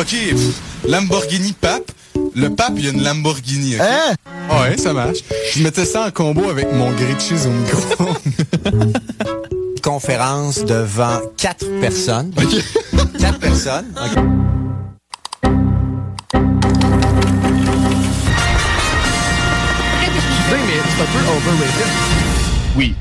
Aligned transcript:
OK, 0.00 0.06
pff, 0.08 0.60
Lamborghini 0.88 1.52
Pape. 1.52 1.92
Le 2.34 2.48
Pape, 2.48 2.72
il 2.76 2.84
y 2.86 2.88
a 2.88 2.90
une 2.92 3.02
Lamborghini. 3.02 3.76
Hein? 3.78 4.14
Ouais, 4.50 4.78
ça 4.78 4.94
marche. 4.94 5.18
Je 5.54 5.62
mettais 5.62 5.84
ça 5.84 6.06
en 6.06 6.10
combo 6.10 6.48
avec 6.48 6.72
mon 6.72 6.90
grilled 6.92 7.20
cheese 7.20 7.46
au 7.46 7.50
micro. 7.50 8.16
conférence 9.82 10.64
devant 10.64 11.20
quatre 11.36 11.66
personnes. 11.80 12.32
Quatre 13.18 13.40
personnes. 13.40 13.92
OK. 13.94 14.22
mais 20.50 20.80
c'est 20.96 21.02
un 21.02 21.06
peu 21.06 21.22
overrated. 21.28 21.90
Oui. 22.76 22.94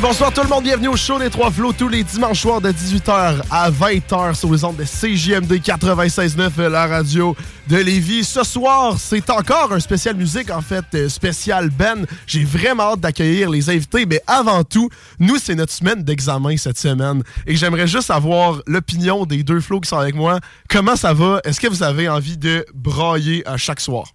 Bonsoir 0.00 0.32
tout 0.32 0.42
le 0.42 0.48
monde, 0.48 0.64
bienvenue 0.64 0.88
au 0.88 0.96
show 0.96 1.18
des 1.18 1.28
Trois 1.28 1.50
Flots 1.50 1.72
tous 1.72 1.88
les 1.88 2.02
dimanches 2.02 2.40
soirs 2.40 2.60
de 2.60 2.70
18h 2.70 3.42
à 3.50 3.70
20h 3.70 4.34
sur 4.34 4.50
les 4.50 4.64
ondes 4.64 4.76
de 4.76 4.84
CJMD 4.84 5.52
96.9, 5.60 6.68
la 6.68 6.86
radio 6.86 7.36
de 7.68 7.76
Lévis. 7.76 8.24
Ce 8.24 8.42
soir, 8.42 8.96
c'est 8.98 9.28
encore 9.28 9.72
un 9.72 9.80
spécial 9.80 10.16
musique, 10.16 10.50
en 10.50 10.62
fait, 10.62 10.84
euh, 10.94 11.08
spécial 11.08 11.68
Ben. 11.70 12.06
J'ai 12.26 12.44
vraiment 12.44 12.92
hâte 12.92 13.00
d'accueillir 13.00 13.50
les 13.50 13.68
invités, 13.68 14.06
mais 14.06 14.22
avant 14.26 14.64
tout, 14.64 14.88
nous, 15.18 15.36
c'est 15.36 15.54
notre 15.54 15.72
semaine 15.72 16.02
d'examen 16.02 16.56
cette 16.56 16.78
semaine. 16.78 17.22
Et 17.46 17.56
j'aimerais 17.56 17.86
juste 17.86 18.10
avoir 18.10 18.62
l'opinion 18.66 19.26
des 19.26 19.42
deux 19.42 19.60
flots 19.60 19.80
qui 19.80 19.88
sont 19.88 19.98
avec 19.98 20.14
moi. 20.14 20.40
Comment 20.68 20.96
ça 20.96 21.12
va? 21.12 21.40
Est-ce 21.44 21.60
que 21.60 21.68
vous 21.68 21.82
avez 21.82 22.08
envie 22.08 22.38
de 22.38 22.64
brailler 22.74 23.46
à 23.46 23.58
chaque 23.58 23.80
soir? 23.80 24.06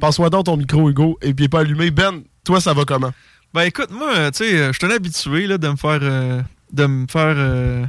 Passe-moi 0.00 0.30
dans 0.30 0.42
ton 0.42 0.56
micro, 0.56 0.90
Hugo, 0.90 1.18
et 1.22 1.34
puis 1.34 1.48
pas 1.48 1.60
allumé. 1.60 1.92
Ben, 1.92 2.22
toi, 2.44 2.60
ça 2.60 2.72
va 2.74 2.84
comment? 2.84 3.12
Ben 3.54 3.62
écoute, 3.62 3.90
moi, 3.90 4.12
euh, 4.16 4.30
tu 4.30 4.38
sais, 4.44 4.54
euh, 4.56 4.72
je 4.72 4.78
suis 4.78 4.86
un 4.86 4.94
habitué 4.94 5.46
là, 5.46 5.58
de 5.58 5.68
me 5.68 5.76
faire 5.76 5.98
euh, 6.02 6.40
de 6.72 6.86
me 6.86 7.06
faire 7.06 7.34
euh, 7.36 7.84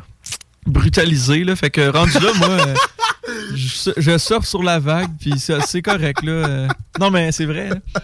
brutaliser. 0.65 1.43
Là, 1.43 1.55
fait 1.55 1.69
que 1.69 1.89
rendu 1.89 2.13
là, 2.13 2.31
moi, 2.37 2.49
euh, 2.49 2.75
je, 3.55 3.91
je 3.95 4.17
surfe 4.17 4.45
sur 4.45 4.61
la 4.61 4.79
vague, 4.79 5.09
puis 5.19 5.33
c'est 5.37 5.81
correct. 5.81 6.21
Là. 6.23 6.67
Non, 6.99 7.09
mais 7.11 7.31
c'est 7.31 7.45
vrai. 7.45 7.69
hein. 7.71 8.01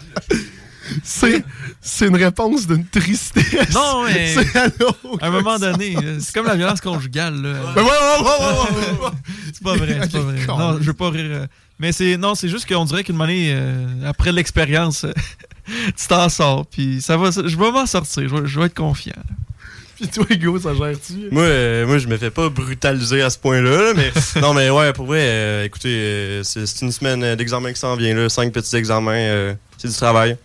C'est, 1.04 1.44
c'est 1.82 2.08
une 2.08 2.16
réponse 2.16 2.66
d'une 2.66 2.86
tristesse. 2.86 3.74
Non, 3.74 4.06
mais 4.06 4.34
C'est 4.34 4.58
à 4.58 5.28
un 5.28 5.30
moment 5.30 5.60
donné, 5.60 5.96
c'est 6.20 6.34
comme 6.34 6.48
la 6.48 6.56
violence 6.56 6.82
conjugale. 6.82 7.42
Là. 7.42 7.50
Ouais, 7.76 7.82
ouais, 7.84 7.84
ouais, 7.84 8.24
ouais, 8.24 8.76
ouais, 9.02 9.06
ouais. 9.06 9.12
C'est 9.54 9.64
pas 9.64 9.76
vrai, 9.76 10.00
c'est 10.02 10.12
pas 10.12 10.20
vrai. 10.20 10.46
Non, 10.48 10.78
je 10.80 10.86
veux 10.88 10.94
pas 10.94 11.10
rire. 11.10 11.46
Mais 11.78 11.92
c'est 11.92 12.18
non, 12.18 12.36
c'est 12.36 12.50
juste 12.50 12.68
qu'on 12.68 12.86
dirait 12.86 13.04
qu'une 13.04 13.22
euh, 13.22 13.86
après 14.10 14.32
l'expérience, 14.32 15.04
euh, 15.06 15.14
tu 15.98 16.08
t'en 16.08 16.30
sors, 16.30 16.66
puis 16.66 17.02
ça 17.02 17.18
va. 17.18 17.30
Je 17.32 17.58
vais 17.58 17.72
m'en 17.72 17.86
sortir. 17.86 18.28
Je 18.28 18.36
vais, 18.36 18.48
je 18.48 18.60
vais 18.60 18.66
être 18.68 18.76
confiant. 18.76 19.14
là. 19.16 19.36
Puis 19.96 20.08
toi, 20.08 20.26
Hugo, 20.30 20.58
ça 20.60 20.74
gère-tu? 20.74 21.28
Moi, 21.30 21.44
euh, 21.44 21.86
moi, 21.86 21.98
je 21.98 22.08
me 22.08 22.16
fais 22.18 22.32
pas 22.32 22.48
brutaliser 22.48 23.22
à 23.22 23.30
ce 23.30 23.38
point-là, 23.38 23.70
là, 23.70 23.94
mais 23.96 24.12
non, 24.42 24.54
mais 24.54 24.70
ouais, 24.70 24.94
pour 24.94 25.08
vrai, 25.08 25.20
euh, 25.22 25.66
écoutez, 25.66 25.90
euh, 25.90 26.44
c'est 26.44 26.82
une 26.84 26.92
semaine 26.94 27.36
d'examen 27.36 27.74
qui 27.74 27.80
s'en 27.80 27.96
vient, 27.98 28.16
là, 28.16 28.30
cinq 28.30 28.54
petits 28.54 28.78
examens, 28.78 29.12
euh, 29.12 29.54
c'est 29.78 29.90
du 29.90 29.94
travail. 29.94 30.38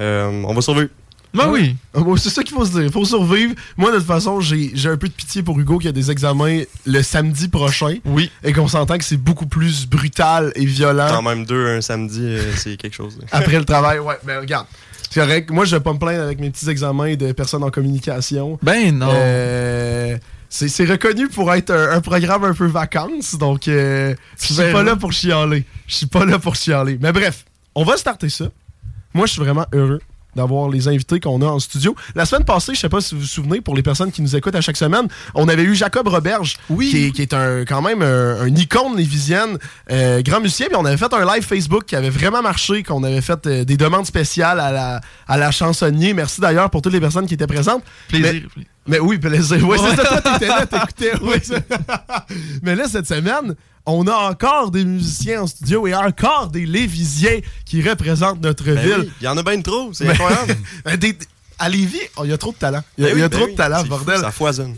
Euh, 0.00 0.42
on 0.44 0.52
va 0.52 0.60
survivre. 0.60 0.90
Ben 1.36 1.48
oui. 1.50 1.76
Ah, 1.94 2.00
bon, 2.00 2.16
c'est 2.16 2.30
ça 2.30 2.42
qu'il 2.42 2.54
faut 2.54 2.64
se 2.64 2.72
dire. 2.72 2.82
Il 2.82 2.92
faut 2.92 3.04
survivre. 3.04 3.54
Moi, 3.76 3.90
de 3.92 3.98
toute 3.98 4.06
façon, 4.06 4.40
j'ai 4.40 4.70
j'ai 4.74 4.88
un 4.88 4.96
peu 4.96 5.08
de 5.08 5.12
pitié 5.12 5.42
pour 5.42 5.58
Hugo 5.58 5.78
qui 5.78 5.88
a 5.88 5.92
des 5.92 6.10
examens 6.10 6.62
le 6.86 7.02
samedi 7.02 7.48
prochain. 7.48 7.96
Oui. 8.04 8.30
Et 8.42 8.52
qu'on 8.52 8.68
s'entend 8.68 8.98
que 8.98 9.04
c'est 9.04 9.16
beaucoup 9.16 9.46
plus 9.46 9.86
brutal 9.86 10.52
et 10.54 10.64
violent. 10.64 11.08
Quand 11.10 11.22
même 11.22 11.44
deux 11.46 11.66
un 11.66 11.80
samedi, 11.80 12.22
euh, 12.22 12.52
c'est 12.56 12.76
quelque 12.76 12.94
chose. 12.94 13.18
là. 13.20 13.26
Après 13.32 13.58
le 13.58 13.64
travail, 13.64 13.98
ouais, 13.98 14.18
ben 14.24 14.40
regarde. 14.40 14.66
C'est 15.10 15.20
correct. 15.20 15.50
Moi, 15.50 15.64
je 15.64 15.76
vais 15.76 15.82
pas 15.82 15.92
me 15.92 15.98
plaindre 15.98 16.22
avec 16.22 16.40
mes 16.40 16.50
petits 16.50 16.68
examens 16.68 17.14
de 17.14 17.32
personnes 17.32 17.62
en 17.62 17.70
communication. 17.70 18.58
Ben 18.62 18.96
non. 18.96 19.08
Euh, 19.10 20.16
c'est 20.48 20.68
c'est 20.68 20.84
reconnu 20.84 21.28
pour 21.28 21.52
être 21.52 21.70
un, 21.70 21.90
un 21.92 22.00
programme 22.00 22.44
un 22.44 22.54
peu 22.54 22.66
vacances, 22.66 23.34
donc 23.36 23.68
euh, 23.68 24.14
je 24.40 24.46
suis 24.52 24.72
pas 24.72 24.82
là 24.82 24.96
pour 24.96 25.12
chialer. 25.12 25.64
Je 25.86 25.94
suis 25.96 26.06
pas 26.06 26.24
là 26.24 26.38
pour 26.38 26.54
chialer. 26.54 26.98
Mais 27.00 27.12
bref, 27.12 27.44
on 27.74 27.84
va 27.84 27.96
starter 27.96 28.28
ça. 28.28 28.46
Moi, 29.12 29.26
je 29.26 29.32
suis 29.32 29.40
vraiment 29.42 29.66
heureux 29.72 30.00
d'avoir 30.36 30.68
les 30.68 30.86
invités 30.86 31.18
qu'on 31.18 31.42
a 31.42 31.46
en 31.46 31.58
studio. 31.58 31.96
La 32.14 32.24
semaine 32.26 32.44
passée, 32.44 32.74
je 32.74 32.80
sais 32.80 32.88
pas 32.88 33.00
si 33.00 33.14
vous 33.14 33.22
vous 33.22 33.26
souvenez, 33.26 33.60
pour 33.60 33.74
les 33.74 33.82
personnes 33.82 34.12
qui 34.12 34.22
nous 34.22 34.36
écoutent 34.36 34.54
à 34.54 34.60
chaque 34.60 34.76
semaine, 34.76 35.08
on 35.34 35.48
avait 35.48 35.64
eu 35.64 35.74
Jacob 35.74 36.06
Roberge, 36.06 36.56
qui, 36.68 37.06
est, 37.06 37.10
qui 37.10 37.22
est 37.22 37.34
un, 37.34 37.64
quand 37.64 37.82
même 37.82 38.02
un, 38.02 38.42
un 38.42 38.54
icône 38.54 38.96
lévisienne, 38.96 39.58
euh, 39.90 40.22
grand 40.22 40.40
musicien, 40.40 40.66
puis 40.66 40.76
on 40.76 40.84
avait 40.84 40.96
fait 40.96 41.12
un 41.12 41.24
live 41.34 41.42
Facebook 41.44 41.84
qui 41.86 41.96
avait 41.96 42.10
vraiment 42.10 42.42
marché, 42.42 42.82
qu'on 42.82 43.02
avait 43.02 43.20
fait 43.20 43.46
euh, 43.46 43.64
des 43.64 43.76
demandes 43.76 44.06
spéciales 44.06 44.60
à 44.60 44.70
la, 44.70 45.00
à 45.26 45.36
la 45.36 45.50
chansonnier. 45.50 46.12
Merci 46.14 46.40
d'ailleurs 46.40 46.70
pour 46.70 46.82
toutes 46.82 46.92
les 46.92 47.00
personnes 47.00 47.26
qui 47.26 47.34
étaient 47.34 47.46
présentes. 47.46 47.82
Plaisir. 48.08 48.42
Mais- 48.56 48.64
mais 48.88 49.00
oui, 49.00 49.18
plaisir. 49.18 49.66
Oui, 49.68 49.78
c'est 49.80 49.96
ça, 49.96 50.20
toi, 50.20 50.32
t'étais 50.32 50.46
là, 50.46 50.64
t'écoutais. 50.70 51.10
oui. 51.20 51.40
Mais 52.62 52.76
là, 52.76 52.84
cette 52.88 53.08
semaine, 53.08 53.56
on 53.86 54.06
a 54.06 54.14
encore 54.30 54.70
des 54.70 54.84
musiciens 54.84 55.42
en 55.42 55.46
studio 55.46 55.86
et 55.86 55.94
encore 55.94 56.48
des 56.48 56.66
Lévisiens 56.66 57.38
qui 57.64 57.88
représentent 57.88 58.42
notre 58.42 58.64
Ben 58.64 58.78
ville. 58.78 58.94
oui, 59.00 59.10
Il 59.20 59.24
y 59.24 59.28
en 59.28 59.36
a 59.36 59.42
bien 59.42 59.60
trop, 59.62 59.90
c'est 59.92 60.04
Ben- 60.04 60.12
incroyable. 60.12 60.56
Ben, 60.84 60.96
des- 60.96 61.16
à 61.58 61.70
Lévis, 61.70 61.98
oh, 62.18 62.22
il 62.24 62.30
y 62.30 62.32
a 62.34 62.36
trop 62.38 62.52
de 62.52 62.56
talent. 62.58 62.82
Il 62.98 63.04
y 63.04 63.06
a, 63.06 63.10
Ben 63.10 63.16
il 63.16 63.20
y 63.20 63.22
a 63.22 63.24
oui, 63.26 63.30
ben 63.30 63.36
trop 63.38 63.46
oui, 63.46 63.52
de 63.52 63.56
talent, 63.56 63.80
fou, 63.82 63.88
bordel. 63.88 64.20
Ça 64.20 64.30
foisonne. 64.30 64.74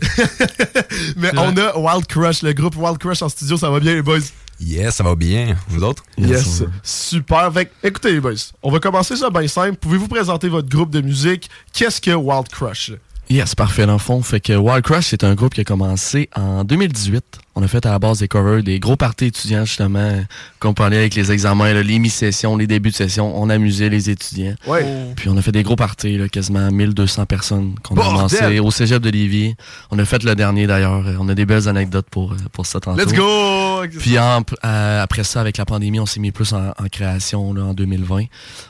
Mais 1.17 1.31
on 1.37 1.55
a 1.57 1.77
Wild 1.77 2.05
Crush, 2.07 2.41
le 2.41 2.53
groupe 2.53 2.75
Wild 2.77 2.97
Crush 2.97 3.21
en 3.21 3.27
studio. 3.29 3.57
Ça 3.57 3.69
va 3.69 3.79
bien, 3.81 3.95
les 3.95 4.01
boys? 4.01 4.19
Yes, 4.61 4.95
ça 4.95 5.03
va 5.03 5.15
bien. 5.15 5.55
Vous 5.69 5.83
autres? 5.83 6.03
Yes. 6.17 6.63
Super. 6.83 7.51
Fait 7.53 7.71
écoutez, 7.83 8.11
les 8.13 8.19
boys, 8.19 8.33
on 8.63 8.71
va 8.71 8.79
commencer 8.79 9.15
ça 9.15 9.29
bien 9.29 9.47
simple. 9.47 9.75
Pouvez-vous 9.77 10.07
présenter 10.07 10.47
votre 10.49 10.69
groupe 10.69 10.89
de 10.91 11.01
musique? 11.01 11.49
Qu'est-ce 11.73 11.99
que 12.01 12.11
Wild 12.11 12.47
Crush? 12.49 12.91
Yes, 13.29 13.55
parfait, 13.55 13.85
dans 13.85 13.93
le 13.93 13.99
fond. 13.99 14.21
Fait 14.23 14.39
que 14.39 14.53
Wild 14.53 14.83
Crush, 14.83 15.07
c'est 15.07 15.23
un 15.23 15.35
groupe 15.35 15.53
qui 15.53 15.61
a 15.61 15.63
commencé 15.63 16.29
en 16.35 16.63
2018. 16.63 17.23
On 17.59 17.63
a 17.63 17.67
fait 17.67 17.85
à 17.85 17.91
la 17.91 17.99
base 17.99 18.19
des 18.19 18.29
covers, 18.29 18.63
des 18.63 18.79
gros 18.79 18.95
parties 18.95 19.25
étudiants, 19.25 19.65
justement, 19.65 20.23
qu'on 20.61 20.73
parlait 20.73 20.95
avec 20.97 21.13
les 21.15 21.29
examens, 21.29 21.73
là, 21.73 21.83
les 21.83 21.99
mi-sessions, 21.99 22.55
les 22.55 22.67
débuts 22.67 22.91
de 22.91 22.95
session. 22.95 23.37
On 23.37 23.49
amusait 23.49 23.89
les 23.89 24.09
étudiants. 24.09 24.55
Ouais. 24.65 24.85
Puis 25.17 25.27
on 25.27 25.35
a 25.35 25.41
fait 25.41 25.51
des 25.51 25.63
gros 25.63 25.75
parties, 25.75 26.17
là, 26.17 26.29
quasiment 26.29 26.71
1200 26.71 27.25
personnes 27.25 27.75
qu'on 27.83 27.95
a 27.97 28.03
commencé 28.05 28.59
au 28.59 28.71
cégep 28.71 29.01
de 29.03 29.09
Lévis. 29.09 29.55
On 29.91 29.99
a 29.99 30.05
fait 30.05 30.23
le 30.23 30.35
dernier, 30.35 30.67
d'ailleurs. 30.67 31.03
On 31.19 31.27
a 31.27 31.35
des 31.35 31.45
belles 31.45 31.67
anecdotes 31.67 32.07
pour, 32.09 32.31
euh, 32.31 32.37
pour 32.53 32.65
ça 32.65 32.79
tantôt. 32.79 32.97
Let's 33.01 33.13
go! 33.13 33.81
Puis 33.99 34.17
en- 34.17 34.41
euh, 34.65 35.03
après 35.03 35.25
ça, 35.25 35.41
avec 35.41 35.57
la 35.57 35.65
pandémie, 35.65 35.99
on 35.99 36.05
s'est 36.05 36.21
mis 36.21 36.31
plus 36.31 36.53
en, 36.53 36.69
en 36.69 36.87
création 36.89 37.53
là, 37.53 37.63
en 37.63 37.73
2020. 37.73 38.23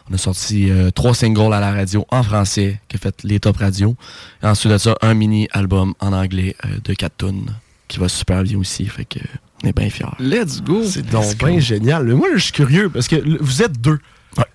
On 0.10 0.14
a 0.16 0.18
sorti 0.18 0.72
euh, 0.72 0.90
trois 0.90 1.14
singles 1.14 1.54
à 1.54 1.60
la 1.60 1.72
radio 1.72 2.06
en 2.10 2.24
français 2.24 2.80
qui 2.88 2.96
a 2.96 3.00
fait 3.00 3.16
les 3.24 3.40
top 3.40 3.58
radio. 3.58 3.96
Et 4.42 4.48
ensuite 4.48 4.72
de 4.72 4.78
ça, 4.80 4.96
un 5.04 5.14
mini-album 5.14 5.94
en 6.00 6.12
anglais 6.14 6.56
euh, 6.66 6.70
de 6.84 6.94
4 6.96 7.14
tonnes 7.18 7.54
qui 7.90 8.00
va 8.00 8.08
super 8.08 8.44
bien 8.44 8.58
aussi. 8.58 8.86
Fait 8.86 9.04
que 9.04 9.20
On 9.64 9.68
est 9.68 9.76
bien 9.78 9.90
fiers. 9.90 10.06
Let's 10.20 10.62
go! 10.62 10.84
C'est 10.86 11.02
donc 11.10 11.36
bien 11.38 11.60
génial. 11.60 12.06
Mais 12.06 12.14
moi, 12.14 12.28
je 12.36 12.40
suis 12.44 12.54
curieux 12.54 12.90
parce 12.90 13.10
que 13.10 13.18
vous 13.44 13.62
êtes 13.62 13.82
deux. 13.82 14.00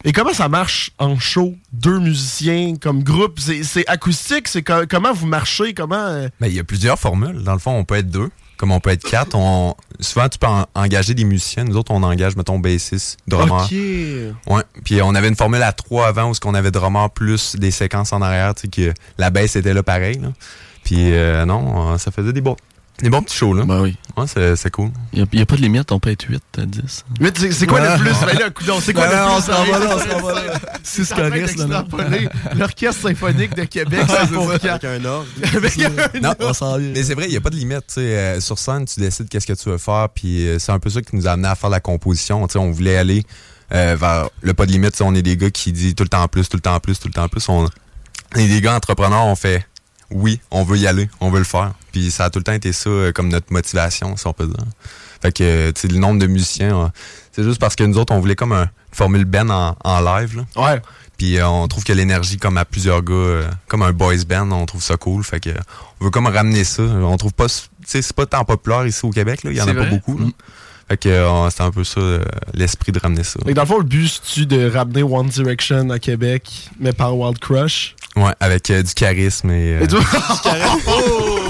Et 0.05 0.13
comment 0.13 0.33
ça 0.33 0.49
marche 0.49 0.93
en 0.99 1.19
show? 1.19 1.55
Deux 1.73 1.99
musiciens 1.99 2.77
comme 2.81 3.03
groupe? 3.03 3.39
C'est 3.41 3.87
acoustique? 3.87 4.49
C'est 4.49 4.63
co- 4.63 4.87
comment 4.89 5.13
vous 5.13 5.27
marchez? 5.27 5.75
Comment. 5.75 5.97
euh, 5.97 6.29
Ben, 6.41 6.47
il 6.47 6.55
y 6.55 6.59
a 6.61 6.65
plusieurs 6.65 6.99
formules. 6.99 7.43
Dans 7.43 7.53
le 7.53 7.59
fond, 7.59 7.73
on 7.73 7.85
peut 7.85 7.97
être 7.97 8.09
deux, 8.09 8.31
comme 8.57 8.71
on 8.71 8.81
peut 8.81 8.91
être 8.91 9.03
quatre. 9.07 9.35
On... 9.35 9.75
Souvent, 10.01 10.29
tu 10.31 10.39
peux 10.39 10.47
en- 10.47 10.65
engager 10.75 11.13
des 11.13 11.25
musiciens. 11.25 11.65
Nous 11.65 11.77
autres, 11.77 11.91
on 11.93 12.03
engage, 12.03 12.35
mettons, 12.37 12.59
bassiste, 12.61 13.19
drummer. 13.29 13.65
Ok. 13.65 13.73
Ouais. 13.73 14.63
Puis 14.85 15.03
on 15.03 15.15
avait 15.15 15.29
une 15.29 15.37
formule 15.37 15.63
à 15.63 15.73
trois 15.73 16.07
avant 16.07 16.31
où 16.31 16.35
ce 16.35 16.41
qu'on 16.41 16.55
avait 16.55 16.71
drummer 16.71 17.11
plus 17.11 17.57
des 17.57 17.73
séquences 17.73 18.13
en 18.15 18.23
arrière, 18.23 18.55
tu 18.55 18.63
sais, 18.63 18.69
que 18.69 18.95
la 19.19 19.29
baisse 19.31 19.57
était 19.57 19.75
là 19.75 19.83
pareil. 19.83 20.19
Là. 20.19 20.29
Puis 20.85 21.13
euh, 21.13 21.45
non, 21.45 21.93
euh, 21.95 21.99
ça 21.99 22.11
faisait 22.11 22.33
des 22.33 22.41
bons, 22.41 22.57
des 23.00 23.11
bons 23.11 23.23
petits 23.23 23.37
shows, 23.37 23.55
là. 23.55 23.64
Ben 23.64 23.81
oui. 23.82 23.96
Ouais, 24.17 24.25
c'est 24.29 24.55
c'est 24.56 24.70
cool. 24.70 24.91
Il 25.12 25.26
n'y 25.32 25.41
a, 25.43 25.46
pas 25.46 25.56
de 25.56 25.61
limite, 25.62 25.91
on 25.91 25.99
peut 25.99 26.11
être 26.11 26.25
8, 26.29 26.41
10. 26.58 27.05
Mais 27.20 27.32
c'est 27.37 27.50
c'est 27.52 27.67
quoi 27.67 27.81
Ouais. 27.81 27.96
le 27.99 28.02
plus? 28.05 28.12
Ben 28.26 28.38
là, 28.38 28.50
coudonc, 28.50 28.81
c'est 28.81 28.93
quoi 28.94 29.08
Ben 29.08 29.17
le 29.19 29.25
plus? 29.26 29.35
on 29.35 29.41
s'en 29.41 29.64
va 29.64 29.79
là, 29.81 29.96
on 29.96 29.99
s'en 29.99 30.26
va 30.26 30.32
là. 30.35 30.52
C'est 30.85 31.05
C'est 31.05 31.14
correct, 31.17 31.56
là, 31.58 31.64
non? 31.67 31.81
d'extrapoler 31.82 32.29
L'Orchestre 32.56 33.02
symphonique 33.08 33.56
de 33.56 33.64
Québec, 33.64 34.06
c'est 34.08 34.31
pour? 34.32 34.50
Avec 34.52 34.85
un 34.85 35.05
ordre. 35.05 35.26
Avec 35.56 35.79
un 35.81 36.20
Non, 36.20 36.35
ordre. 36.38 36.79
mais 36.94 37.02
c'est 37.02 37.14
vrai, 37.14 37.25
il 37.26 37.31
n'y 37.32 37.37
a 37.37 37.41
pas 37.41 37.50
de 37.50 37.56
limite. 37.56 37.87
tu 37.88 37.94
sais, 37.94 38.00
euh, 38.00 38.41
sur 38.41 38.58
scène, 38.58 38.85
tu 38.85 39.00
décides 39.00 39.29
qu'est-ce 39.29 39.46
que 39.46 39.52
tu 39.55 39.69
veux 39.69 39.79
faire. 39.79 40.08
Puis 40.14 40.46
euh, 40.46 40.58
c'est 40.61 40.70
un 40.73 40.79
peu 40.79 40.88
ça 40.91 41.02
qui 41.02 41.17
nous 41.17 41.26
a 41.26 41.32
amené 41.32 41.49
à 41.49 41.56
faire 41.56 41.70
la 41.70 41.81
composition. 41.81 42.46
Tu 42.46 42.52
sais, 42.52 42.58
on 42.61 42.70
voulait 42.70 42.96
aller 42.96 43.25
euh, 43.73 43.96
vers 43.99 44.29
le 44.43 44.55
pas 44.55 44.67
de 44.67 44.70
limite. 44.73 45.00
On 45.00 45.14
est 45.17 45.23
des 45.23 45.37
gars 45.37 45.50
qui 45.50 45.73
disent 45.73 45.96
tout 45.96 46.05
le 46.05 46.08
temps 46.08 46.29
plus, 46.29 46.49
tout 46.49 46.56
le 46.56 46.62
temps 46.62 46.79
plus, 46.79 46.99
tout 47.00 47.08
le 47.08 47.14
temps 47.14 47.29
plus. 47.29 47.49
On, 47.49 47.64
on 48.37 48.38
est 48.38 48.46
des 48.49 48.61
gars 48.61 48.76
entrepreneurs, 48.76 49.26
on 49.26 49.35
fait 49.35 49.67
oui, 50.15 50.41
on 50.51 50.63
veut 50.63 50.79
y 50.79 50.87
aller, 50.87 51.11
on 51.21 51.31
veut 51.31 51.39
le 51.39 51.45
faire. 51.45 51.73
Puis 51.93 52.11
ça 52.11 52.25
a 52.25 52.31
tout 52.31 52.39
le 52.39 52.45
temps 52.45 52.53
été 52.53 52.73
ça 52.73 52.89
euh, 52.89 53.13
comme 53.13 53.29
notre 53.29 53.53
motivation, 53.53 54.17
si 54.17 54.27
on 54.27 54.33
peut 54.33 54.47
dire. 54.47 54.65
Fait 55.21 55.33
que, 55.33 55.43
euh, 55.43 55.73
tu 55.73 55.83
sais, 55.83 55.89
le 55.89 55.99
nombre 55.99 56.21
de 56.21 56.27
musiciens, 56.27 56.85
euh, 56.85 56.89
c'est 57.33 57.43
juste 57.43 57.61
parce 57.61 57.77
que 57.77 57.85
nous 57.85 57.99
autres, 57.99 58.15
on 58.15 58.21
voulait 58.21 58.37
comme 58.37 58.53
un, 58.53 58.63
une 58.63 58.69
formule 58.93 59.25
Ben 59.25 59.51
en, 59.51 59.77
en 59.83 60.01
live. 60.01 60.37
Là. 60.37 60.63
Ouais. 60.63 60.83
Puis 61.17 61.39
euh, 61.39 61.49
on 61.49 61.67
trouve 61.69 61.85
que 61.85 61.93
l'énergie, 61.93 62.37
comme 62.39 62.57
à 62.59 62.65
plusieurs 62.65 63.03
gars, 63.03 63.13
euh, 63.15 63.49
comme 63.69 63.83
un 63.83 63.93
boys 63.93 64.25
band, 64.29 64.51
on 64.53 64.67
trouve 64.67 64.83
ça 64.83 64.97
cool. 64.97 65.25
Fait 65.25 65.41
que 65.41 65.51
euh, 65.51 65.59
on 66.01 66.05
veut 66.05 66.11
comme 66.11 66.27
ramener 66.27 66.65
ça. 66.65 66.83
On 66.83 67.17
trouve 67.17 67.33
pas, 67.33 67.49
tu 67.49 67.55
sais, 67.87 68.03
c'est 68.03 68.15
pas 68.15 68.27
tant 68.27 68.45
populaire 68.45 68.87
ici 68.87 69.05
au 69.05 69.11
Québec. 69.11 69.41
Il 69.45 69.53
y 69.53 69.61
en 69.61 69.69
a 69.69 69.75
pas 69.75 69.87
beaucoup. 69.87 70.19
là. 70.19 70.27
Fait 70.89 70.99
que 70.99 71.49
c'est 71.51 71.63
un 71.63 71.71
peu 71.71 71.83
ça, 71.83 72.01
l'esprit 72.53 72.93
de 72.93 72.99
ramener 72.99 73.25
ça. 73.25 73.41
Que 73.41 73.53
dans 73.53 73.63
le 73.63 73.67
fond, 73.67 73.79
le 73.79 73.85
but, 73.85 74.07
c'est-tu 74.07 74.45
de 74.45 74.71
ramener 74.71 75.03
One 75.03 75.29
Direction 75.29 75.89
à 75.89 75.99
Québec, 75.99 76.69
mais 76.79 76.93
par 76.93 77.17
Wild 77.17 77.39
Crush? 77.39 77.97
Ouais, 78.17 78.33
avec 78.39 78.71
euh, 78.71 78.83
du 78.83 78.95
charisme 78.95 79.51
et. 79.51 79.75
euh, 79.77 79.81
Et 79.83 79.89
tu 79.89 79.97
vois- 79.97 80.05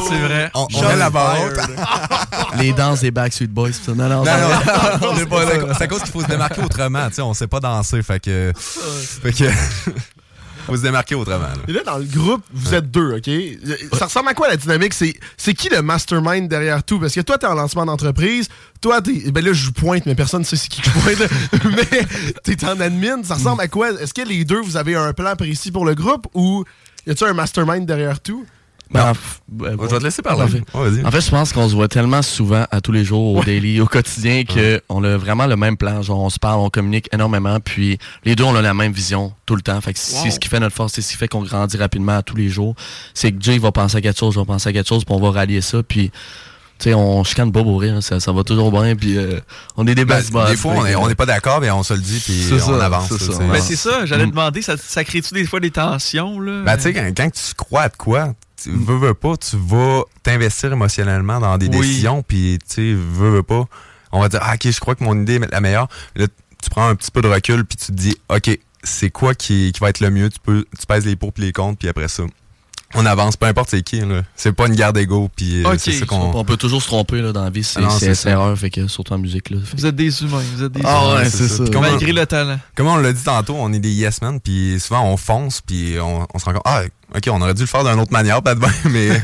C'est 0.09 0.19
vrai. 0.19 0.51
on, 0.55 0.67
on 0.75 0.97
la 0.97 1.11
barre. 1.11 1.37
Les 2.59 2.73
danses 2.73 3.01
des 3.01 3.11
Backstreet 3.11 3.49
Boys. 3.49 3.71
Non, 3.89 3.95
non, 3.95 4.09
Non, 4.09 4.25
non, 4.25 5.09
on 5.11 5.17
est 5.19 5.27
pas 5.27 5.45
là. 5.45 5.75
C'est 5.77 5.85
à 5.85 5.87
cause 5.89 6.03
qu'il 6.03 6.13
faut 6.13 6.23
se 6.23 6.27
démarquer 6.27 6.63
autrement. 6.63 7.09
Tu 7.09 7.17
sais, 7.17 7.23
on 7.23 7.35
sait 7.35 7.47
pas 7.49 7.61
danser. 7.61 8.03
Fait 8.03 8.21
que. 8.21 8.53
fait 9.23 9.33
que. 9.33 9.45
Faut 10.67 10.77
se 10.77 10.83
démarquer 10.83 11.15
autrement. 11.15 11.39
là. 11.41 11.63
Et 11.69 11.73
là, 11.73 11.83
dans 11.85 11.99
le 11.99 12.05
groupe, 12.05 12.43
vous 12.53 12.75
êtes 12.75 12.91
deux, 12.91 13.17
OK? 13.17 13.31
Ça 13.97 14.07
ressemble 14.07 14.29
à 14.29 14.35
quoi 14.35 14.49
la 14.49 14.57
dynamique? 14.57 14.95
C'est, 14.95 15.55
qui 15.55 15.69
le 15.69 15.83
mastermind 15.83 16.49
derrière 16.49 16.83
tout? 16.83 16.99
Parce 16.99 17.15
que 17.15 17.21
toi, 17.21 17.39
t'es 17.39 17.47
en 17.47 17.55
lancement 17.55 17.87
d'entreprise. 17.87 18.49
Toi, 18.81 19.01
t'es. 19.03 19.31
Ben 19.31 19.45
là, 19.45 19.53
je 19.53 19.71
pointe, 19.71 20.07
mais 20.07 20.15
personne 20.15 20.41
ne 20.41 20.45
sait 20.47 20.57
c'est 20.57 20.69
qui 20.69 20.83
je 20.83 20.91
pointe. 20.91 21.31
mais 21.77 22.07
t'es 22.43 22.65
en 22.65 22.81
admin. 22.81 23.23
Ça 23.23 23.35
ressemble 23.35 23.61
à 23.63 23.69
quoi? 23.69 23.91
Est-ce 23.93 24.15
que 24.15 24.23
les 24.23 24.45
deux, 24.45 24.61
vous 24.61 24.77
avez 24.77 24.95
un 24.95 25.13
plan 25.13 25.37
précis 25.37 25.71
pour 25.71 25.85
le 25.85 25.95
groupe 25.95 26.27
ou 26.35 26.65
y 27.07 27.11
a-tu 27.11 27.25
un 27.25 27.35
mastermind 27.35 27.87
derrière 27.87 28.21
tout? 28.21 28.45
Ben, 28.91 29.13
ben, 29.49 29.73
Je 29.73 29.77
vais 29.93 29.99
te 29.99 30.05
laisser 30.05 30.23
parler. 30.23 30.43
En 30.45 30.49
fait, 30.49 30.63
Ouais, 30.75 30.91
vas-y. 30.91 31.05
en 31.05 31.11
fait, 31.11 31.21
je 31.21 31.31
pense 31.31 31.53
qu'on 31.53 31.69
se 31.69 31.75
voit 31.75 31.89
tellement 31.89 32.23
souvent 32.23 32.65
à 32.71 32.81
tous 32.81 32.93
les 32.93 33.05
jours, 33.05 33.35
au 33.37 33.43
daily, 33.43 33.81
au 33.81 33.87
quotidien, 33.87 34.45
que 34.45 34.81
on 34.89 35.03
a 35.03 35.17
vraiment 35.17 35.47
le 35.47 35.57
même 35.57 35.77
plan. 35.77 36.01
Genre, 36.03 36.21
on 36.21 36.31
se 36.31 36.39
parle, 36.39 36.61
on 36.61 36.71
communique 36.71 37.09
énormément, 37.13 37.59
puis 37.61 37.99
les 38.25 38.37
deux, 38.37 38.45
on 38.45 38.55
a 38.55 38.63
la 38.63 38.75
même 38.75 38.93
vision 38.93 39.33
tout 39.47 39.57
le 39.57 39.63
temps. 39.63 39.81
Fait 39.81 39.93
que 39.95 39.99
c'est 39.99 40.31
ce 40.31 40.39
qui 40.39 40.49
fait 40.49 40.61
notre 40.61 40.77
force, 40.77 40.93
c'est 40.93 41.03
ce 41.03 41.11
qui 41.11 41.17
fait 41.17 41.29
qu'on 41.29 41.43
grandit 41.43 41.77
rapidement 41.77 42.17
à 42.19 42.23
tous 42.23 42.37
les 42.37 42.49
jours. 42.49 42.75
C'est 43.15 43.33
que 43.33 43.43
Jay 43.43 43.59
va 43.59 43.73
penser 43.73 43.97
à 43.97 44.01
quelque 44.01 44.19
chose, 44.19 44.35
je 44.35 44.41
vais 44.41 44.47
penser 44.47 44.69
à 44.69 44.73
quelque 44.73 44.89
chose, 44.89 45.05
puis 45.05 45.15
on 45.15 45.21
va 45.21 45.31
rallier 45.31 45.61
ça, 45.61 45.83
puis... 45.83 46.11
Tu 46.77 46.91
sais, 46.91 46.95
on 46.95 47.23
chicane 47.23 47.53
pas 47.53 47.63
pour 47.63 47.81
rire, 47.81 48.03
ça, 48.03 48.19
ça 48.19 48.33
va 48.33 48.43
toujours 48.43 48.73
bien, 48.73 48.97
puis 48.97 49.17
euh, 49.17 49.39
on 49.77 49.87
est 49.87 49.95
des 49.95 50.05
Ben, 50.05 50.17
best 50.17 50.33
boss. 50.33 50.51
des 50.51 50.57
fois, 50.57 50.73
on 50.77 50.85
est, 50.85 50.97
on 50.97 51.09
est 51.09 51.15
pas 51.15 51.25
d'accord, 51.25 51.61
mais 51.61 51.71
on 51.71 51.85
se 51.85 51.95
le 51.95 52.01
dit, 52.01 52.19
puis 52.19 52.35
C'est 52.49 52.55
on 52.69 52.79
ça, 52.79 52.85
avance. 52.85 53.09
c'est 53.17 53.33
ça. 53.33 53.39
Ben, 53.45 53.61
c'est 53.63 53.77
ça, 53.77 54.05
j'allais 54.07 54.27
Mm. 54.27 54.31
demander, 54.31 54.61
ça, 54.61 54.77
ça 54.77 55.05
crée-tu 55.05 55.35
des 55.35 55.47
fois 55.47 55.61
des 55.61 55.71
tensions, 55.71 56.41
là? 56.41 56.63
Ben, 56.65 56.77
tu 56.77 56.83
sais, 56.83 56.93
quand, 56.93 57.09
quand 57.17 57.31
tu 57.31 57.55
crois 57.55 57.83
à 57.83 57.89
de 57.91 57.97
quoi, 57.97 58.35
tu 58.65 58.77
veux, 58.77 58.97
veux 58.97 59.15
pas, 59.15 59.37
tu 59.37 59.57
vas 59.57 60.03
t'investir 60.23 60.73
émotionnellement 60.73 61.41
dans 61.41 61.57
des 61.59 61.67
Oui. 61.69 61.79
décisions, 61.81 62.23
puis 62.23 62.59
tu 62.69 62.75
sais, 62.75 62.95
veux, 62.95 63.31
veux 63.31 63.43
pas, 63.43 63.65
on 64.13 64.21
va 64.21 64.29
dire, 64.29 64.41
ah, 64.43 64.55
ok, 64.55 64.71
je 64.71 64.81
crois 64.81 64.95
que 64.95 65.05
mon 65.05 65.21
idée 65.21 65.35
est 65.37 65.51
la 65.53 65.61
meilleure. 65.61 65.89
Là, 66.17 66.27
tu 66.63 66.71
prends 66.71 66.89
un 66.89 66.95
petit 66.95 67.11
peu 67.11 67.21
de 67.23 67.29
recul, 67.29 67.65
puis 67.65 67.77
tu 67.77 67.87
te 67.87 67.93
dis, 67.93 68.17
ok, 68.29 68.59
c'est 68.83 69.11
quoi 69.11 69.35
qui, 69.35 69.73
qui 69.73 69.81
va 69.81 69.89
être 69.91 70.01
le 70.01 70.11
mieux, 70.11 70.29
tu 70.31 70.39
peux, 70.41 70.65
tu 70.79 70.87
pèses 70.87 71.07
les 71.07 71.17
pour 71.17 71.33
puis 71.33 71.43
les 71.45 71.53
contre, 71.53 71.79
puis 71.79 71.89
après 71.89 72.09
ça, 72.09 72.25
on 72.94 73.06
avance, 73.06 73.37
peu 73.37 73.46
importe 73.46 73.70
c'est 73.70 73.82
qui. 73.82 74.00
C'est 74.37 74.52
pas 74.52 74.67
une 74.67 74.75
guerre 74.75 74.93
d'ego, 74.93 75.31
puis 75.35 75.64
euh, 75.64 75.75
c'est 75.79 76.06
qu'on... 76.06 76.32
On 76.35 76.44
peut 76.44 76.56
toujours 76.56 76.82
se 76.82 76.87
tromper 76.87 77.20
là, 77.20 77.32
dans 77.32 77.44
la 77.44 77.50
vie, 77.50 77.64
c'est 77.64 77.81
Ah 77.82 78.31
erreur, 78.31 78.58
fait 78.58 78.70
que 78.70 78.87
surtout 78.88 79.12
en 79.12 79.19
musique. 79.19 79.50
Là, 79.50 79.58
Vous 79.76 79.87
êtes 79.87 79.96
des 79.96 80.23
humains, 80.23 80.43
vous 80.56 80.62
êtes 80.64 80.73
des 80.73 80.81
Ah 80.85 81.02
humains. 81.02 81.17
ouais, 81.23 81.31
c'est 81.31 81.49
ça. 81.49 81.64
Malgré 81.81 82.12
le 82.12 82.26
talent. 82.26 82.58
Comme 82.75 82.87
on 82.87 82.96
l'a 82.96 83.12
dit 83.12 83.23
tantôt, 83.23 83.56
on 83.58 83.73
est 83.73 83.79
des 83.79 83.91
yes 83.93 84.23
men, 84.23 84.41
puis 84.41 84.79
souvent 84.81 85.05
on 85.05 85.17
fonce, 85.17 85.61
puis 85.61 85.96
on, 86.00 86.26
on 86.32 86.38
se 86.38 86.44
rend 86.44 86.52
compte, 86.52 86.62
ah, 86.64 86.82
ok, 87.14 87.29
on 87.31 87.41
aurait 87.43 87.55
dû 87.55 87.62
le 87.62 87.67
faire 87.67 87.85
d'une 87.85 88.00
autre 88.00 88.12
manière, 88.12 88.43
peut-être 88.43 88.61
bien, 88.61 88.70
mais 88.91 89.23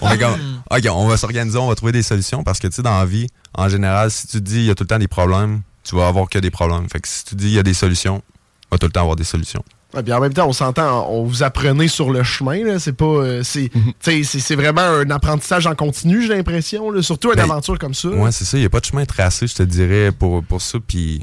on 0.00 0.10
est 0.10 0.18
comme, 0.18 0.36
ok, 0.70 0.86
on 0.90 1.06
va 1.06 1.16
s'organiser, 1.16 1.58
on 1.58 1.68
va 1.68 1.74
trouver 1.74 1.92
des 1.92 2.02
solutions, 2.02 2.42
parce 2.42 2.58
que 2.58 2.66
tu 2.68 2.74
sais, 2.74 2.82
dans 2.82 2.98
la 2.98 3.06
vie, 3.06 3.26
en 3.54 3.68
général, 3.68 4.10
si 4.10 4.26
tu 4.26 4.38
te 4.38 4.42
dis 4.44 4.56
il 4.58 4.64
y 4.66 4.70
a 4.70 4.74
tout 4.74 4.84
le 4.84 4.88
temps 4.88 4.98
des 4.98 5.08
problèmes, 5.08 5.62
tu 5.84 5.94
vas 5.96 6.08
avoir 6.08 6.28
que 6.28 6.38
des 6.38 6.50
problèmes. 6.50 6.88
Fait 6.90 6.98
que 7.00 7.06
si 7.08 7.24
tu 7.24 7.34
dis 7.34 7.46
il 7.48 7.52
y 7.52 7.58
a 7.58 7.62
des 7.62 7.74
solutions, 7.74 8.22
il 8.64 8.66
va 8.72 8.78
tout 8.78 8.86
le 8.86 8.92
temps 8.92 9.02
avoir 9.02 9.16
des 9.16 9.24
solutions. 9.24 9.62
Ouais, 9.94 10.02
puis 10.02 10.12
en 10.12 10.20
même 10.20 10.32
temps, 10.34 10.48
on 10.48 10.52
s'entend, 10.52 11.08
on 11.10 11.24
vous 11.24 11.42
apprenez 11.42 11.88
sur 11.88 12.10
le 12.10 12.22
chemin. 12.22 12.64
Là. 12.64 12.78
C'est 12.78 12.92
pas, 12.92 13.04
euh, 13.04 13.42
c'est, 13.44 13.70
Mhm. 13.74 13.92
c'est, 14.00 14.22
c'est 14.24 14.56
vraiment 14.56 14.80
un 14.82 15.08
apprentissage 15.10 15.66
en 15.66 15.74
continu, 15.74 16.22
j'ai 16.22 16.34
l'impression. 16.34 16.90
Surtout 17.02 17.30
une 17.30 17.36
Ben, 17.36 17.44
aventure 17.44 17.78
comme 17.78 17.94
ça. 17.94 18.08
Ouais, 18.08 18.32
c'est 18.32 18.44
ça, 18.44 18.56
il 18.56 18.60
n'y 18.60 18.66
a 18.66 18.70
pas 18.70 18.80
de 18.80 18.86
chemin 18.86 19.04
tracé, 19.04 19.46
je 19.46 19.54
te 19.54 19.62
dirais, 19.62 20.10
pour, 20.12 20.42
pour 20.44 20.60
ça, 20.60 20.78
puis 20.86 21.22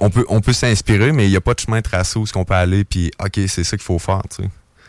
on 0.00 0.10
peut, 0.10 0.24
on 0.28 0.40
peut 0.40 0.52
s'inspirer, 0.52 1.12
mais 1.12 1.26
il 1.26 1.30
n'y 1.30 1.36
a 1.36 1.40
pas 1.40 1.54
de 1.54 1.60
chemin 1.60 1.80
tracé 1.82 2.18
où 2.18 2.26
ce 2.26 2.32
qu'on 2.32 2.44
peut 2.44 2.54
aller, 2.54 2.84
puis 2.84 3.10
ok, 3.22 3.40
c'est 3.46 3.62
ça 3.64 3.76
qu'il 3.76 3.84
faut 3.84 3.98
faire. 3.98 4.22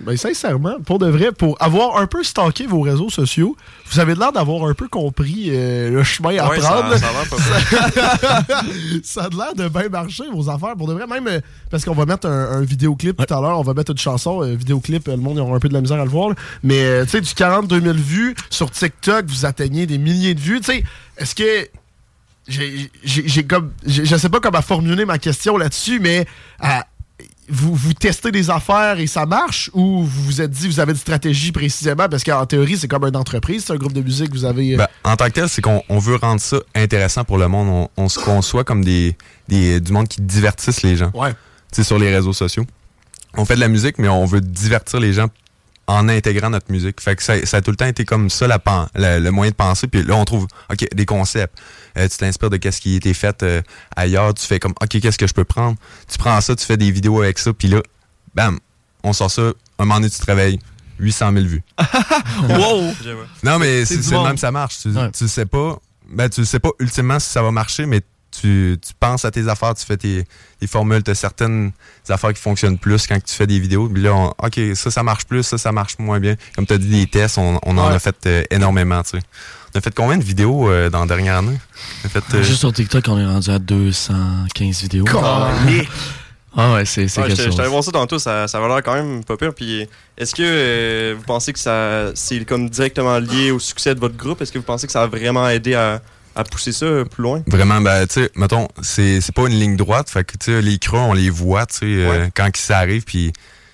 Ben, 0.01 0.15
sincèrement, 0.15 0.75
pour 0.85 0.99
de 0.99 1.07
vrai, 1.07 1.31
pour 1.31 1.57
avoir 1.61 1.97
un 1.97 2.05
peu 2.05 2.23
stalké 2.23 2.67
vos 2.67 2.81
réseaux 2.81 3.09
sociaux, 3.09 3.55
vous 3.89 3.99
avez 3.99 4.13
l'air 4.13 4.31
d'avoir 4.31 4.67
un 4.69 4.73
peu 4.75 4.87
compris 4.87 5.45
euh, 5.49 5.89
le 5.89 6.03
chemin 6.03 6.37
à 6.37 6.49
Ouais, 6.49 6.59
prendre. 6.59 6.95
ça, 6.97 7.07
ça 9.03 9.23
a 9.23 9.29
l'air 9.29 9.55
de 9.55 9.67
bien 9.69 9.89
marcher, 9.89 10.23
vos 10.31 10.49
affaires. 10.49 10.75
Pour 10.77 10.87
de 10.87 10.93
vrai, 10.93 11.07
même 11.07 11.27
euh, 11.27 11.39
parce 11.71 11.83
qu'on 11.83 11.93
va 11.95 12.05
mettre 12.05 12.27
un, 12.27 12.51
un 12.51 12.61
vidéoclip 12.61 13.17
tout 13.17 13.33
à 13.33 13.41
l'heure, 13.41 13.59
on 13.59 13.63
va 13.63 13.73
mettre 13.73 13.91
une 13.91 13.97
chanson, 13.97 14.41
un 14.41 14.55
vidéoclip, 14.55 15.07
euh, 15.07 15.11
le 15.11 15.17
monde 15.17 15.39
aura 15.39 15.55
un 15.55 15.59
peu 15.59 15.69
de 15.69 15.73
la 15.73 15.81
misère 15.81 15.99
à 15.99 16.03
le 16.03 16.09
voir. 16.11 16.29
là. 16.29 16.35
Mais 16.63 16.83
euh, 16.83 17.03
tu 17.05 17.11
sais, 17.11 17.21
du 17.21 17.33
42 17.33 17.81
000 17.81 17.93
vues 17.95 18.35
sur 18.49 18.69
TikTok, 18.69 19.25
vous 19.27 19.45
atteignez 19.45 19.85
des 19.87 19.97
milliers 19.97 20.33
de 20.35 20.39
vues. 20.39 20.59
Tu 20.61 20.73
sais, 20.73 20.83
est-ce 21.17 21.33
que. 21.35 21.67
J'ai 22.47 23.43
comme. 23.45 23.71
j'ai- 23.85 24.05
Je 24.05 24.15
sais 24.15 24.29
pas 24.29 24.39
comment 24.39 24.61
formuler 24.61 25.05
ma 25.05 25.17
question 25.17 25.57
là-dessus, 25.57 25.99
mais. 25.99 26.25
euh, 26.63 26.67
vous, 27.49 27.73
vous 27.75 27.93
testez 27.93 28.31
des 28.31 28.49
affaires 28.49 28.99
et 28.99 29.07
ça 29.07 29.25
marche 29.25 29.69
ou 29.73 30.03
vous 30.03 30.23
vous 30.23 30.41
êtes 30.41 30.51
dit 30.51 30.67
vous 30.67 30.79
avez 30.79 30.91
une 30.91 30.97
stratégie 30.97 31.51
précisément? 31.51 32.07
Parce 32.09 32.23
qu'en 32.23 32.45
théorie 32.45 32.77
c'est 32.77 32.87
comme 32.87 33.05
une 33.05 33.15
entreprise, 33.15 33.65
c'est 33.65 33.73
un 33.73 33.77
groupe 33.77 33.93
de 33.93 34.01
musique, 34.01 34.31
vous 34.31 34.45
avez 34.45 34.73
euh, 34.73 34.77
Ben, 34.77 34.87
en 35.03 35.15
tant 35.15 35.25
que 35.25 35.31
tel, 35.31 35.49
c'est 35.49 35.61
qu'on 35.61 35.81
on 35.89 35.99
veut 35.99 36.15
rendre 36.15 36.41
ça 36.41 36.57
intéressant 36.75 37.23
pour 37.23 37.37
le 37.37 37.47
monde. 37.47 37.89
On, 37.95 38.03
on 38.03 38.09
se 38.09 38.19
conçoit 38.19 38.63
comme 38.63 38.83
des, 38.83 39.15
des, 39.47 39.79
du 39.79 39.91
monde 39.91 40.07
qui 40.07 40.21
divertisse 40.21 40.81
les 40.81 40.95
gens. 40.95 41.11
Ouais. 41.13 41.33
Sais, 41.71 41.83
sur 41.83 41.99
les 41.99 42.13
réseaux 42.13 42.33
sociaux. 42.33 42.65
On 43.35 43.45
fait 43.45 43.55
de 43.55 43.59
la 43.59 43.67
musique, 43.67 43.97
mais 43.97 44.07
on 44.07 44.25
veut 44.25 44.41
divertir 44.41 44.99
les 44.99 45.13
gens 45.13 45.27
en 45.87 46.09
intégrant 46.09 46.49
notre 46.49 46.71
musique. 46.71 46.99
Fait 47.01 47.15
que 47.15 47.23
ça, 47.23 47.43
ça 47.45 47.57
a 47.57 47.61
tout 47.61 47.71
le 47.71 47.77
temps 47.77 47.85
été 47.85 48.03
comme 48.05 48.29
ça 48.29 48.45
la, 48.47 48.61
la- 48.95 49.19
le 49.19 49.31
moyen 49.31 49.51
de 49.51 49.55
penser. 49.55 49.87
Puis 49.87 50.03
là, 50.03 50.15
on 50.15 50.25
trouve, 50.25 50.45
OK, 50.71 50.85
des 50.93 51.05
concepts. 51.05 51.57
Euh, 51.97 52.07
tu 52.09 52.17
t'inspires 52.17 52.49
de 52.49 52.57
qu'est-ce 52.57 52.81
qui 52.81 52.93
a 52.93 52.97
été 52.97 53.13
fait 53.13 53.41
euh, 53.43 53.61
ailleurs. 53.95 54.33
Tu 54.33 54.45
fais 54.45 54.59
comme, 54.59 54.73
OK, 54.81 54.99
qu'est-ce 54.99 55.17
que 55.17 55.27
je 55.27 55.33
peux 55.33 55.45
prendre? 55.45 55.77
Tu 56.11 56.17
prends 56.17 56.39
ça, 56.41 56.55
tu 56.55 56.65
fais 56.65 56.77
des 56.77 56.91
vidéos 56.91 57.21
avec 57.21 57.39
ça. 57.39 57.53
Puis 57.53 57.67
là, 57.69 57.81
bam, 58.35 58.59
on 59.03 59.13
sort 59.13 59.31
ça. 59.31 59.41
Un 59.79 59.85
moment 59.85 59.95
donné, 59.95 60.09
tu 60.09 60.19
te 60.19 60.25
réveilles. 60.25 60.59
800 60.99 61.31
000 61.31 61.45
vues. 61.45 61.63
wow! 62.49 62.91
Non, 63.43 63.59
mais 63.59 63.85
C'est 63.85 64.11
même, 64.11 64.37
ça 64.37 64.51
marche. 64.51 64.79
Tu, 64.81 64.89
Ouais. 64.89 65.11
tu 65.11 65.27
sais 65.27 65.45
pas. 65.45 65.77
Ben, 66.09 66.27
tu 66.27 66.43
sais 66.43 66.59
pas 66.59 66.69
ultimement 66.79 67.19
si 67.19 67.29
ça 67.29 67.41
va 67.43 67.51
marcher, 67.51 67.85
mais 67.85 68.01
tu, 68.39 68.77
tu 68.85 68.93
penses 68.99 69.25
à 69.25 69.31
tes 69.31 69.47
affaires, 69.47 69.73
tu 69.75 69.85
fais 69.85 69.97
tes, 69.97 70.25
tes 70.59 70.67
formules, 70.67 71.03
tu 71.03 71.11
as 71.11 71.15
certaines 71.15 71.71
affaires 72.09 72.33
qui 72.33 72.41
fonctionnent 72.41 72.77
plus 72.77 73.07
quand 73.07 73.17
tu 73.23 73.33
fais 73.35 73.47
des 73.47 73.59
vidéos. 73.59 73.87
Puis 73.89 74.01
là, 74.03 74.13
on- 74.13 74.33
OK, 74.45 74.59
ça, 74.75 74.91
ça 74.91 75.03
marche 75.03 75.25
plus, 75.25 75.43
ça, 75.43 75.57
ça 75.57 75.71
marche 75.71 75.97
moins 75.99 76.19
bien. 76.19 76.35
Comme 76.55 76.65
tu 76.65 76.73
as 76.73 76.77
dit, 76.77 76.87
des 76.89 77.07
tests, 77.07 77.37
on, 77.37 77.59
on 77.63 77.77
en 77.77 77.87
a 77.87 77.99
fait 77.99 78.15
euh, 78.25 78.43
énormément, 78.51 79.01
tu 79.03 79.11
sais. 79.17 79.23
On 79.75 79.77
a 79.77 79.81
fait 79.81 79.93
combien 79.93 80.17
de 80.17 80.23
vidéos 80.23 80.69
euh, 80.69 80.89
dans 80.89 81.01
la 81.01 81.05
dernière 81.07 81.37
année? 81.37 81.57
On 82.03 82.07
a 82.07 82.09
fait, 82.09 82.23
euh, 82.35 82.41
Juste 82.43 82.59
sur 82.59 82.71
TikTok, 82.73 83.03
on 83.09 83.19
est 83.19 83.25
rendu 83.25 83.49
à 83.49 83.59
215 83.59 84.81
vidéos. 84.81 85.05
Ah 86.59 86.73
ouais, 86.73 86.85
c'est 86.85 87.07
c'est 87.07 87.19
Ouais, 87.21 87.27
allé 87.31 87.35
chose. 87.35 87.59
voir 87.69 87.83
ça 87.83 87.91
tantôt, 87.91 88.17
ça, 88.17 88.47
ça 88.47 88.59
va 88.59 88.67
l'air 88.67 88.81
quand 88.81 88.95
même 88.95 89.23
pas 89.23 89.37
pire. 89.37 89.53
Puis 89.53 89.87
est-ce 90.17 90.33
que 90.33 90.41
euh, 90.43 91.15
vous 91.15 91.23
pensez 91.23 91.53
que 91.53 91.59
ça 91.59 92.05
c'est 92.15 92.43
comme 92.45 92.67
directement 92.69 93.19
lié 93.19 93.51
au 93.51 93.59
succès 93.59 93.93
de 93.93 93.99
votre 93.99 94.15
groupe? 94.17 94.41
Est-ce 94.41 94.51
que 94.51 94.57
vous 94.57 94.63
pensez 94.63 94.87
que 94.87 94.93
ça 94.93 95.03
a 95.03 95.07
vraiment 95.07 95.47
aidé 95.49 95.75
à, 95.75 96.01
à 96.37 96.43
pousser 96.43 96.71
ça 96.71 96.85
plus 97.09 97.23
loin? 97.23 97.41
Vraiment, 97.47 97.81
ben, 97.81 98.05
tu 98.07 98.13
sais, 98.21 98.31
mettons, 98.35 98.67
c'est 98.81 99.21
c'est 99.21 99.33
pas 99.33 99.47
une 99.47 99.59
ligne 99.59 99.75
droite. 99.75 100.09
Fait 100.09 100.23
que, 100.23 100.37
tu 100.37 100.51
sais, 100.51 100.61
les 100.61 100.77
creux, 100.79 100.99
on 100.99 101.13
les 101.13 101.29
voit, 101.29 101.65
tu 101.65 101.77
sais, 101.77 101.85
euh, 101.85 102.29
quand 102.35 102.49
ça 102.55 102.77
arrive. 102.79 103.03
Puis 103.03 103.33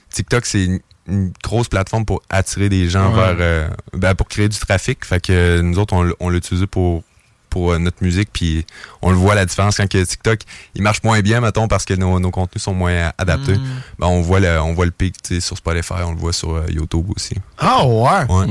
TikTok, 0.09 0.45
c'est 0.45 0.65
une, 0.65 0.79
une 1.07 1.33
grosse 1.43 1.67
plateforme 1.67 2.05
pour 2.05 2.21
attirer 2.29 2.69
des 2.69 2.87
gens 2.89 3.09
Ouais. 3.13 3.33
vers. 3.33 3.35
euh, 3.39 3.69
ben, 3.93 4.15
pour 4.15 4.27
créer 4.27 4.49
du 4.49 4.57
trafic. 4.57 5.03
Fait 5.05 5.19
que 5.21 5.31
euh, 5.33 5.61
nous 5.61 5.77
autres, 5.79 5.93
on, 5.93 6.03
l- 6.05 6.13
on 6.19 6.29
l'a 6.29 6.37
utilisé 6.37 6.65
pour 6.67 7.03
pour 7.49 7.71
euh, 7.73 7.77
notre 7.77 8.01
musique 8.01 8.29
puis 8.33 8.65
on 9.03 9.11
le 9.11 9.15
voit 9.15 9.35
la 9.35 9.45
différence 9.45 9.77
quand 9.77 9.87
que 9.87 10.03
TikTok 10.03 10.39
il 10.73 10.81
marche 10.81 11.03
moins 11.03 11.19
bien 11.21 11.39
mettons 11.39 11.67
parce 11.67 11.85
que 11.85 11.93
nos, 11.93 12.19
nos 12.19 12.31
contenus 12.31 12.63
sont 12.63 12.73
moins 12.73 13.11
adaptés 13.19 13.53
Mm. 13.59 13.61
ben, 13.99 14.07
on 14.07 14.21
voit 14.23 14.39
le 14.39 14.59
on 14.59 14.73
voit 14.73 14.85
le 14.85 14.91
pic 14.91 15.21
tu 15.21 15.35
sais, 15.35 15.39
sur 15.39 15.55
Spotify 15.55 16.01
on 16.03 16.13
le 16.13 16.17
voit 16.17 16.33
sur 16.33 16.55
euh, 16.55 16.65
YouTube 16.71 17.05
aussi 17.15 17.35
Ah 17.59 17.85
ouais? 17.85 18.25
ouais, 18.27 18.47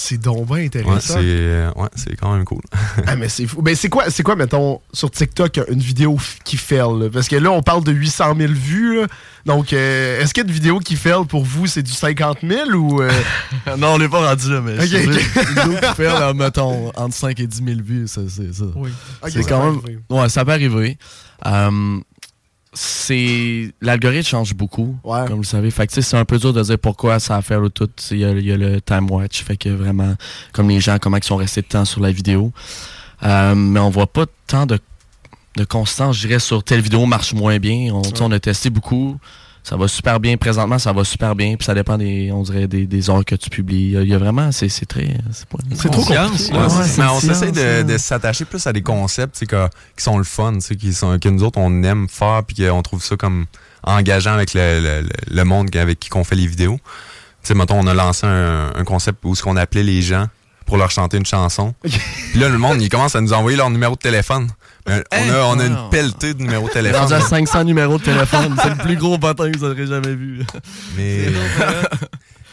C'est 0.00 0.16
donc 0.18 0.46
bien 0.46 0.56
ouais 0.58 0.66
intéressant. 0.66 1.14
c'est 1.14 1.18
euh, 1.24 1.72
ouais, 1.74 1.88
c'est 1.96 2.14
quand 2.14 2.32
même 2.32 2.44
cool 2.44 2.60
Ah, 3.06 3.16
mais 3.16 3.28
c'est 3.28 3.48
fou. 3.48 3.62
Ben, 3.62 3.74
c'est 3.74 3.88
quoi, 3.88 4.10
c'est 4.10 4.22
quoi, 4.22 4.36
mettons, 4.36 4.80
sur 4.92 5.10
TikTok, 5.10 5.60
une 5.68 5.80
vidéo 5.80 6.16
qui 6.44 6.56
fail? 6.56 6.78
là? 7.00 7.08
Parce 7.12 7.26
que 7.26 7.34
là, 7.34 7.50
on 7.50 7.62
parle 7.62 7.82
de 7.82 7.90
800 7.90 8.36
000 8.38 8.52
vues. 8.52 9.00
là. 9.00 9.06
Donc, 9.44 9.72
euh, 9.72 10.20
est-ce 10.20 10.32
qu'il 10.32 10.44
y 10.44 10.46
a 10.46 10.48
une 10.48 10.54
vidéo 10.54 10.78
qui 10.78 10.94
fail 10.94 11.24
pour 11.28 11.44
vous, 11.44 11.66
c'est 11.66 11.82
du 11.82 11.90
50 11.90 12.38
000 12.48 12.70
ou. 12.70 13.02
euh, 13.02 13.10
non, 13.76 13.94
on 13.94 13.98
n'est 13.98 14.08
pas 14.08 14.24
rendu 14.28 14.52
là, 14.52 14.60
mais 14.60 14.74
Ok, 14.78 14.84
je 14.86 14.96
veux 14.98 15.04
ok. 15.06 15.10
dire, 15.10 15.42
une 15.42 15.48
vidéo 15.48 15.80
qui 15.88 15.94
fait, 15.96 16.04
là, 16.04 16.32
mettons, 16.32 16.92
entre 16.94 17.14
5 17.16 17.40
et 17.40 17.46
10 17.48 17.64
000 17.64 17.80
vues, 17.82 18.06
ça, 18.06 18.20
c'est 18.28 18.54
ça. 18.54 18.66
Oui. 18.76 18.90
c'est 19.24 19.42
ça 19.42 19.48
quand 19.48 19.60
peut 19.60 19.66
même. 19.72 19.80
arriver. 19.84 19.98
Ouais, 20.10 20.28
ça 20.28 20.44
peut 20.44 20.52
arriver. 20.52 20.96
Euh, 21.44 21.98
c'est 22.72 23.72
l'algorithme 23.80 24.26
change 24.28 24.54
beaucoup, 24.54 24.96
Ouais. 25.04 25.20
comme 25.26 25.36
vous 25.36 25.42
le 25.42 25.46
savez. 25.46 25.70
Fait 25.70 25.86
que 25.86 26.00
c'est 26.00 26.16
un 26.16 26.24
peu 26.24 26.38
dur 26.38 26.52
de 26.52 26.62
dire 26.62 26.78
pourquoi 26.78 27.18
ça 27.18 27.36
a 27.36 27.42
fait 27.42 27.58
le 27.58 27.70
tout. 27.70 27.88
Il 28.10 28.18
y, 28.18 28.24
a- 28.24 28.30
il 28.32 28.44
y 28.46 28.52
a 28.52 28.56
le 28.56 28.80
time 28.80 29.10
watch, 29.10 29.42
fait 29.42 29.56
que 29.56 29.68
vraiment, 29.70 30.14
comme 30.52 30.68
les 30.68 30.80
gens, 30.80 30.98
comment 31.00 31.16
ils 31.16 31.24
sont 31.24 31.36
restés 31.36 31.62
de 31.62 31.66
temps 31.66 31.84
sur 31.84 32.00
la 32.00 32.12
vidéo. 32.12 32.52
Euh, 33.24 33.54
mais 33.54 33.80
on 33.80 33.90
voit 33.90 34.06
pas 34.06 34.26
tant 34.46 34.66
de, 34.66 34.78
de 35.56 35.64
constance, 35.64 36.16
je 36.18 36.26
dirais, 36.28 36.38
sur 36.40 36.62
telle 36.62 36.80
vidéo 36.80 37.04
marche 37.06 37.32
moins 37.34 37.58
bien. 37.58 37.92
On, 37.92 38.02
tu 38.02 38.10
sais, 38.10 38.22
on 38.22 38.30
a 38.30 38.38
testé 38.40 38.70
beaucoup. 38.70 39.18
Ça 39.62 39.76
va 39.76 39.86
super 39.88 40.18
bien. 40.20 40.36
Présentement, 40.36 40.78
ça 40.78 40.92
va 40.92 41.04
super 41.04 41.34
bien. 41.34 41.56
Puis 41.56 41.64
ça 41.66 41.74
dépend 41.74 41.98
des, 41.98 42.30
on 42.32 42.42
dirait, 42.42 42.66
des, 42.66 42.86
des 42.86 43.10
heures 43.10 43.24
que 43.24 43.34
tu 43.34 43.50
publies. 43.50 43.92
Il 43.94 44.08
y 44.08 44.14
a, 44.14 44.18
vraiment, 44.18 44.50
c'est 44.52 44.68
c'est 44.70 44.86
très. 44.86 45.08
C'est 45.32 45.46
pas- 45.48 45.58
C'est 45.74 45.90
trop 45.90 46.02
Conscience, 46.02 46.48
compliqué. 46.48 46.56
Ouais, 46.58 46.84
mais 46.98 47.04
on 47.04 47.20
essaie 47.30 47.52
de, 47.52 47.60
là. 47.60 47.82
de 47.82 47.98
s'attacher 47.98 48.44
plus 48.46 48.66
à 48.66 48.72
des 48.72 48.82
concepts 48.82 49.34
tu 49.34 49.40
sais, 49.40 49.46
que- 49.46 49.68
qui 49.96 50.02
sont 50.04 50.16
le 50.18 50.24
fun, 50.24 50.54
tu 50.54 50.60
sais, 50.62 50.76
qui 50.76 50.92
sont, 50.94 51.18
que 51.18 51.28
nous 51.28 51.42
autres, 51.42 51.58
on 51.58 51.82
aime 51.82 52.08
faire, 52.08 52.42
puis 52.46 52.56
qu'on 52.66 52.82
trouve 52.82 53.02
ça 53.04 53.16
comme 53.16 53.44
engageant 53.82 54.32
avec 54.32 54.54
le, 54.54 54.80
le- 54.80 55.02
le- 55.02 55.08
le 55.34 55.44
monde 55.44 55.74
avec 55.76 56.00
qui 56.00 56.08
on 56.14 56.24
fait 56.24 56.34
les 56.36 56.46
vidéos. 56.46 56.78
Tu 57.42 57.48
sais, 57.48 57.54
mettons, 57.54 57.78
on 57.78 57.86
a 57.86 57.94
lancé 57.94 58.26
un, 58.26 58.72
un 58.74 58.84
concept 58.84 59.18
où 59.24 59.34
ce 59.34 59.42
qu'on 59.42 59.56
appelait 59.56 59.82
les 59.84 60.02
gens 60.02 60.26
pour 60.66 60.76
leur 60.76 60.90
chanter 60.90 61.16
une 61.18 61.26
chanson. 61.26 61.74
Puis 61.82 62.38
là, 62.40 62.48
le 62.48 62.58
monde, 62.58 62.80
il 62.82 62.88
commence 62.88 63.14
à 63.16 63.20
nous 63.20 63.32
envoyer 63.32 63.56
leur 63.56 63.70
numéro 63.70 63.94
de 63.94 64.00
téléphone. 64.00 64.48
Mais 64.88 65.04
on 65.12 65.30
a, 65.34 65.38
on 65.56 65.58
a 65.60 65.64
une 65.66 65.74
Wow. 65.74 65.88
pelletée 65.90 66.34
de 66.34 66.42
numéros 66.42 66.68
de 66.68 66.72
téléphone. 66.72 67.12
à 67.12 67.20
500 67.20 67.64
numéros 67.64 67.98
de 67.98 68.02
téléphone. 68.04 68.56
c'est 68.62 68.70
le 68.70 68.76
plus 68.76 68.96
gros 68.96 69.18
bâton 69.18 69.50
que 69.50 69.58
vous 69.58 69.64
aurez 69.64 69.86
jamais 69.86 70.14
vu. 70.14 70.44
Mais... 70.96 71.26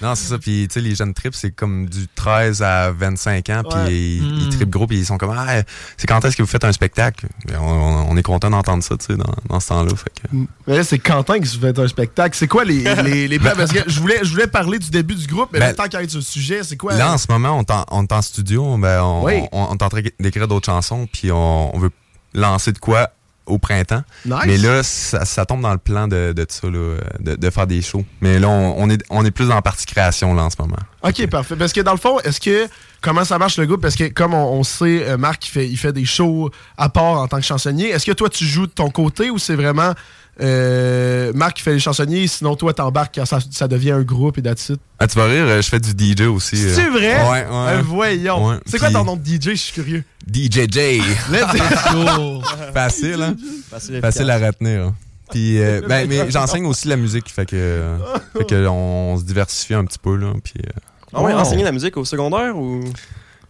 Non, 0.02 0.14
c'est 0.14 0.28
ça. 0.28 0.38
Puis, 0.38 0.68
tu 0.68 0.74
sais, 0.74 0.82
les 0.82 0.94
jeunes 0.94 1.14
trips, 1.14 1.34
c'est 1.36 1.52
comme 1.52 1.86
du 1.88 2.08
13 2.16 2.62
à 2.62 2.92
25 2.92 3.50
ans. 3.50 3.62
Puis, 3.68 3.80
Ouais. 3.80 3.94
ils, 3.94 4.42
ils 4.42 4.48
Mm. 4.48 4.50
trippent 4.50 4.70
gros. 4.70 4.88
Puis, 4.88 4.98
ils 4.98 5.06
sont 5.06 5.18
comme, 5.18 5.34
ah, 5.36 5.62
c'est 5.96 6.06
quand 6.06 6.24
est-ce 6.26 6.36
que 6.36 6.42
vous 6.44 6.50
faites 6.50 6.66
un 6.66 6.74
spectacle? 6.74 7.28
Ben, 7.48 7.58
On, 7.62 7.66
on- 7.66 8.08
on 8.12 8.18
est 8.18 8.22
content 8.22 8.50
d'entendre 8.50 8.84
ça, 8.84 8.98
tu 8.98 9.06
sais, 9.06 9.16
dans, 9.16 9.34
dans 9.50 9.60
ce 9.62 9.70
temps-là. 9.70 9.92
Fait 9.96 10.10
que... 10.30 10.36
Mais 10.68 10.76
là, 10.76 10.84
c'est 10.84 11.00
Quentin 11.00 11.40
qui 11.40 11.48
se 11.48 11.58
fait 11.58 11.80
un 11.80 11.88
spectacle? 11.88 12.36
C'est 12.38 12.48
quoi 12.50 12.66
les, 12.66 12.84
les? 13.30 13.40
Parce 13.40 13.72
que 13.72 13.90
je 13.90 14.00
voulais, 14.02 14.20
je 14.22 14.32
voulais 14.32 14.48
parler 14.48 14.80
du 14.80 14.90
début 14.90 15.16
du 15.16 15.28
groupe, 15.28 15.50
mais 15.54 15.60
Ben, 15.60 15.70
le 15.70 15.76
temps 15.76 15.86
qu'il 15.88 15.98
y 15.98 16.04
ait 16.04 16.10
sur 16.10 16.20
le 16.20 16.26
sujet, 16.26 16.62
c'est 16.64 16.76
quoi? 16.76 16.94
Là, 16.96 17.14
en 17.14 17.18
ce 17.18 17.28
moment, 17.30 17.58
on 17.90 18.04
est 18.04 18.12
en, 18.12 18.22
studio. 18.22 18.78
Ben, 18.78 19.02
on, 19.02 19.24
Oui. 19.24 19.44
on, 19.54 19.68
on 19.72 19.76
est 19.76 19.82
en 19.82 19.90
train 19.90 20.02
d'écrire 20.20 20.50
d'autres 20.50 20.66
chansons. 20.66 21.08
Puis, 21.12 21.32
on, 21.32 21.74
on 21.74 21.80
veut 21.80 21.90
lancer 22.36 22.72
de 22.72 22.80
quoi 22.80 23.10
au 23.46 23.60
printemps. 23.60 24.02
Nice. 24.26 24.38
Mais 24.48 24.58
là, 24.58 24.82
ça, 24.82 25.24
ça 25.24 25.46
tombe 25.46 25.62
dans 25.62 25.72
le 25.72 25.78
plan 25.78 26.08
de, 26.08 26.34
de 26.36 26.46
ça, 26.50 26.68
là, 26.68 26.98
de, 27.20 27.36
de 27.36 27.50
faire 27.52 27.68
des 27.68 27.82
shows. 27.82 28.04
Mais 28.20 28.40
là, 28.40 28.50
on, 28.50 28.76
on 28.78 28.90
est, 28.90 29.04
on 29.12 29.24
est 29.24 29.30
plus 29.30 29.48
la 29.48 29.62
partie 29.62 29.86
création, 29.86 30.34
là, 30.34 30.46
en 30.46 30.50
ce 30.50 30.56
moment. 30.60 30.80
Ok, 31.04 31.28
parfait. 31.28 31.56
Parce 31.56 31.72
que 31.72 31.82
dans 31.82 31.92
le 31.92 32.00
fond, 32.00 32.20
est-ce 32.22 32.40
que 32.42 32.68
comment 33.02 33.24
ça 33.24 33.38
marche 33.38 33.58
le 33.58 33.68
groupe? 33.68 33.82
Parce 33.82 33.96
que 33.96 34.06
comme 34.06 34.34
on, 34.34 34.54
on 34.54 34.64
sait, 34.64 35.08
euh, 35.08 35.18
Marc 35.18 35.48
il 35.48 35.52
fait, 35.52 35.70
il 35.70 35.78
fait 35.78 35.94
des 35.94 36.06
shows 36.06 36.50
à 36.76 36.90
part 36.90 37.20
en 37.20 37.28
tant 37.28 37.38
que 37.38 37.44
chansonnier. 37.44 37.90
Est-ce 37.90 38.08
que 38.08 38.14
toi 38.14 38.30
tu 38.30 38.46
joues 38.46 38.66
de 38.66 38.72
ton 38.72 38.90
côté 38.90 39.30
ou 39.30 39.38
c'est 39.38 39.56
vraiment 39.56 39.94
euh, 40.42 41.32
Marc 41.34 41.58
qui 41.58 41.64
fait 41.64 41.74
les 41.74 41.80
chansonniers, 41.80 42.28
sinon 42.28 42.56
toi 42.56 42.74
t'embarques 42.74 43.16
quand 43.16 43.26
ça, 43.26 43.40
ça 43.52 43.68
devient 43.68 43.92
un 43.92 44.02
groupe 44.02 44.38
et 44.38 44.42
that's 44.42 44.70
it? 44.70 44.80
Ah, 45.00 45.08
tu 45.08 45.18
vas 45.18 45.26
rire, 45.26 45.46
euh, 45.48 45.62
je 45.62 45.70
fais 45.70 45.80
du 45.80 45.92
DJ 45.92 46.22
aussi. 46.28 46.56
euh. 46.58 46.74
C'est 46.76 46.90
vrai? 46.90 47.22
Ouais, 47.24 47.30
ouais. 47.30 47.46
Euh, 47.50 47.82
voyons. 47.86 48.48
Ouais, 48.50 48.56
c'est 48.66 48.80
quoi 48.80 48.92
ton 48.92 49.04
nom 49.06 49.16
de 49.16 49.26
DJ? 49.26 49.50
Je 49.52 49.54
suis 49.56 49.74
curieux. 49.74 50.04
DJJ. 50.32 51.02
Let's 51.32 51.94
go. 51.94 52.42
Facile, 52.74 53.22
hein? 53.22 53.36
Facile, 53.70 54.02
Facile 54.02 54.30
à 54.30 54.38
retenir. 54.40 54.82
hein. 54.88 54.96
Puis, 55.32 55.60
euh, 55.62 55.82
ben, 55.88 56.08
mais 56.08 56.30
j'enseigne 56.30 56.66
aussi 56.66 56.88
la 56.88 56.98
musique, 56.98 57.30
fait 57.32 57.46
que, 57.46 57.96
fait 58.38 58.46
que 58.46 58.68
on, 58.68 59.14
on 59.14 59.18
se 59.18 59.24
diversifie 59.24 59.74
un 59.74 59.86
petit 59.86 60.00
peu, 60.00 60.16
là. 60.16 60.34
Puis, 60.44 60.54
euh, 60.66 60.70
Ah 61.14 61.22
ouais, 61.22 61.34
Wow. 61.34 61.40
enseigner 61.40 61.64
la 61.64 61.72
musique 61.72 61.96
au 61.98 62.06
secondaire 62.06 62.58
ou? 62.58 62.82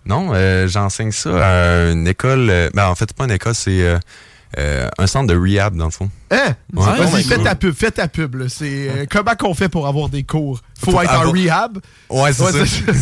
non, 0.06 0.30
euh, 0.34 0.68
j'enseigne 0.68 1.12
ça 1.12 1.32
à 1.46 1.92
une 1.92 2.08
école. 2.08 2.48
euh, 2.50 2.70
ben, 2.74 2.88
en 2.88 2.96
fait, 2.96 3.06
c'est 3.10 3.18
pas 3.18 3.26
une 3.26 3.32
école, 3.32 3.56
c'est 3.56 3.98
euh, 4.58 4.88
un 4.98 5.08
centre 5.08 5.28
de 5.34 5.38
rehab, 5.38 5.76
dans 5.76 5.86
le 5.86 5.92
fond. 5.92 6.10
Hein? 6.32 6.56
Ouais. 6.74 6.86
Vas-y, 6.98 7.24
fais 7.24 7.38
ta 7.44 7.56
pub, 7.56 7.74
fais 7.76 7.92
ta 7.92 8.08
pub. 8.08 8.36
là. 8.36 8.46
C'est 8.50 8.90
euh, 8.90 9.06
comment 9.10 9.36
qu'on 9.36 9.54
fait 9.54 9.70
pour 9.70 9.88
avoir 9.88 10.10
des 10.10 10.24
cours? 10.24 10.60
Faut 10.80 10.92
Pour 10.92 11.02
être 11.04 11.14
en 11.14 11.32
rehab? 11.32 11.80
Ouais, 12.10 12.32
c'est 12.34 12.44
Ouais, 12.44 12.52
ça. 12.52 12.66
c'est- 12.66 12.92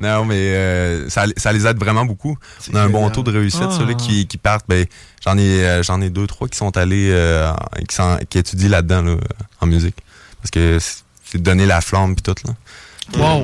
Non, 0.00 0.24
mais 0.24 0.34
euh, 0.36 1.10
ça, 1.10 1.24
ça 1.36 1.52
les 1.52 1.66
aide 1.66 1.76
vraiment 1.78 2.06
beaucoup. 2.06 2.34
On 2.72 2.76
a 2.76 2.80
un 2.82 2.88
bon 2.88 3.10
taux 3.10 3.22
de 3.22 3.30
réussite, 3.30 3.60
Ah. 3.66 3.76
ceux-là 3.78 3.92
qui, 3.94 4.26
qui 4.26 4.38
partent. 4.38 4.64
Ben, 4.66 4.86
j'en 5.22 5.36
ai, 5.36 5.62
euh, 5.62 5.82
j'en 5.82 6.00
ai 6.00 6.08
deux, 6.08 6.26
trois 6.26 6.48
qui 6.48 6.56
sont 6.56 6.74
allés, 6.78 7.10
euh, 7.10 7.52
qui, 7.86 7.94
sont- 7.94 8.18
qui 8.30 8.38
étudient 8.38 8.70
là-dedans, 8.70 9.02
là, 9.02 9.16
en 9.60 9.66
musique. 9.66 9.96
Parce 10.40 10.50
que 10.50 10.78
c'est 10.80 11.42
donner 11.42 11.66
la 11.66 11.82
flamme 11.82 12.14
puis 12.14 12.22
tout, 12.22 12.34
là. 12.48 12.54
Wow. 13.18 13.40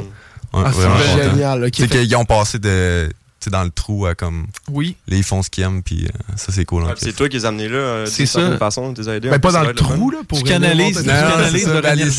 Ouais, 0.54 0.62
Ah, 0.64 0.70
c'est 0.72 1.22
génial. 1.30 1.64
ok. 1.64 1.72
C'est 1.76 1.88
qu'ils 1.88 2.16
ont 2.16 2.24
passé 2.24 2.58
de, 2.58 3.10
dans 3.48 3.62
le 3.62 3.70
trou 3.70 4.06
à 4.06 4.14
comme, 4.16 4.46
Oui. 4.70 4.96
là, 5.06 5.16
ils 5.16 5.22
font 5.22 5.40
ce 5.42 5.50
qu'ils 5.50 5.62
aiment, 5.62 5.82
puis 5.82 6.04
euh, 6.06 6.08
ça, 6.36 6.50
c'est 6.52 6.64
cool. 6.64 6.82
Ouais, 6.82 6.90
hein. 6.90 6.94
c'est 6.96 7.14
toi 7.14 7.28
qui 7.28 7.36
les 7.36 7.44
as 7.44 7.48
amenés 7.48 7.68
là, 7.68 7.76
euh, 7.78 8.06
C'est 8.06 8.16
d'une 8.18 8.26
ça. 8.26 8.40
certaine 8.40 8.58
façon, 8.58 8.92
tu 8.92 9.02
les 9.02 9.08
as 9.08 9.14
aidés. 9.16 9.28
Ben, 9.30 9.38
pas 9.38 9.52
dans 9.52 9.62
le 9.62 9.72
trou, 9.72 10.10
là, 10.10 10.18
pour 10.26 10.38
Tu 10.38 10.44
canalises, 10.44 10.98
l'énergie 10.98 11.02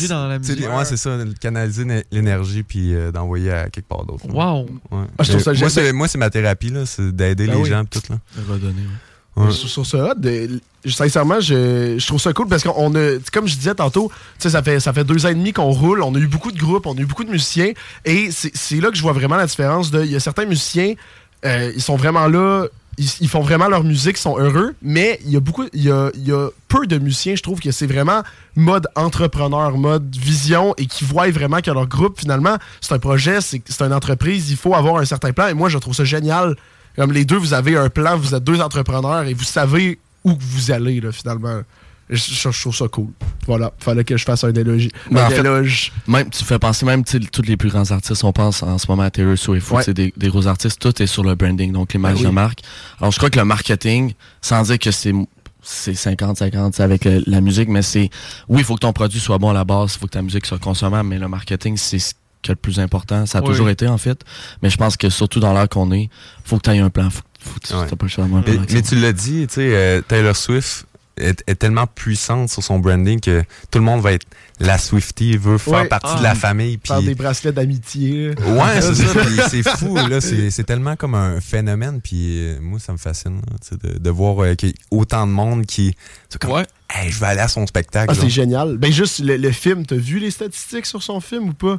les- 0.02 0.08
dans 0.08 0.26
la 0.28 0.38
musique. 0.38 0.60
Ouais, 0.60 0.84
c'est 0.84 0.96
ça, 0.96 1.18
canaliser 1.40 1.84
l'é- 1.84 2.04
l'énergie, 2.10 2.62
puis 2.62 2.94
euh, 2.94 3.12
d'envoyer 3.12 3.52
à 3.52 3.68
quelque 3.68 3.88
part 3.88 4.04
d'autre. 4.06 4.24
Wow. 4.26 4.66
Ouais. 4.90 5.04
Ah, 5.18 5.22
je 5.22 5.30
trouve 5.32 5.36
Mais 5.46 5.54
ça 5.54 5.60
moi, 5.60 5.70
c'est, 5.70 5.92
moi, 5.92 6.08
c'est 6.08 6.18
ma 6.18 6.30
thérapie, 6.30 6.70
là, 6.70 6.86
c'est 6.86 7.14
d'aider 7.14 7.46
Ben 7.46 7.56
les 7.56 7.60
oui. 7.62 7.68
gens, 7.68 7.84
puis 7.84 8.00
tout, 8.00 8.12
là. 8.12 8.18
Redonner, 8.48 8.72
ouais. 8.72 8.88
Ça, 9.38 9.68
sincèrement, 10.86 11.40
je, 11.40 12.04
trouve 12.06 12.20
ça 12.20 12.32
cool 12.32 12.48
parce 12.48 12.62
qu'on 12.62 12.94
a, 12.94 13.18
comme 13.32 13.46
je 13.46 13.56
disais 13.56 13.74
tantôt, 13.74 14.10
ça 14.38 14.62
fait, 14.62 14.80
ça 14.80 14.92
fait 14.92 15.04
deux 15.04 15.26
ans 15.26 15.30
et 15.30 15.34
demi 15.34 15.52
qu'on 15.52 15.70
roule, 15.70 16.02
on 16.02 16.14
a 16.14 16.18
eu 16.18 16.26
beaucoup 16.26 16.52
de 16.52 16.58
groupes, 16.58 16.86
on 16.86 16.96
a 16.96 17.00
eu 17.00 17.06
beaucoup 17.06 17.24
de 17.24 17.30
musiciens, 17.30 17.72
et 18.04 18.30
c'est 18.30 18.80
là 18.80 18.90
que 18.90 18.96
je 18.96 19.02
vois 19.02 19.12
vraiment 19.12 19.36
la 19.36 19.46
différence. 19.46 19.90
Il 19.92 20.10
y 20.10 20.16
a 20.16 20.20
certains 20.20 20.46
musiciens, 20.46 20.94
euh, 21.44 21.72
ils 21.74 21.82
sont 21.82 21.96
vraiment 21.96 22.26
là, 22.26 22.66
ils, 22.98 23.28
font 23.28 23.40
vraiment 23.40 23.68
leur 23.68 23.84
musique, 23.84 24.18
ils 24.18 24.22
sont 24.22 24.38
heureux, 24.38 24.74
mais 24.82 25.20
il 25.24 25.30
y 25.30 25.36
a 25.36 25.40
beaucoup, 25.40 25.64
il 25.72 25.82
y 25.82 25.90
a, 25.90 26.10
peu 26.68 26.86
de 26.86 26.98
musiciens, 26.98 27.34
je 27.34 27.42
trouve 27.42 27.60
que 27.60 27.70
c'est 27.70 27.86
vraiment 27.86 28.22
mode 28.56 28.86
entrepreneur, 28.96 29.76
mode 29.76 30.14
vision, 30.16 30.74
et 30.76 30.86
qui 30.86 31.04
voient 31.04 31.30
vraiment 31.30 31.60
que 31.60 31.70
leur 31.70 31.86
groupe, 31.86 32.18
finalement, 32.18 32.56
c'est 32.80 32.94
un 32.94 32.98
projet, 32.98 33.40
c'est 33.40 33.62
une 33.80 33.92
entreprise, 33.92 34.50
il 34.50 34.56
faut 34.56 34.74
avoir 34.74 34.96
un 34.96 35.04
certain 35.04 35.32
plan, 35.32 35.48
et 35.48 35.54
moi, 35.54 35.68
je 35.68 35.78
trouve 35.78 35.94
ça 35.94 36.04
génial. 36.04 36.56
Comme 36.98 37.12
les 37.12 37.24
deux, 37.24 37.36
vous 37.36 37.54
avez 37.54 37.76
un 37.76 37.88
plan, 37.88 38.16
vous 38.18 38.34
êtes 38.34 38.44
deux 38.44 38.60
entrepreneurs 38.60 39.22
et 39.24 39.32
vous 39.34 39.44
savez 39.44 39.98
où 40.24 40.36
vous 40.38 40.70
allez, 40.70 41.00
là, 41.00 41.12
finalement. 41.12 41.60
Je, 42.10 42.16
je- 42.16 42.50
je 42.50 42.60
trouve 42.62 42.74
ça 42.74 42.88
cool. 42.88 43.08
Voilà, 43.46 43.70
fallait 43.78 44.02
que 44.02 44.16
je 44.16 44.24
fasse 44.24 44.42
un 44.42 44.52
éloge. 44.54 44.88
Mais 45.10 45.20
un 45.20 45.28
fait- 45.28 45.40
éloge. 45.40 45.92
Même, 46.06 46.30
tu 46.30 46.42
fais 46.42 46.58
penser, 46.58 46.86
même, 46.86 47.04
tous 47.04 47.42
les 47.42 47.58
plus 47.58 47.68
grands 47.68 47.90
artistes, 47.90 48.24
on 48.24 48.32
pense 48.32 48.62
en 48.62 48.78
ce 48.78 48.86
moment 48.88 49.02
à 49.02 49.10
Taylor 49.10 49.36
Swift, 49.36 49.70
ou, 49.70 49.74
Ouais. 49.76 49.82
sais, 49.82 49.92
des, 49.92 50.14
des 50.16 50.28
gros 50.28 50.46
artistes, 50.46 50.80
tout 50.80 51.02
est 51.02 51.06
sur 51.06 51.22
le 51.22 51.34
branding, 51.34 51.70
donc 51.70 51.92
l'image 51.92 52.14
Ben 52.14 52.20
oui. 52.20 52.26
de 52.26 52.30
marque. 52.30 52.60
Alors, 52.98 53.12
je 53.12 53.18
crois 53.18 53.28
que 53.28 53.38
le 53.38 53.44
marketing, 53.44 54.14
sans 54.40 54.62
dire 54.62 54.78
que 54.78 54.90
c'est 54.90 55.12
c'est 55.60 55.92
50-50 55.92 56.72
c'est 56.76 56.82
avec 56.82 57.04
le- 57.04 57.22
la 57.26 57.42
musique, 57.42 57.68
mais 57.68 57.82
c'est, 57.82 58.08
oui, 58.48 58.60
il 58.60 58.64
faut 58.64 58.74
que 58.76 58.80
ton 58.80 58.94
produit 58.94 59.20
soit 59.20 59.36
bon 59.36 59.50
à 59.50 59.52
la 59.52 59.64
base, 59.64 59.94
il 59.96 59.98
faut 59.98 60.06
que 60.06 60.12
ta 60.12 60.22
musique 60.22 60.46
soit 60.46 60.58
consommable, 60.58 61.06
mais 61.10 61.18
le 61.18 61.28
marketing, 61.28 61.76
c'est 61.76 61.98
est 62.44 62.48
le 62.50 62.56
plus 62.56 62.80
important. 62.80 63.26
Ça 63.26 63.38
a 63.38 63.40
Oui. 63.42 63.48
toujours 63.48 63.68
été, 63.68 63.86
en 63.88 63.98
fait. 63.98 64.24
Mais 64.62 64.70
je 64.70 64.76
pense 64.76 64.96
que 64.96 65.08
surtout 65.10 65.40
dans 65.40 65.52
l'heure 65.52 65.68
qu'on 65.68 65.90
est, 65.92 66.08
faut 66.44 66.56
que 66.58 66.62
tu 66.62 66.70
aies 66.70 66.78
un 66.78 66.90
plan. 66.90 67.10
Faut, 67.10 67.22
faut 67.40 67.60
que 67.60 67.66
tu 67.66 67.74
Ouais. 67.74 67.86
pas 67.86 67.96
le 68.00 68.08
choix 68.08 68.24
un 68.24 68.28
plan 68.42 68.54
mais 68.72 68.82
tu 68.82 68.96
l'as 68.96 69.12
dit, 69.12 69.46
tu 69.46 69.54
sais, 69.54 69.74
euh, 69.74 70.00
Taylor 70.02 70.34
Swift 70.36 70.86
est, 71.16 71.42
est 71.46 71.54
tellement 71.56 71.86
puissante 71.86 72.48
sur 72.48 72.62
son 72.62 72.78
branding 72.78 73.20
que 73.20 73.42
tout 73.70 73.78
le 73.78 73.84
monde 73.84 74.00
va 74.00 74.12
être 74.12 74.26
la 74.60 74.78
Swiftie, 74.78 75.36
veut 75.36 75.58
faire 75.58 75.74
Ouais. 75.82 75.88
partie 75.88 76.12
Ah. 76.14 76.18
de 76.18 76.22
la 76.22 76.34
famille. 76.34 76.78
Puis, 76.78 76.88
Faire 76.92 77.02
des 77.02 77.14
bracelets 77.14 77.52
d'amitié. 77.52 78.30
ouais, 78.30 78.80
c'est 78.80 78.94
ça. 78.94 79.48
c'est 79.48 79.68
fou, 79.76 79.96
là. 79.96 80.20
C'est 80.20 80.64
tellement 80.64 80.96
comme 80.96 81.14
un 81.14 81.40
phénomène. 81.40 82.00
Puis 82.02 82.38
euh, 82.40 82.58
moi, 82.60 82.78
ça 82.78 82.92
me 82.92 82.98
fascine, 82.98 83.40
là, 83.50 83.76
de, 83.92 83.98
de 83.98 84.10
voir 84.10 84.42
euh, 84.42 84.54
qu'il 84.54 84.70
y 84.70 84.72
a 84.72 84.74
autant 84.90 85.26
de 85.26 85.32
monde 85.32 85.66
qui. 85.66 85.94
c'est 86.28 86.40
comme, 86.40 86.52
Ouais. 86.52 86.66
hey, 86.90 87.10
je 87.10 87.18
vais 87.20 87.26
aller 87.26 87.40
à 87.40 87.48
son 87.48 87.66
spectacle. 87.66 88.06
Ah, 88.10 88.18
c'est 88.20 88.30
génial. 88.30 88.76
Ben, 88.78 88.92
juste 88.92 89.20
le, 89.20 89.36
le 89.36 89.50
film, 89.52 89.86
t'as 89.86 89.96
vu 89.96 90.18
les 90.18 90.30
statistiques 90.30 90.86
sur 90.86 91.02
son 91.02 91.20
film 91.20 91.50
ou 91.50 91.54
pas? 91.54 91.78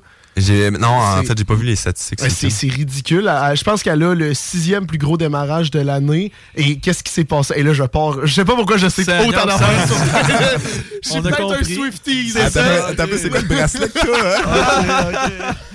Non, 0.79 0.88
en 0.88 1.21
fait, 1.24 1.38
j'ai 1.38 1.43
pas 1.43 1.55
vu 1.55 1.65
les 1.65 1.75
statistiques. 1.75 2.21
Ouais, 2.21 2.29
sur 2.29 2.45
le 2.45 2.50
c'est 2.51 2.59
film. 2.59 2.71
c'est 2.71 2.77
ridicule. 2.77 3.31
Je 3.55 3.63
pense 3.63 3.83
qu'elle 3.83 4.01
a 4.03 4.13
le 4.15 4.33
sixième 4.33 4.88
plus 4.88 4.98
gros 4.98 5.17
démarrage 5.17 5.69
de 5.69 5.79
l'année. 5.81 6.31
Et 6.55 6.77
qu'est-ce 6.79 7.03
qui 7.03 7.12
s'est 7.12 7.25
passé? 7.25 7.55
Et 7.57 7.63
là, 7.63 7.74
je 7.74 7.83
pars. 7.83 8.25
Je 8.25 8.33
sais 8.33 8.45
pas 8.45 8.55
pourquoi 8.55 8.77
je 8.77 8.88
sais 8.88 9.01
autant 9.27 9.45
d'affaires 9.45 9.88
sur. 9.88 9.98
Je 11.03 11.09
suis 11.09 11.21
peut-être 11.21 11.59
un. 11.59 11.63
Swiftie, 11.63 12.29
c'est 12.29 12.50
ça? 12.50 12.68
Un 12.99 13.07
peu, 13.07 13.17
c'est 13.17 13.29
quoi 13.29 13.39
le 13.41 13.47
bracelet 13.47 13.88
que 13.89 13.93
t'as, 13.93 15.49
hein? 15.49 15.55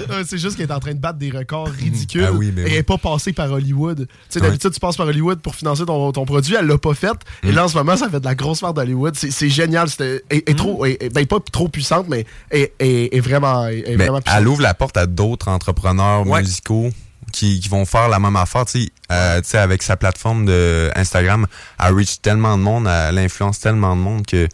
Ouais, 0.10 0.24
c'est 0.26 0.38
juste 0.38 0.56
qu'elle 0.56 0.70
est 0.70 0.74
en 0.74 0.80
train 0.80 0.94
de 0.94 1.00
battre 1.00 1.20
des 1.20 1.30
records 1.30 1.68
ridicules. 1.70 2.26
Ah 2.28 2.32
oui, 2.32 2.52
mais 2.56 2.62
et 2.62 2.66
oui. 2.66 2.70
elle 2.72 2.78
n'est 2.78 2.84
pas 2.84 2.98
passée 2.98 3.34
par 3.34 3.52
Hollywood. 3.52 4.08
Tu 4.08 4.16
sais, 4.30 4.40
Ouais. 4.42 4.48
d'habitude, 4.48 4.72
tu 4.72 4.80
passes 4.80 4.96
par 4.98 5.08
Hollywood 5.08 5.40
pour 5.42 5.56
financer 5.56 5.86
ton, 5.86 6.12
ton 6.14 6.26
produit. 6.26 6.56
Elle 6.58 6.66
l'a 6.68 6.78
pas 6.78 6.94
fait. 6.94 7.12
Mm. 7.44 7.48
Et 7.50 7.52
là, 7.52 7.66
en 7.66 7.68
ce 7.68 7.78
moment, 7.78 7.98
ça 7.98 8.10
fait 8.10 8.20
de 8.20 8.26
la 8.26 8.36
grosse 8.36 8.62
part 8.62 8.74
d'Hollywood. 8.74 9.16
C'est 9.18 9.32
c'est 9.32 9.50
génial. 9.50 9.88
Elle 10.00 10.22
est 10.30 10.58
trop, 10.58 10.86
elle- 10.86 10.98
elle- 11.02 11.10
ben, 11.12 11.26
pas 11.26 11.40
trop 11.52 11.68
puissante, 11.68 12.08
mais 12.10 12.26
elle 12.50 12.70
est 12.80 13.20
vraiment, 13.20 13.66
elle 13.68 13.78
est 13.80 13.84
Mais 13.98 14.06
vraiment 14.06 14.22
puissante. 14.22 14.40
elle 14.42 14.48
ouvre 14.48 14.62
la 14.62 14.74
porte 14.74 14.96
à 14.98 15.06
d'autres 15.06 15.48
entrepreneurs 15.50 16.26
Ouais. 16.28 16.40
musicaux 16.42 16.90
qui, 17.34 17.60
qui 17.60 17.68
vont 17.70 17.86
faire 17.86 18.08
la 18.10 18.20
même 18.20 18.36
affaire. 18.36 18.66
Tu 18.66 18.84
sais, 18.84 18.90
euh, 19.12 19.42
tu 19.42 19.50
sais, 19.50 19.58
avec 19.58 19.84
sa 19.84 19.98
plateforme 19.98 20.46
de 20.46 20.90
Instagram, 20.96 21.46
elle 21.84 21.94
reach 21.94 22.22
tellement 22.22 22.58
de 22.58 22.64
monde, 22.64 22.88
elle 22.88 23.18
influence 23.18 23.60
tellement 23.60 23.96
de 23.96 24.02
monde 24.02 24.26
que 24.26 24.48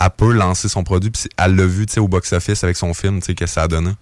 elle 0.00 0.10
peut 0.16 0.32
lancer 0.32 0.68
son 0.68 0.84
produit. 0.84 1.10
Puis 1.10 1.24
elle 1.36 1.56
l'a 1.56 1.66
vu 1.66 1.86
tu 1.86 1.94
sais, 1.94 2.00
au 2.00 2.08
box-office 2.08 2.64
avec 2.64 2.76
son 2.76 2.94
film, 2.94 3.20
tu 3.20 3.26
sais, 3.26 3.34
que 3.34 3.46
ça 3.46 3.62
a 3.62 3.68
donné. 3.68 3.92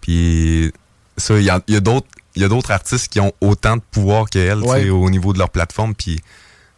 Puis 0.00 0.72
ça, 1.16 1.36
il 1.38 1.44
y 1.44 1.50
a, 1.50 1.60
il 1.68 1.74
y 1.74 1.76
a 1.76 1.80
d'autres 1.80 2.06
il 2.34 2.42
y 2.42 2.44
a 2.44 2.48
d'autres 2.48 2.70
artistes 2.70 3.08
qui 3.10 3.18
ont 3.18 3.32
autant 3.40 3.76
de 3.78 3.82
pouvoir 3.90 4.26
qu'elle 4.28 4.60
tu 4.60 4.64
sais, 4.66 4.70
Ouais. 4.70 4.90
au 4.90 5.08
niveau 5.08 5.32
de 5.32 5.38
leur 5.38 5.48
plateforme. 5.48 5.94
Puis 5.94 6.16
tu 6.16 6.22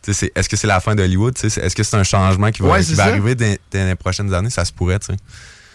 sais, 0.02 0.12
c'est- 0.12 0.32
est-ce 0.36 0.48
que 0.48 0.56
c'est 0.56 0.68
la 0.68 0.78
fin 0.78 0.94
d'Hollywood? 0.94 1.34
tu 1.34 1.40
sais? 1.40 1.50
C'est- 1.50 1.60
Est-ce 1.66 1.74
que 1.74 1.82
c'est 1.82 1.96
un 1.96 2.04
changement 2.04 2.52
qui 2.52 2.62
va, 2.62 2.68
Ouais, 2.68 2.78
qui 2.78 2.84
c'est 2.86 2.94
va 2.94 3.04
ça. 3.04 3.10
arriver 3.10 3.34
dans, 3.34 3.56
dans 3.72 3.88
les 3.88 3.94
prochaines 3.96 4.32
années? 4.32 4.50
Ça 4.50 4.64
se 4.64 4.72
pourrait, 4.72 5.00
tu 5.00 5.06
sais. 5.06 5.16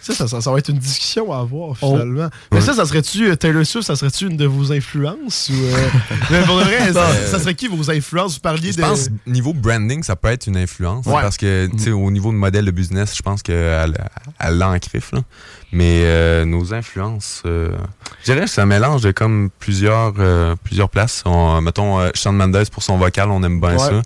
Ça, 0.04 0.12
ça, 0.14 0.28
ça, 0.28 0.40
ça 0.40 0.50
va 0.52 0.58
être 0.58 0.68
une 0.68 0.78
discussion 0.78 1.32
à 1.32 1.38
avoir, 1.40 1.70
Oh. 1.70 1.74
finalement. 1.92 2.28
Mais 2.52 2.58
Ouais. 2.58 2.64
ça, 2.64 2.74
ça 2.74 2.84
serait-tu, 2.84 3.30
euh, 3.30 3.36
Taylor 3.36 3.64
Swift, 3.64 3.86
ça 3.86 3.96
serait-tu 3.96 4.26
une 4.26 4.36
de 4.36 4.44
vos 4.46 4.70
influences? 4.72 5.50
Ou, 5.50 5.54
euh, 5.64 5.76
mais 6.30 6.42
pour 6.42 6.58
de 6.58 6.64
vrai, 6.64 6.92
ça, 6.92 7.10
ça 7.26 7.38
serait 7.38 7.54
qui 7.54 7.68
vos 7.68 7.90
influences? 7.90 8.34
Vous 8.34 8.40
parliez 8.40 8.72
Je 8.72 8.76
de... 8.76 8.82
pense 8.82 9.08
niveau 9.26 9.54
branding, 9.54 10.02
ça 10.02 10.14
peut 10.16 10.28
être 10.28 10.46
une 10.46 10.56
influence. 10.58 11.06
Ouais. 11.06 11.22
Parce 11.22 11.36
que, 11.38 11.68
tu 11.76 11.78
sais, 11.84 11.90
au 11.90 12.10
niveau 12.10 12.30
de 12.32 12.36
modèle 12.36 12.64
de 12.66 12.70
business, 12.70 13.16
je 13.16 13.22
pense 13.22 13.42
qu'elle 13.42 13.96
elle 14.40 14.58
l'a 14.58 14.68
en 14.68 14.78
crif, 14.78 15.12
là. 15.12 15.20
Mais 15.72 16.02
euh, 16.04 16.44
nos 16.44 16.72
influences, 16.72 17.42
euh, 17.46 17.70
je 18.20 18.32
dirais 18.32 18.44
que 18.44 18.50
c'est 18.50 18.60
un 18.60 18.66
mélange 18.66 19.02
de 19.02 19.10
comme 19.10 19.48
plusieurs, 19.58 20.14
euh, 20.18 20.54
plusieurs 20.62 20.88
places. 20.88 21.22
On- 21.24 21.60
mettons, 21.60 21.98
Shawn 22.14 22.36
Mendes 22.36 22.68
pour 22.70 22.82
son 22.82 22.96
vocal, 22.98 23.30
on 23.30 23.42
aime 23.42 23.58
bien 23.60 23.72
Ouais. 23.72 23.78
ça. 23.78 24.02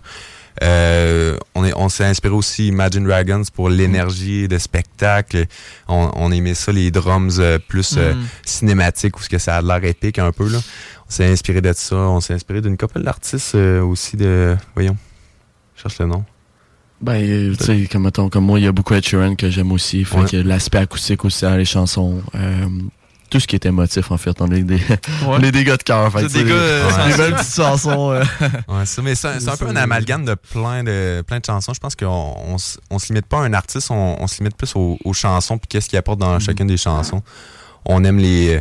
Euh, 0.61 1.37
on 1.55 1.63
est- 1.65 1.73
on 1.75 1.87
s'est 1.89 2.05
inspiré 2.05 2.33
aussi 2.33 2.67
Imagine 2.67 3.05
Dragons 3.05 3.43
pour 3.53 3.69
l'énergie 3.69 4.47
de 4.47 4.57
spectacle. 4.57 5.45
On, 5.87 6.11
on 6.15 6.31
aimait 6.31 6.53
ça, 6.53 6.71
les 6.71 6.91
drums 6.91 7.37
euh, 7.39 7.57
plus 7.59 7.95
euh, 7.97 8.13
Mm. 8.13 8.25
cinématiques, 8.45 9.17
où 9.17 9.21
ce 9.23 9.29
que 9.29 9.37
ça 9.37 9.55
a 9.57 9.61
l'air 9.61 9.83
épique 9.85 10.19
un 10.19 10.31
peu. 10.31 10.49
Là. 10.49 10.57
On 11.07 11.09
s'est 11.11 11.31
inspiré 11.31 11.61
de 11.61 11.71
ça. 11.73 11.95
On 11.95 12.19
s'est 12.19 12.33
inspiré 12.33 12.61
d'une 12.61 12.77
couple 12.77 13.01
d'artistes 13.01 13.55
aussi 13.55 14.17
de... 14.17 14.55
Voyons, 14.75 14.97
je 15.75 15.81
cherche 15.83 15.97
le 15.99 16.05
nom. 16.07 16.23
Ben, 17.01 17.55
tu 17.57 17.63
sais, 17.63 17.87
comme, 17.89 18.11
comme 18.11 18.43
moi, 18.45 18.59
il 18.59 18.65
y 18.65 18.67
a 18.67 18.73
beaucoup 18.73 18.93
Ed 18.93 19.05
Sheeran 19.05 19.35
que 19.35 19.49
j'aime 19.49 19.71
aussi. 19.71 20.03
Fait 20.03 20.17
Ouais. 20.19 20.25
que 20.29 20.35
l'aspect 20.37 20.79
acoustique 20.79 21.23
aussi 21.23 21.45
dans 21.45 21.55
les 21.55 21.63
chansons. 21.63 22.21
Euh, 23.29 23.31
tout 23.31 23.39
ce 23.39 23.47
qui 23.47 23.55
est 23.55 23.65
émotif, 23.65 24.11
en 24.11 24.17
fait. 24.17 24.35
On 24.41 24.51
est 24.51 24.63
des, 24.63 24.79
on 25.25 25.39
est 25.41 25.51
des 25.51 25.63
gars 25.63 25.77
de 25.77 25.83
cœur. 25.83 26.11
C'est 26.17 26.33
des 26.33 26.43
gars, 26.43 26.55
euh, 26.55 27.09
des 27.11 27.17
belles 27.17 27.35
petites 27.35 27.55
chansons. 27.55 28.11
euh. 28.11 28.23
Ouais, 28.67 28.85
ça, 28.85 29.01
mais 29.01 29.15
c'est 29.15 29.39
c'est 29.39 29.49
un 29.49 29.57
peu 29.57 29.67
un 29.67 29.75
amalgame 29.75 30.25
de 30.25 30.35
plein 30.35 30.83
de 30.83 31.23
plein 31.25 31.39
de 31.39 31.45
chansons. 31.45 31.73
Je 31.73 31.79
pense 31.79 31.95
qu'on 31.95 32.07
on, 32.07 32.55
on 32.91 32.99
se 32.99 33.07
limite 33.07 33.25
pas 33.27 33.37
à 33.37 33.41
un 33.41 33.53
artiste, 33.53 33.91
on, 33.91 34.17
on 34.21 34.27
se 34.27 34.37
limite 34.39 34.55
plus 34.57 34.75
aux, 34.75 34.97
aux 35.03 35.13
chansons 35.13 35.57
puis 35.57 35.67
qu'est-ce 35.67 35.89
qu'il 35.89 35.97
apporte 35.97 36.19
dans 36.19 36.39
chacune 36.39 36.67
des 36.67 36.77
chansons. 36.77 37.21
On 37.85 38.03
aime 38.03 38.17
les 38.17 38.59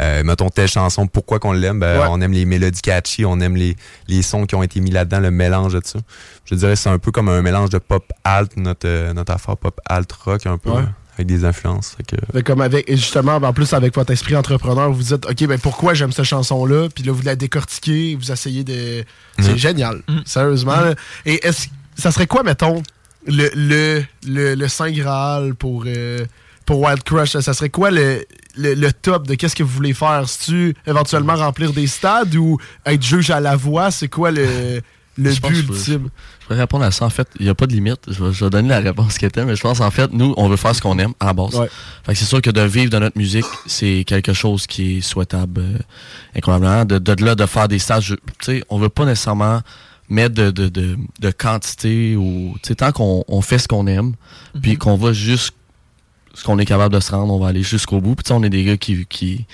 euh, 0.00 0.22
mettons 0.24 0.48
telle 0.48 0.68
chanson, 0.68 1.06
pourquoi 1.06 1.38
qu'on 1.38 1.52
l'aime? 1.52 1.78
Ben, 1.80 1.98
Ouais. 2.00 2.06
On 2.08 2.18
aime 2.22 2.32
les 2.32 2.46
mélodies 2.46 2.80
catchy, 2.80 3.26
on 3.26 3.38
aime 3.40 3.56
les, 3.56 3.76
les 4.08 4.22
sons 4.22 4.46
qui 4.46 4.54
ont 4.54 4.62
été 4.62 4.80
mis 4.80 4.90
là-dedans, 4.90 5.20
le 5.20 5.30
mélange 5.30 5.74
de 5.74 5.82
ça. 5.84 5.98
Je 6.46 6.54
dirais 6.54 6.72
que 6.72 6.78
c'est 6.78 6.88
un 6.88 6.98
peu 6.98 7.10
comme 7.10 7.28
un 7.28 7.42
mélange 7.42 7.68
de 7.68 7.76
pop 7.78 8.02
alt, 8.24 8.56
notre, 8.56 8.88
euh, 8.88 9.12
notre 9.12 9.32
affaire 9.34 9.56
pop 9.58 9.78
alt 9.84 10.10
rock 10.12 10.46
un 10.46 10.56
peu, 10.56 10.70
Ouais. 10.70 10.78
euh, 10.78 10.84
avec 11.14 11.26
des 11.26 11.44
influences. 11.44 11.94
Fait 11.96 12.16
que- 12.16 12.40
comme 12.40 12.60
avec, 12.60 12.88
et 12.88 12.96
justement, 12.96 13.36
en 13.36 13.52
plus 13.52 13.72
avec 13.74 13.94
votre 13.94 14.10
esprit 14.12 14.34
entrepreneur, 14.36 14.90
vous 14.92 15.02
dites, 15.02 15.26
OK, 15.26 15.46
ben 15.46 15.58
pourquoi 15.58 15.94
j'aime 15.94 16.12
cette 16.12 16.24
chanson-là? 16.24 16.88
Puis 16.94 17.04
là, 17.04 17.12
vous 17.12 17.22
la 17.22 17.36
décortiquez, 17.36 18.14
vous 18.16 18.30
essayez 18.32 18.64
de. 18.64 19.04
C'est 19.38 19.56
génial. 19.58 20.02
Sérieusement. 20.24 20.76
là. 20.76 20.94
Et 21.26 21.46
est-ce 21.46 21.68
ça 21.96 22.10
serait 22.10 22.26
quoi, 22.26 22.42
mettons, 22.42 22.82
le, 23.26 23.50
le, 23.54 24.02
le, 24.26 24.54
le 24.54 24.68
Saint 24.68 24.90
Graal 24.90 25.54
pour, 25.54 25.84
euh, 25.86 26.24
pour 26.64 26.80
Wild 26.80 27.02
Crush? 27.02 27.36
Ça 27.38 27.52
serait 27.52 27.68
quoi 27.68 27.90
le, 27.90 28.24
le, 28.56 28.72
le 28.72 28.92
top 28.94 29.26
de 29.26 29.34
qu'est-ce 29.34 29.54
que 29.54 29.62
vous 29.62 29.68
voulez 29.74 29.92
faire? 29.92 30.26
Si-tu 30.26 30.74
éventuellement 30.86 31.34
remplir 31.36 31.72
des 31.74 31.86
stades 31.86 32.34
ou 32.34 32.58
être 32.86 33.02
juge 33.02 33.30
à 33.30 33.40
la 33.40 33.56
voix? 33.56 33.90
C'est 33.90 34.08
quoi 34.08 34.30
le, 34.30 34.80
le 35.18 35.30
but 35.48 35.50
ultime? 35.74 36.08
Je 36.42 36.54
vais 36.54 36.60
répondre 36.60 36.84
à 36.84 36.90
ça. 36.90 37.04
En 37.04 37.10
fait, 37.10 37.28
il 37.38 37.44
n'y 37.44 37.50
a 37.50 37.54
pas 37.54 37.66
de 37.66 37.72
limite. 37.72 38.00
Je 38.08 38.22
vais, 38.22 38.32
je 38.32 38.44
vais 38.44 38.50
donner 38.50 38.68
la 38.68 38.80
réponse 38.80 39.18
qui 39.18 39.24
était, 39.24 39.44
mais 39.44 39.56
je 39.56 39.62
pense, 39.62 39.80
en 39.80 39.90
fait, 39.90 40.12
nous, 40.12 40.34
on 40.36 40.48
veut 40.48 40.56
faire 40.56 40.74
ce 40.74 40.80
qu'on 40.82 40.98
aime 40.98 41.12
à 41.20 41.26
la 41.26 41.32
base. 41.32 41.54
Ouais. 41.54 41.68
Fait 42.04 42.12
que 42.12 42.18
c'est 42.18 42.24
sûr 42.24 42.42
que 42.42 42.50
de 42.50 42.60
vivre 42.62 42.90
de 42.90 42.98
notre 42.98 43.16
musique, 43.16 43.46
c'est 43.66 44.04
quelque 44.06 44.32
chose 44.32 44.66
qui 44.66 44.98
est 44.98 45.00
souhaitable, 45.00 45.60
euh, 45.60 45.78
incroyablement. 46.36 46.84
De, 46.84 46.98
de 46.98 47.24
là, 47.24 47.34
de 47.34 47.46
faire 47.46 47.68
des 47.68 47.78
stages, 47.78 48.16
tu 48.40 48.44
sais, 48.44 48.64
on 48.68 48.78
veut 48.78 48.88
pas 48.88 49.04
nécessairement 49.04 49.60
mettre 50.08 50.34
de, 50.34 50.50
de, 50.50 50.68
de, 50.68 50.98
de 51.20 51.30
quantité 51.30 52.16
ou, 52.16 52.54
tu 52.62 52.68
sais, 52.68 52.74
tant 52.74 52.92
qu'on 52.92 53.24
on 53.28 53.40
fait 53.40 53.58
ce 53.58 53.68
qu'on 53.68 53.86
aime, 53.86 54.14
puis 54.60 54.76
qu'on 54.76 54.96
va 54.96 55.12
juste 55.12 55.54
ce 56.34 56.44
qu'on 56.44 56.58
est 56.58 56.64
capable 56.64 56.94
de 56.94 57.00
se 57.00 57.12
rendre, 57.12 57.32
on 57.32 57.38
va 57.38 57.48
aller 57.48 57.62
jusqu'au 57.62 58.00
bout. 58.00 58.14
Puis 58.14 58.24
tu 58.24 58.28
sais, 58.28 58.34
on 58.34 58.42
est 58.42 58.50
des 58.50 58.64
gars 58.64 58.76
qui, 58.76 59.06
qui, 59.06 59.46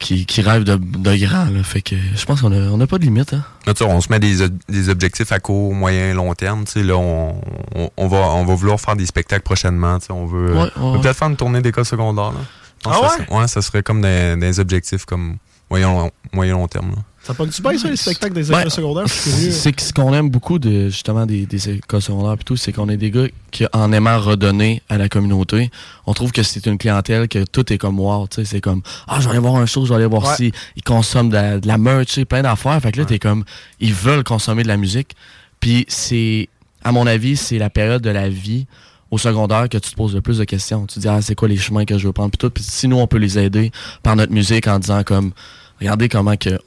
qui, 0.00 0.26
qui 0.26 0.40
rêvent 0.42 0.64
de, 0.64 0.74
de 0.76 1.16
grand, 1.24 1.44
là. 1.44 1.62
Fait 1.62 1.82
que 1.82 1.94
je 2.16 2.24
pense 2.24 2.40
qu'on 2.40 2.50
a, 2.50 2.56
on 2.70 2.80
a 2.80 2.86
pas 2.88 2.98
de 2.98 3.04
limite, 3.04 3.32
hein. 3.34 3.44
Là, 3.66 3.74
tu 3.74 3.84
sais, 3.84 3.90
on 3.90 4.00
se 4.00 4.08
met 4.10 4.18
des, 4.18 4.48
des 4.68 4.88
objectifs 4.88 5.30
à 5.30 5.38
court, 5.38 5.72
moyen, 5.74 6.12
long 6.14 6.34
terme. 6.34 6.64
Tu 6.64 6.72
sais, 6.72 6.82
là, 6.82 6.96
on, 6.96 7.40
on, 7.76 7.90
on 7.96 8.08
va, 8.08 8.16
on 8.18 8.44
va 8.44 8.54
vouloir 8.56 8.80
faire 8.80 8.96
des 8.96 9.06
spectacles 9.06 9.42
prochainement. 9.44 9.98
tu 10.00 10.06
sais, 10.06 10.12
On 10.12 10.26
veut, 10.26 10.52
Ouais, 10.54 10.62
ouais, 10.62 10.70
on 10.76 10.90
veut 10.92 10.96
ouais. 10.96 11.02
peut-être 11.02 11.16
faire 11.18 11.28
une 11.28 11.36
tournée 11.36 11.60
d'école 11.62 11.84
secondaire. 11.84 12.32
Là. 12.32 12.40
Ah 12.86 12.92
ça 12.94 13.00
ouais? 13.02 13.08
serait- 13.26 13.38
ouais, 13.38 13.46
ça 13.48 13.62
serait 13.62 13.82
comme 13.82 14.00
des, 14.00 14.34
des 14.36 14.58
objectifs 14.58 15.04
comme 15.04 15.36
moyen, 15.70 16.08
moyen, 16.32 16.54
long 16.54 16.66
terme. 16.66 16.90
Là. 16.90 17.02
Ça 17.22 17.34
pogne-tu 17.34 17.60
bien, 17.60 17.76
ça, 17.76 17.88
les 17.90 17.96
spectacles 17.96 18.32
des 18.34 18.50
Ouais. 18.50 18.60
écoles 18.60 18.70
secondaires? 18.70 19.08
C'est 19.08 19.78
ce 19.78 19.92
qu'on 19.92 20.14
aime 20.14 20.30
beaucoup 20.30 20.58
de 20.58 20.88
justement 20.88 21.26
des, 21.26 21.44
des 21.44 21.68
écoles 21.70 22.00
secondaires 22.00 22.32
et 22.40 22.44
tout, 22.44 22.56
c'est 22.56 22.72
qu'on 22.72 22.88
est 22.88 22.96
des 22.96 23.10
gars 23.10 23.26
qui, 23.50 23.66
en 23.74 23.92
aimant 23.92 24.18
redonner 24.18 24.82
à 24.88 24.96
la 24.96 25.08
communauté, 25.10 25.70
on 26.06 26.14
trouve 26.14 26.32
que 26.32 26.42
c'est 26.42 26.64
une 26.66 26.78
clientèle 26.78 27.28
que 27.28 27.44
tout 27.44 27.70
est 27.72 27.78
comme 27.78 28.00
wow, 28.00 28.26
tu 28.26 28.36
sais, 28.36 28.44
c'est 28.46 28.60
comme 28.62 28.80
ah 29.06 29.18
je 29.20 29.24
vais 29.26 29.30
aller 29.32 29.38
voir 29.38 29.56
un 29.56 29.66
show, 29.66 29.84
je 29.84 29.90
vais 29.90 29.96
aller 29.96 30.06
voir 30.06 30.24
Ouais. 30.24 30.36
si 30.36 30.52
ils 30.76 30.82
consomment 30.82 31.28
de 31.28 31.34
la, 31.34 31.60
de 31.60 31.68
la 31.68 31.76
merch, 31.76 32.06
tu 32.06 32.12
sais, 32.14 32.24
plein 32.24 32.40
d'affaires. 32.42 32.80
Fait 32.80 32.90
que 32.90 32.98
là 33.00 33.04
t'es 33.04 33.18
comme 33.18 33.44
ils 33.80 33.92
veulent 33.94 34.24
consommer 34.24 34.62
de 34.62 34.68
la 34.68 34.78
musique. 34.78 35.14
Puis 35.60 35.84
c'est 35.88 36.48
à 36.84 36.90
mon 36.90 37.06
avis 37.06 37.36
c'est 37.36 37.58
la 37.58 37.68
période 37.68 38.00
de 38.02 38.10
la 38.10 38.30
vie 38.30 38.66
au 39.10 39.18
secondaire 39.18 39.68
que 39.68 39.76
tu 39.76 39.90
te 39.90 39.94
poses 39.96 40.14
le 40.14 40.22
plus 40.22 40.38
de 40.38 40.44
questions. 40.44 40.86
Tu 40.86 40.94
te 40.94 41.00
dis 41.00 41.08
ah 41.08 41.20
c'est 41.20 41.34
quoi 41.34 41.48
les 41.48 41.58
chemins 41.58 41.84
que 41.84 41.98
je 41.98 42.06
veux 42.06 42.12
prendre 42.14 42.30
puis 42.30 42.38
tout. 42.38 42.48
Puis 42.50 42.64
si 42.64 42.88
nous 42.88 42.96
on 42.98 43.06
peut 43.06 43.18
les 43.18 43.38
aider 43.38 43.72
par 44.02 44.16
notre 44.16 44.32
musique 44.32 44.66
en 44.68 44.78
disant 44.78 45.02
comme 45.02 45.32
regardez 45.80 46.08
comment 46.08 46.36
que 46.38 46.58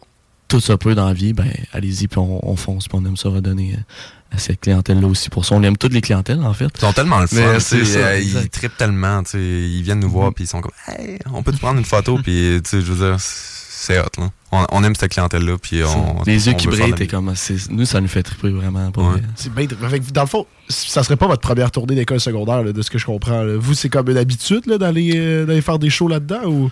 tout 0.54 0.60
ça 0.62 0.78
peut 0.78 0.94
dans 0.94 1.08
la 1.08 1.14
vie, 1.14 1.34
ben 1.34 1.52
allez-y, 1.74 2.08
puis 2.08 2.20
on, 2.20 2.48
on 2.48 2.56
fonce, 2.56 2.88
puis 2.88 2.96
on 3.02 3.06
aime 3.06 3.18
ça 3.18 3.30
redonner 3.30 3.74
euh, 3.76 4.36
à 4.36 4.38
cette 4.38 4.60
clientèle-là 4.62 5.08
aussi. 5.08 5.30
Pour 5.32 5.46
ça, 5.46 5.56
on 5.56 5.64
aime 5.64 5.78
toutes 5.78 5.94
les 5.94 6.02
clientèles, 6.02 6.42
en 6.44 6.54
fait. 6.54 6.68
Ils 6.76 6.80
sont 6.82 6.94
tellement 6.94 7.20
le 7.22 7.26
fun. 7.28 7.60
c'est 7.60 7.84
ça, 7.86 7.98
euh, 8.00 8.20
ils 8.20 8.50
trippent 8.50 8.78
tellement. 8.78 9.24
tu 9.24 9.32
sais, 9.32 9.40
Ils 9.40 9.82
viennent 9.82 10.00
nous 10.00 10.12
voir 10.12 10.32
puis 10.32 10.44
ils 10.44 10.48
sont 10.48 10.62
comme 10.62 10.72
Hey, 10.88 11.18
on 11.34 11.42
peut 11.42 11.52
te 11.52 11.58
prendre 11.58 11.80
une 11.80 11.86
photo. 11.86 12.18
Puis 12.22 12.60
tu 12.64 12.70
sais, 12.70 12.82
je 12.82 12.92
veux 12.92 13.08
dire, 13.08 13.16
c'est 13.20 14.00
hot. 14.00 14.04
Là. 14.20 14.30
On, 14.52 14.66
on 14.72 14.84
aime 14.84 14.94
cette 14.96 15.12
clientèle-là. 15.12 15.58
Puis 15.60 15.82
on, 15.84 16.22
les 16.28 16.46
yeux 16.48 16.54
on 16.54 16.58
qui 16.58 16.68
brillent, 16.68 16.94
t'es 16.94 17.08
comme, 17.08 17.34
nous, 17.72 17.86
ça 17.86 18.00
nous 18.00 18.08
fait 18.08 18.22
triper 18.22 18.52
vraiment. 18.52 18.92
Pour 18.92 19.06
Ouais. 19.08 19.22
bien. 19.56 19.68
Dans 20.14 20.22
le 20.22 20.28
fond, 20.28 20.46
ça 20.70 21.02
serait 21.04 21.16
pas 21.18 21.26
votre 21.28 21.42
première 21.42 21.72
tournée 21.72 21.96
d'école 21.96 22.20
secondaire, 22.20 22.62
là, 22.64 22.74
de 22.74 22.82
ce 22.84 22.92
que 22.92 23.00
je 23.00 23.06
comprends. 23.08 23.42
là. 23.42 23.56
Vous, 23.58 23.74
c'est 23.74 23.90
comme 23.90 24.08
une 24.10 24.18
habitude 24.18 24.68
là, 24.68 24.78
d'aller 24.78 25.14
euh, 25.16 25.46
d'aller 25.48 25.62
faire 25.62 25.80
des 25.80 25.90
shows 25.90 26.08
là-dedans 26.08 26.46
ou? 26.46 26.70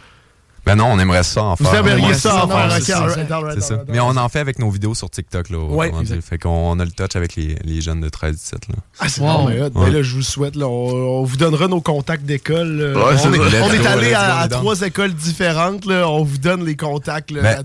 Ben 0.63 0.76
non, 0.76 0.86
on 0.91 1.00
aimerait 1.00 1.24
ça 1.24 1.43
en 1.43 1.56
vous 1.56 1.65
faire. 1.65 1.80
aimeriez 1.80 2.08
Ouais, 2.08 2.13
ça 2.13 2.45
en 2.45 2.47
faire 2.47 2.71
c'est 2.71 3.62
ça, 3.62 3.84
Mais 3.88 4.00
on 4.00 4.10
en 4.15 4.30
fait 4.30 4.39
avec 4.39 4.60
nos 4.60 4.69
vidéos 4.69 4.93
sur 4.93 5.10
TikTok. 5.10 5.50
Là, 5.50 5.58
Ouais. 5.58 5.91
Fait 6.21 6.38
qu'on 6.38 6.80
a 6.80 6.86
le 6.86 6.91
touch 6.91 7.15
avec 7.15 7.36
les, 7.36 7.56
les 7.63 7.82
jeunes 7.82 8.00
de 8.02 8.10
13-17. 8.10 8.54
Là. 8.69 8.76
Ah, 9.00 9.10
c'est 9.10 9.21
Wow. 9.21 9.47
Ben 9.47 9.71
Ouais. 9.76 9.89
là, 9.91 10.04
je 10.04 10.15
vous 10.15 10.21
souhaite. 10.21 10.56
Là, 10.56 10.67
on, 10.67 11.21
on 11.21 11.24
vous 11.24 11.38
donnera 11.38 11.67
nos 11.67 11.82
contacts 11.82 12.26
d'école. 12.26 12.67
là. 12.78 13.06
Ouais, 13.08 13.17
c'est 13.17 13.28
on, 13.28 13.32
on 13.32 13.71
est 13.74 13.86
allé 13.88 14.13
à, 14.13 14.47
trois 14.50 14.80
écoles 14.82 15.13
différentes. 15.13 15.86
Là. 15.86 16.08
On 16.08 16.24
vous 16.24 16.38
donne 16.38 16.63
les 16.63 16.76
contacts. 16.76 17.32
Là, 17.32 17.41
Ben. 17.41 17.63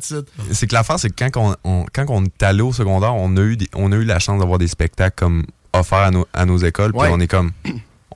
C'est 0.53 0.67
que 0.67 0.75
l'affaire, 0.75 0.99
c'est 0.99 1.11
que 1.11 1.23
quand 1.25 1.55
on, 1.65 1.71
on- 1.71 1.85
quand 1.93 2.07
on 2.09 2.25
est 2.25 2.43
allé 2.43 2.63
au 2.63 2.73
secondaire, 2.73 3.15
on 3.15 3.37
a 3.37 3.41
eu, 3.41 3.57
des- 3.59 3.69
on 3.75 3.93
a 3.93 3.97
eu 3.97 4.05
la 4.05 4.19
chance 4.19 4.39
d'avoir 4.41 4.59
des 4.59 4.69
spectacles 4.69 5.17
comme 5.17 5.45
offerts 5.75 5.99
à 5.99 6.11
nos, 6.11 6.27
à 6.33 6.47
nos 6.47 6.57
écoles. 6.59 6.93
Puis 6.93 7.03
Ouais. 7.03 7.11
on 7.13 7.21
est 7.21 7.27
comme. 7.29 7.51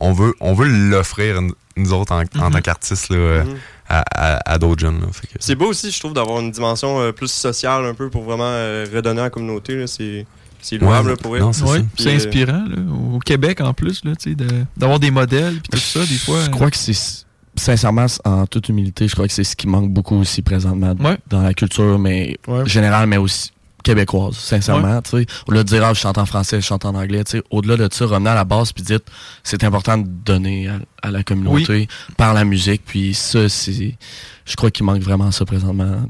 On 0.03 0.13
veut, 0.15 0.35
on 0.41 0.55
veut 0.55 0.67
l'offrir, 0.67 1.43
nous 1.77 1.93
autres, 1.93 2.13
en, 2.15 2.23
en 2.43 2.51
tant 2.51 2.61
qu'artistes, 2.63 3.11
là, 3.11 3.17
euh, 3.19 3.45
Mhm. 3.45 3.57
À, 3.91 4.05
à- 4.15 4.53
à 4.55 4.59
d'autres 4.59 4.81
jeunes. 4.81 5.01
là. 5.01 5.07
Fait 5.13 5.27
que- 5.27 5.33
C'est 5.41 5.55
beau 5.55 5.67
aussi, 5.67 5.91
je 5.91 5.99
trouve, 5.99 6.13
d'avoir 6.15 6.41
une 6.41 6.51
dimension 6.51 7.01
euh, 7.01 7.13
plus 7.13 7.31
sociale 7.31 7.85
un 7.85 7.95
peu 7.95 8.09
pour 8.11 8.23
vraiment 8.23 8.45
euh, 8.47 8.87
redonner 8.95 9.21
à 9.21 9.25
la 9.25 9.31
communauté. 9.31 9.75
là. 9.77 9.87
C'est 9.87 10.27
c'est 10.63 10.77
louable 10.79 11.07
Ouais, 11.09 11.13
là, 11.13 11.17
pour 11.17 11.55
c'est 11.55 11.65
Ouais, 11.65 11.79
euh, 12.07 12.17
inspirant, 12.17 12.65
là, 12.69 12.77
au 13.15 13.19
Québec 13.19 13.61
en 13.63 13.73
plus, 13.73 14.05
là, 14.05 14.13
tu 14.15 14.31
sais, 14.31 14.35
de- 14.37 14.65
d'avoir 14.77 14.99
des 15.01 15.11
modèles, 15.11 15.55
puis 15.55 15.71
tout 15.73 15.79
ça, 15.79 16.01
des 16.01 16.19
fois. 16.19 16.45
Je 16.45 16.51
crois 16.51 16.71
que 16.71 16.77
c'est. 16.77 17.25
Sincèrement, 17.57 18.07
en 18.25 18.47
toute 18.47 18.69
humilité, 18.69 19.09
je 19.09 19.13
crois 19.15 19.27
que 19.27 19.33
c'est 19.33 19.43
ce 19.45 19.57
qui 19.57 19.67
manque 19.67 19.91
beaucoup 19.91 20.17
aussi 20.17 20.41
présentement 20.41 20.95
Ouais. 21.01 21.19
dans 21.29 21.43
la 21.43 21.53
culture, 21.53 21.99
mais 21.99 22.39
Ouais. 22.47 22.65
générale, 22.67 23.07
mais 23.09 23.17
aussi 23.17 23.51
québécoise, 23.83 24.35
sincèrement. 24.37 25.01
tu 25.03 25.11
sais. 25.11 25.27
Au-delà 25.47 25.63
de 25.63 25.69
dire, 25.69 25.85
ah, 25.85 25.95
je 25.95 26.01
chante 26.01 26.19
en 26.19 26.27
français, 26.27 26.61
je 26.61 26.67
chante 26.67 26.85
en 26.85 26.95
anglais, 26.95 27.25
tu 27.25 27.39
sais, 27.39 27.43
au-delà 27.51 27.77
de 27.77 27.89
ça, 27.93 28.05
revenez 28.07 28.31
à 28.31 28.35
la 28.35 28.45
base 28.45 28.73
puis 28.73 28.83
dites, 28.83 29.05
c'est 29.43 29.65
important 29.65 29.99
de 29.99 30.07
donner 30.07 30.69
à, 30.69 30.79
à 31.03 31.11
la 31.11 31.23
communauté 31.23 31.89
par 32.17 32.35
la 32.35 32.45
musique, 32.45 32.83
puis 32.85 33.15
ça, 33.15 33.49
c'est. 33.49 33.97
Je 34.45 34.57
crois 34.57 34.71
qu'il 34.71 34.85
manque 34.85 35.03
vraiment 35.03 35.31
ça 35.31 35.45
présentement, 35.45 36.07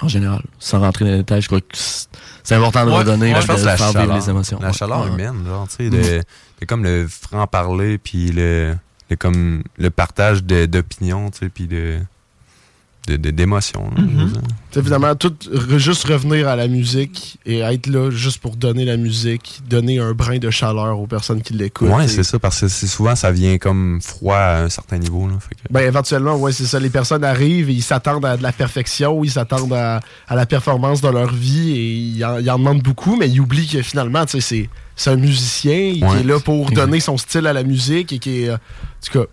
en 0.00 0.08
général. 0.08 0.42
Sans 0.58 0.80
rentrer 0.80 1.04
dans 1.04 1.10
les 1.12 1.16
détails, 1.18 1.42
je 1.42 1.46
crois 1.48 1.60
que 1.60 1.66
c'est 1.72 2.54
important 2.54 2.84
de 2.86 2.90
Ouais. 2.90 2.98
redonner 2.98 3.28
Ouais, 3.28 3.32
puis 3.34 3.42
je 3.42 3.46
pense 3.48 3.60
de 3.60 3.66
la 3.66 3.76
faire 3.76 3.88
chaleur, 3.92 4.02
vivre 4.04 4.16
les 4.16 4.30
émotions. 4.30 4.58
La 4.60 4.68
Ouais. 4.68 4.72
chaleur 4.72 5.02
Ouais. 5.04 5.08
humaine, 5.08 5.44
genre, 5.46 5.68
tu 5.68 5.76
sais, 5.76 5.90
de, 5.90 6.18
de 6.60 6.66
comme 6.66 6.84
le 6.84 7.06
franc-parler, 7.08 7.98
puis 7.98 8.30
le, 8.30 8.74
le, 9.10 9.16
comme, 9.16 9.62
le 9.76 9.90
partage 9.90 10.44
d'opinions, 10.44 11.30
tu 11.30 11.38
sais, 11.40 11.48
puis 11.48 11.66
de 11.66 11.98
veux 13.12 13.18
dire. 13.18 14.40
C'est 14.70 14.80
évidemment 14.80 15.14
tout 15.14 15.34
re- 15.52 15.78
juste 15.78 16.04
revenir 16.08 16.48
à 16.48 16.56
la 16.56 16.66
musique 16.68 17.38
et 17.46 17.60
être 17.60 17.86
là 17.86 18.10
juste 18.10 18.38
pour 18.38 18.56
donner 18.56 18.84
la 18.84 18.96
musique, 18.96 19.60
donner 19.68 19.98
un 20.00 20.12
brin 20.12 20.38
de 20.38 20.50
chaleur 20.50 20.98
aux 20.98 21.06
personnes 21.06 21.42
qui 21.42 21.52
l'écoutent. 21.52 21.88
Ouais, 21.90 22.06
Et- 22.06 22.08
c'est 22.08 22.24
ça, 22.24 22.38
parce 22.38 22.60
que 22.60 22.68
c'est 22.68 22.86
souvent, 22.88 23.14
ça 23.14 23.30
vient 23.30 23.56
comme 23.58 24.00
froid 24.02 24.36
à 24.36 24.62
un 24.64 24.68
certain 24.68 24.98
niveau. 24.98 25.28
Là, 25.28 25.34
fait 25.40 25.54
que- 25.54 25.72
Ben 25.72 25.82
éventuellement, 25.86 26.36
ouais, 26.36 26.52
c'est 26.52 26.64
ça. 26.66 26.80
Les 26.80 26.90
personnes 26.90 27.24
arrivent 27.24 27.70
et 27.70 27.74
ils 27.74 27.82
s'attendent 27.82 28.24
à 28.24 28.36
de 28.36 28.42
la 28.42 28.52
perfection, 28.52 29.22
ils 29.22 29.30
s'attendent 29.30 29.72
à, 29.72 30.00
à 30.26 30.34
la 30.34 30.46
performance 30.46 31.00
de 31.00 31.08
leur 31.08 31.32
vie 31.32 31.70
et 31.70 31.92
ils 31.92 32.24
en, 32.24 32.38
ils 32.38 32.50
en 32.50 32.58
demandent 32.58 32.82
beaucoup, 32.82 33.16
mais 33.16 33.28
ils 33.28 33.40
oublient 33.40 33.68
que 33.68 33.82
finalement, 33.82 34.24
tu 34.26 34.32
sais, 34.32 34.40
c'est 34.40 34.68
c'est 34.96 35.10
un 35.10 35.16
musicien 35.16 35.92
qui 35.94 36.04
Ouais. 36.04 36.20
est 36.20 36.24
là 36.24 36.38
pour 36.38 36.70
donner 36.70 37.00
son 37.00 37.16
style 37.16 37.48
à 37.48 37.52
la 37.52 37.64
musique 37.64 38.12
et 38.12 38.18
qui 38.20 38.42
est, 38.44 38.48
euh, 38.48 38.54
en 38.54 38.58
tout 39.04 39.18
cas, 39.18 39.24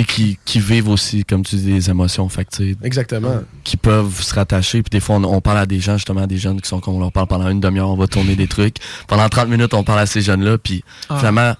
Et 0.00 0.04
qui, 0.04 0.38
qui 0.46 0.60
vivent 0.60 0.88
aussi, 0.88 1.24
comme 1.24 1.42
tu 1.44 1.56
dis, 1.56 1.72
des 1.72 1.90
émotions. 1.90 2.26
Fait 2.28 2.44
que, 2.46 2.74
exactement. 2.84 3.40
qui 3.64 3.76
peuvent 3.76 4.22
se 4.22 4.34
rattacher. 4.34 4.82
Puis 4.82 4.90
des 4.90 5.00
fois, 5.00 5.16
on, 5.16 5.24
on 5.24 5.40
parle 5.42 5.58
à 5.58 5.66
des 5.66 5.78
gens, 5.80 5.96
justement, 5.96 6.22
à 6.22 6.26
des 6.26 6.38
jeunes 6.38 6.60
qui 6.60 6.68
sont 6.68 6.80
comme 6.80 6.94
on 6.94 7.00
leur 7.00 7.12
parle 7.12 7.26
pendant 7.26 7.48
une 7.50 7.60
demi-heure, 7.60 7.90
on 7.90 7.96
va 7.96 8.06
tourner 8.06 8.34
des 8.34 8.46
trucs. 8.48 8.76
Pendant 9.08 9.28
30 9.28 9.48
minutes, 9.48 9.74
on 9.74 9.84
parle 9.84 9.98
à 10.00 10.06
ces 10.06 10.22
jeunes-là. 10.22 10.56
Puis 10.58 10.82
Ah. 11.08 11.18
finalement, 11.18 11.54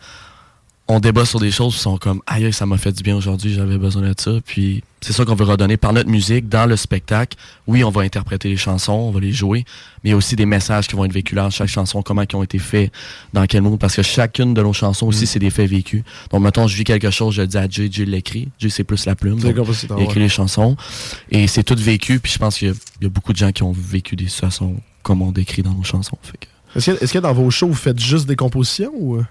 on 0.90 1.00
débat 1.00 1.24
sur 1.24 1.38
des 1.40 1.50
choses 1.50 1.74
qui 1.74 1.80
sont 1.80 1.98
comme 1.98 2.20
aïe, 2.26 2.52
ça 2.52 2.66
m'a 2.66 2.76
fait 2.76 2.92
du 2.92 3.02
bien 3.02 3.16
aujourd'hui, 3.16 3.52
j'avais 3.54 3.78
besoin 3.78 4.02
de 4.02 4.14
ça. 4.18 4.32
Puis 4.44 4.82
c'est 5.00 5.12
ça 5.12 5.24
qu'on 5.24 5.34
veut 5.34 5.44
redonner 5.44 5.76
par 5.76 5.92
notre 5.92 6.10
musique 6.10 6.48
dans 6.48 6.66
le 6.66 6.76
spectacle. 6.76 7.36
Oui, 7.66 7.84
on 7.84 7.90
va 7.90 8.02
interpréter 8.02 8.48
les 8.48 8.56
chansons, 8.56 8.92
on 8.92 9.10
va 9.12 9.20
les 9.20 9.32
jouer, 9.32 9.64
mais 10.02 10.10
il 10.10 10.12
y 10.12 10.14
a 10.14 10.16
aussi 10.16 10.36
des 10.36 10.46
messages 10.46 10.88
qui 10.88 10.96
vont 10.96 11.04
être 11.04 11.12
véhiculés 11.12 11.40
dans 11.42 11.50
chaque 11.50 11.68
chanson, 11.68 12.02
comment 12.02 12.22
ils 12.28 12.36
ont 12.36 12.42
été 12.42 12.58
faits, 12.58 12.92
dans 13.32 13.46
quel 13.46 13.62
monde. 13.62 13.78
Parce 13.78 13.94
que 13.96 14.02
chacune 14.02 14.52
de 14.52 14.62
nos 14.62 14.72
chansons 14.72 15.06
aussi, 15.06 15.26
c'est 15.26 15.38
des 15.38 15.50
faits 15.50 15.70
vécus. 15.70 16.02
Donc, 16.30 16.42
mettons, 16.42 16.66
je 16.66 16.76
vis 16.76 16.84
quelque 16.84 17.10
chose, 17.10 17.34
je 17.34 17.42
le 17.42 17.46
dis 17.46 17.56
à 17.56 17.68
Jay, 17.68 17.88
Jay 17.90 18.04
l'écrit. 18.04 18.48
Jay, 18.58 18.68
c'est 18.68 18.84
plus 18.84 19.06
la 19.06 19.14
plume. 19.14 19.38
Donc, 19.38 19.54
il 19.56 20.02
écrit 20.02 20.14
ouais. 20.16 20.22
les 20.22 20.28
chansons. 20.28 20.76
Et 21.30 21.46
c'est 21.46 21.62
tout 21.62 21.76
vécu. 21.78 22.18
Puis 22.18 22.32
je 22.32 22.38
pense 22.38 22.58
qu'il 22.58 22.68
y, 22.68 22.70
a- 22.72 22.74
il 23.00 23.04
y 23.04 23.06
a 23.06 23.10
beaucoup 23.10 23.32
de 23.32 23.38
gens 23.38 23.52
qui 23.52 23.62
ont 23.62 23.72
vécu 23.72 24.16
des 24.16 24.28
situations 24.28 24.74
comme 25.02 25.22
on 25.22 25.30
décrit 25.32 25.62
dans 25.62 25.72
nos 25.72 25.84
chansons. 25.84 26.18
Fait 26.22 26.36
que- 26.38 26.46
Est-ce 26.78 26.90
que, 26.90 27.04
est-ce 27.04 27.12
que 27.14 27.18
dans 27.18 27.32
vos 27.32 27.50
shows, 27.50 27.68
vous 27.68 27.74
faites 27.74 27.98
juste 27.98 28.26
des 28.26 28.36
compositions 28.36 28.92
ou? 28.94 29.22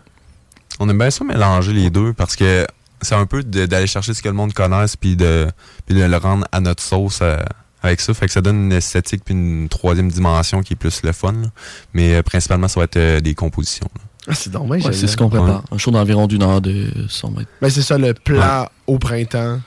On 0.80 0.88
aime 0.90 0.98
bien 0.98 1.10
ça 1.12 1.24
mélanger 1.26 1.74
les 1.74 1.90
deux 1.90 2.14
parce 2.14 2.36
que 2.36 2.66
c'est 3.02 3.16
un 3.16 3.26
peu 3.26 3.44
d'aller 3.44 3.88
chercher 3.88 4.14
ce 4.14 4.22
que 4.22 4.28
le 4.30 4.34
monde 4.36 4.54
connaisse 4.54 4.96
puis 4.96 5.16
de, 5.16 5.48
puis 5.86 5.96
de 5.96 6.04
le 6.04 6.18
rendre 6.18 6.46
à 6.52 6.60
notre 6.60 6.84
sauce 6.84 7.20
euh, 7.22 7.38
avec 7.84 8.02
ça. 8.02 8.14
Fait 8.14 8.26
que 8.28 8.32
ça 8.32 8.42
donne 8.42 8.64
une 8.66 8.72
esthétique 8.74 9.24
puis 9.24 9.34
une 9.34 9.70
troisième 9.70 10.10
dimension 10.10 10.62
qui 10.62 10.74
est 10.74 10.76
plus 10.76 11.02
le 11.04 11.12
fun. 11.12 11.32
là. 11.34 11.48
Mais 11.94 12.16
euh, 12.16 12.24
principalement, 12.24 12.68
ça 12.68 12.80
va 12.80 12.86
être 12.86 12.98
euh, 12.98 13.20
des 13.22 13.36
compositions. 13.36 13.88
là. 13.96 14.02
Ah, 14.28 14.36
c'est 14.36 14.52
dommage. 14.52 14.86
Ouais, 14.86 14.94
c'est 14.94 15.08
ce 15.08 15.16
qu'on 15.18 15.30
prépare. 15.30 15.64
Un 15.72 15.78
show 15.78 15.92
d'environ 15.92 16.28
d'une 16.28 16.44
heure 16.44 16.62
de 16.62 16.88
son 17.08 17.32
mètre. 17.32 17.50
Ben, 17.62 17.70
c'est 17.70 17.82
ça, 17.82 17.98
le 17.98 18.14
plan 18.14 18.68
au 18.86 19.00
printemps. 19.00 19.60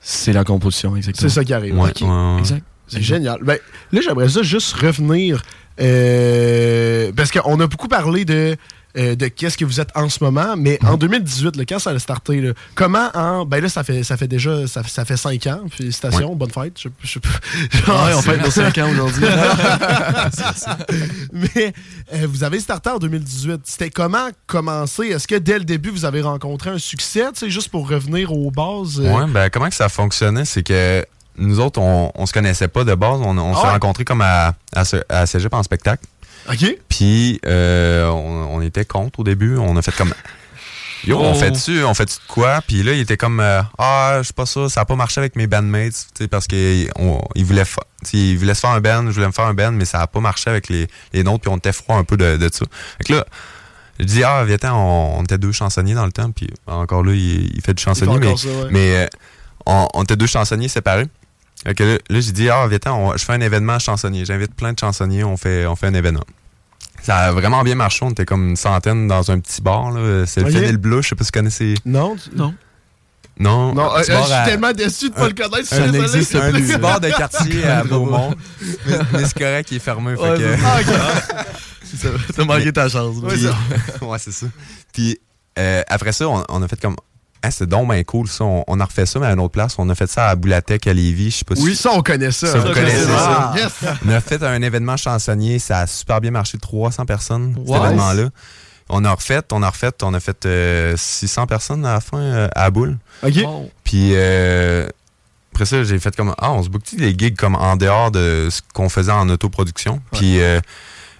C'est 0.00 0.32
la 0.32 0.44
composition, 0.44 0.94
exactement. 0.96 1.28
C'est 1.28 1.34
ça 1.34 1.44
qui 1.44 1.54
arrive. 1.54 1.78
Ouais, 1.78 1.88
Ok. 1.90 2.02
ouais, 2.02 2.08
ouais. 2.08 2.38
Exact. 2.40 2.62
C'est 2.86 3.00
génial. 3.02 3.38
Ben, 3.42 3.56
là, 3.92 4.00
j'aimerais 4.02 4.28
ça 4.28 4.42
juste 4.42 4.74
revenir. 4.74 5.42
euh, 5.80 7.12
parce 7.16 7.30
qu'on 7.30 7.58
a 7.60 7.66
beaucoup 7.66 7.88
parlé 7.88 8.24
de, 8.24 8.56
euh, 8.96 9.14
de 9.16 9.26
qu'est-ce 9.28 9.58
que 9.58 9.64
vous 9.64 9.80
êtes 9.80 9.90
en 9.96 10.08
ce 10.08 10.22
moment, 10.22 10.54
mais 10.56 10.78
en 10.84 10.96
2018, 10.96 11.56
là, 11.56 11.64
quand 11.68 11.78
ça 11.78 11.90
a 11.90 11.98
starté, 11.98 12.40
là, 12.40 12.52
comment 12.74 13.10
en. 13.14 13.44
Ben 13.44 13.60
là, 13.62 13.68
ça 13.68 13.82
fait, 13.84 14.02
ça 14.04 14.16
fait 14.16 14.28
déjà. 14.28 14.66
Ça, 14.66 14.82
ça 14.84 15.04
fait 15.04 15.16
5 15.16 15.46
ans. 15.48 15.60
Félicitations, 15.70 16.34
bonne 16.36 16.50
fête. 16.50 16.78
Je, 16.80 16.88
je- 17.02 17.18
Ouais, 17.90 18.14
on 18.14 18.22
fête 18.22 18.42
nos 18.42 18.50
5 18.50 18.78
ans 18.78 18.90
aujourd'hui. 18.90 19.24
mais 21.32 21.72
euh, 22.14 22.26
vous 22.28 22.44
avez 22.44 22.60
starté 22.60 22.90
en 22.90 22.98
2018. 22.98 23.62
C'était 23.64 23.90
comment 23.90 24.28
commencer? 24.46 25.06
Est-ce 25.08 25.26
que 25.28 25.36
dès 25.36 25.58
le 25.58 25.64
début, 25.64 25.90
vous 25.90 26.04
avez 26.04 26.22
rencontré 26.22 26.70
un 26.70 26.78
succès, 26.78 27.24
tu 27.32 27.40
sais, 27.40 27.50
juste 27.50 27.68
pour 27.70 27.88
revenir 27.88 28.32
aux 28.32 28.50
bases? 28.50 29.00
euh, 29.00 29.12
Ouais, 29.12 29.26
ben 29.28 29.48
comment 29.50 29.68
que 29.68 29.74
ça 29.74 29.88
fonctionnait, 29.88 30.44
c'est 30.44 30.62
que 30.62 31.04
nous 31.36 31.58
autres, 31.58 31.80
on, 31.80 32.12
on 32.14 32.26
se 32.26 32.32
connaissait 32.32 32.68
pas 32.68 32.84
de 32.84 32.94
base. 32.94 33.20
On, 33.20 33.36
on 33.36 33.52
Ah 33.54 33.60
s'est 33.60 33.66
ouais? 33.66 33.72
rencontrés 33.72 34.04
comme 34.04 34.20
à, 34.20 34.54
à, 34.74 34.82
à 35.08 35.26
Cégep 35.26 35.52
en 35.52 35.62
spectacle. 35.62 36.04
OK. 36.50 36.76
Puis 36.88 37.40
euh, 37.46 38.06
on, 38.08 38.56
on 38.56 38.60
était 38.60 38.84
contre 38.84 39.20
au 39.20 39.24
début. 39.24 39.56
On 39.56 39.76
a 39.76 39.82
fait 39.82 39.94
comme 39.94 40.12
Yo, 41.06 41.18
on 41.18 41.32
Oh. 41.32 41.34
fait-tu, 41.34 41.84
on 41.84 41.92
fait-tu 41.92 42.14
de 42.16 42.26
quoi? 42.32 42.62
Puis 42.66 42.82
là, 42.82 42.92
il 42.94 43.00
était 43.00 43.18
comme 43.18 43.40
euh, 43.40 43.60
Ah, 43.78 44.20
je 44.22 44.28
sais 44.28 44.32
pas 44.32 44.46
ça, 44.46 44.68
ça 44.70 44.80
a 44.80 44.84
pas 44.86 44.96
marché 44.96 45.18
avec 45.20 45.36
mes 45.36 45.46
bandmates, 45.46 45.92
tu 46.14 46.22
sais, 46.24 46.28
parce 46.28 46.46
qu'il 46.46 46.90
voulait, 47.44 47.64
il 48.14 48.38
se 48.54 48.54
faire 48.54 48.70
un 48.70 48.80
band, 48.80 49.04
je 49.08 49.10
voulais 49.12 49.26
me 49.26 49.32
faire 49.32 49.44
un 49.44 49.52
band, 49.52 49.72
mais 49.72 49.84
ça 49.84 50.00
a 50.00 50.06
pas 50.06 50.20
marché 50.20 50.48
avec 50.48 50.68
les, 50.70 50.86
les 51.12 51.22
nôtres, 51.22 51.42
puis 51.42 51.50
on 51.50 51.58
était 51.58 51.72
froid 51.74 51.96
un 51.96 52.04
peu 52.04 52.16
de, 52.16 52.38
de 52.38 52.48
ça. 52.50 52.64
Fait 52.96 53.04
que 53.04 53.12
là, 53.12 53.26
je 54.00 54.04
dis 54.06 54.24
Ah, 54.24 54.44
viens 54.46 54.56
on, 54.72 55.18
on 55.18 55.22
était 55.24 55.36
deux 55.36 55.52
chansonniers 55.52 55.92
dans 55.94 56.06
le 56.06 56.12
temps, 56.12 56.30
puis 56.30 56.48
encore 56.66 57.02
là, 57.04 57.12
il, 57.12 57.54
il 57.54 57.60
fait 57.60 57.74
du 57.74 57.82
chansonnier, 57.82 58.18
mais, 58.18 58.26
encore 58.28 58.38
ça, 58.38 58.48
ouais. 58.48 58.68
mais 58.70 58.96
euh, 58.96 59.06
on, 59.66 59.86
on 59.92 60.02
était 60.04 60.16
deux 60.16 60.26
chansonniers 60.26 60.68
séparés. 60.68 61.06
Là, 61.64 61.72
là, 61.78 62.20
j'ai 62.20 62.32
dit, 62.32 62.48
ah, 62.50 62.66
viens 62.68 62.78
on- 62.92 63.16
je 63.16 63.24
fais 63.24 63.32
un 63.32 63.40
événement 63.40 63.78
chansonnier. 63.78 64.24
J'invite 64.24 64.54
plein 64.54 64.72
de 64.72 64.78
chansonniers, 64.78 65.24
on 65.24 65.36
fait, 65.36 65.66
on 65.66 65.76
fait 65.76 65.86
un 65.86 65.94
événement. 65.94 66.24
Ça 67.02 67.16
a 67.18 67.32
vraiment 67.32 67.62
bien 67.62 67.74
marché. 67.74 68.00
On 68.04 68.10
était 68.10 68.24
comme 68.24 68.48
une 68.50 68.56
centaine 68.56 69.08
dans 69.08 69.30
un 69.30 69.38
petit 69.40 69.60
bar. 69.60 69.90
là. 69.90 70.24
C'est 70.26 70.40
le. 70.42 70.50
Fenil 70.50 70.76
Bleu, 70.78 71.02
je 71.02 71.08
sais 71.08 71.14
pas 71.14 71.24
si 71.24 71.30
tu 71.32 71.38
connais 71.38 71.50
ces... 71.50 71.74
Non? 71.84 72.16
Non. 72.34 72.54
Non, 73.38 73.74
Non, 73.74 73.90
euh, 73.92 73.96
euh, 73.96 74.02
je 74.06 74.12
suis 74.22 74.32
à- 74.32 74.44
tellement 74.44 74.72
déçu 74.72 75.08
de 75.10 75.14
pas 75.14 75.26
le 75.26 75.34
connaître. 75.34 75.68
je 75.68 75.74
suis 75.74 75.82
un, 75.82 75.90
désolé. 75.90 76.04
existe, 76.14 76.34
un 76.36 76.52
petit 76.52 76.78
bar 76.78 77.00
de 77.00 77.08
quartier 77.16 77.66
à 77.66 77.82
Beaumont. 77.82 78.32
mais 78.86 78.96
mais 79.12 79.24
c'est 79.24 79.34
correct, 79.38 79.70
il 79.72 79.76
est 79.76 79.80
fermé. 79.80 80.14
fait 80.16 80.38
que- 80.38 80.56
Ah. 80.64 80.80
T'as 82.36 82.44
manqué 82.44 82.72
ta 82.72 82.88
chance. 82.88 83.16
Ouais, 83.16 83.32
Puis- 83.34 83.42
ça. 83.42 84.04
ouais, 84.06 84.18
c'est 84.20 84.32
ça. 84.32 84.46
Puis 84.92 85.18
euh, 85.58 85.82
après 85.88 86.12
ça, 86.12 86.28
on, 86.28 86.44
on 86.48 86.62
a 86.62 86.68
fait 86.68 86.80
comme. 86.80 86.96
Ah, 87.46 87.50
c'est 87.50 87.66
donc 87.68 87.90
bien 87.90 88.02
cool 88.04 88.26
ça. 88.28 88.44
On, 88.44 88.64
on 88.66 88.80
a 88.80 88.84
refait 88.84 89.06
ça, 89.06 89.18
mais 89.20 89.26
à 89.26 89.32
une 89.32 89.40
autre 89.40 89.52
place. 89.52 89.74
On 89.78 89.88
a 89.90 89.94
fait 89.94 90.06
ça 90.10 90.28
à 90.28 90.34
Boulatec, 90.34 90.86
à 90.86 90.92
Lévis. 90.92 91.30
Je 91.30 91.36
sais 91.38 91.44
pas 91.44 91.56
si- 91.56 91.62
Oui, 91.62 91.76
ça, 91.76 91.90
on 91.92 92.00
connaît 92.02 92.30
ça. 92.32 92.46
Ça, 92.46 92.58
vous 92.58 92.72
connaissez 92.72 93.04
ça. 93.04 93.52
Yes. 93.56 93.72
On 94.06 94.10
a 94.10 94.20
fait 94.20 94.42
un 94.42 94.62
événement 94.62 94.96
chansonnier. 94.96 95.58
Ça 95.58 95.80
a 95.80 95.86
super 95.86 96.20
bien 96.20 96.30
marché. 96.30 96.56
300 96.58 97.04
personnes, 97.06 97.54
cet 97.66 97.68
événement-là. 97.84 98.28
On 98.88 99.04
a 99.04 99.12
refait, 99.12 99.40
on 99.52 99.62
a 99.62 99.68
refait, 99.70 99.92
on 100.02 100.12
a 100.14 100.20
fait 100.20 100.44
euh, 100.46 100.94
600 100.96 101.46
personnes 101.46 101.86
à 101.86 101.94
la 101.94 102.00
fin 102.00 102.18
euh, 102.18 102.48
à 102.54 102.70
boule. 102.70 102.98
OK. 103.22 103.32
Wow. 103.44 103.70
Puis 103.82 104.10
euh, 104.14 104.86
après 105.52 105.64
ça, 105.64 105.82
j'ai 105.84 105.98
fait 105.98 106.14
comme 106.14 106.34
Ah, 106.38 106.52
on 106.52 106.62
se 106.62 106.68
book 106.68 106.82
des 106.96 107.14
gigs 107.16 107.36
comme 107.36 107.54
en 107.54 107.76
dehors 107.76 108.10
de 108.10 108.48
ce 108.50 108.60
qu'on 108.74 108.88
faisait 108.90 109.12
en 109.12 109.28
autoproduction. 109.30 110.00
Puis 110.12 110.40
euh, 110.40 110.60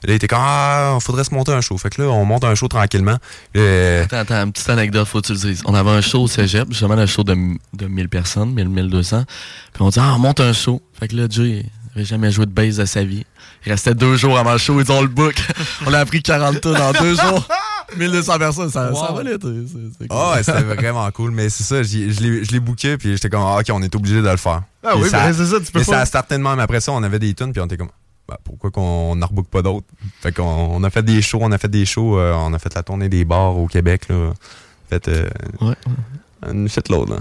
là, 0.06 0.12
il 0.12 0.16
était 0.16 0.28
comme 0.28 0.38
Ah, 0.40 0.94
il 0.96 1.02
faudrait 1.02 1.24
se 1.24 1.34
monter 1.34 1.52
un 1.52 1.60
show. 1.60 1.76
Fait 1.78 1.90
que 1.90 2.02
là, 2.02 2.08
on 2.08 2.24
monte 2.24 2.44
un 2.44 2.54
show 2.54 2.68
tranquillement. 2.68 3.16
Euh, 3.56 4.04
Attends, 4.04 4.18
attends, 4.18 4.44
une 4.44 4.52
petite 4.52 4.68
anecdote, 4.68 5.06
faut 5.06 5.20
que 5.20 5.26
tu 5.26 5.32
le 5.32 5.38
dises. 5.38 5.62
On 5.64 5.74
avait 5.74 5.90
un 5.90 6.00
show 6.00 6.22
au 6.22 6.28
cégep, 6.28 6.68
justement 6.70 6.94
un 6.94 7.06
show 7.06 7.24
de, 7.24 7.34
de 7.72 7.86
1000 7.86 8.08
personnes, 8.08 8.52
1000, 8.52 8.68
1200. 8.68 9.24
Puis 9.72 9.82
on 9.82 9.88
dit, 9.88 9.98
ah, 10.00 10.14
on 10.14 10.18
monte 10.18 10.40
un 10.40 10.52
show. 10.52 10.80
Fait 10.98 11.08
que 11.08 11.16
là, 11.16 11.26
Jay, 11.28 11.64
il 11.64 11.98
avait 11.98 12.04
jamais 12.04 12.30
joué 12.30 12.46
de 12.46 12.52
bass 12.52 12.76
de 12.76 12.84
sa 12.84 13.04
vie. 13.04 13.24
Il 13.66 13.72
restait 13.72 13.94
deux 13.94 14.16
jours 14.16 14.38
avant 14.38 14.52
le 14.52 14.58
show, 14.58 14.80
ils 14.80 14.92
ont 14.92 15.00
le 15.02 15.08
book. 15.08 15.34
on 15.86 15.92
a 15.94 15.98
appris 15.98 16.22
40 16.22 16.60
tonnes 16.60 16.80
en 16.80 16.92
deux 16.92 17.14
jours. 17.14 17.48
1200 17.96 18.38
personnes, 18.38 18.70
ça, 18.70 18.92
ça 18.92 19.12
va 19.12 19.22
c'est 19.22 19.38
cool. 19.38 20.06
Ah, 20.10 20.32
ouais, 20.34 20.42
c'était 20.42 20.62
vraiment 20.62 21.08
cool. 21.12 21.30
Mais 21.30 21.48
c'est 21.48 21.62
ça, 21.62 21.82
je 21.82 22.50
l'ai 22.52 22.60
booké, 22.60 22.96
puis 22.96 23.12
j'étais 23.12 23.28
comme, 23.28 23.42
ah, 23.42 23.58
OK, 23.58 23.66
on 23.72 23.82
est 23.82 23.94
obligé 23.94 24.16
de 24.20 24.28
le 24.28 24.36
faire. 24.36 24.62
Ah 24.82 24.90
Puis 24.94 25.02
oui, 25.02 25.08
mais 25.12 25.32
c'est 25.32 25.46
ça, 25.46 25.60
tu 25.60 25.70
peux 25.70 25.78
mais 25.80 25.84
pas. 25.84 26.04
ça 26.06 26.24
de 26.28 26.36
même. 26.36 26.58
Après 26.58 26.80
ça, 26.80 26.92
on 26.92 27.02
avait 27.02 27.18
des 27.18 27.34
tunes, 27.34 27.52
puis 27.52 27.60
on 27.60 27.66
était 27.66 27.76
comme, 27.76 27.90
bah, 28.28 28.38
pourquoi 28.44 28.70
qu'on 28.70 29.16
n'en 29.16 29.26
rebook 29.26 29.48
pas 29.48 29.62
d'autres? 29.62 29.86
Fait 30.20 30.32
qu'on 30.32 30.42
on 30.42 30.82
a 30.84 30.90
fait 30.90 31.02
des 31.02 31.20
shows, 31.22 31.38
on 31.42 31.52
a 31.52 31.58
fait 31.58 31.68
des 31.70 31.84
shows, 31.84 32.18
euh, 32.18 32.32
on 32.34 32.52
a 32.54 32.58
fait 32.58 32.74
la 32.74 32.82
tournée 32.82 33.08
des 33.08 33.24
bars 33.24 33.56
au 33.56 33.66
Québec, 33.66 34.08
là. 34.08 34.32
Fait, 34.90 35.08
euh, 35.08 35.28
Ouais. 35.60 35.74
une 36.50 36.68
shitload, 36.68 37.10
là. 37.10 37.16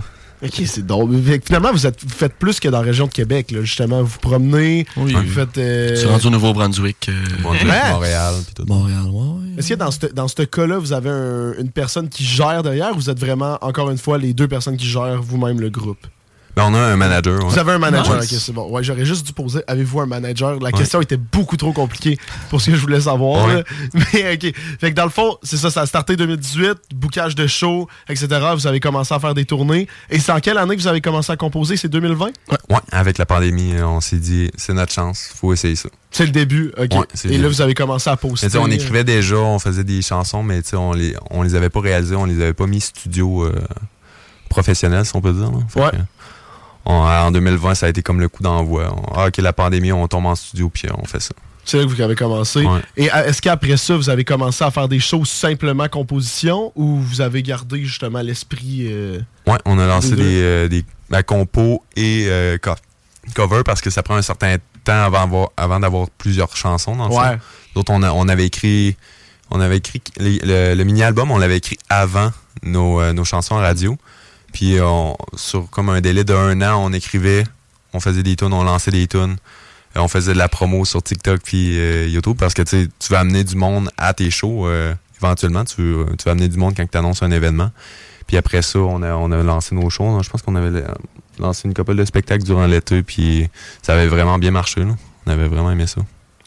OK, 0.46 0.62
c'est 0.66 0.86
que 0.86 1.46
Finalement, 1.46 1.72
vous, 1.72 1.88
êtes, 1.88 2.04
vous 2.04 2.10
faites 2.10 2.34
plus 2.36 2.60
que 2.60 2.68
dans 2.68 2.80
la 2.80 2.84
région 2.86 3.08
de 3.08 3.12
Québec, 3.14 3.50
là, 3.52 3.62
justement. 3.62 4.02
Vous 4.02 4.08
vous 4.08 4.20
promenez, 4.20 4.86
Oui. 4.98 5.14
vous 5.14 5.26
faites... 5.32 5.58
euh, 5.58 5.96
suis 5.96 6.06
rendu 6.08 6.28
au 6.28 6.32
Nouveau-Brunswick, 6.32 7.08
euh, 7.08 7.14
Bon, 7.42 7.52
Ouais. 7.52 7.60
Montréal, 7.92 8.34
puis 8.46 8.54
tout. 8.54 8.66
Montréal, 8.68 9.04
ouais, 9.06 9.12
ouais. 9.22 9.58
Est-ce 9.58 9.70
que 9.70 9.76
dans 9.76 9.92
ce 9.92 10.06
dans 10.08 10.28
ce 10.28 10.42
cas-là, 10.44 10.80
vous 10.80 10.92
avez 10.92 11.10
un- 11.10 11.54
une 11.60 11.70
personne 11.72 12.10
qui 12.10 12.26
gère 12.26 12.62
derrière 12.62 12.92
ou 12.92 12.96
vous 12.96 13.10
êtes 13.10 13.20
vraiment, 13.20 13.58
encore 13.62 13.90
une 13.90 13.98
fois, 13.98 14.18
les 14.18 14.34
deux 14.34 14.50
personnes 14.50 14.76
qui 14.76 14.86
gèrent 14.88 15.22
vous-même 15.22 15.62
le 15.62 15.70
groupe? 15.70 16.06
Ben, 16.56 16.66
on 16.68 16.74
a 16.76 16.80
un 16.80 16.96
manager. 16.98 17.44
ouais. 17.44 17.50
Vous 17.50 17.58
avez 17.58 17.72
un 17.72 17.80
manager, 17.80 18.16
Nice. 18.22 18.32
ok, 18.32 18.40
c'est 18.40 18.52
bon. 18.52 18.70
Ouais, 18.70 18.84
j'aurais 18.84 19.06
juste 19.06 19.26
dû 19.26 19.34
poser, 19.34 19.62
avez-vous 19.66 20.02
un 20.02 20.06
manager? 20.06 20.60
La 20.60 20.72
question 20.72 21.02
était 21.02 21.18
beaucoup 21.18 21.58
trop 21.58 21.74
compliquée 21.74 22.18
pour 22.52 22.62
ce 22.62 22.70
que 22.70 22.76
je 22.76 22.82
voulais 22.82 23.02
savoir. 23.02 23.48
Ouais. 23.48 23.64
Mais 24.14 24.34
ok. 24.36 24.54
Fait 24.80 24.92
que 24.92 24.96
dans 24.96 25.06
le 25.06 25.10
fond, 25.10 25.38
c'est 25.42 25.58
ça, 25.58 25.72
ça 25.72 25.82
a 25.82 25.86
starté 25.88 26.16
2018, 26.16 26.74
boucage 26.96 27.34
de 27.34 27.48
shows, 27.48 27.88
etc. 28.08 28.28
Vous 28.54 28.68
avez 28.68 28.80
commencé 28.80 29.14
à 29.16 29.20
faire 29.20 29.34
des 29.34 29.46
tournées. 29.46 29.88
Et 30.12 30.20
c'est 30.20 30.32
en 30.32 30.40
quelle 30.40 30.60
année 30.60 30.76
que 30.76 30.82
vous 30.82 30.88
avez 30.88 31.02
commencé 31.02 31.32
à 31.32 31.38
composer? 31.38 31.76
C'est 31.76 31.88
2020? 31.90 32.26
Ouais, 32.70 32.78
avec 32.92 33.18
la 33.18 33.26
pandémie, 33.26 33.74
euh, 33.76 33.88
on 33.88 34.00
s'est 34.02 34.18
dit, 34.18 34.52
c'est 34.56 34.74
notre 34.74 34.94
chance, 34.94 35.30
faut 35.36 35.54
essayer 35.54 35.76
ça. 35.76 35.90
C'est 36.12 36.26
le 36.28 36.32
début, 36.32 36.72
ok. 36.78 36.92
Ouais, 36.94 37.32
Et 37.32 37.40
là, 37.40 37.48
vous 37.48 37.62
avez 37.62 37.74
commencé 37.74 38.08
à 38.12 38.16
poster. 38.16 38.48
On 38.60 38.68
écrivait 38.70 39.04
déjà, 39.04 39.38
on 39.38 39.58
faisait 39.58 39.84
des 39.84 40.04
chansons, 40.04 40.44
mais 40.44 40.62
tu 40.62 40.70
sais, 40.70 40.76
on 40.76 40.94
les, 40.94 41.16
on 41.32 41.42
les 41.42 41.56
avait 41.56 41.72
pas 41.72 41.80
réalisées, 41.82 42.16
on 42.16 42.26
les 42.26 42.40
avait 42.40 42.54
pas 42.54 42.68
mis 42.68 42.80
studio 42.82 43.46
euh, 43.46 43.60
professionnel, 44.50 45.06
si 45.06 45.16
on 45.16 45.22
peut 45.22 45.34
dire. 45.34 45.52
là. 45.52 45.58
Fait 45.68 45.80
Ouais. 45.80 45.92
On- 46.86 46.94
en 46.94 47.32
2020, 47.32 47.76
ça 47.76 47.86
a 47.86 47.90
été 47.90 48.02
comme 48.02 48.20
le 48.20 48.30
coup 48.30 48.44
d'envoi. 48.44 48.96
Ah, 49.16 49.28
ok, 49.28 49.38
la 49.38 49.54
pandémie, 49.54 49.92
on 49.92 50.08
tombe 50.08 50.26
en 50.26 50.36
studio, 50.36 50.70
puis 50.70 50.88
on 50.98 51.06
fait 51.06 51.20
ça. 51.22 51.34
C'est 51.66 51.78
là 51.78 51.84
que 51.86 51.90
vous 51.90 52.02
avez 52.02 52.16
commencé. 52.16 52.66
Ouais. 52.66 52.82
Et 52.98 53.10
euh, 53.14 53.26
est-ce 53.26 53.42
qu'après 53.42 53.78
ça, 53.78 53.96
vous 53.96 54.10
avez 54.10 54.26
commencé 54.26 54.64
à 54.66 54.70
faire 54.72 54.90
des 54.90 55.00
choses 55.00 55.30
simplement 55.30 55.88
composition 55.88 56.74
ou 56.76 56.98
vous 56.98 57.22
avez 57.22 57.42
gardé 57.42 57.86
justement 57.86 58.22
l'esprit. 58.22 58.82
euh, 58.90 59.20
Ouais, 59.48 59.58
on 59.64 59.80
a 59.80 59.88
lancé 59.88 60.16
Des 60.18 60.42
euh, 60.42 60.68
des 60.68 60.84
ben, 61.10 61.24
compos 61.24 61.82
et 61.96 62.26
euh, 62.28 62.58
co- 62.58 62.76
cover 63.34 63.62
parce 63.66 63.80
que 63.80 63.90
ça 63.90 64.04
prend 64.04 64.16
un 64.16 64.22
certain 64.22 64.58
temps 64.84 65.04
avant, 65.06 65.22
avoir- 65.22 65.50
avant 65.56 65.80
d'avoir 65.80 66.10
plusieurs 66.18 66.54
chansons 66.58 66.98
dans 66.98 67.08
le 67.08 67.14
Ouais. 67.16 67.38
D'autres, 67.76 67.94
on, 67.94 68.28
avait 68.28 68.46
écrit, 68.46 68.98
on 69.50 69.62
avait 69.62 69.78
écrit 69.78 70.02
les- 70.18 70.40
le, 70.44 70.76
le 70.76 70.84
mini-album, 70.84 71.32
on 71.32 71.38
l'avait 71.38 71.58
écrit 71.58 71.78
avant 71.90 72.32
nos, 72.64 73.14
nos 73.14 73.24
chansons 73.24 73.56
à 73.56 73.62
radio. 73.62 73.98
Puis 74.54 74.80
on, 74.80 75.18
sur 75.36 75.70
comme 75.70 75.90
un 75.90 76.00
délai 76.00 76.24
d'un 76.24 76.62
an, 76.62 76.86
on 76.86 76.94
écrivait, 76.94 77.44
on 77.92 78.00
faisait 78.00 78.24
des 78.24 78.38
tunes, 78.38 78.54
on 78.54 78.64
lançait 78.64 78.92
des 78.92 79.08
tunes. 79.08 79.36
Euh, 79.96 80.00
on 80.00 80.08
faisait 80.08 80.34
de 80.34 80.38
la 80.38 80.48
promo 80.48 80.86
sur 80.86 81.04
TikTok 81.04 81.42
puis 81.44 81.78
euh, 81.78 82.08
YouTube 82.08 82.38
parce 82.40 82.54
que 82.54 82.62
tu 82.62 82.90
vas 83.10 83.20
amener 83.20 83.44
du 83.44 83.56
monde 83.56 83.90
à 83.98 84.14
tes 84.14 84.32
shows 84.32 84.68
euh, 84.68 84.94
éventuellement. 85.22 85.66
Tu, 85.66 85.94
vas 86.26 86.32
amener 86.32 86.48
du 86.48 86.58
monde 86.58 86.74
quand 86.76 86.90
tu 86.90 86.98
annonces 86.98 87.24
un 87.24 87.32
événement. 87.32 87.72
Puis 88.28 88.38
après 88.38 88.62
ça, 88.62 88.80
on 88.80 89.02
a, 89.02 89.14
on 89.14 89.32
a 89.32 89.44
lancé 89.44 89.76
nos 89.76 89.90
shows. 89.90 90.22
Je 90.24 90.30
pense 90.30 90.42
qu'on 90.42 90.56
avait 90.56 90.84
lancé 91.40 91.68
une 91.68 91.74
couple 91.74 91.96
de 91.96 92.06
spectacles 92.06 92.44
durant 92.44 92.66
l'été. 92.66 93.04
Puis 93.04 93.50
ça 93.82 93.94
avait 93.94 94.08
vraiment 94.08 94.38
bien 94.38 94.52
marché. 94.52 94.82
là. 94.82 94.96
On 95.26 95.32
avait 95.32 95.48
vraiment 95.48 95.72
aimé 95.72 95.88
ça. 95.88 96.02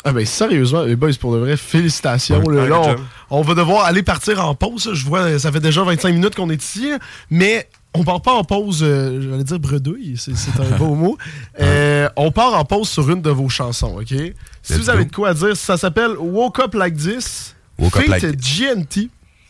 Ah 0.08 0.12
ben 0.12 0.24
sérieusement, 0.24 0.82
les 0.82 0.94
boys, 0.94 1.10
pour 1.18 1.32
de 1.32 1.38
vrai, 1.38 1.56
félicitations. 1.56 2.40
Ouais. 2.44 2.54
là. 2.54 2.62
Ouais, 2.62 2.68
Là, 2.68 2.94
good 2.94 3.04
on, 3.28 3.38
on 3.38 3.42
va 3.42 3.54
devoir 3.54 3.84
aller 3.86 4.04
partir 4.04 4.44
en 4.44 4.54
pause. 4.54 4.90
Je 4.92 5.04
vois, 5.04 5.38
ça 5.40 5.50
fait 5.50 5.60
déjà 5.60 5.82
25 5.82 6.12
minutes 6.12 6.36
qu'on 6.36 6.48
est 6.48 6.62
ici, 6.62 6.92
mais 7.28 7.68
on 7.98 8.04
part 8.04 8.20
pas 8.22 8.34
en 8.34 8.44
pause, 8.44 8.80
euh, 8.82 9.20
j'allais 9.30 9.44
dire 9.44 9.58
bredouille, 9.58 10.14
c'est 10.16 10.32
un 10.60 10.76
beau 10.76 10.94
mot. 10.94 11.16
Euh, 11.60 12.08
on 12.16 12.30
part 12.30 12.54
en 12.54 12.64
pause 12.64 12.88
sur 12.88 13.10
une 13.10 13.22
de 13.22 13.30
vos 13.30 13.48
chansons, 13.48 13.96
OK? 14.00 14.08
Si 14.08 14.72
Let's 14.72 14.78
vous 14.78 14.90
avez 14.90 15.04
go. 15.04 15.10
de 15.10 15.14
quoi 15.14 15.34
dire, 15.34 15.56
ça 15.56 15.76
s'appelle 15.76 16.16
Woke 16.18 16.58
Up 16.60 16.74
Like 16.74 16.96
This, 16.96 17.54
Woke 17.78 17.96
Up 17.96 18.06
Like 18.08 18.24
GNT. 18.36 19.08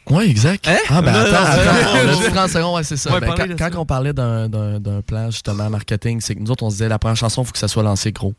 Ouais, 0.09 0.29
exact. 0.31 0.69
Ah, 0.89 1.03
ben 1.03 1.13
Non, 1.13 1.19
attends, 1.19 1.31
non, 1.33 1.37
attends, 1.39 1.65
non. 1.65 2.01
on 2.15 2.21
a 2.21 2.27
dit 2.29 2.33
30 2.33 2.51
secondes, 2.51 2.77
ouais, 2.77 2.85
c'est 2.85 2.97
ça. 2.97 3.13
Ouais, 3.13 3.19
Ben, 3.21 3.35
quand 3.37 3.47
de 3.49 3.55
quand 3.55 3.73
ça. 3.73 3.81
on 3.81 3.85
parlait 3.87 4.13
d'un- 4.13 4.49
d'un 4.49 4.79
d'un 4.79 5.01
plan, 5.03 5.31
justement, 5.33 5.69
marketing, 5.69 6.21
c'est 6.21 6.37
que 6.37 6.41
nous 6.41 6.51
autres, 6.53 6.63
on 6.63 6.71
se 6.71 6.77
disait, 6.77 6.89
la 6.89 7.01
première 7.01 7.17
chanson, 7.17 7.43
il 7.43 7.47
faut 7.47 7.53
que 7.53 7.59
ça 7.59 7.67
soit 7.67 7.83
lancé 7.83 8.13
gros. 8.13 8.35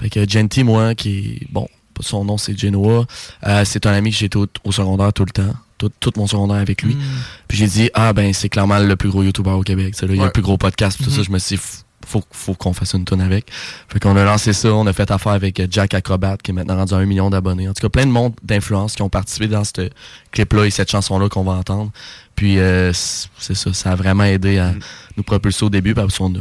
Fait 0.00 0.08
que 0.10 0.28
Genty, 0.28 0.62
moi, 0.62 0.94
qui 0.94 1.40
est, 1.42 1.52
bon, 1.52 1.66
son 2.00 2.24
nom, 2.24 2.38
c'est 2.38 2.56
Genoa, 2.56 3.04
euh, 3.48 3.62
c'est 3.64 3.84
un 3.86 3.92
ami 3.94 4.12
que 4.12 4.16
j'étais 4.16 4.36
au, 4.36 4.46
au 4.62 4.70
secondaire 4.70 5.12
tout 5.12 5.24
le 5.24 5.32
temps. 5.32 5.54
Tout, 5.78 5.90
tout 6.00 6.12
mon 6.16 6.26
secondaire 6.26 6.56
avec 6.56 6.82
lui. 6.82 6.96
Puis 7.46 7.56
j'ai 7.56 7.66
dit, 7.66 7.90
ah 7.94 8.12
ben, 8.12 8.32
c'est 8.32 8.48
clairement 8.48 8.78
le 8.78 8.96
plus 8.96 9.08
gros 9.10 9.22
YouTuber 9.22 9.50
au 9.50 9.62
Québec. 9.62 9.94
ça, 9.94 10.06
là. 10.06 10.14
Il 10.14 10.18
y 10.18 10.22
a 10.22 10.26
le 10.26 10.32
plus 10.32 10.42
gros 10.42 10.58
podcast, 10.58 10.96
puis 10.96 11.04
tout 11.04 11.12
ça. 11.12 11.18
Mhm. 11.18 11.24
Je 11.24 11.30
me 11.30 11.38
suis 11.38 11.56
dit, 11.56 11.62
faut, 12.08 12.22
faut 12.32 12.54
qu'on 12.54 12.72
fasse 12.72 12.94
une 12.94 13.04
tune 13.04 13.20
avec. 13.20 13.46
Fait 13.88 14.00
qu'on 14.00 14.16
a 14.16 14.24
lancé 14.24 14.52
ça, 14.52 14.72
on 14.72 14.86
a 14.86 14.92
fait 14.92 15.10
affaire 15.10 15.32
avec 15.32 15.60
euh, 15.60 15.66
Jack 15.70 15.94
Acrobat, 15.94 16.36
qui 16.42 16.50
est 16.50 16.54
maintenant 16.54 16.76
rendu 16.76 16.94
à 16.94 16.96
un 16.96 17.06
million 17.06 17.30
d'abonnés. 17.30 17.68
En 17.68 17.74
tout 17.74 17.82
cas, 17.82 17.88
plein 17.88 18.06
de 18.06 18.10
monde 18.10 18.32
d'influence 18.42 18.94
qui 18.94 19.02
ont 19.02 19.08
participé 19.08 19.46
dans 19.46 19.64
ce 19.64 19.90
clip-là 20.32 20.64
et 20.64 20.70
cette 20.70 20.90
chanson-là 20.90 21.28
qu'on 21.28 21.44
va 21.44 21.52
entendre. 21.52 21.90
Puis 22.34 22.58
euh, 22.58 22.92
c'est 22.92 23.54
ça, 23.54 23.72
ça 23.72 23.92
a 23.92 23.94
vraiment 23.94 24.24
aidé 24.24 24.58
à 24.58 24.72
nous 25.16 25.22
propulser 25.22 25.64
au 25.64 25.70
début, 25.70 25.94
parce 25.94 26.16
qu'on 26.16 26.34
a, 26.34 26.38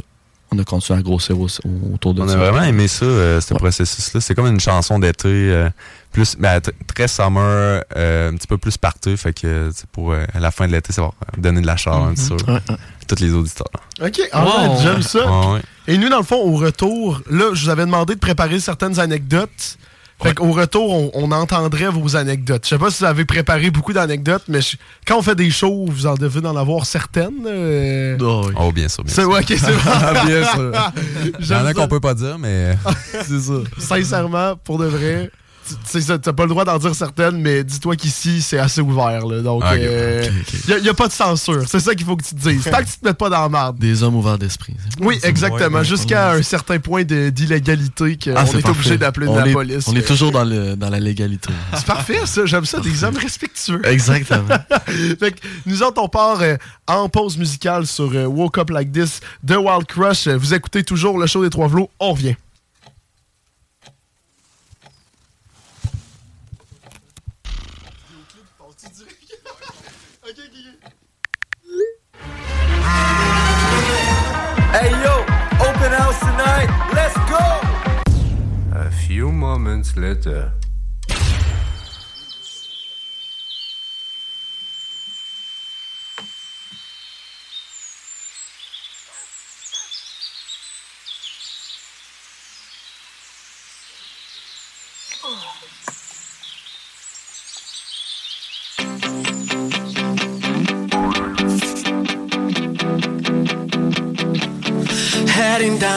on 0.51 0.59
a 0.59 0.63
continué 0.63 0.99
à 0.99 1.01
grossir 1.01 1.39
au- 1.39 1.45
au- 1.65 1.93
autour 1.95 2.13
de 2.13 2.21
On 2.21 2.27
ça. 2.27 2.33
a 2.33 2.37
vraiment 2.37 2.63
aimé 2.63 2.87
ça, 2.87 3.05
euh, 3.05 3.41
ce 3.41 3.53
processus-là. 3.53 4.21
C'est 4.21 4.33
comme 4.35 4.47
une 4.47 4.59
chanson 4.59 4.97
d'été, 4.99 5.27
euh, 5.27 5.69
plus 6.11 6.35
ben, 6.37 6.61
très 6.93 7.07
summer, 7.07 7.83
euh, 7.95 8.31
un 8.31 8.35
petit 8.35 8.47
peu 8.47 8.57
plus 8.57 8.77
party. 8.77 9.17
Fait 9.17 9.33
que 9.33 9.69
pour 9.91 10.11
euh, 10.13 10.25
à 10.33 10.39
la 10.39 10.51
fin 10.51 10.67
de 10.67 10.71
l'été, 10.71 10.93
ça 10.93 11.01
va 11.03 11.11
donner 11.37 11.61
de 11.61 11.67
la 11.67 11.75
chaleur, 11.77 12.11
c'est 12.15 12.27
sûr. 12.27 12.37
Ouais, 12.47 12.53
ouais. 12.69 12.75
Tous 13.07 13.19
les 13.21 13.33
auditeurs. 13.33 13.67
OK, 14.01 14.19
Wow. 14.33 14.81
j'aime 14.81 15.01
ça. 15.01 15.29
Ouais. 15.51 15.61
Et 15.87 15.97
nous, 15.97 16.09
dans 16.09 16.17
le 16.17 16.23
fond, 16.23 16.35
au 16.37 16.55
retour, 16.57 17.21
là, 17.29 17.51
je 17.53 17.63
vous 17.63 17.69
avais 17.69 17.85
demandé 17.85 18.15
de 18.15 18.19
préparer 18.19 18.59
certaines 18.59 18.99
anecdotes. 18.99 19.77
Fait 20.23 20.33
qu'au 20.33 20.51
retour, 20.51 20.91
on, 20.91 21.11
on 21.13 21.31
entendrait 21.31 21.89
vos 21.89 22.15
anecdotes. 22.15 22.63
Je 22.63 22.69
sais 22.69 22.77
pas 22.79 22.89
si 22.89 22.99
vous 22.99 23.05
avez 23.05 23.23
préparé 23.23 23.69
beaucoup 23.69 23.93
d'anecdotes, 23.93 24.41
mais 24.47 24.61
je- 24.61 24.75
quand 25.05 25.17
on 25.19 25.21
fait 25.21 25.35
des 25.35 25.51
shows, 25.51 25.85
vous 25.87 26.07
en 26.07 26.15
devez 26.15 26.45
en 26.47 26.55
avoir 26.55 26.87
certaines. 26.87 27.45
euh. 27.45 28.17
Oh, 28.59 28.71
bien 28.71 28.87
sûr, 28.87 29.03
bien 29.03 29.13
C'est 29.13 29.21
sûr. 29.21 29.29
ouais, 29.29 29.41
c'est 29.47 29.61
bon. 29.61 30.25
bien 30.25 30.43
sûr. 30.43 30.71
Il 31.39 31.47
y 31.47 31.53
en 31.53 31.65
a 31.65 31.73
qu'on 31.73 31.87
peut 31.87 31.99
pas 31.99 32.15
dire, 32.15 32.37
mais 32.39 32.75
c'est 33.27 33.39
ça. 33.39 33.53
Sincèrement, 33.77 34.55
pour 34.63 34.79
de 34.79 34.85
vrai, 34.85 35.29
t'as 36.21 36.33
pas 36.33 36.43
le 36.43 36.49
droit 36.49 36.65
d'en 36.65 36.77
dire 36.77 36.95
certaines, 36.95 37.37
mais 37.41 37.63
dis-toi 37.63 37.95
qu'ici, 37.95 38.41
c'est 38.41 38.59
assez 38.59 38.81
ouvert. 38.81 39.25
Là, 39.25 39.41
donc, 39.41 39.63
Ok, 39.63 39.69
euh, 39.73 40.23
ok, 40.25 40.31
ok. 40.69 40.83
y 40.83 40.89
a- 40.89 40.93
pas 40.93 41.07
de 41.07 41.13
censure. 41.13 41.63
C'est 41.67 41.79
ça 41.79 41.93
qu'il 41.95 42.05
faut 42.05 42.15
que 42.15 42.23
tu 42.23 42.35
te 42.35 42.49
dises. 42.49 42.63
Tant 42.63 42.77
que 42.79 42.83
tu 42.85 42.97
te 42.99 43.05
mettes 43.05 43.17
pas 43.17 43.29
dans 43.29 43.41
la 43.41 43.49
merde. 43.49 43.77
Des 43.77 44.01
hommes 44.03 44.15
ouverts 44.15 44.37
d'esprit. 44.37 44.75
Oui, 44.99 45.19
exactement. 45.23 45.83
Jusqu'à 45.83 46.31
un 46.31 46.41
certain 46.41 46.79
point 46.79 47.03
d'illégalité 47.03 48.17
qu'on 48.17 48.33
Ah, 48.35 48.43
est 48.45 48.67
obligé 48.67 48.97
d'appeler 48.97 49.27
de 49.27 49.33
la 49.35 49.47
est- 49.47 49.53
police. 49.53 49.87
On 49.87 49.95
est 49.95 50.01
toujours 50.07 50.31
dans, 50.31 50.43
le, 50.43 50.75
dans 50.75 50.89
la 50.89 50.99
légalité. 50.99 51.49
C'est 51.75 51.85
parfait, 51.85 52.19
ça. 52.25 52.45
J'aime 52.45 52.65
ça. 52.65 52.79
Des 52.79 53.03
hommes 53.03 53.17
respectueux. 53.17 53.81
Exactement. 53.85 54.47
fait 55.19 55.31
que 55.31 55.39
nous 55.65 55.83
autres, 55.83 56.01
on 56.01 56.09
part 56.09 56.41
euh, 56.41 56.55
en 56.87 57.09
pause 57.09 57.37
musicale 57.37 57.85
sur 57.87 58.11
euh, 58.13 58.25
Woke 58.25 58.57
Up 58.57 58.69
Like 58.69 58.91
This 58.91 59.19
de 59.43 59.55
Wild 59.55 59.85
Crush. 59.85 60.27
Euh, 60.27 60.37
Vous 60.37 60.53
écoutez 60.53 60.83
toujours 60.83 61.17
le 61.19 61.27
show 61.27 61.43
des 61.43 61.49
Trois 61.49 61.69
Flots. 61.69 61.89
On 61.99 62.11
revient. 62.13 62.35
Hey 74.79 74.91
yo, 74.91 75.21
open 75.67 75.91
house 75.91 76.19
tonight. 76.19 76.69
Let's 76.93 77.17
go. 77.25 77.41
A 78.77 78.91
few 78.91 79.31
moments 79.31 79.97
later. 79.97 80.51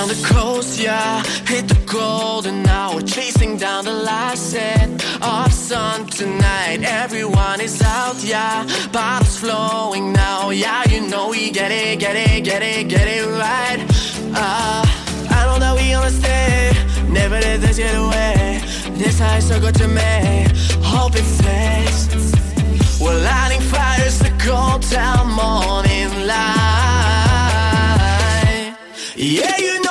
Down 0.00 0.08
the 0.08 0.26
coast, 0.26 0.80
yeah. 0.80 1.22
Hit 1.46 1.68
the 1.68 1.78
golden 1.84 2.66
hour, 2.66 3.02
chasing 3.02 3.58
down 3.58 3.84
the 3.84 3.92
last 3.92 4.50
set 4.50 4.88
of 5.20 5.52
sun 5.52 6.06
tonight. 6.06 6.78
Everyone 6.82 7.60
is 7.60 7.82
out, 7.82 8.16
yeah. 8.24 8.66
Bottles 8.92 9.38
flowing 9.38 10.12
now, 10.12 10.50
yeah. 10.50 10.88
You 10.88 11.06
know 11.08 11.28
we 11.28 11.50
get 11.50 11.70
it, 11.70 11.98
get 12.00 12.16
it, 12.16 12.44
get 12.44 12.62
it, 12.62 12.88
get 12.88 13.06
it 13.08 13.26
right. 13.26 13.80
Uh, 14.34 14.84
I 15.36 15.44
don't 15.44 15.60
know 15.60 15.74
that 15.74 15.76
we 15.76 15.90
gonna 15.92 16.10
stay. 16.10 16.72
Never 17.08 17.38
let 17.40 17.60
this 17.60 17.76
get 17.76 17.94
away. 17.94 18.60
This 19.00 19.18
high 19.18 19.40
so 19.40 19.60
good 19.60 19.74
to 19.82 19.88
me. 19.88 20.46
Hope 20.82 21.14
it 21.14 21.28
fades. 21.40 22.08
We're 23.00 23.20
lighting 23.30 23.60
fires 23.60 24.18
to 24.20 24.30
go 24.48 24.78
down 24.90 25.28
morning 25.42 26.26
light. 26.26 26.80
Yeah, 29.22 29.58
you 29.58 29.82
know 29.82 29.89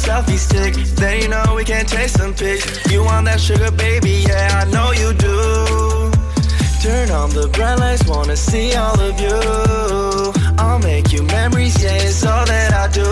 selfie 0.00 0.38
stick. 0.38 0.74
Then 0.96 1.22
you 1.22 1.28
know 1.28 1.54
we 1.54 1.64
can 1.64 1.84
take 1.84 2.08
some 2.08 2.32
pics. 2.34 2.64
You 2.90 3.04
want 3.04 3.26
that 3.26 3.40
sugar, 3.40 3.70
baby? 3.70 4.24
Yeah, 4.26 4.62
I 4.62 4.64
know 4.70 4.92
you 4.92 5.12
do. 5.14 5.36
Turn 6.82 7.10
on 7.10 7.28
the 7.30 7.46
bright 7.52 7.78
lights, 7.78 8.06
wanna 8.08 8.36
see 8.36 8.74
all 8.74 8.98
of 8.98 9.20
you. 9.20 9.38
I'll 10.58 10.78
make 10.78 11.12
you 11.12 11.22
memories, 11.22 11.76
yeah, 11.82 12.06
it's 12.08 12.24
all 12.24 12.46
that 12.46 12.72
I 12.72 12.88
do. 12.88 13.10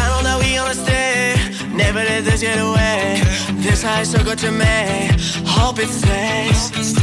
I 0.00 0.04
don't 0.10 0.24
know 0.24 0.38
we 0.38 0.52
stay, 0.74 1.34
never 1.68 2.02
let 2.10 2.24
this 2.24 2.40
get 2.40 2.58
away. 2.58 3.20
This 3.64 3.82
high 3.82 4.04
so 4.04 4.22
good 4.24 4.38
to 4.38 4.50
me, 4.50 5.10
hope 5.44 5.78
it 5.78 5.90
stays. 5.90 6.94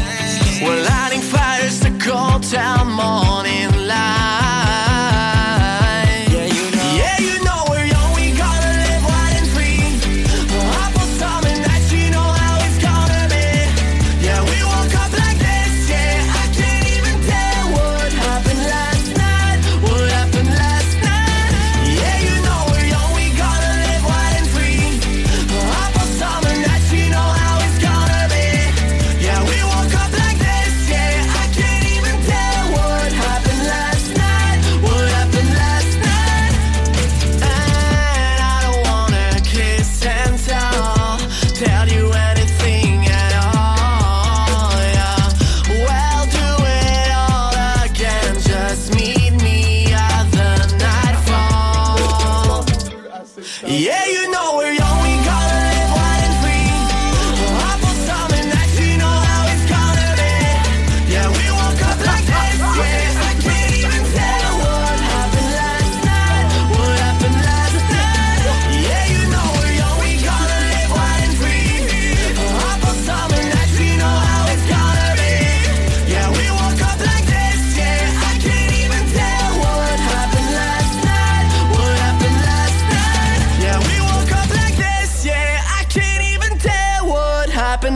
We're 0.64 0.82
lighting 0.84 1.22
fires 1.22 1.80
to 1.82 1.92
cold 2.00 2.44
town 2.44 2.88
morning 3.02 3.70
light. 3.88 5.31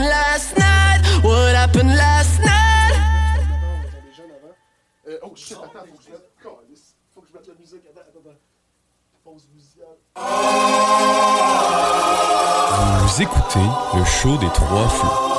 Last 0.06 0.58
night? 0.58 1.02
What 1.24 1.56
happened 1.56 1.90
last 1.96 2.40
night? 2.40 2.56
oh 5.24 5.36
shit, 5.36 5.58
attends, 5.58 5.86
faut 5.86 5.98
que 5.98 6.04
je 6.04 6.12
mette. 6.12 6.32
Faut 7.14 7.22
que 7.22 7.28
je 7.28 7.34
mette 7.34 7.48
la 7.48 7.54
musique. 7.56 7.82
Attends, 7.90 8.02
attends, 8.02 8.30
attends. 8.30 8.40
Pause 9.24 9.48
musicale. 9.54 9.98
Vous 13.02 13.22
écoutez 13.22 13.68
le 13.96 14.06
show 14.06 14.38
des 14.38 14.50
trois 14.50 14.88
flots. 14.90 15.36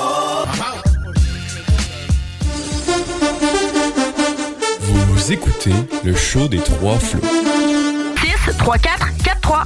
Vous 4.80 5.32
écoutez 5.32 5.74
le 6.04 6.14
show 6.14 6.48
des 6.48 6.58
trois 6.58 6.98
flots. 6.98 7.20
6, 8.46 8.56
3, 8.58 8.78
4, 8.78 9.16
4, 9.24 9.40
3. 9.40 9.64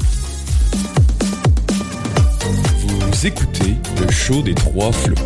Vous 3.13 3.27
écoutez 3.27 3.75
le 4.01 4.11
show 4.13 4.41
des 4.41 4.55
trois 4.55 4.93
flots. 4.93 5.17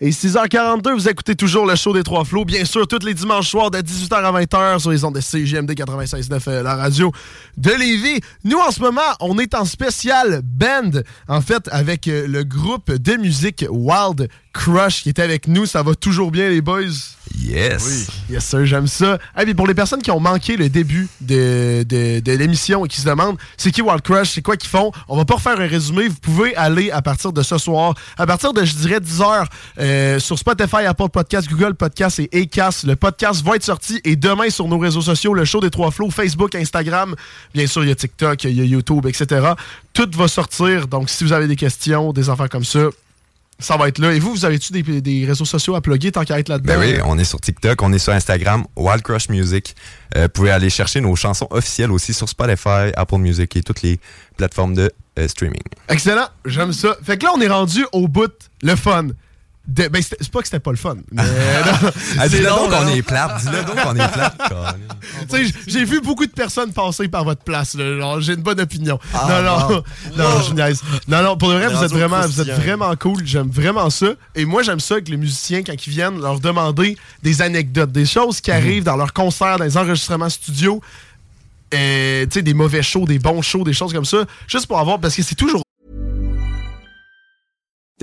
Et 0.00 0.10
6h42, 0.10 0.92
vous 0.92 1.08
écoutez 1.08 1.34
toujours 1.34 1.64
le 1.64 1.74
show 1.76 1.94
des 1.94 2.02
Trois 2.02 2.26
Flots. 2.26 2.44
Bien 2.44 2.66
sûr, 2.66 2.86
tous 2.86 3.06
les 3.06 3.14
dimanches 3.14 3.48
soirs 3.48 3.70
de 3.70 3.78
18h 3.78 4.12
à 4.12 4.32
20h 4.32 4.78
sur 4.80 4.90
les 4.90 5.02
ondes 5.04 5.14
de 5.14 5.20
CGMD 5.20 5.70
96.9, 5.70 6.42
euh, 6.48 6.62
la 6.62 6.74
radio 6.74 7.10
de 7.56 7.70
Lévis. 7.70 8.20
Nous, 8.44 8.58
en 8.58 8.70
ce 8.70 8.80
moment, 8.80 9.00
on 9.20 9.38
est 9.38 9.54
en 9.54 9.64
spécial 9.64 10.42
band, 10.44 11.00
en 11.28 11.40
fait, 11.40 11.68
avec 11.72 12.06
euh, 12.06 12.26
le 12.26 12.44
groupe 12.44 12.92
de 12.92 13.16
musique 13.16 13.64
Wild 13.70 14.28
Crush 14.52 15.04
qui 15.04 15.08
est 15.08 15.20
avec 15.20 15.48
nous. 15.48 15.64
Ça 15.64 15.82
va 15.82 15.94
toujours 15.94 16.30
bien, 16.30 16.50
les 16.50 16.60
boys? 16.60 16.82
Yes. 17.38 17.84
Oui. 17.86 18.34
Yes, 18.34 18.44
sir, 18.44 18.64
j'aime 18.64 18.86
ça. 18.86 19.18
Et 19.38 19.44
puis 19.44 19.54
pour 19.54 19.66
les 19.66 19.74
personnes 19.74 20.02
qui 20.02 20.10
ont 20.10 20.20
manqué 20.20 20.56
le 20.56 20.68
début 20.68 21.08
de, 21.20 21.84
de, 21.88 22.20
de 22.20 22.32
l'émission 22.32 22.84
et 22.84 22.88
qui 22.88 23.00
se 23.00 23.06
demandent 23.06 23.36
c'est 23.56 23.70
qui 23.70 23.82
Wild 23.82 24.02
Crush, 24.02 24.30
c'est 24.30 24.42
quoi 24.42 24.56
qu'ils 24.56 24.70
font, 24.70 24.92
on 25.08 25.16
va 25.16 25.24
pas 25.24 25.34
refaire 25.34 25.58
un 25.60 25.66
résumé. 25.66 26.08
Vous 26.08 26.16
pouvez 26.20 26.54
aller 26.56 26.90
à 26.90 27.02
partir 27.02 27.32
de 27.32 27.42
ce 27.42 27.58
soir, 27.58 27.94
à 28.18 28.26
partir 28.26 28.52
de, 28.52 28.64
je 28.64 28.74
dirais, 28.74 28.98
10h 28.98 29.46
euh, 29.78 30.18
sur 30.18 30.38
Spotify, 30.38 30.84
Apple 30.86 31.08
Podcast, 31.12 31.48
Google 31.50 31.74
Podcast 31.74 32.18
et 32.20 32.42
Acast. 32.42 32.84
Le 32.84 32.96
podcast 32.96 33.44
va 33.44 33.56
être 33.56 33.64
sorti 33.64 34.00
et 34.04 34.16
demain 34.16 34.50
sur 34.50 34.68
nos 34.68 34.78
réseaux 34.78 35.02
sociaux, 35.02 35.34
le 35.34 35.44
show 35.44 35.60
des 35.60 35.70
trois 35.70 35.90
flots, 35.90 36.10
Facebook, 36.10 36.54
Instagram, 36.54 37.14
bien 37.54 37.66
sûr, 37.66 37.84
il 37.84 37.88
y 37.88 37.92
a 37.92 37.96
TikTok, 37.96 38.44
il 38.44 38.56
y 38.56 38.60
a 38.60 38.64
YouTube, 38.64 39.06
etc. 39.06 39.52
Tout 39.92 40.10
va 40.14 40.28
sortir. 40.28 40.88
Donc, 40.88 41.10
si 41.10 41.24
vous 41.24 41.32
avez 41.32 41.46
des 41.46 41.56
questions, 41.56 42.12
des 42.12 42.30
enfants 42.30 42.48
comme 42.48 42.64
ça, 42.64 42.86
ça 43.58 43.76
va 43.76 43.88
être 43.88 43.98
là. 43.98 44.12
Et 44.12 44.18
vous, 44.18 44.32
vous 44.32 44.44
avez-tu 44.44 44.72
des, 44.72 45.00
des 45.00 45.24
réseaux 45.26 45.44
sociaux 45.44 45.74
à 45.74 45.80
plugger 45.80 46.12
tant 46.12 46.24
qu'à 46.24 46.38
être 46.38 46.48
là-dedans? 46.48 46.74
Ben 46.74 46.80
oui, 46.80 46.98
on 47.04 47.18
est 47.18 47.24
sur 47.24 47.40
TikTok, 47.40 47.82
on 47.82 47.92
est 47.92 47.98
sur 47.98 48.12
Instagram, 48.12 48.64
Wild 48.76 49.02
Crush 49.02 49.28
Music. 49.28 49.74
Euh, 50.16 50.22
vous 50.22 50.28
pouvez 50.28 50.50
aller 50.50 50.70
chercher 50.70 51.00
nos 51.00 51.14
chansons 51.16 51.46
officielles 51.50 51.92
aussi 51.92 52.12
sur 52.14 52.28
Spotify, 52.28 52.92
Apple 52.96 53.18
Music 53.18 53.56
et 53.56 53.62
toutes 53.62 53.82
les 53.82 53.98
plateformes 54.36 54.74
de 54.74 54.92
euh, 55.18 55.28
streaming. 55.28 55.62
Excellent, 55.88 56.28
j'aime 56.44 56.72
ça. 56.72 56.96
Fait 57.02 57.16
que 57.16 57.24
là, 57.24 57.32
on 57.34 57.40
est 57.40 57.48
rendu 57.48 57.84
au 57.92 58.08
bout, 58.08 58.32
le 58.62 58.76
fun. 58.76 59.08
De- 59.66 59.88
ben, 59.88 60.02
c'est 60.02 60.28
pas 60.30 60.40
que 60.40 60.44
c'était 60.46 60.60
pas 60.60 60.72
le 60.72 60.76
fun. 60.76 60.96
Mais, 61.10 61.22
non, 61.82 61.90
Ah, 62.18 62.28
dis-le 62.28 62.48
donc 62.48 62.70
qu'on 62.70 62.86
est 62.88 63.00
plate, 63.02 63.40
dis-le 63.42 63.64
donc 63.64 63.80
qu'on 63.82 63.94
est 63.96 64.12
plate. 64.12 64.38
J'ai 65.66 65.84
vu 65.84 66.00
beaucoup 66.02 66.26
de 66.26 66.32
personnes 66.32 66.72
passer 66.72 67.08
par 67.08 67.24
votre 67.24 67.42
place. 67.42 67.74
J'ai 68.20 68.34
une 68.34 68.42
bonne 68.42 68.60
opinion. 68.60 68.98
Ah, 69.14 69.26
non, 69.42 69.68
non, 69.68 69.82
non, 70.18 70.42
je 70.42 70.52
niaise. 70.52 70.82
Non, 71.08 71.22
non, 71.22 71.36
pour 71.38 71.48
le 71.50 71.54
vrai, 71.56 71.68
vous 71.68 71.82
êtes 71.82 71.92
vraiment, 71.92 72.20
vous 72.20 72.40
êtes 72.42 72.50
vraiment 72.50 72.94
cool. 72.96 73.24
J'aime 73.24 73.48
vraiment 73.48 73.88
ça. 73.88 74.08
Et 74.34 74.44
moi, 74.44 74.62
j'aime 74.62 74.80
ça 74.80 75.00
que 75.00 75.10
les 75.10 75.16
musiciens, 75.16 75.62
quand 75.62 75.86
ils 75.86 75.90
viennent, 75.90 76.20
leur 76.20 76.40
demander 76.40 76.98
des 77.22 77.40
anecdotes, 77.40 77.90
des 77.92 78.06
choses 78.06 78.40
qui 78.42 78.50
arrivent 78.50 78.84
dans 78.84 78.96
leurs 78.96 79.12
concerts, 79.14 79.58
dans 79.58 79.64
les 79.64 79.76
enregistrements 79.78 80.28
studio. 80.28 80.80
Euh, 81.72 82.26
des 82.26 82.54
mauvais 82.54 82.82
shows, 82.82 83.04
des 83.06 83.18
bons 83.18 83.42
shows, 83.42 83.64
des 83.64 83.72
choses 83.72 83.92
comme 83.92 84.04
ça. 84.04 84.18
Juste 84.46 84.66
pour 84.66 84.78
avoir, 84.78 85.00
parce 85.00 85.16
que 85.16 85.22
c'est 85.22 85.34
toujours 85.34 85.62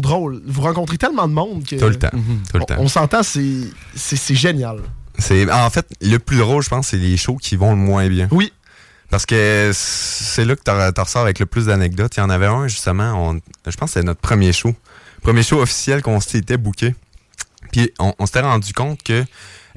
Drôle. 0.00 0.42
Vous 0.46 0.62
rencontrez 0.62 0.98
tellement 0.98 1.26
de 1.26 1.32
monde 1.32 1.64
que. 1.64 1.76
Tout 1.76 1.88
le 1.88 1.96
temps, 1.98 2.10
tout 2.10 2.58
le 2.58 2.62
on, 2.62 2.64
temps. 2.66 2.74
on 2.78 2.88
s'entend, 2.88 3.22
c'est 3.22 3.62
c'est- 3.94 4.16
c'est 4.16 4.34
génial. 4.34 4.80
C'est 5.18 5.50
en 5.50 5.70
fait 5.70 5.86
le 6.02 6.18
plus 6.18 6.36
drôle, 6.36 6.62
je 6.62 6.68
pense, 6.68 6.88
c'est 6.88 6.98
les 6.98 7.16
shows 7.16 7.36
qui 7.36 7.56
vont 7.56 7.70
le 7.70 7.76
moins 7.78 8.06
bien. 8.08 8.28
Oui. 8.30 8.52
Parce 9.08 9.24
que 9.24 9.70
c'est 9.72 10.44
là 10.44 10.56
que 10.56 10.62
t'en 10.62 11.02
ressors 11.02 11.22
avec 11.22 11.38
le 11.38 11.46
plus 11.46 11.66
d'anecdotes. 11.66 12.16
Il 12.16 12.20
y 12.20 12.22
en 12.22 12.28
avait 12.30 12.46
un 12.46 12.68
justement, 12.68 13.30
on- 13.30 13.40
je 13.66 13.76
pense 13.76 13.90
que 13.90 14.00
c'est 14.00 14.04
notre 14.04 14.20
premier 14.20 14.52
show. 14.52 14.74
Premier 15.22 15.42
show 15.42 15.60
officiel 15.62 16.02
qu'on 16.02 16.20
s'était 16.20 16.56
booké. 16.58 16.94
Puis 17.72 17.90
on, 17.98 18.12
on 18.18 18.26
s'était 18.26 18.40
rendu 18.40 18.72
compte 18.72 19.02
que 19.02 19.24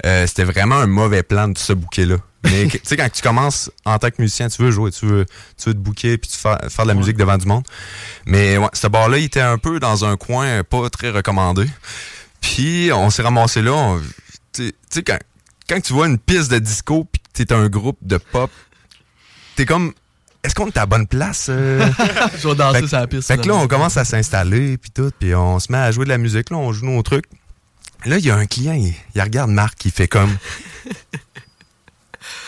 euh, 0.04 0.26
c'était 0.26 0.44
vraiment 0.44 0.76
un 0.76 0.86
mauvais 0.86 1.22
plan 1.22 1.48
de 1.48 1.56
se 1.56 1.72
booker 1.72 2.04
là. 2.06 2.16
Mais 2.44 2.68
tu 2.68 2.80
sais, 2.84 2.96
quand 2.96 3.08
tu 3.12 3.20
commences 3.22 3.70
en 3.84 3.98
tant 3.98 4.08
que 4.10 4.16
musicien, 4.18 4.48
tu 4.48 4.62
veux 4.62 4.70
jouer, 4.70 4.90
tu 4.92 5.04
veux, 5.06 5.26
tu 5.58 5.68
veux 5.68 5.74
te 5.74 5.78
booker 5.78 6.16
puis 6.16 6.30
tu 6.30 6.38
faire, 6.38 6.58
faire 6.70 6.84
de 6.86 6.88
la 6.90 6.94
musique 6.94 7.16
devant 7.18 7.36
du 7.36 7.46
monde. 7.46 7.64
Mais 8.24 8.56
ouais, 8.56 8.68
ce 8.72 8.86
bar-là, 8.86 9.18
il 9.18 9.24
était 9.24 9.40
un 9.42 9.58
peu 9.58 9.78
dans 9.78 10.04
un 10.06 10.16
coin 10.16 10.64
pas 10.64 10.88
très 10.88 11.10
recommandé. 11.10 11.66
Puis 12.40 12.90
on 12.94 13.10
s'est 13.10 13.22
ramassé 13.22 13.60
là. 13.60 13.98
Tu 14.54 14.72
sais- 14.90 15.02
quand, 15.02 15.18
quand 15.68 15.80
tu 15.80 15.92
vois 15.92 16.06
une 16.06 16.18
piste 16.18 16.50
de 16.50 16.58
disco 16.58 17.06
puis 17.12 17.20
que 17.20 17.44
t'es 17.44 17.52
un 17.52 17.68
groupe 17.68 17.98
de 18.02 18.16
pop, 18.16 18.50
t'es 19.56 19.66
comme. 19.66 19.92
Est-ce 20.42 20.54
qu'on 20.54 20.68
est 20.68 20.76
à 20.78 20.80
la 20.80 20.86
bonne 20.86 21.06
place? 21.06 21.48
euh? 21.50 21.86
Je 22.42 22.48
vais 22.48 22.54
danser 22.54 22.88
sur 22.88 22.98
la 22.98 23.06
piste, 23.06 23.28
Fait 23.28 23.36
que 23.36 23.46
là, 23.46 23.56
on 23.56 23.68
commence 23.68 23.98
à 23.98 24.06
s'installer, 24.06 24.78
puis 24.78 24.90
tout, 24.90 25.10
puis 25.20 25.34
on 25.34 25.58
se 25.58 25.70
met 25.70 25.76
à 25.76 25.92
jouer 25.92 26.06
de 26.06 26.08
la 26.08 26.16
musique, 26.16 26.48
là, 26.48 26.56
on 26.56 26.72
joue 26.72 26.86
nos 26.86 27.02
trucs. 27.02 27.26
Là, 28.06 28.16
il 28.16 28.24
y 28.24 28.30
a 28.30 28.36
un 28.36 28.46
client, 28.46 28.72
il, 28.72 28.94
il 29.14 29.20
regarde 29.20 29.50
Marc, 29.50 29.84
il 29.84 29.90
fait 29.90 30.08
comme... 30.08 30.34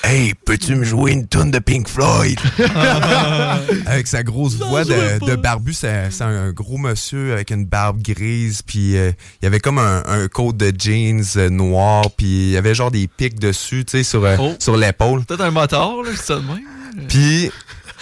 Hey, 0.05 0.35
peux-tu 0.35 0.75
me 0.75 0.85
jouer 0.85 1.13
une 1.13 1.27
tonne 1.29 1.53
de 1.53 1.61
Pink 1.61 1.89
Floyd? 1.89 2.39
avec 3.87 4.09
sa 4.09 4.23
grosse 4.25 4.57
voix 4.57 4.85
de, 4.85 5.25
de 5.25 5.37
barbu, 5.37 5.73
c'est 5.73 6.11
un 6.21 6.51
gros 6.53 6.77
monsieur 6.77 7.33
avec 7.33 7.51
une 7.51 7.65
barbe 7.65 8.03
grise, 8.03 8.63
puis 8.63 8.97
euh, 8.97 9.13
il 9.41 9.45
y 9.45 9.47
avait 9.47 9.61
comme 9.61 9.79
un, 9.79 10.03
un 10.07 10.27
coat 10.27 10.53
de 10.55 10.73
jeans 10.77 11.23
euh, 11.37 11.49
noir, 11.51 12.11
puis 12.17 12.27
il 12.27 12.51
y 12.51 12.57
avait 12.57 12.75
genre 12.75 12.91
des 12.91 13.07
pics 13.07 13.39
dessus, 13.39 13.85
tu 13.85 13.99
sais, 13.99 14.03
sur, 14.03 14.25
euh, 14.25 14.37
Oh. 14.41 14.55
sur 14.59 14.77
l'épaule. 14.77 15.25
Peut-être 15.25 15.43
un 15.45 15.51
moteur, 15.53 16.03
là, 16.03 16.11
ça 16.17 16.35
de 16.37 16.41
même. 16.41 17.07
Puis 17.09 17.51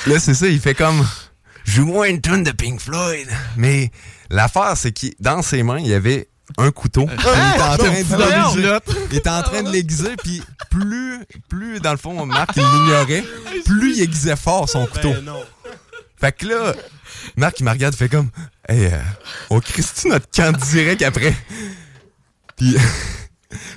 là, 0.07 0.19
c'est 0.19 0.35
ça, 0.35 0.49
il 0.49 0.59
fait 0.59 0.75
comme 0.75 1.07
joue-moi 1.67 2.09
une 2.09 2.23
tonne 2.23 2.43
de 2.45 2.51
Pink 2.53 2.81
Floyd. 2.81 3.29
Mais 3.59 3.91
l'affaire, 4.31 4.73
c'est 4.77 4.93
que 4.93 5.07
dans 5.21 5.43
ses 5.43 5.63
mains, 5.63 5.79
il 5.79 5.87
y 5.89 5.95
avait 5.95 6.29
un 6.59 6.71
couteau. 6.71 7.07
Il 7.09 7.13
était 7.15 7.63
en 7.63 7.77
train 7.77 7.89
de 7.91 7.93
l'aiguiser. 7.93 8.79
Il 9.11 9.17
était 9.17 9.31
en 9.31 9.43
train 9.43 9.63
de 9.63 9.71
l'aiguiser, 9.71 10.17
puis 10.17 10.43
plus, 10.71 11.25
plus, 11.49 11.81
dans 11.81 11.93
le 11.93 11.97
fond, 11.97 12.27
Marc, 12.27 12.57
il 12.57 12.63
l'ignorait, 12.63 13.25
plus 13.65 13.97
il 13.97 14.03
aiguisait 14.03 14.37
fort 14.37 14.69
son 14.69 14.87
couteau. 14.87 15.15
Fait 16.21 16.33
que 16.33 16.47
là, 16.47 16.75
Marc, 17.37 17.61
il 17.61 17.65
me 17.65 17.71
regarde, 17.71 17.95
il 17.95 17.97
fait 17.97 18.09
comme 18.09 18.29
Hey, 18.69 18.87
euh, 18.87 18.99
on 19.49 19.59
crisse 19.61 20.05
notre 20.05 20.27
camp 20.31 20.57
direct 20.57 21.03
après? 21.03 21.35
Puis. 22.57 22.77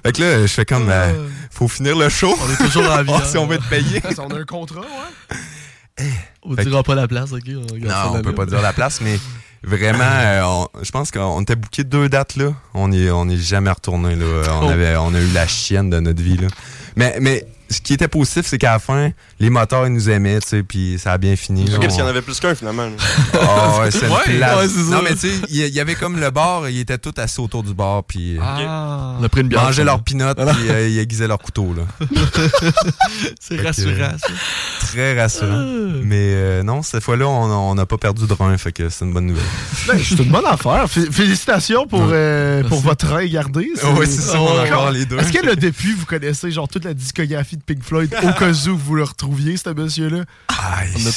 Fait 0.04 0.12
que 0.12 0.22
là, 0.22 0.42
je 0.42 0.48
fais 0.54 0.66
comme, 0.66 0.90
euh, 0.90 1.28
faut 1.50 1.68
finir 1.68 1.98
le 1.98 2.08
show. 2.08 2.36
On 2.40 2.52
est 2.52 2.58
toujours 2.58 2.92
en 2.92 2.98
vie, 3.02 3.06
Voir 3.06 3.24
hein. 3.24 3.28
si 3.28 3.38
on 3.40 3.48
veut 3.48 3.56
être 3.56 3.68
payé. 3.70 4.04
On 4.20 4.30
a 4.30 4.38
un 4.38 4.44
contrat, 4.46 4.82
ouais. 4.82 6.06
On 6.44 6.56
Fait 6.56 6.66
dira 6.66 6.84
pas 6.84 6.94
la 6.94 7.08
place, 7.08 7.32
ok? 7.32 7.42
On 7.48 7.76
Non, 7.78 8.14
on 8.14 8.22
peut 8.22 8.36
pas 8.36 8.46
dire 8.46 8.62
la 8.62 8.74
place, 8.74 9.02
mais 9.02 9.18
vraiment, 9.64 10.04
euh, 10.04 10.42
on- 10.46 10.68
je 10.84 10.92
pense 10.92 11.12
qu'on 11.12 11.42
était 11.42 11.56
booké 11.56 11.84
deux 11.84 12.10
dates 12.10 12.36
là. 12.36 12.54
On 12.74 12.92
est, 12.92 13.10
on 13.12 13.28
est 13.30 13.38
jamais 13.38 13.72
retourné 13.72 14.16
là. 14.16 14.26
On 14.62 14.68
Oh. 14.68 14.70
avait, 14.70 14.96
on 14.98 15.14
a 15.14 15.20
eu 15.20 15.28
la 15.34 15.48
chienne 15.48 15.90
de 15.90 16.00
notre 16.00 16.22
vie 16.22 16.38
là. 16.38 16.48
Mais, 16.96 17.18
mais 17.22 17.46
ce 17.74 17.82
qui 17.82 17.94
était 17.94 18.08
positif, 18.08 18.46
c'est 18.46 18.58
qu'à 18.58 18.74
la 18.74 18.80
fin, 18.80 19.12
les 19.40 19.50
moteurs 19.50 19.86
ils 19.88 19.94
nous 19.94 20.10
aimaient, 20.10 20.40
tu 20.40 20.48
sais, 20.48 20.64
puis 20.64 20.98
ça 21.00 21.12
a 21.14 21.18
bien 21.18 21.36
fini. 21.36 21.64
Ok, 21.64 21.82
parce 21.82 21.94
qu'il 21.96 22.00
y 22.04 22.06
en 22.06 22.10
avait 22.10 22.22
plus 22.22 22.40
qu'un 22.40 22.56
finalement. 22.56 22.88
Ah 23.34 23.80
ouais, 23.82 23.92
c'est 23.92 24.06
une 24.06 24.12
Ouais, 24.14 24.68
c'est 24.68 24.92
non 24.92 25.02
mais 25.04 25.12
tu 25.16 25.30
sais, 25.30 25.34
il 25.50 25.58
y, 25.58 25.80
avait 25.80 25.96
comme 25.96 26.20
le 26.20 26.30
bar, 26.32 26.70
ils 26.70 26.80
étaient 26.80 26.98
tous 26.98 27.14
assis 27.20 27.40
autour 27.42 27.64
du 27.64 27.74
bar, 27.74 28.04
puis 28.06 28.38
Ah. 28.42 29.16
On 29.20 29.24
a 29.24 29.30
pris 29.30 29.42
une 29.42 29.48
bière. 29.48 29.64
mangeaient 29.64 29.84
leurs 29.84 30.02
pinottes, 30.04 30.38
Voilà. 30.38 30.54
puis 30.54 30.70
euh, 30.70 30.88
ils 30.88 31.00
aiguisaient 31.00 31.28
leur 31.28 31.40
couteau 31.40 31.74
là. 31.76 31.84
C'est 33.40 33.60
rassurant, 33.62 34.16
ça. 34.20 34.28
Très 34.88 35.20
rassurant. 35.20 35.64
Mais 36.04 36.16
euh, 36.34 36.64
non, 36.64 36.82
cette 36.84 37.04
fois-là, 37.04 37.28
on 37.28 37.76
n'a 37.76 37.86
pas 37.86 37.98
perdu 37.98 38.26
de 38.28 38.34
rein, 38.34 38.58
fait 38.58 38.72
que 38.72 38.90
c'est 38.90 39.06
une 39.06 39.14
bonne 39.14 39.28
nouvelle. 39.28 39.44
Ben, 39.88 40.00
c'est 40.02 40.18
une 40.20 40.30
bonne 40.32 40.46
affaire. 40.46 40.86
Fé- 40.90 41.12
Félicitations 41.12 41.86
pour, 41.88 42.08
euh, 42.12 42.64
pour 42.70 42.80
votre 42.80 43.06
train 43.08 43.26
gardé. 43.26 43.70
Ouais, 43.98 44.06
c'est 44.06 44.22
ça, 44.22 44.40
on 44.42 44.58
a 44.60 44.64
encore 44.66 44.92
les 44.92 45.06
deux. 45.06 45.18
Est-ce 45.18 45.32
que 45.34 45.46
là, 45.46 45.56
depuis, 45.56 45.94
vous 45.94 46.06
connaissez 46.06 46.52
genre 46.52 46.68
toute 46.70 46.86
la 46.86 46.94
discographie 46.94 47.58
de 47.58 47.63
Pink 47.66 47.84
Floyd 47.84 48.14
au 48.24 48.32
cas 48.40 48.52
où 48.68 48.78
vous 48.78 48.96
le 48.96 49.04
retrouviez, 49.04 49.56
ce 49.58 49.70
monsieur-là? 49.70 50.24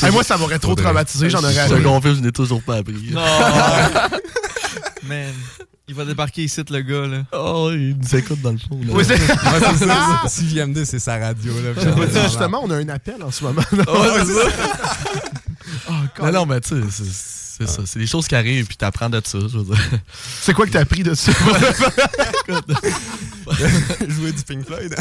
Hey, 0.02 0.10
moi, 0.12 0.22
ça 0.24 0.36
m'aurait 0.36 0.58
trop 0.58 0.74
traumatisé. 0.74 1.30
J'en 1.30 1.38
aurais 1.42 1.68
Je 1.68 1.74
confirme, 1.82 2.16
je 2.16 2.20
n'ai 2.20 2.32
toujours 2.32 2.62
pas 2.62 2.76
appris. 2.76 3.10
Non. 3.10 3.20
Man, 5.08 5.32
il 5.88 5.94
va 5.94 6.04
débarquer 6.04 6.42
ici, 6.44 6.60
le 6.68 6.80
gars, 6.80 7.06
là. 7.06 7.22
Oh, 7.32 7.70
il 7.72 7.96
nous 7.96 8.16
écoute 8.16 8.40
dans 8.42 8.50
le 8.52 8.58
fond. 8.58 8.80
Là. 8.84 8.92
Oui, 8.92 9.04
c'est- 9.04 9.16
ça. 9.18 10.22
Si 10.28 10.48
JMD, 10.48 10.84
c'est 10.84 10.98
sa 10.98 11.16
radio. 11.18 11.52
Là, 11.54 11.70
Je 11.80 11.88
vais 11.90 12.06
dire, 12.08 12.22
justement, 12.24 12.60
on 12.64 12.70
a 12.70 12.76
un 12.76 12.88
appel 12.88 13.22
en 13.22 13.30
ce 13.30 13.44
moment. 13.44 13.62
Ouais, 13.72 14.24
c'est 14.24 14.34
ça. 14.34 14.48
Oh, 15.88 15.92
non, 16.24 16.32
non, 16.32 16.46
mais 16.46 16.60
tu 16.60 16.70
sais, 16.70 16.76
c'est- 16.90 17.04
c'est 17.58 17.68
ça. 17.68 17.82
C'est 17.86 17.98
des 18.00 18.06
choses 18.06 18.26
qui 18.28 18.34
arrivent, 18.34 18.66
puis 18.66 18.76
t'apprends 18.76 19.08
de 19.08 19.20
ça, 19.24 19.38
je 19.40 19.58
veux 19.58 19.64
dire. 19.64 19.78
C'est 20.42 20.52
quoi 20.54 20.66
que 20.66 20.72
t'as 20.72 20.80
appris 20.80 21.02
de 21.04 21.14
ça? 21.14 21.30
Jouer 24.08 24.32
du 24.32 24.42
Pink 24.42 24.66
Floyd. 24.66 24.94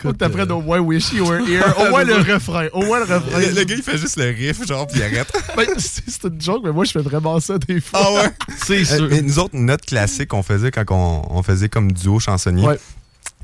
Faut 0.00 0.12
que 0.12 0.16
t'apprennes 0.18 0.50
au 0.52 0.60
moins 0.60 0.78
Wish 0.80 1.12
You 1.12 1.26
Were 1.26 1.40
Here. 1.48 1.64
Au 1.78 1.90
moins 1.90 2.04
le 2.04 2.14
refrain. 2.16 2.68
Au 2.72 2.84
moins 2.84 2.98
le 2.98 3.04
refrain. 3.04 3.38
Le, 3.40 3.46
le 3.54 3.64
gars, 3.64 3.74
il 3.76 3.82
fait 3.82 3.98
juste 3.98 4.16
le 4.16 4.24
riff, 4.30 4.66
genre, 4.66 4.86
puis 4.86 5.00
il 5.00 5.02
arrête. 5.02 5.32
Ben, 5.56 5.66
c'est 5.78 6.02
c'est 6.08 6.24
une 6.24 6.40
joke, 6.40 6.62
mais 6.64 6.72
moi, 6.72 6.84
je 6.84 6.92
fais 6.92 7.00
vraiment 7.02 7.38
ça 7.40 7.58
des 7.58 7.80
fois. 7.80 8.00
Ah 8.02 8.12
ouais? 8.14 8.30
C'est 8.64 8.80
Euh, 8.80 8.96
sûr. 8.96 9.08
mais 9.10 9.22
nous 9.22 9.38
autres, 9.38 9.54
notre 9.56 9.84
classique 9.84 10.28
qu'on 10.28 10.42
faisait 10.42 10.70
quand 10.70 10.84
on, 10.90 11.38
on 11.38 11.42
faisait 11.42 11.68
comme 11.68 11.92
duo 11.92 12.18
chansonnier, 12.20 12.66
Ouais. 12.66 12.78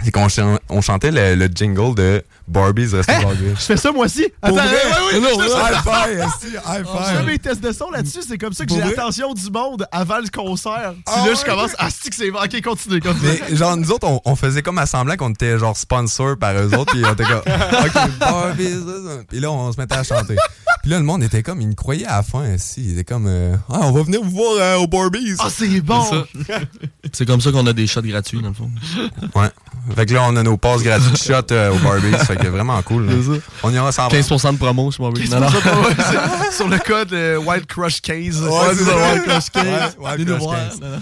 C'est 0.02 0.10
qu'on 0.10 0.28
chan- 0.28 0.58
on 0.68 0.80
chantait 0.80 1.10
le, 1.10 1.34
le 1.34 1.46
jingle 1.52 1.94
de 1.94 2.22
Barbie's 2.46 2.92
Restaurant 2.94 3.32
Je 3.34 3.54
fais 3.56 3.76
ça, 3.76 3.90
moi 3.92 4.04
aussi. 4.04 4.26
Pour 4.42 4.58
Attends, 4.58 4.68
vrai? 4.68 4.76
ouais, 4.76 5.14
ouais, 5.14 5.20
Non, 5.20 5.28
je 5.40 5.42
fais 5.42 5.48
ça. 5.48 5.70
high 5.70 5.82
five, 5.82 6.86
Je 6.86 7.16
fais 7.16 7.22
mes 7.24 7.38
tests 7.38 7.60
de 7.62 7.72
son 7.72 7.90
là-dessus. 7.90 8.20
C'est 8.28 8.38
comme 8.38 8.52
ça 8.52 8.64
que 8.66 8.74
j'ai 8.74 8.80
l'attention 8.80 9.32
du 9.34 9.50
monde 9.50 9.86
avant 9.90 10.18
le 10.18 10.28
concert. 10.28 10.92
Puis 10.94 11.02
Ah 11.06 11.24
là, 11.24 11.32
ouais? 11.32 11.36
je 11.40 11.44
commence. 11.44 11.70
Ah, 11.78 11.88
c'est 11.90 12.10
que 12.10 12.16
c'est. 12.16 12.30
Ok, 12.30 12.62
continue, 12.62 13.00
continue. 13.00 13.40
Mais 13.50 13.56
genre, 13.56 13.76
nous 13.76 13.90
autres, 13.90 14.06
on, 14.06 14.20
on 14.24 14.36
faisait 14.36 14.62
comme 14.62 14.78
à 14.78 14.86
semblant 14.86 15.16
qu'on 15.16 15.30
était 15.30 15.58
genre 15.58 15.76
sponsor 15.76 16.36
par 16.38 16.54
eux 16.56 16.72
autres, 16.76 16.92
puis 16.92 17.02
on 17.04 17.12
était 17.12 17.24
comme, 17.24 17.38
OK, 17.84 18.18
Barbies. 18.20 18.74
Puis 19.28 19.40
là, 19.40 19.50
on 19.50 19.72
se 19.72 19.80
mettait 19.80 19.96
à 19.96 20.04
chanter. 20.04 20.36
Puis 20.82 20.90
là, 20.92 20.98
le 20.98 21.04
monde 21.04 21.22
était 21.24 21.42
comme, 21.42 21.60
il 21.60 21.68
nous 21.68 21.74
croyait 21.74 22.06
à 22.06 22.16
la 22.18 22.22
fin, 22.22 22.54
aussi. 22.54 22.84
Il 22.84 22.92
était 22.92 23.04
comme, 23.04 23.26
euh, 23.26 23.56
ah, 23.70 23.80
on 23.82 23.92
va 23.92 24.02
venir 24.02 24.22
vous 24.22 24.30
voir 24.30 24.52
euh, 24.60 24.76
au 24.76 24.86
Barbies. 24.86 25.34
Ah, 25.40 25.48
c'est 25.50 25.80
bon. 25.80 26.04
C'est 27.12 27.26
comme 27.26 27.40
ça 27.40 27.50
qu'on 27.50 27.66
a 27.66 27.72
des 27.72 27.86
shots 27.86 28.02
gratuits, 28.02 28.40
dans 28.42 28.48
le 28.48 28.54
fond. 28.54 28.70
Ouais. 29.34 29.48
Fait 29.94 30.06
que 30.06 30.14
là, 30.14 30.22
on 30.24 30.34
a 30.36 30.42
nos 30.42 30.56
passes 30.56 30.82
gratuites 30.82 31.12
de 31.12 31.16
shot 31.34 31.52
euh, 31.52 31.70
au 31.72 31.78
Barbies. 31.78 32.12
Fait 32.26 32.36
que 32.36 32.48
vraiment 32.48 32.80
cool. 32.82 33.06
là. 33.06 33.12
On 33.62 33.72
ira 33.72 33.92
sans 33.92 34.08
15% 34.08 34.52
de 34.54 34.58
promo 34.58 34.90
sur 34.90 35.12
c'est 35.16 35.26
sur 36.56 36.68
le 36.68 36.78
code 36.78 37.12
euh, 37.12 37.36
Wild 37.38 37.66
Crush 37.66 38.00
15. 38.00 38.42
Ouais, 38.42 38.50
c'est 38.76 38.84
ça, 38.84 38.96
Wild 38.96 39.24
Crush 39.24 39.50
15. 39.52 39.64
Ouais, 39.64 39.72
Wild 39.98 40.18
Venez 40.18 40.24
nous 40.24 40.36
Crush 40.36 40.42
voir. 40.42 40.68
15. 40.70 40.80
Non, 40.80 40.88
non. 40.88 40.98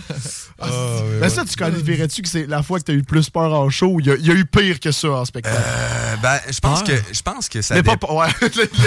Ah, 0.61 0.67
ouais, 0.67 1.03
Mais 1.17 1.21
ouais. 1.23 1.29
ça, 1.31 1.45
tu 1.45 1.57
qualifierais-tu 1.57 2.23
que 2.23 2.29
c'est 2.29 2.47
la 2.47 2.63
fois 2.63 2.79
que 2.79 2.85
t'as 2.85 2.93
eu 2.93 2.99
le 2.99 3.03
plus 3.03 3.29
peur 3.31 3.53
en 3.53 3.69
show 3.71 3.97
il 4.01 4.07
y, 4.07 4.11
a- 4.11 4.15
il 4.15 4.27
y 4.27 4.31
a 4.31 4.35
eu 4.35 4.45
pire 4.45 4.79
que 4.81 4.93
ça 4.93 5.09
en 5.11 5.25
spectacle? 5.25 5.57
Euh, 5.59 6.17
ben, 6.23 6.39
je 6.49 6.61
pense 6.61 6.83
que, 6.83 6.93
je 7.13 7.23
pense 7.23 7.49
que 7.49 7.61
ça 7.63 7.75
Mais 7.75 7.83
pas, 7.83 7.93
dépend. 7.93 8.07
pas- 8.07 8.27
ouais. 8.27 8.33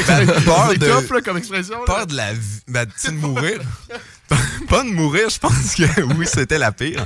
Ben, 0.08 0.26
peur 0.46 0.70
de- 0.70 0.86
tough, 0.86 1.12
là, 1.14 1.22
comme 1.22 1.38
expression. 1.38 1.76
là. 1.80 1.84
Peur 1.86 2.08
de 2.08 2.16
la 2.16 2.34
vie. 2.34 2.40
Ben, 2.68 2.86
tu 2.86 2.92
sais, 2.98 3.12
de 3.12 3.18
mourir. 3.18 3.60
pas 4.70 4.84
de 4.84 4.90
mourir, 4.90 5.30
je 5.30 5.40
pense 5.40 5.76
que 5.76 6.02
oui, 6.18 6.26
c'était 6.28 6.58
la 6.58 6.72
pire. 6.72 7.06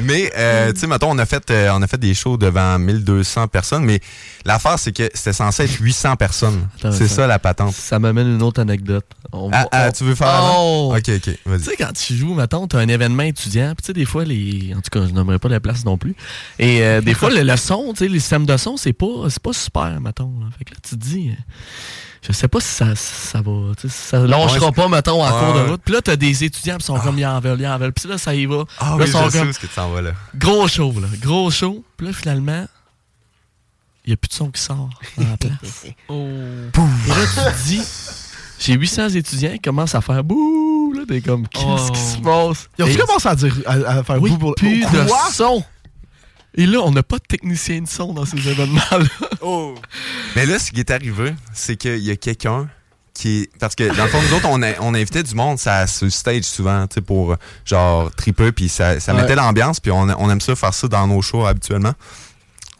Mais, 0.00 0.32
euh, 0.36 0.72
tu 0.72 0.80
sais, 0.80 0.86
mettons, 0.86 1.10
on 1.10 1.18
a, 1.18 1.26
fait, 1.26 1.50
euh, 1.50 1.70
on 1.74 1.82
a 1.82 1.86
fait 1.86 1.98
des 1.98 2.14
shows 2.14 2.36
devant 2.36 2.78
1200 2.78 3.48
personnes, 3.48 3.84
mais 3.84 4.00
l'affaire, 4.44 4.78
c'est 4.78 4.92
que 4.92 5.10
c'était 5.12 5.32
censé 5.34 5.64
être 5.64 5.78
800 5.80 6.16
personnes. 6.16 6.68
C'est 6.92 7.08
ça, 7.08 7.26
la 7.26 7.38
patente. 7.38 7.74
Ça 7.74 7.98
m'amène 7.98 8.26
une 8.34 8.42
autre 8.42 8.60
anecdote. 8.60 9.04
On 9.32 9.50
Ah, 9.52 9.62
va- 9.62 9.68
ah, 9.72 9.86
on- 9.88 9.92
tu 9.92 10.04
veux 10.04 10.14
faire? 10.14 10.40
Oh! 10.56 10.94
Ok, 10.96 11.08
ok, 11.08 11.38
vas-y. 11.46 11.58
Tu 11.58 11.64
sais, 11.64 11.76
quand 11.78 11.92
tu 11.92 12.14
joues, 12.16 12.34
mettons, 12.34 12.66
t'as 12.66 12.78
un 12.80 12.88
événement 12.88 13.22
étudiant, 13.24 13.68
puis 13.76 13.82
tu 13.82 13.86
sais, 13.88 13.92
des 13.92 14.04
fois, 14.04 14.24
les. 14.24 14.72
En 14.76 14.80
tout 14.80 14.90
cas, 14.90 15.06
je 15.06 15.12
nommerai 15.12 15.38
pas 15.38 15.48
la 15.48 15.60
place 15.60 15.84
non 15.84 15.96
plus. 15.98 16.14
Et 16.58 16.82
euh, 16.82 17.00
des 17.00 17.14
fois, 17.14 17.30
le, 17.30 17.42
le 17.42 17.56
son, 17.56 17.92
tu 17.92 17.98
sais, 18.04 18.08
les 18.08 18.20
systèmes 18.20 18.46
de 18.46 18.56
son, 18.56 18.76
c'est 18.76 18.92
pas, 18.92 19.06
c'est 19.28 19.42
pas 19.42 19.52
super, 19.52 20.00
mettons. 20.00 20.32
là. 20.40 20.46
Fait 20.58 20.64
que 20.64 20.70
là, 20.72 20.76
tu 20.82 20.96
te 20.96 21.04
dis. 21.04 21.30
Je 22.24 22.30
sais 22.32 22.46
pas 22.46 22.60
si 22.60 22.68
ça, 22.68 22.94
ça 22.94 23.42
va. 23.42 23.72
Ça 23.88 24.18
lâchera 24.20 24.66
Ouais, 24.66 24.72
pas, 24.72 24.86
mettons, 24.88 25.24
en 25.24 25.26
Ouais, 25.26 25.44
cours 25.44 25.54
de 25.54 25.70
route. 25.70 25.82
Puis 25.84 25.92
là, 25.94 26.00
t'as 26.02 26.14
des 26.14 26.44
étudiants 26.44 26.76
qui 26.78 26.86
sont 26.86 26.98
comme, 27.00 27.18
ils 27.18 27.26
en 27.26 27.40
veulent, 27.40 27.60
ils 27.60 27.66
en 27.66 27.76
veulent. 27.78 27.92
Puis 27.92 28.08
là, 28.08 28.16
ça 28.16 28.32
y 28.34 28.46
va. 28.46 28.62
Ah 28.78 28.90
là, 28.90 29.04
oui, 29.04 29.08
sont 29.10 29.24
je 29.24 29.30
sais 29.30 29.38
comme, 29.40 29.48
où 29.48 29.52
ce 29.52 29.58
que 29.58 29.66
tu 29.66 29.74
t'en 29.74 29.90
vas 29.90 30.02
là. 30.02 30.12
Gros 30.36 30.68
show, 30.68 30.92
là. 31.00 31.08
Gros 31.20 31.50
show. 31.50 31.84
Puis 31.96 32.06
là, 32.06 32.12
finalement, 32.12 32.64
il 34.04 34.10
n'y 34.10 34.12
a 34.14 34.16
plus 34.16 34.28
de 34.28 34.34
son 34.34 34.50
qui 34.50 34.60
sort 34.60 34.88
dans 35.18 35.28
la 35.30 35.36
place. 35.36 35.84
Oh. 36.08 36.14
Et 36.14 37.08
là, 37.08 37.14
tu 37.26 37.52
te 37.52 37.64
dis, 37.68 37.82
j'ai 38.60 38.74
800 38.74 39.08
étudiants 39.10 39.52
qui 39.54 39.60
commencent 39.60 39.94
à 39.96 40.00
faire 40.00 40.22
bouh. 40.22 40.92
Là, 40.96 41.02
t'es 41.08 41.20
comme, 41.22 41.48
qu'est-ce 41.48 41.64
Oh. 41.66 41.90
qui 41.92 42.00
se 42.00 42.18
passe? 42.18 42.68
Ils 42.78 42.84
ont 42.84 43.04
commencé 43.06 43.28
à 43.28 43.34
dire 43.34 43.54
à, 43.66 43.72
à 43.72 44.02
faire 44.04 44.22
oui, 44.22 44.30
bout 44.30 44.38
pour 44.38 44.54
plus 44.54 44.82
Quoi? 44.86 45.04
de 45.04 45.08
son. 45.32 45.64
Et 46.54 46.66
là, 46.66 46.80
on 46.80 46.90
n'a 46.90 47.02
pas 47.02 47.16
de 47.18 47.24
technicien 47.24 47.80
de 47.80 47.88
son 47.88 48.12
dans 48.12 48.24
ces 48.26 48.36
événements-là. 48.48 49.06
Oh! 49.44 49.74
Mais 50.36 50.46
là, 50.46 50.58
ce 50.60 50.70
qui 50.70 50.78
est 50.80 50.90
arrivé, 50.92 51.34
c'est 51.52 51.76
qu'il 51.76 51.98
y 51.98 52.10
a 52.12 52.16
quelqu'un 52.16 52.68
qui 53.12 53.42
est. 53.42 53.50
Parce 53.58 53.74
que 53.74 53.84
dans 53.96 54.04
le 54.04 54.08
fond, 54.10 54.20
nous 54.22 54.36
autres, 54.36 54.46
on, 54.48 54.62
a- 54.62 54.78
on 54.80 54.94
invitait 54.94 55.24
du 55.24 55.34
monde 55.34 55.58
ça, 55.58 55.86
sur 55.88 56.04
le 56.04 56.10
stage 56.10 56.44
souvent, 56.44 56.86
tu 56.86 56.94
sais, 56.94 57.00
pour 57.00 57.36
genre 57.64 58.14
triper, 58.14 58.52
puis 58.52 58.68
ça, 58.68 59.00
ça 59.00 59.14
Ouais. 59.14 59.22
mettait 59.22 59.34
l'ambiance, 59.34 59.80
puis 59.80 59.90
on, 59.90 60.02
on 60.02 60.30
aime 60.30 60.40
ça 60.40 60.54
faire 60.54 60.72
ça 60.74 60.86
dans 60.86 61.06
nos 61.08 61.22
shows 61.22 61.44
habituellement. 61.44 61.92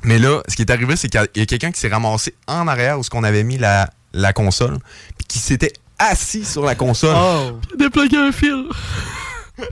Mais 0.04 0.18
là, 0.20 0.40
ce 0.48 0.54
qui 0.54 0.62
est 0.62 0.70
arrivé, 0.70 0.94
c'est 0.94 1.08
qu'il 1.08 1.20
y 1.20 1.24
a- 1.24 1.26
il 1.34 1.42
a 1.42 1.46
quelqu'un 1.46 1.72
qui 1.72 1.80
s'est 1.80 1.88
ramassé 1.88 2.32
en 2.46 2.68
arrière 2.68 2.98
où 2.98 3.02
ce 3.02 3.10
qu'on 3.10 3.24
avait 3.24 3.42
mis 3.42 3.58
la, 3.58 3.90
la 4.12 4.32
console, 4.32 4.78
puis 5.18 5.26
qui 5.26 5.38
s'était 5.40 5.72
assis 5.98 6.44
sur 6.44 6.64
la 6.64 6.76
console. 6.76 7.16
Oh. 7.18 7.58
Dépluguer 7.76 8.18
un 8.18 8.30
fil. 8.32 8.66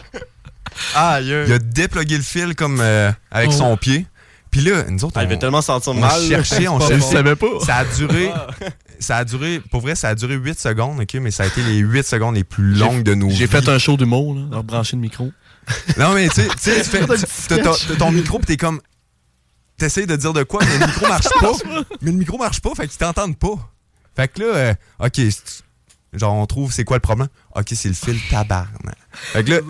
Ah. 0.95 1.21
Il 1.21 1.33
a 1.53 1.59
déplugué 1.59 2.17
le 2.17 2.23
fil 2.23 2.55
comme 2.55 2.81
euh, 2.81 3.11
avec 3.31 3.51
Oh. 3.51 3.57
son 3.57 3.77
pied. 3.77 4.07
Puis 4.51 4.63
là, 4.63 4.83
nous 4.89 5.05
autres, 5.05 5.15
Ah, 5.17 5.23
il 5.23 5.27
on, 5.27 5.29
devait 5.29 5.39
tellement 5.39 5.63
sentir 5.63 5.93
on 5.93 6.01
mal. 6.01 6.21
là. 6.23 6.29
cherchait, 6.29 6.67
on 6.69 6.79
pas 6.79 6.89
cherchait. 6.89 7.01
bon. 7.01 7.07
Je 7.11 7.13
savais 7.17 7.37
pas. 7.37 7.47
Ça 7.65 7.77
a 7.77 7.85
duré. 7.85 8.31
Ça 8.99 9.17
a 9.19 9.25
duré, 9.25 9.61
pour 9.71 9.81
vrai, 9.81 9.95
ça 9.95 10.09
a 10.09 10.15
duré 10.15 10.35
8 10.35 10.59
secondes, 10.59 11.01
ok, 11.01 11.15
mais 11.15 11.31
ça 11.31 11.45
a 11.45 11.47
été 11.47 11.63
les 11.63 11.79
8 11.79 12.05
secondes 12.05 12.35
les 12.35 12.45
plus 12.45 12.75
longues 12.75 13.03
de 13.03 13.15
nos 13.15 13.31
J'ai 13.31 13.47
fait 13.47 13.67
un 13.69 13.79
show 13.79 13.97
d'humour, 13.97 14.35
là, 14.35 14.43
leur 14.51 14.65
brancher 14.65 14.97
le 14.97 15.03
micro. 15.03 15.31
Non, 15.97 16.13
mais 16.15 16.29
tu 16.29 16.43
sais, 16.59 16.83
tu 16.83 17.97
ton 17.99 18.11
micro 18.11 18.39
pis 18.41 18.47
t'es 18.47 18.57
comme. 18.59 18.81
t'essayes 19.79 20.07
de 20.07 20.17
dire 20.17 20.33
de 20.35 20.43
quoi, 20.43 20.63
mais 20.65 20.79
le 20.79 20.87
micro 20.87 21.07
marche 21.09 21.29
pas. 21.41 21.53
mais 22.03 22.11
le 22.11 22.17
micro 22.19 22.37
marche 22.37 22.61
pas, 22.61 22.71
fait 22.75 22.89
qu'ils 22.89 22.99
t'entendent 22.99 23.39
pas. 23.39 23.55
Fait 24.17 24.29
que 24.29 24.41
là, 24.41 24.47
euh, 24.55 24.75
OK, 24.99 25.21
genre, 26.13 26.35
on 26.35 26.47
trouve 26.47 26.73
c'est 26.73 26.85
quoi 26.85 26.97
le 26.97 27.01
problème? 27.03 27.29
OK, 27.55 27.69
c'est 27.73 27.89
le 27.89 27.95
fil 27.95 28.19
tabarnak. 28.29 28.97
Fait 29.13 29.45
que 29.45 29.51
là, 29.53 29.61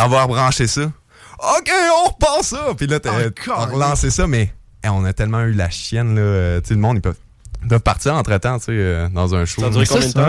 t'en 0.00 0.08
vas 0.08 0.22
rebrancher 0.22 0.66
ça. 0.66 0.82
OK, 0.82 1.70
on 2.04 2.08
repart 2.08 2.42
ça. 2.42 2.58
Puis 2.76 2.86
là, 2.86 3.00
t'as 3.00 3.12
Ah, 3.54 3.66
relancé 3.66 4.10
ça, 4.10 4.26
mais 4.26 4.52
eh, 4.84 4.88
on 4.88 5.04
a 5.04 5.12
tellement 5.12 5.40
eu 5.42 5.52
la 5.52 5.68
chienne, 5.70 6.14
là. 6.14 6.20
euh, 6.22 6.60
tu 6.60 6.68
sais, 6.68 6.74
le 6.74 6.80
monde, 6.80 6.96
ils 6.98 7.00
peuvent, 7.02 7.16
ils 7.62 7.68
peuvent 7.68 7.80
partir 7.80 8.14
entre-temps, 8.14 8.58
tu 8.58 8.66
sais, 8.66 8.72
euh, 8.72 9.08
dans 9.10 9.34
un 9.34 9.44
show. 9.44 9.60
Ça 9.60 9.66
a 9.68 9.70
duré 9.70 9.86
combien 9.86 10.06
de 10.08 10.12
temps, 10.12 10.28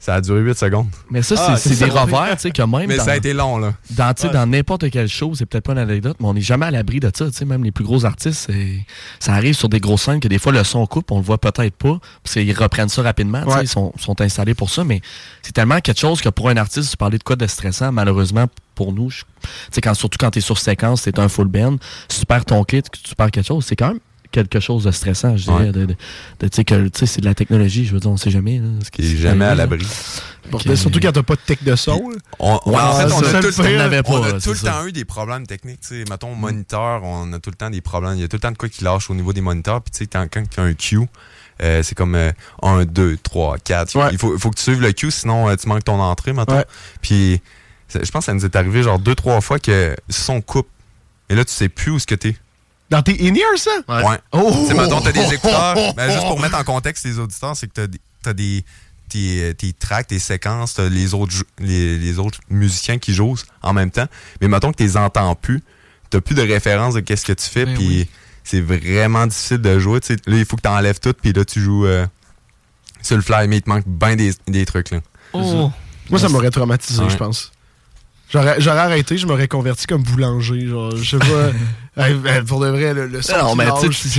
ça 0.00 0.14
a 0.14 0.20
duré 0.20 0.40
8 0.40 0.56
secondes. 0.56 0.86
Mais 1.10 1.22
ça, 1.22 1.36
c'est 1.36 1.42
Ah, 1.48 1.56
c'est 1.56 1.74
c'est 1.74 1.84
des 1.86 1.90
revers, 1.90 2.36
tu 2.36 2.42
sais, 2.42 2.50
que 2.52 2.62
même. 2.62 2.86
Mais 2.88 2.96
dans, 2.98 3.04
ça 3.04 3.12
a 3.12 3.16
été 3.16 3.32
long, 3.32 3.58
là. 3.58 3.74
Dans, 3.90 4.14
tu 4.14 4.22
sais, 4.22 4.28
Ouais. 4.28 4.32
dans 4.34 4.46
n'importe 4.46 4.88
quelle 4.90 5.08
chose, 5.08 5.38
c'est 5.38 5.46
peut-être 5.46 5.64
pas 5.64 5.72
une 5.72 5.78
anecdote, 5.78 6.16
mais 6.20 6.26
on 6.26 6.34
n'est 6.34 6.40
jamais 6.40 6.66
à 6.66 6.70
l'abri 6.70 7.00
de 7.00 7.10
ça. 7.12 7.26
Tu 7.26 7.32
sais, 7.32 7.44
même 7.44 7.64
les 7.64 7.72
plus 7.72 7.84
gros 7.84 8.04
artistes, 8.04 8.46
c'est- 8.46 8.84
ça 9.18 9.32
arrive 9.34 9.54
sur 9.54 9.68
des 9.68 9.80
grosses 9.80 10.02
scènes 10.02 10.20
que 10.20 10.28
des 10.28 10.38
fois 10.38 10.52
le 10.52 10.62
son 10.62 10.86
coupe, 10.86 11.10
on 11.10 11.18
le 11.18 11.24
voit 11.24 11.38
peut-être 11.38 11.74
pas, 11.74 11.98
parce 12.22 12.34
qu'ils 12.34 12.56
reprennent 12.56 12.88
ça 12.88 13.02
rapidement. 13.02 13.42
tu 13.42 13.50
sais, 13.50 13.56
Ouais. 13.56 13.64
Ils 13.64 13.68
sont, 13.68 13.92
sont 13.98 14.20
installés 14.20 14.54
pour 14.54 14.70
ça, 14.70 14.84
mais 14.84 15.00
c'est 15.42 15.52
tellement 15.52 15.80
quelque 15.80 15.98
chose 16.00 16.20
que 16.20 16.28
pour 16.28 16.48
un 16.48 16.56
artiste, 16.56 16.90
tu 16.92 16.96
parlais 16.96 17.18
de 17.18 17.22
quoi 17.24 17.34
de 17.36 17.46
stressant, 17.46 17.90
malheureusement, 17.92 18.46
pour 18.76 18.92
nous, 18.92 19.10
je- 19.10 19.22
tu 19.42 19.48
sais, 19.72 19.80
quand, 19.80 19.94
surtout 19.94 20.18
quand 20.20 20.30
tu 20.30 20.38
es 20.38 20.42
sur 20.42 20.58
séquence, 20.58 21.02
tu 21.02 21.20
un 21.20 21.28
full 21.28 21.48
band, 21.48 21.76
si 22.08 22.20
tu 22.20 22.26
perds 22.26 22.44
ton 22.44 22.62
kit, 22.62 22.82
que 22.82 22.98
tu 23.02 23.14
perds 23.16 23.32
quelque 23.32 23.46
chose, 23.46 23.64
c'est 23.66 23.74
quand 23.76 23.88
même 23.88 23.98
quelque 24.30 24.60
chose 24.60 24.84
de 24.84 24.90
stressant, 24.90 25.36
je 25.36 25.44
dirais. 25.44 25.56
Ouais. 25.66 25.72
De, 25.72 25.86
de- 25.86 25.94
de- 26.40 26.48
tu 26.48 26.48
sais, 26.52 26.64
que, 26.64 26.88
tu 26.88 26.98
sais, 27.00 27.06
c'est 27.06 27.20
de 27.20 27.26
la 27.26 27.34
technologie, 27.34 27.84
je 27.86 27.92
veux 27.94 28.00
dire, 28.00 28.10
on 28.10 28.16
sait 28.16 28.30
jamais. 28.30 28.58
là, 28.58 28.66
ce 28.84 28.90
qui 28.90 29.02
est 29.02 29.16
jamais 29.16 29.44
à 29.44 29.54
l'abri. 29.54 29.86
Surtout 30.76 30.98
quand 31.00 31.12
t'as 31.12 31.22
pas 31.22 31.34
de 31.34 31.40
tech 31.40 31.62
de 31.62 31.76
son. 31.76 32.00
On, 32.38 32.52
Ouais, 32.66 32.76
en 32.76 32.92
fait, 32.94 33.12
on 33.12 33.18
a 33.22 33.32
le 33.32 33.40
tout, 33.52 33.62
pire, 33.62 33.70
on 33.76 33.80
avait 33.80 34.02
pas, 34.02 34.10
on 34.12 34.22
a 34.22 34.32
là, 34.32 34.40
tout 34.40 34.50
le 34.50 34.58
temps 34.58 34.86
eu 34.86 34.92
des 34.92 35.04
problèmes 35.04 35.46
techniques. 35.46 35.80
tu 35.80 35.88
sais. 35.88 36.04
Mettons, 36.10 36.34
moniteur, 36.34 37.02
on 37.04 37.30
a 37.34 37.38
tout 37.38 37.50
le 37.50 37.56
temps 37.56 37.68
des 37.70 37.80
problèmes. 37.82 38.14
Il 38.14 38.20
y 38.20 38.24
a 38.24 38.28
tout 38.28 38.36
le 38.36 38.40
temps 38.40 38.50
de 38.50 38.56
quoi 38.56 38.68
qui 38.68 38.82
lâche 38.84 39.10
au 39.10 39.14
niveau 39.14 39.32
des 39.34 39.40
moniteurs. 39.42 39.82
Puis, 39.82 39.90
tu 39.92 39.98
sais, 39.98 40.06
quand, 40.06 40.26
quand 40.32 40.42
tu 40.48 40.60
as 40.60 40.62
un 40.62 40.72
queue, 40.74 41.06
euh, 41.62 41.82
c'est 41.82 41.94
comme 41.94 42.14
1, 42.62 42.84
2, 42.86 43.18
3, 43.22 43.58
4. 43.58 44.08
Il 44.12 44.16
faut, 44.18 44.38
faut 44.38 44.50
que 44.50 44.56
tu 44.56 44.62
suives 44.62 44.80
le 44.80 44.92
queue, 44.92 45.10
sinon 45.10 45.48
euh, 45.50 45.56
tu 45.56 45.68
manques 45.68 45.84
ton 45.84 46.00
entrée, 46.00 46.32
mettons. 46.32 46.54
Ouais. 46.56 46.64
Puis, 47.02 47.40
je 47.92 47.98
pense 48.10 48.20
que 48.24 48.24
ça 48.26 48.34
nous 48.34 48.44
est 48.44 48.56
arrivé 48.56 48.82
genre 48.82 48.98
deux, 48.98 49.14
trois 49.14 49.40
fois 49.42 49.58
que 49.58 49.94
son 50.08 50.40
coupe. 50.40 50.68
Et 51.28 51.34
là, 51.34 51.44
tu 51.44 51.52
sais 51.52 51.68
plus 51.68 51.90
où 51.92 51.98
ce 51.98 52.06
que 52.06 52.14
t'es. 52.14 52.36
Dans 52.90 53.02
tes 53.02 53.16
in-ears, 53.28 53.58
ça? 53.58 53.70
Ouais. 53.88 54.18
Oh! 54.32 54.50
Tu 54.62 54.66
sais, 54.68 54.74
mettons, 54.74 55.00
t'as 55.00 55.12
des 55.12 55.34
écouteurs. 55.34 55.74
Ben, 55.96 56.10
juste 56.10 56.26
pour 56.26 56.40
mettre 56.40 56.56
en 56.56 56.64
contexte 56.64 57.04
les 57.04 57.18
auditeurs, 57.18 57.56
c'est 57.56 57.66
que 57.66 57.72
t'as 57.74 57.86
des- 57.86 58.00
t'as 58.22 58.32
des. 58.32 58.64
Tes, 59.10 59.54
tes 59.56 59.72
tracks, 59.72 60.06
tes 60.06 60.18
séquences, 60.18 60.74
t'as 60.74 60.90
les 60.90 61.14
autres, 61.14 61.32
les, 61.58 61.96
les 61.96 62.18
autres 62.18 62.40
musiciens 62.50 62.98
qui 62.98 63.14
jouent 63.14 63.36
en 63.62 63.72
même 63.72 63.90
temps. 63.90 64.06
Mais 64.42 64.48
mettons 64.48 64.70
que 64.70 64.76
tu 64.76 64.82
les 64.82 64.98
entends 64.98 65.34
plus, 65.34 65.62
t'as 66.10 66.20
plus 66.20 66.34
de 66.34 66.42
référence 66.42 66.92
de 66.92 67.00
qu'est-ce 67.00 67.24
que 67.24 67.32
tu 67.32 67.48
fais, 67.48 67.64
Ben 67.64 67.74
puis 67.74 67.86
oui. 67.86 68.08
c'est 68.44 68.60
vraiment 68.60 69.26
difficile 69.26 69.62
de 69.62 69.78
jouer. 69.78 70.00
tu 70.00 70.08
sais. 70.08 70.16
Là, 70.26 70.36
il 70.36 70.44
faut 70.44 70.56
que 70.56 70.60
tu 70.60 70.68
enlèves 70.68 71.00
tout, 71.00 71.14
puis 71.14 71.32
là, 71.32 71.42
tu 71.46 71.58
joues 71.62 71.86
euh, 71.86 72.06
sur 73.00 73.16
le 73.16 73.22
fly, 73.22 73.48
mais 73.48 73.56
il 73.56 73.62
te 73.62 73.70
manque 73.70 73.84
bien 73.86 74.14
des, 74.14 74.34
des 74.46 74.66
trucs. 74.66 74.90
Là. 74.90 75.00
Oh. 75.32 75.70
Moi, 76.10 76.18
ça 76.20 76.28
m'aurait 76.28 76.50
traumatisé, 76.50 77.02
Ouais. 77.02 77.08
je 77.08 77.16
pense. 77.16 77.50
J'aurais 78.30 78.60
j'aurais 78.60 78.78
arrêté, 78.80 79.16
je 79.16 79.26
m'aurais 79.26 79.48
converti 79.48 79.86
comme 79.86 80.02
boulanger. 80.02 80.66
Genre, 80.66 80.94
je 80.96 81.16
sais 81.16 81.18
pas. 81.18 81.50
hey, 82.06 82.14
ben, 82.14 82.44
pour 82.44 82.60
de 82.60 82.68
vrai, 82.68 82.92
le, 82.92 83.06
le 83.06 83.22
son 83.22 83.38
Non, 83.38 83.54
mais 83.56 83.64
tu 83.80 83.90
sais, 83.92 84.10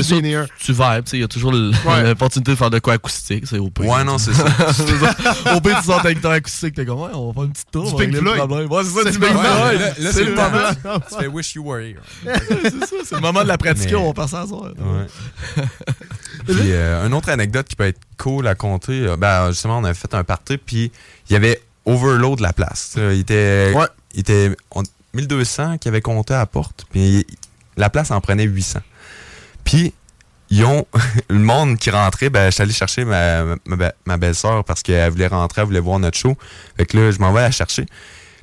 tu 0.59 0.71
vibes, 0.73 1.03
tu 1.03 1.09
sais, 1.11 1.17
il 1.17 1.19
y 1.19 1.23
a 1.23 1.27
toujours 1.27 1.53
Ouais. 1.53 2.03
l'opportunité 2.07 2.51
de 2.51 2.55
faire 2.55 2.71
de 2.71 2.79
quoi 2.79 2.93
acoustique, 2.93 3.45
c'est 3.47 3.59
au 3.59 3.69
pire. 3.69 3.85
Ouais, 3.85 4.03
non, 4.03 4.17
c'est 4.17 4.33
ça. 4.33 4.45
au 5.55 5.61
pire, 5.61 5.77
tu 5.79 5.85
sors 5.85 5.99
avec 5.99 6.21
ton 6.21 6.31
acoustique, 6.31 6.73
t'es 6.73 6.85
comme, 6.85 7.01
ouais, 7.01 7.09
on 7.13 7.27
va 7.27 7.33
faire 7.33 7.43
une 7.43 7.51
petite 7.51 7.71
tour. 7.71 7.83
Du 7.95 8.03
Pink 8.03 8.15
Floyd. 8.17 8.37
problème. 8.37 8.71
Ouais, 8.71 8.83
c'est 8.83 9.03
ça, 9.03 9.11
du 9.11 9.19
le 9.19 9.25
Pink. 9.27 9.37
Floyd. 9.39 9.93
Là, 9.99 10.11
C'est 10.11 10.23
le 10.23 10.33
moment. 10.35 10.99
tu 11.07 11.15
fais 11.19 11.27
Wish 11.27 11.55
You 11.55 11.63
Were 11.63 11.79
Here. 11.79 11.99
c'est 12.23 12.69
ça, 12.79 12.95
c'est 13.05 13.15
le 13.15 13.21
moment 13.21 13.43
de 13.43 13.47
la 13.47 13.57
pratiquer, 13.59 13.91
Mais- 13.91 13.95
on 13.97 14.07
va 14.07 14.13
passer 14.13 14.35
à. 14.37 14.45
Ouais. 14.45 15.63
Puis, 16.47 16.55
euh, 16.71 17.05
une 17.05 17.13
autre 17.13 17.29
anecdote 17.29 17.67
qui 17.67 17.75
peut 17.75 17.85
être 17.85 17.99
cool 18.17 18.47
à 18.47 18.55
compter, 18.55 19.05
euh, 19.05 19.15
ben, 19.17 19.49
justement, 19.51 19.77
on 19.77 19.83
avait 19.83 19.93
fait 19.93 20.13
un 20.15 20.23
party, 20.23 20.57
puis 20.57 20.91
il 21.29 21.33
y 21.33 21.35
avait 21.35 21.61
overload 21.85 22.39
la 22.39 22.53
place. 22.53 22.93
Il 22.97 23.19
était, 23.19 23.71
il 24.13 24.21
était 24.21 24.55
on- 24.71 24.83
1200 25.13 25.77
qui 25.79 25.87
avait 25.87 26.01
compté 26.01 26.33
à 26.33 26.37
la 26.39 26.45
porte, 26.45 26.85
puis 26.91 27.25
la 27.77 27.89
place 27.89 28.11
en 28.11 28.21
prenait 28.21 28.43
800. 28.43 28.79
Puis, 29.63 29.93
ils 30.51 30.63
ont, 30.65 30.85
le 31.29 31.39
monde 31.39 31.77
qui 31.77 31.89
rentrait, 31.89 32.29
ben, 32.29 32.45
je 32.47 32.51
suis 32.51 32.61
allé 32.63 32.73
chercher 32.73 33.05
ma, 33.05 33.43
ma, 33.65 33.75
be- 33.75 33.93
ma 34.05 34.17
belle-sœur 34.17 34.63
parce 34.63 34.83
qu'elle 34.83 35.11
voulait 35.11 35.27
rentrer, 35.27 35.61
elle 35.61 35.67
voulait 35.67 35.79
voir 35.79 35.99
notre 35.99 36.17
show. 36.17 36.35
Fait 36.77 36.85
que 36.85 36.97
là, 36.97 37.11
je 37.11 37.19
m'en 37.19 37.31
vais 37.33 37.41
la 37.41 37.51
chercher. 37.51 37.85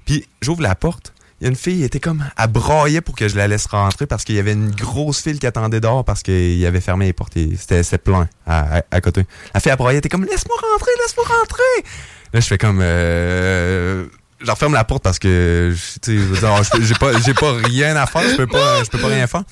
Puis, 0.04 0.26
j'ouvre 0.40 0.62
la 0.62 0.74
porte. 0.74 1.12
Il 1.40 1.44
y 1.44 1.46
a 1.46 1.50
une 1.50 1.56
fille, 1.56 1.80
elle 1.80 1.86
était 1.86 2.00
comme, 2.00 2.24
elle 2.38 2.46
braillait 2.46 3.02
pour 3.02 3.14
que 3.14 3.28
je 3.28 3.36
la 3.36 3.46
laisse 3.46 3.66
rentrer 3.66 4.06
parce 4.06 4.24
qu'il 4.24 4.36
y 4.36 4.38
avait 4.38 4.52
une 4.54 4.70
grosse 4.70 5.20
file 5.20 5.38
qui 5.38 5.46
attendait 5.46 5.80
dehors 5.80 6.02
parce 6.02 6.22
qu'il 6.22 6.64
avait 6.64 6.80
fermé 6.80 7.04
les 7.06 7.12
portes 7.12 7.34
c'était 7.58 7.98
plein 7.98 8.26
à, 8.46 8.78
à- 8.78 8.82
à 8.90 9.00
côté. 9.02 9.26
La 9.52 9.60
fille, 9.60 9.70
elle 9.70 9.76
braillait, 9.76 9.96
elle 9.96 9.98
était 9.98 10.08
comme, 10.08 10.24
laisse-moi 10.24 10.56
rentrer, 10.72 10.90
laisse-moi 11.04 11.26
rentrer. 11.40 11.84
Là, 12.32 12.40
je 12.40 12.46
fais 12.46 12.56
comme, 12.56 12.78
euh, 12.80 14.06
je 14.40 14.50
referme 14.50 14.74
la 14.74 14.84
porte 14.84 15.02
parce 15.02 15.18
que, 15.18 15.74
je- 15.74 15.98
tu 16.00 16.18
sais, 16.18 16.82
j'ai 16.82 16.94
pas, 16.94 17.18
j'ai 17.20 17.34
pas 17.34 17.52
rien 17.52 17.96
à 17.96 18.06
faire, 18.06 18.22
je 18.28 18.36
peux 18.36 18.46
pas, 18.46 18.82
je 18.84 18.90
peux 18.90 18.98
pas 18.98 19.08
rien 19.08 19.26
faire. 19.26 19.44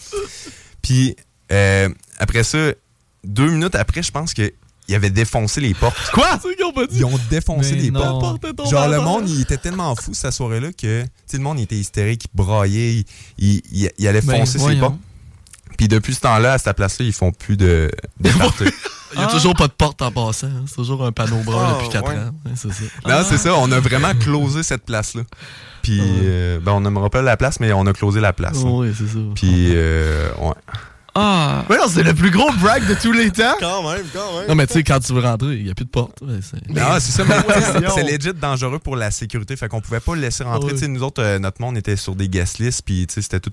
Puis, 0.83 1.17
euh, 1.53 1.89
après 2.19 2.45
ça, 2.45 2.59
deux 3.25 3.51
minutes 3.51 3.75
après, 3.75 4.03
je 4.03 4.11
pense 4.11 4.35
que 4.35 4.53
il 4.87 4.95
avait 4.95 5.09
défoncé 5.09 5.63
les 5.63 5.73
portes. 5.73 5.97
Quoi? 6.13 6.39
Ils 6.93 7.05
ont 7.07 7.19
défoncé 7.31 7.73
Mais 7.75 7.81
les 7.83 7.91
non. 7.91 8.19
portes. 8.21 8.69
Genre, 8.71 8.87
le 8.89 9.01
monde, 9.01 9.27
il 9.31 9.41
était 9.41 9.57
tellement 9.57 9.95
fou 9.97 10.13
cette 10.13 10.33
soirée-là 10.35 10.73
que, 10.73 11.03
tu 11.05 11.09
sais, 11.27 11.37
le 11.39 11.43
monde, 11.43 11.59
il 11.59 11.63
était 11.63 11.77
hystérique, 11.77 12.25
il 12.27 12.37
braillait, 12.37 12.97
il, 12.97 13.05
il, 13.39 13.63
il- 13.73 13.91
il 13.97 14.09
allait 14.09 14.21
Ben, 14.21 14.37
foncer 14.41 14.53
ses 14.53 14.59
voyons. 14.59 14.81
portes. 14.81 14.97
Puis 15.77 15.89
depuis 15.89 16.15
ce 16.15 16.21
temps-là, 16.21 16.53
à 16.55 16.59
cette 16.59 16.77
place-là, 16.77 17.05
ils 17.07 17.13
font 17.13 17.33
plus 17.33 17.57
de, 17.57 17.91
de 18.21 18.31
parties. 18.39 18.65
Il 19.15 19.21
y 19.21 19.23
a 19.23 19.27
toujours 19.29 19.55
pas 19.55 19.69
de 19.69 19.73
porte 19.73 20.03
en 20.03 20.11
passant. 20.11 20.49
hein. 20.49 20.65
C'est 20.67 20.75
toujours 20.77 21.05
un 21.05 21.13
panneau 21.13 21.37
brun 21.45 21.67
Ah, 21.71 21.75
depuis 21.75 21.89
4 21.89 22.09
ouais. 22.09 22.15
ans. 22.17 22.31
Ouais, 22.47 22.53
c'est 22.57 22.73
ça. 22.73 22.85
Non, 23.07 23.25
c'est 23.29 23.39
ça, 23.39 23.55
on 23.57 23.71
a 23.71 23.79
vraiment 23.81 24.13
closé 24.19 24.63
cette 24.63 24.85
place-là. 24.85 25.23
Puis, 25.83 26.01
euh, 26.03 26.59
ben, 26.61 26.73
on 26.73 26.81
n'aimera 26.81 27.11
pas 27.11 27.23
la 27.23 27.37
place, 27.37 27.61
mais 27.61 27.73
on 27.73 27.87
a 27.87 27.93
closé 27.93 28.21
la 28.21 28.33
place. 28.33 28.59
Oui, 28.65 28.93
c'est 28.97 29.07
ça. 29.07 29.19
Puis, 29.35 29.73
euh, 29.75 30.31
ouais. 30.41 30.55
Ah! 31.17 31.65
Mais 31.71 31.77
non, 31.77 31.85
c'est 31.89 32.03
le 32.03 32.13
plus 32.13 32.33
gros 32.33 32.51
brag 32.61 32.89
de 32.89 32.95
tous 32.95 33.13
les 33.13 33.31
temps. 33.31 33.55
Quand 33.61 33.89
même, 33.89 34.03
quand 34.13 34.37
même. 34.41 34.49
Non, 34.49 34.57
mais 34.57 34.67
tu 34.67 34.73
sais, 34.73 34.83
quand 34.83 34.99
tu 34.99 35.13
veux 35.13 35.21
rentrer, 35.23 35.55
il 35.59 35.65
n'y 35.65 35.71
a 35.71 35.75
plus 35.75 35.85
de 35.85 35.91
porte. 35.91 36.21
Ouais, 36.23 36.41
c'est- 36.43 36.69
Non, 36.75 36.87
c'est 36.99 37.13
ça, 37.13 37.23
mais 37.25 37.87
c'est 37.95 38.03
legit 38.03 38.33
dangereux 38.37 38.81
pour 38.81 38.97
la 38.97 39.13
sécurité. 39.13 39.55
Fait 39.55 39.69
qu'on 39.69 39.81
pouvait 39.81 40.01
pas 40.01 40.17
le 40.17 40.23
laisser 40.23 40.43
rentrer. 40.43 40.67
Ouais. 40.71 40.73
Tu 40.73 40.79
sais, 40.81 40.89
nous 40.89 41.05
autres, 41.05 41.23
euh, 41.23 41.39
notre 41.39 41.61
monde 41.61 41.77
était 41.79 41.95
sur 41.95 42.17
des 42.17 42.29
guest 42.29 42.59
lists, 42.59 42.83
puis 42.85 43.07
tu 43.07 43.15
sais, 43.15 43.23
c'était 43.23 43.39
tout 43.39 43.53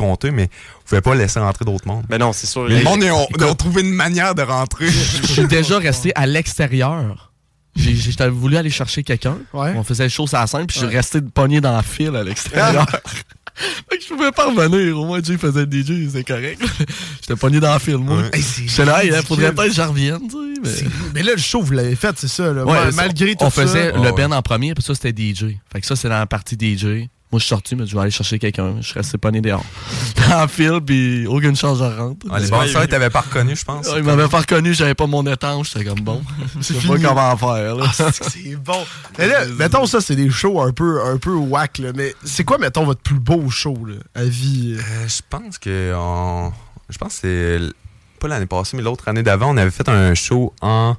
compté, 0.00 0.30
mais 0.30 0.48
on 0.80 0.88
pouvait 0.88 1.00
pas 1.00 1.14
laisser 1.14 1.38
rentrer 1.40 1.64
d'autres 1.64 1.86
mondes. 1.86 2.04
Mais 2.08 2.18
non, 2.18 2.32
c'est 2.32 2.46
sûr. 2.46 2.66
Mais 2.68 2.78
le 2.78 2.84
monde, 2.84 3.02
ils 3.02 3.10
ont, 3.10 3.24
Écoute. 3.24 3.36
ils 3.40 3.44
ont 3.44 3.54
trouvé 3.54 3.82
une 3.82 3.92
manière 3.92 4.34
de 4.34 4.42
rentrer. 4.42 4.88
Je 4.88 5.26
suis 5.26 5.46
déjà 5.46 5.78
resté 5.78 6.12
à 6.14 6.26
l'extérieur. 6.26 7.32
J'avais 7.76 8.30
voulu 8.30 8.56
aller 8.56 8.70
chercher 8.70 9.02
quelqu'un. 9.04 9.38
Ouais. 9.52 9.72
On 9.76 9.84
faisait 9.84 10.04
les 10.04 10.08
choses 10.10 10.34
à 10.34 10.40
la 10.40 10.46
scène, 10.46 10.66
puis 10.66 10.78
je 10.80 10.86
suis 10.86 10.96
resté 10.96 11.20
pogné 11.20 11.60
dans 11.60 11.72
la 11.74 11.82
file 11.82 12.16
à 12.16 12.24
l'extérieur. 12.24 12.84
fait 13.54 13.98
que 13.98 14.02
je 14.02 14.08
pouvais 14.08 14.32
pas 14.32 14.46
revenir. 14.50 14.98
Au 14.98 15.04
moins, 15.06 15.22
Jay 15.22 15.38
faisait 15.38 15.64
le 15.66 15.70
DJ, 15.82 16.10
c'est 16.12 16.24
correct. 16.24 16.60
J'étais 17.20 17.36
pogné 17.36 17.60
dans 17.60 17.72
la 17.72 17.78
file, 17.78 17.98
moi. 17.98 18.18
Ouais. 18.18 18.30
Hey, 18.32 18.44
J'étais 18.66 18.84
là, 18.84 19.04
il 19.04 19.12
faudrait 19.22 19.52
peut-être 19.54 19.68
que 19.68 19.74
je 19.76 19.82
revienne, 19.82 20.20
tu 20.28 20.64
sais. 20.64 20.84
Mais... 20.84 20.90
Mais 21.14 21.22
là, 21.22 21.32
le 21.32 21.40
show, 21.40 21.62
vous 21.62 21.72
l'avez 21.72 21.94
fait, 21.96 22.14
c'est 22.18 22.28
ça. 22.28 22.52
Là. 22.52 22.64
Ouais, 22.64 22.72
Mal- 22.72 22.92
ça- 22.92 23.02
Malgré 23.02 23.34
tout 23.36 23.44
on 23.44 23.50
ça. 23.50 23.62
faisait 23.62 23.92
Ouais, 23.92 24.02
le 24.02 24.12
ouais. 24.12 24.28
band 24.28 24.32
en 24.36 24.42
premier, 24.42 24.74
puis 24.74 24.82
ça, 24.82 24.94
c'était 24.94 25.10
DJ. 25.16 25.56
Fait 25.72 25.80
que 25.80 25.86
ça, 25.86 25.94
c'est 25.96 26.08
dans 26.08 26.18
la 26.18 26.26
partie 26.26 26.56
DJ. 26.60 27.08
Moi, 27.32 27.38
je 27.38 27.44
suis 27.44 27.48
sorti, 27.50 27.76
mais 27.76 27.86
je 27.86 27.94
vais 27.94 28.00
aller 28.02 28.10
chercher 28.10 28.40
quelqu'un. 28.40 28.74
Je 28.80 28.86
suis 28.86 28.94
resté 28.94 29.16
pogné 29.16 29.40
dehors. 29.40 29.64
La 30.28 30.48
file, 30.48 30.80
puis 30.84 31.26
aucune 31.28 31.54
chance 31.54 31.78
de 31.78 31.84
rentrer. 31.84 32.28
Ah, 32.30 32.40
les 32.40 32.48
ils 32.48 32.88
t'avaient 32.88 33.08
pas 33.10 33.20
reconnu, 33.20 33.54
je 33.54 33.64
pense. 33.64 33.86
Ah, 33.88 33.94
il 33.98 34.02
m'avait 34.02 34.26
pas 34.28 34.40
reconnu, 34.40 34.74
j'avais 34.74 34.94
pas 34.96 35.06
mon 35.06 35.24
étanche, 35.26 35.72
j'étais 35.72 35.84
comme 35.84 36.00
bon. 36.00 36.20
Je 36.60 36.62
sais 36.62 36.74
pas 36.88 36.98
comment 36.98 37.36
faire, 37.36 37.76
là. 37.76 37.86
Ah, 38.00 38.10
c'est 38.12 38.56
bon. 38.56 38.84
Mais 39.18 39.28
là, 39.28 39.46
mettons 39.58 39.86
ça, 39.86 40.00
c'est 40.00 40.16
des 40.16 40.28
shows 40.30 40.60
un 40.60 40.72
peu, 40.72 41.04
un 41.04 41.18
peu 41.18 41.32
whack, 41.34 41.78
là. 41.78 41.92
Mais 41.94 42.14
c'est 42.24 42.42
quoi, 42.44 42.58
mettons, 42.58 42.84
votre 42.84 43.00
plus 43.00 43.18
beau 43.20 43.48
show, 43.48 43.78
là, 43.86 43.94
à 44.16 44.24
vie? 44.24 44.76
euh? 44.78 45.08
Je 45.08 45.20
pense 45.28 45.58
que 45.58 45.92
on- 45.96 46.52
je 46.88 46.98
pense 46.98 47.20
que 47.20 47.60
c'est 47.60 47.72
pas 48.18 48.26
l'année 48.26 48.46
passée, 48.46 48.76
mais 48.76 48.82
l'autre 48.82 49.06
année 49.08 49.22
d'avant, 49.22 49.54
on 49.54 49.56
avait 49.56 49.70
fait 49.70 49.88
un 49.88 50.14
show 50.14 50.52
en 50.62 50.96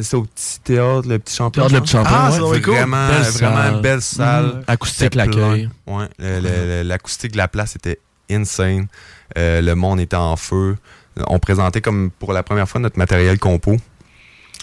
c'était 0.00 0.16
au 0.16 0.22
petit 0.24 0.60
théâtre, 0.60 1.08
le 1.08 1.18
petit 1.18 1.34
champion. 1.36 1.62
Théâtre 1.62 1.74
Le 1.74 1.80
Petit 1.80 1.92
Champion, 1.92 2.12
Ah, 2.14 2.30
ouais. 2.30 2.56
être 2.58 2.64
cool. 2.64 2.74
Vraiment, 2.74 3.08
Belle 3.08 3.22
vraiment 3.22 3.56
salle. 3.56 3.80
belle 3.80 4.02
salle. 4.02 4.44
Mhm. 4.46 4.64
Acoustique, 4.68 5.14
l'accueil. 5.14 5.68
Ouais, 5.86 6.08
l'acoustique 6.84 7.32
de 7.32 7.36
la 7.36 7.48
place 7.48 7.76
était 7.76 7.98
insane. 8.30 8.86
Euh, 9.36 9.60
le 9.60 9.74
monde 9.74 10.00
était 10.00 10.16
en 10.16 10.36
feu. 10.36 10.76
On 11.26 11.38
présentait 11.38 11.80
comme 11.80 12.10
pour 12.10 12.32
la 12.32 12.42
première 12.42 12.68
fois 12.68 12.80
notre 12.80 12.98
matériel 12.98 13.38
compo. 13.38 13.76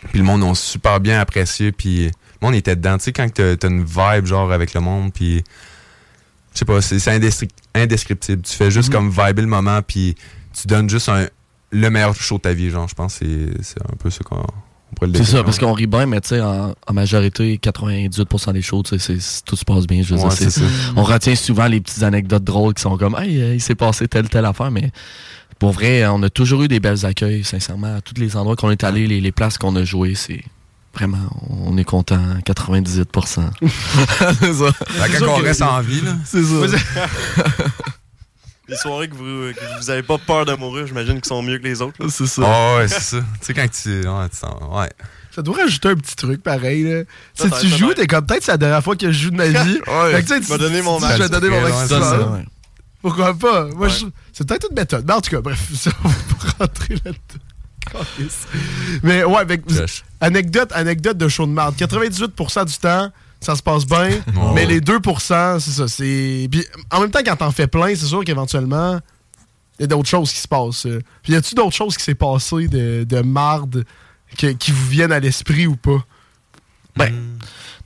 Puis 0.10 0.20
le 0.20 0.26
monde 0.26 0.44
a 0.44 0.54
super 0.56 1.00
bien 1.00 1.20
apprécié. 1.20 1.72
Puis 1.72 2.06
le 2.06 2.12
monde 2.42 2.56
était 2.56 2.76
dedans. 2.76 2.98
Tu 2.98 3.06
sais, 3.06 3.12
quand 3.14 3.32
t'as 3.34 3.56
t'as 3.56 3.68
une 3.70 3.84
vibe 3.84 4.26
genre 4.26 4.52
avec 4.52 4.74
le 4.74 4.82
monde, 4.82 5.14
puis 5.14 5.44
je 6.54 6.60
sais 6.60 6.66
pas, 6.66 6.82
c'est 6.82 7.00
c'est 7.00 7.18
indescri- 7.18 7.50
indescriptible. 7.76 8.42
Tu 8.42 8.54
fais 8.56 8.72
juste 8.72 8.90
Mhm. 8.90 8.94
comme 8.96 9.10
vibrer 9.10 9.42
le 9.42 9.48
moment, 9.48 9.82
puis 9.82 10.16
tu 10.60 10.68
donnes 10.68 10.90
juste 10.90 11.08
un, 11.10 11.28
le 11.72 11.90
meilleur 11.90 12.16
show 12.16 12.36
de 12.38 12.42
ta 12.42 12.54
vie. 12.54 12.70
Genre, 12.70 12.88
je 12.88 12.96
pense 12.96 13.20
que 13.20 13.26
c'est- 13.26 13.64
c'est 13.64 13.82
un 13.82 13.96
peu 13.98 14.10
ça 14.10 14.20
qu'on 14.24 14.44
C'est 15.16 15.24
ça, 15.24 15.44
parce 15.44 15.58
qu'on 15.58 15.74
rit 15.74 15.88
bien, 15.88 16.06
mais 16.06 16.22
tu 16.22 16.30
sais, 16.30 16.42
en, 16.42 16.74
en 16.88 16.94
majorité, 16.94 17.58
98% 17.62 18.54
des 18.54 18.62
shows, 18.62 18.84
tu 18.84 19.00
sais, 19.00 19.18
tout 19.46 19.56
se 19.56 19.66
passe 19.66 19.88
bien. 19.88 20.04
Je 20.04 20.14
veux 20.16 20.22
Ouais, 20.22 20.30
dire, 20.36 20.52
ça. 20.52 20.62
on 20.96 21.04
retient 21.04 21.36
souvent 21.36 21.68
les 21.68 21.82
petites 21.82 22.04
anecdotes 22.04 22.44
drôles 22.44 22.74
qui 22.74 22.82
sont 22.82 22.98
comme, 22.98 23.16
hey, 23.20 23.42
euh, 23.42 23.54
il 23.56 23.62
s'est 23.62 23.76
passé 23.76 24.08
telle, 24.08 24.30
telle 24.30 24.46
affaire, 24.46 24.70
mais 24.72 24.92
pour 25.60 25.72
vrai, 25.72 26.06
on 26.08 26.22
a 26.24 26.30
toujours 26.30 26.64
eu 26.64 26.68
des 26.68 26.80
belles 26.80 27.06
accueils, 27.06 27.44
sincèrement. 27.44 27.96
À 27.96 28.02
tous 28.02 28.20
les 28.20 28.36
endroits 28.38 28.56
qu'on 28.56 28.72
est 28.72 28.84
allé, 28.84 29.08
les, 29.08 29.22
les 29.22 29.32
places 29.32 29.58
qu'on 29.58 29.76
a 29.76 29.84
jouées, 29.84 30.16
c'est 30.16 30.44
vraiment, 30.94 31.18
on 31.50 31.78
est 31.78 31.84
content, 31.84 32.20
98%. 32.46 33.06
c'est 34.40 34.54
ça. 34.54 34.66
Quand 35.20 35.28
on 35.30 35.36
reste 35.36 35.62
en 35.62 35.82
vie, 35.82 36.02
là. 36.02 36.16
C'est 36.26 36.44
ça. 36.44 36.78
Les 38.72 38.78
soirées 38.78 39.08
que 39.10 39.16
vous, 39.16 39.54
que 39.54 39.80
vous 39.80 39.90
avez 39.90 40.02
pas 40.02 40.18
peur 40.18 40.46
de 40.46 40.54
mourir, 40.56 40.88
j'imagine 40.88 41.16
qu'ils 41.16 41.26
sont 41.26 41.44
mieux 41.44 41.58
que 41.60 41.64
les 41.64 41.82
autres. 41.82 41.98
C'est 42.10 42.26
ça. 42.26 42.42
Ah 42.46 42.78
ouais, 42.78 42.88
c'est 42.88 43.02
ça. 43.02 43.18
Tu 43.20 43.26
sais, 43.48 43.54
quand 43.54 43.68
tu. 43.70 43.90
Ouais, 44.08 44.30
tu 44.30 44.38
sens- 44.38 44.56
ouais. 44.80 44.90
Ça 45.36 45.42
doit 45.42 45.58
rajouter 45.58 45.90
un 45.90 45.96
petit 45.96 46.16
truc 46.16 46.42
pareil. 46.42 46.84
Là. 46.84 47.04
Si 47.36 47.50
tu 47.62 47.68
joues, 47.68 47.94
t'es 47.94 48.08
comme 48.08 48.26
peut-être 48.26 48.44
c'est 48.44 48.52
la 48.52 48.58
dernière 48.58 48.84
fois 48.84 48.96
que 48.96 49.12
je 49.12 49.24
joue 49.26 49.30
de 49.30 49.36
ma 49.36 49.48
vie. 49.64 49.80
Ouais. 49.88 50.12
Fait 50.14 50.24
que, 50.24 50.28
tu 50.28 50.34
sais, 50.36 50.40
tu- 50.42 50.46
Va 50.48 50.58
donner 50.58 50.82
mon 50.82 51.00
Je 51.00 51.06
vais 51.22 51.30
donner 51.30 51.50
mon 51.50 51.62
Ouais, 51.64 51.70
maximum. 51.72 52.46
Pourquoi 53.02 53.34
pas? 53.34 53.66
Moi, 53.66 53.88
je- 53.90 54.06
c'est 54.34 54.48
peut-être 54.48 54.68
une 54.70 54.76
méthode. 54.76 55.06
Mais 55.08 55.14
en 55.14 55.22
tout 55.22 55.32
cas, 55.32 55.42
bref, 55.42 55.60
ça, 55.76 55.92
on 56.04 56.08
va 56.08 56.16
pas 56.16 56.66
rentrer 56.66 56.96
là-dedans. 56.96 58.06
Mais 59.04 59.24
ouais, 59.24 59.38
avec, 59.38 59.64
anecdote, 60.22 60.72
anecdote 60.74 61.18
de 61.18 61.28
show 61.28 61.46
de 61.46 61.52
marde. 61.52 61.76
98% 61.76 62.66
du 62.66 62.78
temps, 62.78 63.12
ça 63.42 63.56
se 63.56 63.62
passe 63.64 63.86
bien. 63.86 64.10
Oh. 64.38 64.52
mais 64.56 64.66
les 64.66 64.80
2%, 64.80 65.60
c'est 65.60 65.72
ça. 65.72 65.88
C'est... 65.88 66.48
Puis 66.50 66.66
en 66.92 67.02
même 67.02 67.12
temps, 67.12 67.20
quand 67.26 67.36
t'en 67.36 67.52
fais 67.52 67.68
plein, 67.68 67.90
c'est 67.96 68.06
sûr 68.06 68.24
qu'éventuellement, 68.24 69.00
il 69.80 69.82
y 69.82 69.86
a 69.86 69.88
d'autres 69.88 70.08
choses 70.10 70.32
qui 70.32 70.40
se 70.40 70.48
passent. 70.48 70.88
Puis 71.24 71.34
y 71.34 71.36
a-tu 71.36 71.56
d'autres 71.56 71.76
choses 71.76 71.98
qui 71.98 72.04
s'est 72.04 72.16
passé 72.16 72.68
de, 72.68 73.04
de 73.04 73.22
marde 73.22 73.84
que- 74.38 74.54
qui 74.54 74.72
vous 74.72 74.88
viennent 74.88 75.12
à 75.12 75.20
l'esprit 75.20 75.68
ou 75.68 75.76
pas? 75.76 76.04
Ben, 76.96 77.12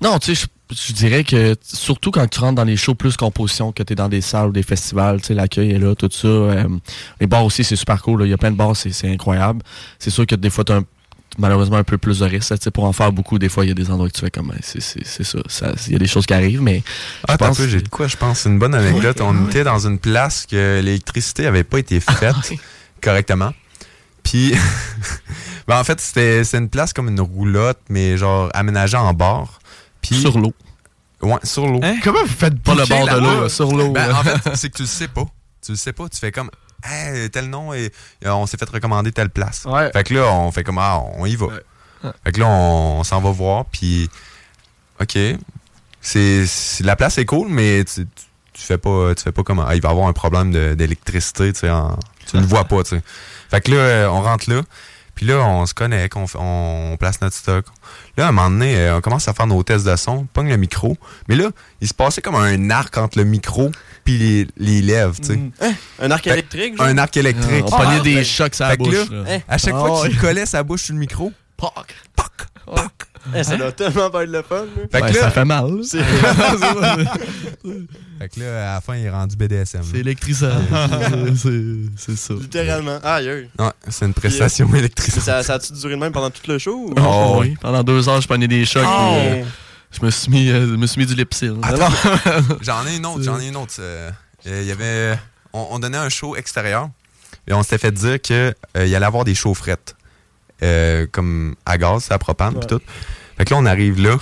non, 0.02 0.18
tu 0.20 0.36
sais, 0.36 0.48
je, 0.72 0.94
dirais 0.94 1.24
que 1.24 1.56
surtout 1.62 2.10
quand 2.12 2.28
tu 2.28 2.40
rentres 2.40 2.56
dans 2.56 2.64
les 2.64 2.76
shows 2.76 2.96
plus 2.96 3.16
composition, 3.18 3.72
que 3.72 3.84
tu 3.84 3.94
es 3.94 3.96
dans 3.96 4.10
des 4.10 4.22
salles 4.22 4.50
ou 4.50 4.52
des 4.52 4.64
festivals, 4.64 5.22
tu 5.22 5.28
sais, 5.28 5.34
l'accueil 5.36 5.72
est 5.72 5.80
là, 5.80 5.94
tout 5.96 6.10
ça. 6.12 6.28
euh, 6.28 6.68
les 7.22 7.28
bars 7.28 7.46
aussi, 7.46 7.64
c'est 7.64 7.76
super 7.76 8.02
cool. 8.02 8.24
Il 8.24 8.30
y 8.30 8.34
a 8.34 8.38
plein 8.38 8.52
de 8.52 8.58
bars, 8.58 8.76
c'est 8.76 8.92
c'est 8.92 9.10
incroyable. 9.12 9.62
C'est 10.00 10.10
sûr 10.10 10.26
que 10.26 10.36
des 10.36 10.50
fois, 10.50 10.64
tu 10.64 10.74
as 10.74 10.82
malheureusement 11.38 11.78
un 11.78 11.84
peu 11.84 11.98
plus 11.98 12.20
de 12.20 12.26
risque. 12.26 12.50
là, 12.50 12.58
tu 12.58 12.64
sais, 12.64 12.72
Pour 12.72 12.84
en 12.86 12.94
faire 12.94 13.12
beaucoup, 13.12 13.40
des 13.40 13.50
fois, 13.50 13.66
il 13.66 13.70
y 13.70 13.72
a 13.72 13.74
des 13.74 13.90
endroits 13.92 14.08
que 14.10 14.14
tu 14.14 14.22
fais 14.22 14.32
comme, 14.32 14.54
c'est 14.62 14.82
c'est- 14.82 15.06
c'est 15.06 15.24
ça. 15.24 15.40
Il 15.88 15.94
y 15.94 15.96
a 15.96 16.00
des 16.00 16.08
choses 16.08 16.26
qui 16.26 16.34
arrivent, 16.34 16.62
mais 16.62 16.84
Ah, 17.28 17.38
pense 17.38 17.58
peu, 17.58 17.68
j'ai 17.68 17.82
de 17.82 17.88
quoi, 17.90 18.08
je 18.08 18.18
pense. 18.18 18.40
C'est 18.42 18.50
une 18.50 18.60
bonne 18.60 18.76
anecdote. 18.76 19.20
On 19.22 19.48
était 19.48 19.64
dans 19.64 19.86
une 19.88 20.00
place 20.00 20.46
que 20.46 20.82
l'électricité 20.84 21.46
avait 21.48 21.64
pas 21.64 21.80
été 21.80 22.00
faite 22.00 22.36
correctement. 23.02 23.54
Puis, 24.24 24.54
ben, 25.68 25.80
en 25.80 25.84
fait, 25.84 26.00
c'était 26.02 26.44
c'est 26.44 26.58
une 26.58 26.70
place 26.70 26.94
comme 26.94 27.10
une 27.10 27.22
roulotte, 27.22 27.80
mais 27.90 28.18
genre 28.18 28.50
aménagée 28.54 28.98
en 28.98 29.14
bord. 29.14 29.60
Puis, 30.02 30.16
sur 30.20 30.38
l'eau. 30.40 30.54
Ouais, 31.22 31.38
sur 31.44 31.66
l'eau. 31.68 31.80
Comment 32.04 32.22
vous 32.24 32.28
faites 32.28 32.60
Pas 32.60 32.76
le 32.76 32.86
bord 32.86 33.06
de 33.08 33.20
l'eau, 33.20 33.50
sur 33.50 33.72
l'eau. 33.72 33.92
Ben, 33.92 34.12
en 34.14 34.24
fait, 34.24 34.38
c'est 34.56 34.70
que 34.70 34.78
tu 34.78 34.84
le 34.84 34.88
sais 34.88 35.08
pas. 35.08 35.26
Tu 35.64 35.72
le 35.72 35.78
sais 35.78 35.94
pas. 35.94 36.08
Tu 36.10 36.18
fais 36.20 36.32
comme, 36.32 36.50
hey, 36.86 37.30
tel 37.30 37.50
nom, 37.50 37.74
et 37.74 37.92
et 38.22 38.30
on 38.30 38.46
s'est 38.46 38.58
fait 38.58 38.70
recommander 38.70 39.12
telle 39.12 39.30
place. 39.30 39.66
Ouais. 39.66 39.92
Fait 39.92 40.04
que 40.04 40.14
là, 40.14 40.32
on 40.32 40.52
fait 40.52 40.64
comme, 40.64 40.78
ah, 40.78 41.02
on 41.18 41.26
y 41.26 41.36
va. 41.36 41.48
Ouais. 41.48 42.12
Fait 42.24 42.32
que 42.32 42.40
là, 42.40 42.48
on, 42.48 43.00
on 43.00 43.04
s'en 43.04 43.20
va 43.22 43.32
voir, 43.32 43.66
puis, 43.66 44.10
OK. 45.02 45.18
C'est, 46.02 46.46
la 46.82 46.96
place 46.96 47.18
est 47.18 47.26
cool, 47.26 47.48
mais 47.50 47.84
tu, 47.84 48.06
tu, 48.06 48.26
tu 48.54 48.62
fais 48.62 48.78
pas, 48.78 49.16
tu 49.16 49.24
fais 49.24 49.32
pas 49.32 49.42
comme, 49.44 49.60
ah, 49.60 49.76
il 49.76 49.82
va 49.82 49.90
y 49.90 49.92
avoir 49.92 50.08
un 50.08 50.14
problème 50.14 50.52
d'électricité, 50.76 51.52
tu 51.52 51.62
sais, 51.62 51.70
en- 51.70 51.98
tu 52.30 52.36
ne 52.38 52.42
le 52.42 52.48
vois 52.48 52.66
pas, 52.66 52.84
tu 52.84 52.92
sais. 52.92 53.02
Fait 53.50 53.62
que 53.62 53.72
là, 53.72 54.12
on 54.12 54.22
rentre 54.22 54.50
là, 54.52 54.62
puis 55.16 55.26
là, 55.26 55.38
on 55.40 55.66
se 55.66 55.74
connecte, 55.74 56.16
on, 56.16 56.26
on 56.36 56.98
place 56.98 57.22
notre 57.22 57.36
stock. 57.36 57.66
Là, 58.18 58.26
à 58.26 58.30
un 58.30 58.32
moment 58.32 58.50
donné, 58.52 58.78
euh, 58.78 58.98
on 58.98 59.02
commence 59.02 59.28
à 59.28 59.34
faire 59.34 59.48
nos 59.48 59.64
tests 59.64 59.86
de 59.86 59.96
son, 59.96 60.26
pogne 60.26 60.50
le 60.50 60.58
micro, 60.58 60.96
mais 61.28 61.36
là, 61.36 61.50
il 61.82 61.88
se 61.88 61.94
passait 61.94 62.22
comme 62.22 62.36
un 62.36 62.70
arc 62.70 62.98
entre 62.98 63.18
le 63.18 63.24
micro 63.24 63.72
puis 64.06 64.18
les, 64.18 64.48
les 64.58 64.82
lèvres, 64.82 65.16
tu 65.20 65.26
sais. 65.34 65.40
Hein? 65.62 65.74
Un 66.00 66.12
arc 66.12 66.26
électrique, 66.28 66.78
genre? 66.78 66.86
Un 66.86 66.98
arc 66.98 67.18
électrique. 67.18 67.66
on 67.68 67.72
pognait 67.72 67.98
Ah, 68.00 68.04
des 68.04 68.24
chocs 68.24 68.56
sur 68.56 68.64
la 68.64 68.72
fait 68.72 68.78
que 68.78 68.84
bouche. 68.84 69.10
là, 69.10 69.18
là. 69.18 69.24
Hein? 69.28 69.40
À 69.50 69.58
chaque 69.58 69.74
Ah 69.76 69.80
fois 69.80 70.02
ouais. 70.04 70.10
qu'il 70.10 70.18
collait 70.20 70.46
sa 70.46 70.64
bouche 70.64 70.84
sur 70.84 70.94
le 70.94 71.00
micro, 71.00 71.34
Poc. 71.58 71.96
Eh, 73.36 73.44
ça 73.44 73.58
doit 73.58 73.72
tellement 73.72 74.12
pas 74.12 74.24
être 74.24 74.30
le 74.30 74.44
fun. 74.44 74.56
là. 74.66 74.84
Fait 74.92 75.00
que 75.00 75.06
Ouais, 75.06 75.12
là- 75.14 75.20
ça 75.22 75.32
fait 75.32 75.46
mal. 75.46 75.72
Fait 78.20 78.30
que 78.30 78.40
là, 78.40 78.72
à 78.72 78.76
la 78.76 78.82
fin, 78.82 78.96
il 78.96 79.06
est 79.06 79.10
rendu 79.10 79.36
BDSM. 79.36 79.82
C'est 79.84 79.98
électrisant. 80.00 80.50
C'est- 81.36 81.90
c'est 81.98 82.18
ça. 82.18 82.34
Littéralement. 82.36 83.00
Aïe, 83.04 83.30
aïe. 83.30 83.50
Ouais, 83.60 83.72
c'est 83.90 84.06
une 84.06 84.14
prestation 84.14 84.68
Mais 84.72 84.80
électrique. 84.80 85.14
ça, 85.16 85.44
ça 85.44 85.56
a-tu 85.56 85.74
duré 85.74 85.96
de 85.96 86.00
même 86.00 86.12
pendant 86.12 86.30
tout 86.30 86.42
le 86.48 86.58
show? 86.60 86.88
ou- 86.90 86.94
Oh, 87.00 87.38
oui. 87.40 87.56
Pendant 87.60 87.84
deux 87.84 88.08
heures, 88.08 88.22
je 88.22 88.28
prenais 88.28 88.48
des 88.48 88.64
chocs. 88.66 88.84
Oh. 88.86 89.16
puis, 89.20 89.40
euh, 89.42 89.44
je 90.00 90.06
me 90.06 90.12
suis 90.12 90.30
mis, 90.32 90.50
euh, 90.50 90.68
je 90.68 90.76
me 90.76 90.88
suis 90.88 91.00
mis 91.00 91.06
du 91.06 91.16
lipsil. 91.16 91.56
J'en 92.62 92.86
ai 92.88 92.98
une 92.98 93.06
autre, 93.06 93.24
j'en 93.24 93.40
ai 93.40 93.48
une 93.48 93.56
autre. 93.56 93.74
euh, 93.80 94.12
euh, 94.48 94.62
Il 94.62 94.68
y 94.68 94.72
avait, 94.72 95.18
on, 95.54 95.68
on 95.72 95.80
donnait 95.80 95.98
un 95.98 96.10
show 96.10 96.36
extérieur 96.36 96.90
et 97.48 97.54
on 97.54 97.64
s'était 97.64 97.78
fait 97.78 97.92
dire 97.92 98.22
qu'il 98.22 98.54
y 98.76 98.96
allait 98.96 99.06
avoir 99.06 99.24
des 99.26 99.36
chaufferettes, 99.36 99.96
euh, 100.64 101.08
comme 101.12 101.56
à 101.66 101.78
gaz, 101.78 102.08
à 102.12 102.18
propane, 102.18 102.56
puis 102.60 102.68
tout. 102.68 102.82
Fait 103.38 103.46
que 103.46 103.54
là, 103.54 103.60
on 103.60 103.66
arrive 103.66 104.02
là, 104.02 104.18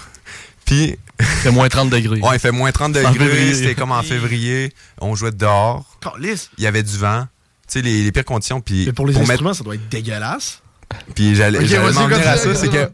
puis 0.65 0.97
C'est 1.43 1.51
moins 1.51 1.69
30 1.69 1.89
degrés. 1.89 2.19
ouais, 2.19 2.36
il 2.36 2.39
fait 2.39 2.51
moins 2.51 2.71
30 2.71 2.97
En 2.97 3.11
degrés, 3.11 3.53
c'était 3.53 3.76
comme 3.76 3.91
en 3.91 4.01
février, 4.03 4.74
on 4.99 5.15
jouait 5.15 5.32
dehors, 5.32 5.97
Calisse. 6.01 6.49
il 6.57 6.63
y 6.63 6.67
avait 6.67 6.84
du 6.84 6.97
vent, 6.97 7.28
tu 7.67 7.80
sais, 7.80 7.82
les, 7.82 8.03
les 8.03 8.11
pires 8.11 8.26
conditions, 8.26 8.61
puis 8.61 8.86
Mais 8.88 8.93
pour 8.93 9.05
les 9.07 9.13
mettre- 9.13 9.32
instruments, 9.32 9.53
ça 9.53 9.63
doit 9.63 9.76
être 9.76 9.89
dégueulasse. 9.89 10.61
Puis 11.15 11.36
j'allais 11.36 11.59
Ok, 11.59 11.65
j'allais 11.65 11.84
vas-y, 11.91 11.93
m'en 11.95 12.07
venir 12.07 12.28
à 12.28 12.38
ça, 12.38 12.49
continue. 12.49 12.55
c'est 12.55 12.69
que 12.69 12.91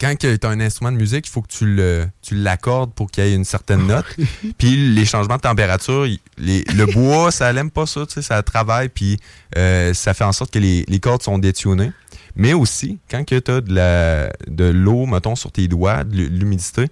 quand 0.00 0.14
tu 0.18 0.26
as 0.26 0.48
un 0.48 0.60
instrument 0.60 0.92
de 0.92 0.96
musique, 0.98 1.26
il 1.26 1.30
faut 1.30 1.40
que 1.42 1.48
tu 1.52 1.64
le 1.66 2.06
tu 2.22 2.34
l'accordes 2.34 2.92
pour 2.92 3.10
qu'il 3.10 3.24
y 3.24 3.28
ait 3.28 3.34
une 3.34 3.44
certaine 3.44 3.86
note. 3.86 4.04
puis 4.58 4.94
les 4.94 5.04
changements 5.04 5.36
de 5.36 5.40
température, 5.42 6.04
les- 6.38 6.64
le 6.74 6.86
bois, 6.86 7.30
ça 7.30 7.52
l'aime 7.52 7.70
pas 7.70 7.86
ça, 7.86 8.04
tu 8.06 8.14
sais, 8.14 8.22
ça 8.22 8.42
travaille, 8.42 8.88
puis 8.90 9.18
euh, 9.56 9.94
ça 9.94 10.12
fait 10.14 10.24
en 10.24 10.32
sorte 10.32 10.52
que 10.52 10.58
les, 10.58 10.84
les 10.88 11.00
cordes 11.00 11.22
sont 11.22 11.38
détunées. 11.38 11.92
Mais 12.38 12.52
aussi, 12.52 12.98
quand 13.10 13.24
tu 13.24 13.34
as 13.36 13.60
de 13.62 13.72
la 13.74 14.30
de 14.46 14.64
l'eau, 14.64 15.06
mettons, 15.06 15.36
sur 15.36 15.50
tes 15.50 15.68
doigts, 15.68 16.04
de 16.04 16.14
l'hu- 16.16 16.28
l'humidité, 16.28 16.88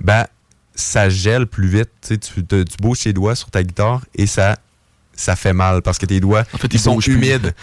ben 0.00 0.26
ça 0.74 1.08
gèle 1.08 1.46
plus 1.46 1.68
vite. 1.68 1.90
Tu, 2.02 2.08
sais, 2.14 2.18
tu, 2.18 2.44
te- 2.44 2.62
tu 2.64 2.76
bouges 2.80 3.00
tes 3.00 3.12
doigts 3.12 3.36
sur 3.36 3.50
ta 3.50 3.62
guitare 3.62 4.02
et 4.16 4.26
ça 4.26 4.58
ça 5.14 5.36
fait 5.36 5.52
mal 5.52 5.82
parce 5.82 5.98
que 5.98 6.06
tes 6.06 6.18
doigts 6.18 6.44
En 6.54 6.58
fait, 6.58 6.66
ils 6.68 6.74
ils 6.76 6.80
sont 6.80 6.96
plus. 6.96 7.14
humides. 7.14 7.54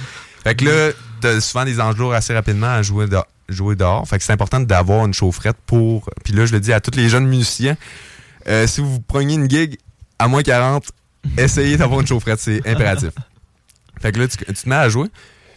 fait 0.43 0.55
que 0.55 0.65
là, 0.65 0.91
t'as 1.19 1.41
souvent 1.41 1.65
des 1.65 1.81
enjeux 1.81 2.11
assez 2.13 2.33
rapidement 2.33 2.67
à 2.67 2.81
jouer, 2.83 3.07
de- 3.07 3.17
jouer 3.49 3.75
dehors. 3.75 4.07
Fait 4.07 4.17
que 4.17 4.23
c'est 4.23 4.33
important 4.33 4.59
d'avoir 4.59 5.05
une 5.05 5.13
chaufferette 5.13 5.57
pour. 5.65 6.09
Puis 6.23 6.33
là, 6.33 6.45
je 6.45 6.53
le 6.53 6.59
dis 6.59 6.73
à 6.73 6.79
tous 6.79 6.95
les 6.97 7.09
jeunes 7.09 7.27
musiciens, 7.27 7.77
euh, 8.47 8.67
si 8.67 8.81
vous 8.81 8.99
preniez 9.01 9.35
une 9.35 9.49
gig 9.49 9.77
à 10.19 10.27
moins 10.27 10.43
40, 10.43 10.85
essayez 11.37 11.77
d'avoir 11.77 12.01
une 12.01 12.07
chaufferette, 12.07 12.39
c'est 12.39 12.67
impératif. 12.67 13.11
Fait 14.01 14.11
que 14.11 14.19
là, 14.19 14.27
tu, 14.27 14.37
tu 14.37 14.53
te 14.53 14.69
mets 14.69 14.75
à 14.75 14.89
jouer. 14.89 15.07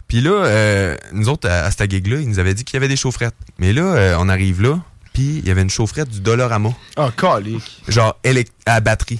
Puis 0.07 0.19
là, 0.21 0.31
euh, 0.45 0.97
nous 1.13 1.29
autres, 1.29 1.47
à, 1.49 1.65
à 1.65 1.71
cette 1.71 1.89
gig-là, 1.89 2.19
ils 2.19 2.27
nous 2.27 2.39
avaient 2.39 2.53
dit 2.53 2.63
qu'il 2.65 2.73
y 2.73 2.77
avait 2.77 2.87
des 2.89 2.95
chaufferettes. 2.97 3.35
Mais 3.59 3.71
là, 3.71 3.83
euh, 3.83 4.15
on 4.19 4.27
arrive 4.29 4.61
là, 4.61 4.79
puis 5.13 5.37
il 5.39 5.47
y 5.47 5.51
avait 5.51 5.61
une 5.61 5.69
chaufferette 5.69 6.09
du 6.09 6.19
Dollarama, 6.19 6.71
Ah, 6.97 7.11
calique. 7.15 7.81
genre 7.87 8.17
à 8.65 8.79
batterie. 8.81 9.19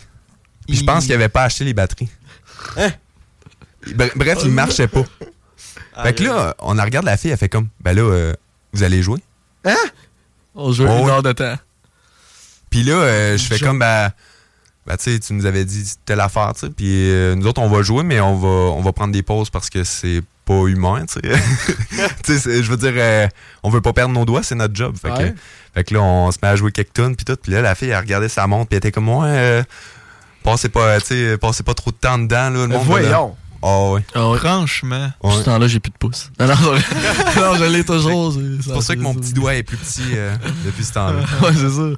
Puis 0.67 0.77
je 0.77 0.83
pense 0.83 1.05
qu'il 1.05 1.13
avait 1.13 1.29
pas 1.29 1.43
acheté 1.43 1.63
les 1.65 1.73
batteries. 1.73 2.09
Bre- 3.87 4.11
Bref, 4.15 4.39
il 4.43 4.51
marchait 4.51 4.87
pas. 4.87 5.03
Fait 6.03 6.13
que 6.13 6.23
là, 6.23 6.55
on 6.59 6.77
a 6.77 6.83
regardé 6.83 7.07
la 7.07 7.17
fille, 7.17 7.31
elle 7.31 7.37
fait 7.37 7.49
comme, 7.49 7.67
ben 7.81 7.93
là, 7.95 8.01
euh, 8.03 8.33
vous 8.73 8.83
allez 8.83 9.01
jouer? 9.01 9.19
On 10.55 10.71
joue 10.71 10.85
Oh, 10.87 10.97
une 10.99 11.05
ouais. 11.05 11.11
heure 11.11 11.23
de 11.23 11.31
temps. 11.31 11.55
Puis 12.69 12.83
là, 12.83 12.93
euh, 12.93 13.37
je 13.37 13.43
fais 13.43 13.59
comme, 13.59 13.79
ben, 13.79 14.09
ben 14.85 14.97
tu 14.97 15.11
sais, 15.13 15.19
tu 15.19 15.33
nous 15.33 15.45
avais 15.45 15.65
dit 15.65 15.91
telle 16.05 16.19
affaire, 16.19 16.53
tu 16.53 16.61
sais. 16.61 16.69
Puis 16.69 16.87
euh, 17.11 17.35
nous 17.35 17.47
autres, 17.47 17.61
on 17.61 17.69
va 17.69 17.81
jouer, 17.83 18.03
mais 18.03 18.19
on 18.19 18.35
va, 18.35 18.47
on 18.47 18.81
va 18.81 18.91
prendre 18.93 19.13
des 19.13 19.23
pauses 19.23 19.49
parce 19.49 19.69
que 19.69 19.83
c'est 19.83 20.21
pas 20.45 20.65
humain, 20.67 21.05
tu 21.05 21.19
sais. 21.21 22.61
Je 22.63 22.69
veux 22.69 22.77
dire, 22.77 22.93
euh, 22.95 23.27
on 23.63 23.69
veut 23.69 23.81
pas 23.81 23.93
perdre 23.93 24.13
nos 24.13 24.25
doigts, 24.25 24.43
c'est 24.43 24.55
notre 24.55 24.75
job. 24.75 24.95
Fait, 25.01 25.11
Ouais. 25.11 25.31
que, 25.31 25.35
fait 25.75 25.83
que 25.85 25.93
là, 25.93 26.01
on 26.01 26.31
se 26.31 26.37
met 26.41 26.47
à 26.49 26.55
jouer 26.55 26.71
quelques 26.71 26.93
tunes, 26.93 27.15
puis 27.15 27.25
tout. 27.25 27.37
Puis 27.41 27.51
là, 27.51 27.61
la 27.61 27.75
fille, 27.75 27.89
elle 27.89 27.97
regardait 27.99 28.29
sa 28.29 28.47
montre, 28.47 28.67
puis 28.69 28.75
elle 28.75 28.79
était 28.79 28.91
comme, 28.91 29.09
ouais, 29.09 29.27
euh, 29.29 29.63
passez 30.43 30.69
pas, 30.69 30.99
tu 30.99 31.07
sais, 31.07 31.37
passez 31.37 31.63
pas 31.63 31.73
trop 31.73 31.91
de 31.91 31.95
temps 31.97 32.17
dedans, 32.17 32.49
là. 32.49 32.61
Le 32.61 32.67
monde 32.67 32.85
voyons. 32.85 33.35
Ah 33.63 33.91
ouais. 33.91 34.03
Ah 34.15 34.29
ouais. 34.31 34.37
Franchement. 34.39 35.11
Depuis 35.23 35.37
ce 35.39 35.43
temps-là, 35.43 35.67
j'ai 35.67 35.79
plus 35.79 35.91
de 35.91 35.97
pouce. 35.97 36.31
Non, 36.39 36.47
non, 36.47 36.53
non, 36.55 37.55
je 37.57 37.63
l'ai 37.71 37.83
toujours. 37.83 38.33
C'est 38.61 38.71
pour 38.73 38.81
ça 38.83 38.95
que 38.95 39.01
mon 39.01 39.13
petit 39.13 39.33
doigt 39.33 39.55
est 39.55 39.63
plus 39.63 39.77
petit 39.77 40.01
euh, 40.13 40.35
depuis 40.65 40.83
ce 40.83 40.93
temps-là. 40.93 41.21
Ouais, 41.41 41.53
c'est 41.53 41.69
ça. 41.69 41.89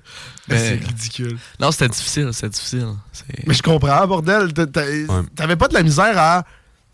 Mais 0.49 0.57
C'est 0.59 0.85
ridicule. 0.85 1.37
Non, 1.59 1.71
c'était 1.71 1.87
difficile, 1.89 2.29
c'était 2.33 2.49
difficile. 2.49 2.87
Mais 3.47 3.53
je 3.53 3.61
comprends, 3.63 4.05
bordel. 4.07 4.51
T'a- 4.53 4.65
t'a- 4.67 4.81
T'avais 5.35 5.55
pas 5.55 5.67
de 5.69 5.73
la 5.73 5.83
misère 5.83 6.17
à. 6.17 6.43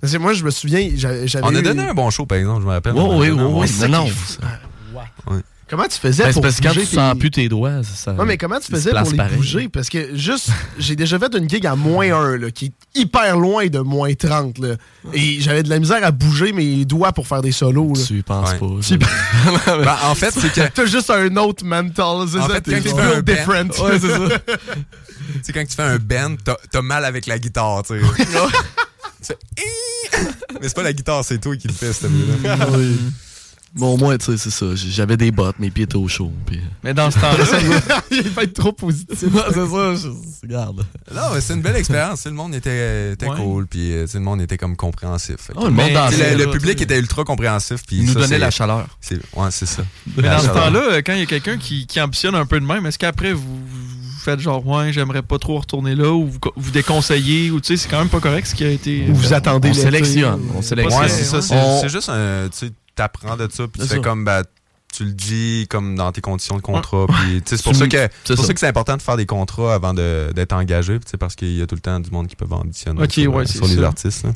Parce 0.01 0.13
que 0.13 0.17
moi, 0.17 0.33
je 0.33 0.43
me 0.45 0.51
souviens, 0.51 0.87
j'a- 0.95 1.25
j'avais. 1.25 1.45
On 1.45 1.55
a 1.55 1.59
eu- 1.59 1.63
donné 1.63 1.83
un 1.89 1.93
bon 1.93 2.09
show, 2.09 2.25
par 2.25 2.37
exemple, 2.37 2.61
je 2.61 2.67
me 2.67 2.71
rappelle. 2.71 2.93
Oui, 2.93 3.01
On 3.01 3.11
a 3.11 3.17
oui, 3.17 3.29
oui, 3.31 3.43
oui. 3.43 3.87
Non, 3.89 4.05
non. 4.05 4.05
Ouais. 5.27 5.41
Comment 5.69 5.83
tu 5.87 5.99
faisais 5.99 6.23
Ben, 6.23 6.29
c'est 6.29 6.33
pour 6.33 6.41
parce 6.41 6.55
que 6.57 6.63
quand 6.63 6.69
bouger 6.73 6.85
tu 6.87 6.95
sens 6.95 7.13
tes- 7.13 7.19
plus 7.19 7.31
tes 7.31 7.47
doigts, 7.47 7.81
ça. 7.83 8.13
Ouais, 8.13 8.25
mais 8.25 8.37
comment 8.37 8.59
tu 8.59 8.71
faisais 8.71 8.89
pour 8.91 9.11
les 9.11 9.17
pareil. 9.17 9.37
bouger? 9.37 9.69
Parce 9.69 9.87
que 9.89 10.15
juste, 10.15 10.49
j'ai 10.79 10.95
déjà 10.95 11.19
fait 11.19 11.33
une 11.35 11.47
gig 11.47 11.65
à 11.67 11.75
moins 11.75 12.11
1, 12.11 12.37
là, 12.37 12.49
qui 12.51 12.65
est 12.65 12.99
hyper 12.99 13.37
loin 13.37 13.67
de 13.67 13.79
moins 13.79 14.13
30. 14.15 14.57
Là. 14.57 14.75
Et 15.13 15.39
j'avais 15.41 15.61
de 15.61 15.69
la 15.69 15.77
misère 15.79 16.03
à 16.03 16.09
bouger 16.11 16.53
mes 16.53 16.85
doigts 16.85 17.11
pour 17.11 17.27
faire 17.27 17.41
des 17.43 17.51
solos. 17.51 17.93
Là. 17.95 18.01
Tu 18.07 18.17
y 18.17 18.21
penses 18.23 18.49
Ouais. 18.53 18.57
pas. 18.59 18.65
Tu- 18.81 18.97
Ben, 18.97 19.95
en 20.05 20.15
fait, 20.15 20.31
c'est 20.31 20.51
que. 20.51 20.67
T'as 20.73 20.85
juste 20.85 21.09
un 21.11 21.35
autre 21.37 21.63
mental. 21.63 22.27
C'est 22.31 22.39
En 22.39 22.47
ça, 22.47 22.53
fait, 22.55 22.61
t'es 22.61 22.71
quand 22.71 22.77
tu 22.77 22.83
t'es 22.83 22.89
fais 22.89 23.01
un 23.01 23.21
built 23.21 23.25
band- 23.47 23.63
different. 23.65 23.85
Ouais, 23.85 23.99
c'est 23.99 24.09
ça. 24.09 24.55
Tu 25.31 25.39
sais, 25.43 25.53
quand 25.53 25.63
tu 25.63 25.75
fais 25.75 25.83
un 25.83 25.97
bend, 25.97 26.35
t'as 26.43 26.55
t'as 26.71 26.81
mal 26.81 27.05
avec 27.05 27.27
la 27.27 27.37
guitare, 27.37 27.83
tu 27.83 27.99
sais. 27.99 28.25
Tu 28.25 28.25
fais, 29.21 29.37
Hi! 29.59 30.25
Mais 30.59 30.67
c'est 30.67 30.75
pas 30.75 30.81
la 30.81 30.93
guitare, 30.93 31.23
c'est 31.23 31.37
toi 31.37 31.55
qui 31.55 31.67
le 31.67 31.73
fais, 31.73 31.93
cette 31.93 32.09
là 32.43 32.57
Oui. 32.75 32.97
Bon, 33.75 33.93
au 33.93 33.97
moins, 33.97 34.17
tu 34.17 34.25
sais, 34.25 34.37
c'est 34.37 34.49
ça. 34.49 34.65
J'avais 34.75 35.15
des 35.15 35.31
bottes, 35.31 35.59
mes 35.59 35.69
pieds 35.69 35.83
étaient 35.83 35.95
au 35.95 36.07
chaud. 36.07 36.31
puis- 36.45 36.59
Mais 36.83 36.93
dans 36.93 37.11
ce 37.11 37.19
temps-là, 37.19 37.45
il 38.11 38.29
va 38.29 38.43
être 38.43 38.53
trop 38.53 38.71
positif. 38.73 39.21
Ouais, 39.23 39.41
c'est 39.49 39.53
ça, 39.67 39.95
je- 39.95 40.41
regarde. 40.43 40.85
Non, 41.13 41.21
mais 41.33 41.41
c'est 41.41 41.53
une 41.53 41.61
belle 41.61 41.75
expérience. 41.75 42.25
Le 42.25 42.31
monde 42.31 42.55
était, 42.55 43.13
était 43.13 43.27
Ouais. 43.27 43.35
cool, 43.37 43.67
puis 43.67 43.93
euh, 43.93 44.07
le 44.13 44.19
monde 44.19 44.41
était 44.41 44.57
comme 44.57 44.75
compréhensif. 44.75 45.51
Oh, 45.55 45.65
le 45.65 45.69
monde 45.71 45.85
Tu 45.85 45.87
sais, 45.87 45.93
dansait, 45.93 46.35
le, 46.35 46.45
là, 46.45 46.51
public 46.51 46.81
était 46.81 46.97
ultra 46.99 47.23
compréhensif. 47.23 47.81
puis 47.85 47.97
Il 47.97 48.05
nous 48.07 48.13
ça, 48.13 48.19
donnait 48.21 48.39
la 48.39 48.51
chaleur. 48.51 48.87
c'est- 49.01 49.19
Ouais, 49.35 49.49
c'est 49.51 49.65
ça. 49.67 49.83
mais 50.17 50.23
La 50.23 50.37
dans 50.37 50.41
ce 50.43 50.47
temps-là, 50.47 50.79
euh, 50.93 51.01
quand 51.05 51.13
il 51.13 51.19
y 51.19 51.23
a 51.23 51.27
quelqu'un 51.27 51.57
qui, 51.57 51.85
qui 51.85 52.01
ambitionne 52.01 52.35
un 52.35 52.45
peu 52.45 52.59
de 52.59 52.65
même, 52.65 52.85
est-ce 52.87 52.97
qu'après 52.97 53.33
vous, 53.33 53.41
vous 53.43 54.19
faites 54.25 54.39
genre 54.39 54.65
ouais, 54.67 54.91
j'aimerais 54.91 55.21
pas 55.21 55.37
trop 55.37 55.59
retourner 55.59 55.95
là 55.95 56.11
ou 56.11 56.25
vous, 56.27 56.39
vous 56.57 56.71
déconseillez 56.71 57.51
ou 57.51 57.61
tu 57.61 57.67
sais, 57.67 57.77
c'est 57.83 57.89
quand 57.89 57.99
même 57.99 58.09
pas 58.09 58.19
correct 58.19 58.47
ce 58.47 58.55
qui 58.55 58.65
a 58.65 58.69
été. 58.69 59.05
Ou 59.09 59.15
vous 59.15 59.31
attendez 59.33 59.69
On 59.69 59.73
sélectionne. 59.73 60.41
On 60.55 60.61
sélectionne. 60.61 61.01
Ouais, 61.03 61.07
c'est- 61.09 61.23
ça. 61.23 61.41
C'est 61.81 61.89
juste 61.89 62.09
un. 62.09 62.49
T'apprends 62.95 63.37
de 63.37 63.47
ça, 63.51 63.67
puis 63.67 63.81
tu 63.81 63.87
fais 63.87 64.01
comme. 64.01 64.23
bah, 64.25 64.43
tu 64.91 65.05
le 65.05 65.11
dis 65.11 65.67
comme 65.69 65.95
dans 65.95 66.11
tes 66.11 66.19
conditions 66.19 66.57
de 66.57 66.61
contrat. 66.63 67.05
c'est 67.45 67.61
pour 67.61 67.75
ça 67.75 67.87
que 67.87 67.95
c'est 67.97 68.11
c'est 68.23 68.35
pour 68.35 68.43
ça. 68.43 68.47
ça 68.47 68.53
que 68.55 68.59
c'est 68.59 68.67
important 68.67 68.97
de 68.97 69.01
faire 69.03 69.17
des 69.17 69.27
contrats 69.27 69.75
avant 69.75 69.93
d'être 69.93 70.53
engagé, 70.53 70.99
parce 71.19 71.35
qu'il 71.35 71.55
y 71.55 71.61
a 71.61 71.67
tout 71.67 71.75
le 71.75 71.81
temps 71.81 71.99
du 71.99 72.09
monde 72.09 72.27
qui 72.27 72.35
peut 72.35 72.47
ambitionner 72.49 73.03
Ok, 73.03 73.11
sur, 73.11 73.33
ouais, 73.33 73.43
euh, 73.43 73.45
sur 73.45 73.67
les 73.67 73.83
artistes. 73.83 74.23
là. 74.23 74.31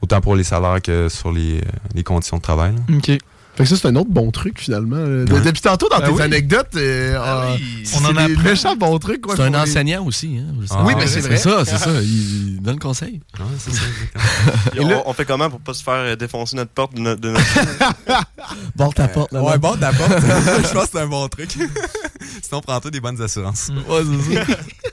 Autant 0.00 0.20
pour 0.20 0.36
les 0.36 0.44
salaires 0.44 0.80
que 0.80 1.08
sur 1.08 1.32
les, 1.32 1.58
euh, 1.58 1.62
les 1.92 2.04
conditions 2.04 2.36
de 2.36 2.42
travail. 2.42 2.72
là. 2.88 2.96
Ok. 2.96 3.18
Fait 3.58 3.64
que 3.64 3.70
ça, 3.70 3.76
c'est 3.76 3.88
un 3.88 3.96
autre 3.96 4.10
bon 4.10 4.30
truc, 4.30 4.60
finalement. 4.60 4.96
Ouais. 4.96 5.24
Depuis 5.40 5.60
tantôt, 5.60 5.88
dans 5.88 5.98
Ben 5.98 6.06
tes 6.06 6.12
oui. 6.12 6.22
anecdotes, 6.22 6.68
euh, 6.76 7.14
euh, 7.16 7.18
On 7.20 8.04
en 8.04 8.06
c'est 8.06 8.12
des 8.12 8.18
apprend. 8.34 8.42
méchants 8.44 8.76
bons 8.76 8.98
trucs. 9.00 9.20
quoi, 9.22 9.34
C'est 9.34 9.42
un 9.42 9.50
les- 9.50 9.56
enseignant 9.56 10.04
aussi. 10.06 10.38
Hein, 10.38 10.54
Ah. 10.70 10.84
Oui, 10.86 10.94
mais 10.96 11.08
c'est 11.08 11.18
vrai. 11.20 11.36
C'est 11.36 11.50
ça, 11.50 11.64
c'est 11.64 11.76
ça. 11.76 11.90
Il 12.00 12.60
donne 12.62 12.78
conseil. 12.78 13.20
Ouais, 13.36 13.44
c'est 13.58 13.72
ça, 13.74 13.82
exactement. 14.14 14.52
Puis 14.70 14.80
on, 14.80 15.10
on 15.10 15.12
fait 15.12 15.24
comment 15.24 15.50
pour 15.50 15.58
pas 15.58 15.74
se 15.74 15.82
faire 15.82 15.94
euh, 15.94 16.14
défoncer 16.14 16.54
notre 16.54 16.70
porte 16.70 16.94
de 16.94 17.00
notre. 17.00 17.26
notre- 17.28 17.40
Borde 18.76 18.94
ta 18.94 19.08
porte. 19.08 19.32
là, 19.32 19.42
Ouais, 19.42 19.50
là. 19.52 19.58
bon, 19.58 19.74
d'abord, 19.74 20.08
je 20.08 20.72
pense 20.72 20.84
que 20.84 20.90
c'est 20.92 21.00
un 21.00 21.06
bon 21.08 21.26
truc. 21.28 21.50
Sinon, 22.42 22.60
prends-toi 22.60 22.90
des 22.92 23.00
bonnes 23.00 23.20
assurances. 23.20 23.70
Ouais, 23.88 24.02
c'est 24.28 24.34
ça. 24.36 24.44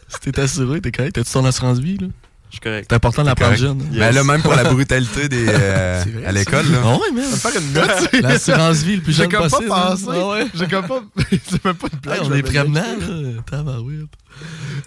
si 0.09 0.31
t'es 0.31 0.39
assuré, 0.41 0.81
t'es 0.81 0.91
correct. 0.91 1.13
T'as-tu 1.13 1.31
ton 1.31 1.45
assurance 1.45 1.77
vie, 1.77 1.97
là? 1.99 2.07
Je 2.55 2.61
suis 2.61 2.69
correct. 2.71 2.87
C'est 2.89 2.95
important 2.95 3.21
de 3.23 3.27
la 3.27 3.35
prendre 3.35 3.55
jeune. 3.55 3.85
Mais 3.91 4.13
là, 4.13 4.23
même 4.23 4.41
pour 4.41 4.55
la 4.55 4.63
brutalité 4.71 5.27
des, 5.27 5.45
euh, 5.49 6.03
vrai, 6.07 6.25
à 6.25 6.31
l'école, 6.31 6.65
là. 6.71 6.79
Ah. 6.85 6.97
On 7.11 7.15
va 7.15 7.37
faire 7.37 7.61
une 7.61 7.73
note. 7.73 8.13
L'assurance 8.21 8.77
vie 8.77 8.95
le 8.95 9.01
plus 9.01 9.11
J'ai 9.11 9.23
jeune 9.23 9.31
comme 9.31 9.49
pas 9.49 9.57
hein. 9.57 9.89
pensé. 9.89 10.05
Ah 10.07 10.27
ouais. 10.29 10.47
J'ai 10.53 10.67
comme 10.67 10.87
pas. 10.87 11.01
C'est 11.49 11.65
même 11.65 11.73
pas 11.75 11.87
une 11.91 11.99
blague. 11.99 12.15
Hey, 12.15 12.21
on 12.25 12.29
je 12.29 12.33
est 12.35 12.43
prévenant, 12.43 12.81
là. 12.81 13.41
Tabarouette. 13.45 14.07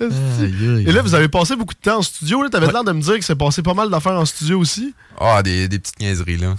Et 0.01 0.93
là, 0.93 1.03
vous 1.03 1.15
avez 1.15 1.29
passé 1.29 1.57
beaucoup 1.57 1.75
de 1.75 1.81
temps 1.81 1.99
en 1.99 2.03
studio. 2.03 2.43
là. 2.43 2.49
T'avais 2.49 2.73
l'air 2.73 2.85
de 2.85 2.93
me 2.93 3.03
dire 3.03 3.19
que 3.19 3.25
c'est 3.25 3.37
passé 3.37 3.61
pas 3.61 3.75
mal 3.75 3.91
d'affaires 3.91 4.13
en 4.13 4.25
studio 4.25 4.59
aussi. 4.59 4.95
Ah, 5.21 5.43
des, 5.43 5.69
des 5.69 5.79
petites 5.79 6.01
niaiseries, 6.01 6.39
là. 6.39 6.55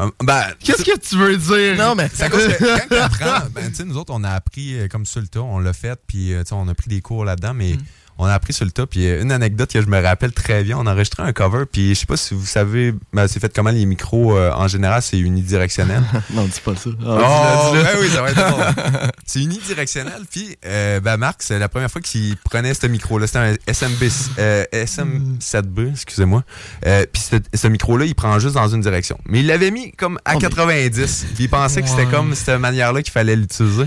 Euh, 0.00 0.10
ben, 0.22 0.44
Qu'est-ce 0.60 0.84
que 0.84 0.98
tu 0.98 1.16
veux 1.16 1.36
dire? 1.36 1.76
Non, 1.76 1.94
mais 1.94 2.08
C'est 2.12 2.24
à 2.24 2.30
cause 2.30 2.46
que 2.46 2.64
quand 2.64 2.88
t'apprends, 2.88 3.48
ben, 3.50 3.68
tu 3.70 3.76
sais, 3.76 3.84
nous 3.84 3.96
autres, 3.96 4.12
on 4.14 4.22
a 4.22 4.30
appris 4.30 4.78
euh, 4.78 4.88
comme 4.88 5.06
sur 5.06 5.20
le 5.20 5.26
tas, 5.26 5.40
on 5.40 5.58
l'a 5.58 5.72
fait, 5.72 5.98
puis 6.06 6.32
euh, 6.34 6.42
tu 6.42 6.50
sais, 6.50 6.54
on 6.54 6.68
a 6.68 6.74
pris 6.74 6.88
des 6.88 7.00
cours 7.00 7.24
là-dedans, 7.24 7.54
mais 7.54 7.76
on 8.18 8.24
a 8.26 8.34
appris 8.34 8.52
sur 8.52 8.64
le 8.64 8.70
tas. 8.72 8.86
Puis 8.86 9.06
euh, 9.06 9.22
une 9.22 9.32
anecdote 9.32 9.72
que 9.72 9.80
je 9.80 9.86
me 9.86 10.00
rappelle 10.02 10.32
très 10.32 10.64
bien, 10.64 10.76
on 10.78 10.86
a 10.86 10.92
enregistré 10.92 11.22
un 11.22 11.32
cover, 11.32 11.64
puis 11.70 11.90
je 11.94 12.00
sais 12.00 12.06
pas 12.06 12.16
si 12.16 12.34
vous 12.34 12.44
savez, 12.46 12.92
ben, 13.12 13.26
c'est 13.28 13.40
fait 13.40 13.52
comment 13.54 13.70
les 13.70 13.86
micros, 13.86 14.36
euh, 14.36 14.50
en 14.52 14.68
général, 14.68 15.02
c'est 15.02 15.18
unidirectionnel. 15.18 16.02
Non, 16.30 16.44
dis 16.44 16.60
pas 16.64 16.74
ça. 16.76 16.90
Oh, 16.90 17.18
Ah, 17.22 17.70
dis-le. 17.72 17.82
ben 17.84 17.90
oui, 18.00 18.08
ça 18.08 18.22
va 18.22 18.30
être. 18.30 19.12
C'est 19.26 19.40
unidirectionnel. 19.42 20.22
Puis, 20.30 20.56
euh, 20.64 21.00
ben 21.00 21.16
Marc, 21.18 21.42
c'est 21.42 21.58
la 21.58 21.68
première 21.68 21.90
fois 21.90 22.00
qu'il 22.00 22.34
prenait 22.38 22.72
ce 22.72 22.86
micro-là. 22.86 23.26
C'était 23.26 23.38
un 23.38 23.54
SMB, 23.66 24.08
euh, 24.38 24.64
SM7B, 24.72 25.90
excusez-moi. 25.92 26.44
Euh, 26.86 27.04
puis 27.12 27.20
ce, 27.22 27.36
ce 27.54 27.68
micro-là, 27.68 28.04
il 28.06 28.14
prend 28.14 28.38
juste 28.38 28.54
dans 28.54 28.68
une 28.68 28.80
direction. 28.80 29.18
Mais 29.26 29.40
il 29.40 29.46
l'avait 29.46 29.70
mis 29.70 29.92
comme 29.92 30.18
à 30.24 30.32
Oh, 30.34 30.38
mais- 30.40 30.48
90. 30.48 31.26
Puis 31.34 31.44
il 31.44 31.48
pensait 31.50 31.82
que 31.82 31.88
c'était 31.88 32.06
comme 32.06 32.34
cette 32.34 32.58
manière-là 32.58 33.02
qu'il 33.02 33.12
fallait 33.12 33.36
l'utiliser. 33.36 33.84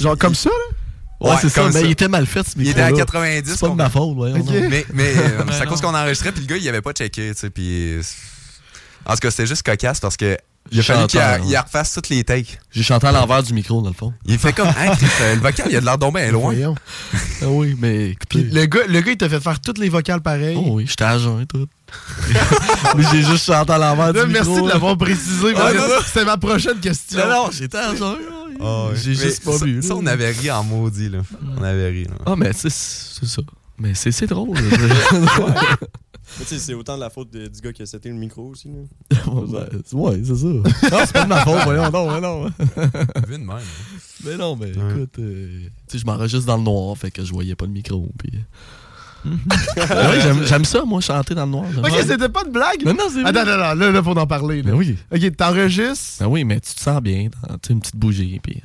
Genre 0.00 0.18
comme 0.18 0.34
ça, 0.34 0.50
là? 0.50 0.76
Ouais, 1.24 1.30
Ouais, 1.30 1.36
c'est 1.40 1.48
ça. 1.48 1.62
comme 1.62 1.72
Mais 1.72 1.80
ça. 1.80 1.86
il 1.86 1.90
était 1.92 2.08
mal 2.08 2.26
fait, 2.26 2.42
ce 2.46 2.52
il 2.56 2.58
micro 2.62 2.72
était 2.72 2.80
à 2.82 2.92
90. 2.92 3.50
C'est 3.50 3.60
pas 3.60 3.68
de 3.68 3.74
ma 3.74 3.90
faute, 3.90 4.16
donc. 4.16 4.50
Mais, 4.50 4.86
mais 4.92 5.12
euh, 5.16 5.42
Ben 5.44 5.52
c'est 5.52 5.62
à 5.62 5.66
cause 5.66 5.80
qu'on 5.80 5.94
enregistrait, 5.94 6.32
puis 6.32 6.42
le 6.42 6.46
gars, 6.46 6.56
il 6.56 6.68
avait 6.68 6.82
pas 6.82 6.92
checké, 6.92 7.32
tu 7.34 7.40
sais. 7.40 7.50
Puis. 7.50 7.98
En 9.06 9.12
tout 9.14 9.18
cas, 9.20 9.30
c'était 9.30 9.46
juste 9.46 9.62
cocasse 9.64 10.00
parce 10.00 10.16
que. 10.16 10.36
Il 10.72 10.80
a 10.80 10.82
fallu 10.82 11.06
qu'il 11.06 11.20
ouais. 11.20 11.40
il 11.46 11.56
refasse 11.56 11.92
toutes 11.92 12.08
les 12.08 12.24
takes. 12.24 12.58
J'ai 12.72 12.82
chanté 12.82 13.06
à 13.06 13.12
l'envers 13.12 13.42
du 13.42 13.52
micro, 13.52 13.82
dans 13.82 13.88
le 13.90 13.94
fond. 13.94 14.12
Il 14.26 14.38
fait 14.38 14.52
comme, 14.52 14.68
hein, 14.68 14.94
Chris, 14.96 15.06
euh, 15.20 15.34
le 15.34 15.40
vocal, 15.40 15.66
il 15.70 15.76
a 15.76 15.80
de 15.80 15.84
l'air 15.84 15.98
donc 15.98 16.14
bien 16.14 16.30
loin. 16.32 16.52
Voyons. 16.52 16.74
Ah 17.42 17.46
oui, 17.48 17.76
mais 17.78 18.14
Puis 18.28 18.44
le 18.44 18.64
gars, 18.64 18.80
le 18.88 19.00
gars, 19.00 19.12
il 19.12 19.16
t'a 19.18 19.28
fait 19.28 19.40
faire 19.40 19.60
toutes 19.60 19.78
les 19.78 19.88
vocales 19.88 20.22
pareilles. 20.22 20.56
Oh 20.58 20.70
oui, 20.76 20.86
j'étais 20.88 21.04
à 21.04 21.18
jeun 21.18 21.42
et 21.42 21.46
tout. 21.46 21.66
Mais 22.96 23.04
j'ai 23.12 23.22
juste 23.22 23.44
chanté 23.44 23.72
à 23.72 23.78
l'envers 23.78 24.12
du 24.12 24.26
micro. 24.26 24.32
merci 24.32 24.62
de 24.62 24.68
l'avoir 24.68 24.96
précisé. 24.96 25.52
que 25.52 25.60
c'est 26.12 26.24
ma 26.24 26.36
prochaine 26.38 26.80
question. 26.80 27.20
Non, 27.20 27.44
non, 27.44 27.50
j'étais 27.52 27.78
à 27.78 27.94
jeun. 27.94 28.16
oui. 28.48 28.56
Ah 28.60 28.86
ouais. 28.86 28.94
J'ai 28.96 29.10
Mais 29.10 29.16
juste 29.16 29.44
pas 29.44 29.58
ça, 29.58 29.64
vu. 29.64 29.82
Ça, 29.82 29.94
on 29.94 30.06
avait 30.06 30.30
ri 30.30 30.50
en 30.50 30.64
maudit, 30.64 31.08
là. 31.08 31.18
On 31.58 31.62
avait 31.62 31.88
ri, 31.90 32.04
là. 32.04 32.14
Ah, 32.26 32.34
mais 32.36 32.52
c'est 32.52 32.70
c'est 32.70 33.26
ça. 33.26 33.42
Mais 33.78 33.94
c'est 33.94 34.12
c'est 34.12 34.26
drôle. 34.26 34.56
c'est 36.44 36.74
autant 36.74 36.94
de 36.96 37.00
la 37.00 37.10
faute 37.10 37.30
de- 37.32 37.48
du 37.48 37.60
gars 37.60 37.72
qui 37.72 37.82
a 37.82 37.86
seté 37.86 38.08
le 38.08 38.14
micro 38.14 38.42
aussi. 38.48 38.68
Là. 38.68 39.32
ouais, 39.32 39.68
ouais, 39.92 40.20
c'est 40.24 40.36
ça. 40.36 40.46
Non, 40.46 40.62
c'est 41.04 41.12
pas 41.12 41.24
de 41.24 41.28
ma 41.28 41.40
faute, 41.44 41.60
voyons, 41.64 41.90
non, 41.90 42.12
mais 42.12 42.20
non. 42.20 42.44
Vu 43.26 43.32
de 43.32 43.36
même. 43.38 43.50
hein. 43.50 43.58
Mais 44.24 44.36
non, 44.36 44.56
mais 44.56 44.66
Ouais. 44.76 44.90
écoute, 44.92 45.18
euh, 45.18 45.64
tu 45.88 45.92
sais, 45.92 45.98
je 45.98 46.06
m'enregistre 46.06 46.46
dans 46.46 46.56
le 46.56 46.62
noir, 46.62 46.96
fait 46.96 47.10
que 47.10 47.24
je 47.24 47.32
voyais 47.32 47.54
pas 47.56 47.66
le 47.66 47.72
micro. 47.72 48.08
Puis... 48.18 48.32
ouais, 49.26 50.20
j'aime- 50.22 50.44
j'aime 50.46 50.64
ça, 50.64 50.84
moi, 50.84 51.00
chanter 51.00 51.34
dans 51.34 51.46
le 51.46 51.50
noir. 51.50 51.66
Ok, 51.78 51.92
c'était 52.06 52.28
pas 52.28 52.42
une 52.46 52.52
blague? 52.52 52.84
Non, 52.84 52.92
non, 52.94 53.04
c'est 53.12 53.22
vrai. 53.22 53.30
Attends, 53.30 53.44
non, 53.44 53.56
non, 53.56 53.74
là, 53.74 53.90
là, 53.90 54.02
faut 54.02 54.16
en 54.16 54.26
parler. 54.26 54.62
Là. 54.62 54.70
Ben 54.72 54.76
oui. 54.78 54.96
Ok, 55.12 55.36
t'enregistres. 55.36 56.18
Ben 56.20 56.26
oui, 56.28 56.44
mais 56.44 56.60
tu 56.60 56.74
te 56.74 56.80
sens 56.80 57.00
bien, 57.02 57.28
tu 57.30 57.38
sais, 57.66 57.72
une 57.72 57.80
petite 57.80 57.96
bougie. 57.96 58.38
Puis... 58.42 58.62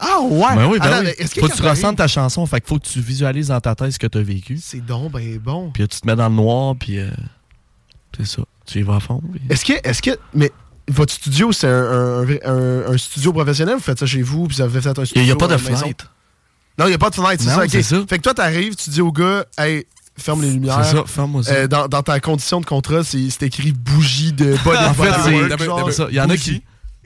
Ah 0.00 0.20
ouais? 0.22 0.56
Ben 0.56 0.66
oui, 0.66 0.78
ben 0.78 0.86
Attends, 0.86 0.98
oui. 1.00 1.04
mais 1.04 1.10
est-ce 1.24 1.34
que 1.34 1.40
Faut 1.40 1.48
que 1.48 1.54
tu 1.56 1.62
ressentes 1.62 1.96
ta 1.96 2.08
chanson, 2.08 2.46
fait 2.46 2.60
qu'il 2.60 2.68
faut 2.68 2.78
que 2.78 2.86
tu 2.86 3.00
visualises 3.00 3.48
dans 3.48 3.60
ta 3.60 3.74
tête 3.74 3.92
ce 3.92 3.98
que 3.98 4.06
tu 4.06 4.18
as 4.18 4.22
vécu. 4.22 4.58
C'est 4.62 4.84
donc 4.84 5.12
ben 5.12 5.38
bon. 5.38 5.70
Puis 5.72 5.86
tu 5.88 6.00
te 6.00 6.06
mets 6.06 6.16
dans 6.16 6.28
le 6.28 6.34
noir, 6.34 6.74
puis 6.78 6.98
euh, 6.98 7.10
c'est 8.16 8.26
ça. 8.26 8.42
Tu 8.66 8.78
y 8.80 8.82
vas 8.82 8.96
à 8.96 9.00
fond. 9.00 9.20
puis- 9.32 9.40
Est-ce 9.50 9.64
que, 9.64 9.72
est-ce 9.88 10.00
que, 10.02 10.10
mais 10.34 10.50
votre 10.88 11.12
studio, 11.12 11.52
c'est 11.52 11.66
un, 11.68 12.22
un, 12.22 12.26
un- 12.44 12.92
un 12.92 12.98
studio 12.98 13.32
professionnel? 13.32 13.74
Vous 13.76 13.80
faites 13.82 13.98
ça 13.98 14.06
chez 14.06 14.22
vous, 14.22 14.46
puis 14.46 14.56
vous 14.56 14.62
avez 14.62 14.80
fait 14.80 14.88
un 14.98 15.02
Il 15.02 15.06
studio 15.06 15.22
n'y 15.24 15.30
a, 15.30 15.36
pas 15.36 15.48
de 15.48 15.56
fenêtre. 15.56 16.12
Non, 16.78 16.86
il 16.86 16.88
n'y 16.90 16.94
a 16.94 16.98
pas 16.98 17.10
de 17.10 17.14
fenêtre, 17.16 17.42
c'est 17.42 17.48
Non, 17.50 17.56
ça, 17.56 17.62
ok. 17.64 17.68
c'est 17.70 17.82
ça. 17.82 17.96
Fait 18.08 18.16
que 18.18 18.22
toi, 18.22 18.32
t'arrives, 18.34 18.74
tu 18.76 18.88
dis 18.90 19.00
au 19.02 19.12
gars, 19.12 19.44
hey, 19.58 19.84
ferme 20.16 20.40
les 20.42 20.50
lumières. 20.52 20.82
C'est 20.84 20.96
ça, 20.96 21.04
ferme-moi 21.06 21.42
ça. 21.42 21.52
Euh, 21.52 21.66
dans, 21.68 21.88
dans 21.88 22.02
ta 22.02 22.20
condition 22.20 22.60
de 22.60 22.66
contrat, 22.66 23.02
c'est 23.04 23.42
écrit 23.42 23.72
bougie 23.72 24.32
de 24.32 24.56
body 24.64 24.78
En 24.84 24.94
fait, 24.94 25.12
c'est- 25.24 25.92
ça. 25.92 26.06
Il 26.10 26.16
y 26.16 26.20
en 26.20 26.30
a 26.30 26.36
qui. 26.36 26.62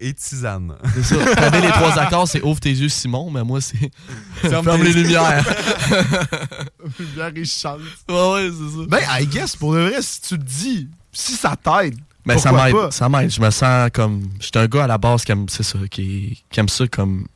Et 0.06 0.12
tisane. 0.12 0.74
C'est 0.94 1.02
ça. 1.16 1.34
T'avais 1.34 1.62
les 1.62 1.70
trois 1.70 1.98
accords, 1.98 2.28
c'est 2.28 2.42
ouvre 2.42 2.60
tes 2.60 2.70
yeux, 2.72 2.90
Simon, 2.90 3.30
mais 3.30 3.42
moi, 3.42 3.60
c'est. 3.62 3.90
Ferme 4.36 4.82
les 4.82 4.92
lumières. 4.92 5.44
Lumière 6.98 7.32
et 7.34 7.44
chante. 7.44 7.80
ouais, 8.08 8.14
ouais, 8.32 8.50
c'est 8.50 8.80
ça. 8.80 8.86
Ben, 8.88 9.00
I 9.22 9.26
guess, 9.26 9.56
pour 9.56 9.72
de 9.74 9.78
vrai, 9.80 10.02
si 10.02 10.20
tu 10.20 10.36
le 10.36 10.42
dis, 10.42 10.88
si 11.12 11.32
ça 11.32 11.56
t'aide, 11.56 11.96
Ben, 12.26 12.36
ça 12.38 12.52
m'aide. 12.52 12.74
Ça 12.90 13.08
m'aide. 13.08 13.30
Je 13.30 13.40
me 13.40 13.50
sens 13.50 13.88
comme. 13.92 14.28
J'étais 14.40 14.58
un 14.58 14.66
gars 14.66 14.84
à 14.84 14.86
la 14.88 14.98
base 14.98 15.24
qui 15.24 15.32
aime, 15.32 15.48
c'est 15.48 15.62
ça, 15.62 15.78
qui, 15.90 16.42
qui 16.50 16.60
aime 16.60 16.68
ça 16.68 16.86
comme 16.86 17.26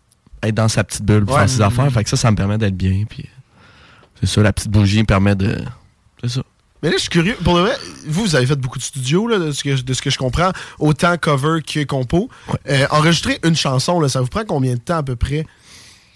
être 0.43 0.55
dans 0.55 0.69
sa 0.69 0.85
petite 0.85 1.03
bulle, 1.03 1.25
pour 1.25 1.35
Ouais. 1.37 1.41
faire 1.41 1.51
ses 1.51 1.62
affaires. 1.62 1.91
Fait 1.91 2.05
que 2.05 2.11
ça, 2.11 2.16
ça 2.16 2.31
me 2.31 2.37
permet 2.37 2.59
d'être 2.59 2.77
bien. 2.77 3.05
Puis 3.09 3.29
c'est 4.21 4.27
ça, 4.27 4.43
la 4.43 4.53
petite 4.53 4.71
bougie 4.71 4.99
me 5.01 5.07
permet 5.07 5.35
de. 5.35 5.59
C'est 6.23 6.31
ça. 6.31 6.43
Mais 6.83 6.89
là, 6.91 6.95
je 6.97 7.01
suis 7.03 7.09
curieux. 7.11 7.37
Pour 7.43 7.57
de 7.57 7.62
vrai, 7.62 7.76
vous, 8.07 8.22
vous 8.24 8.37
avez 8.37 8.47
fait 8.47 8.57
beaucoup 8.57 8.79
de 8.79 8.85
studios, 8.85 9.26
là, 9.26 9.39
de, 9.39 9.51
ce 9.53 9.62
que, 9.64 9.81
de 9.81 9.93
ce 9.95 10.01
que 10.03 10.11
je 10.11 10.18
comprends, 10.18 10.53
autant 10.79 11.16
cover 11.16 11.61
que 11.62 11.85
compo. 11.85 12.29
Euh, 12.68 12.87
enregistrer 12.91 13.39
une 13.45 13.57
chanson, 13.57 14.01
là, 14.01 14.09
ça 14.09 14.20
vous 14.20 14.29
prend 14.29 14.45
combien 14.47 14.74
de 14.74 14.81
temps 14.81 14.99
à 14.99 15.03
peu 15.03 15.16
près? 15.16 15.45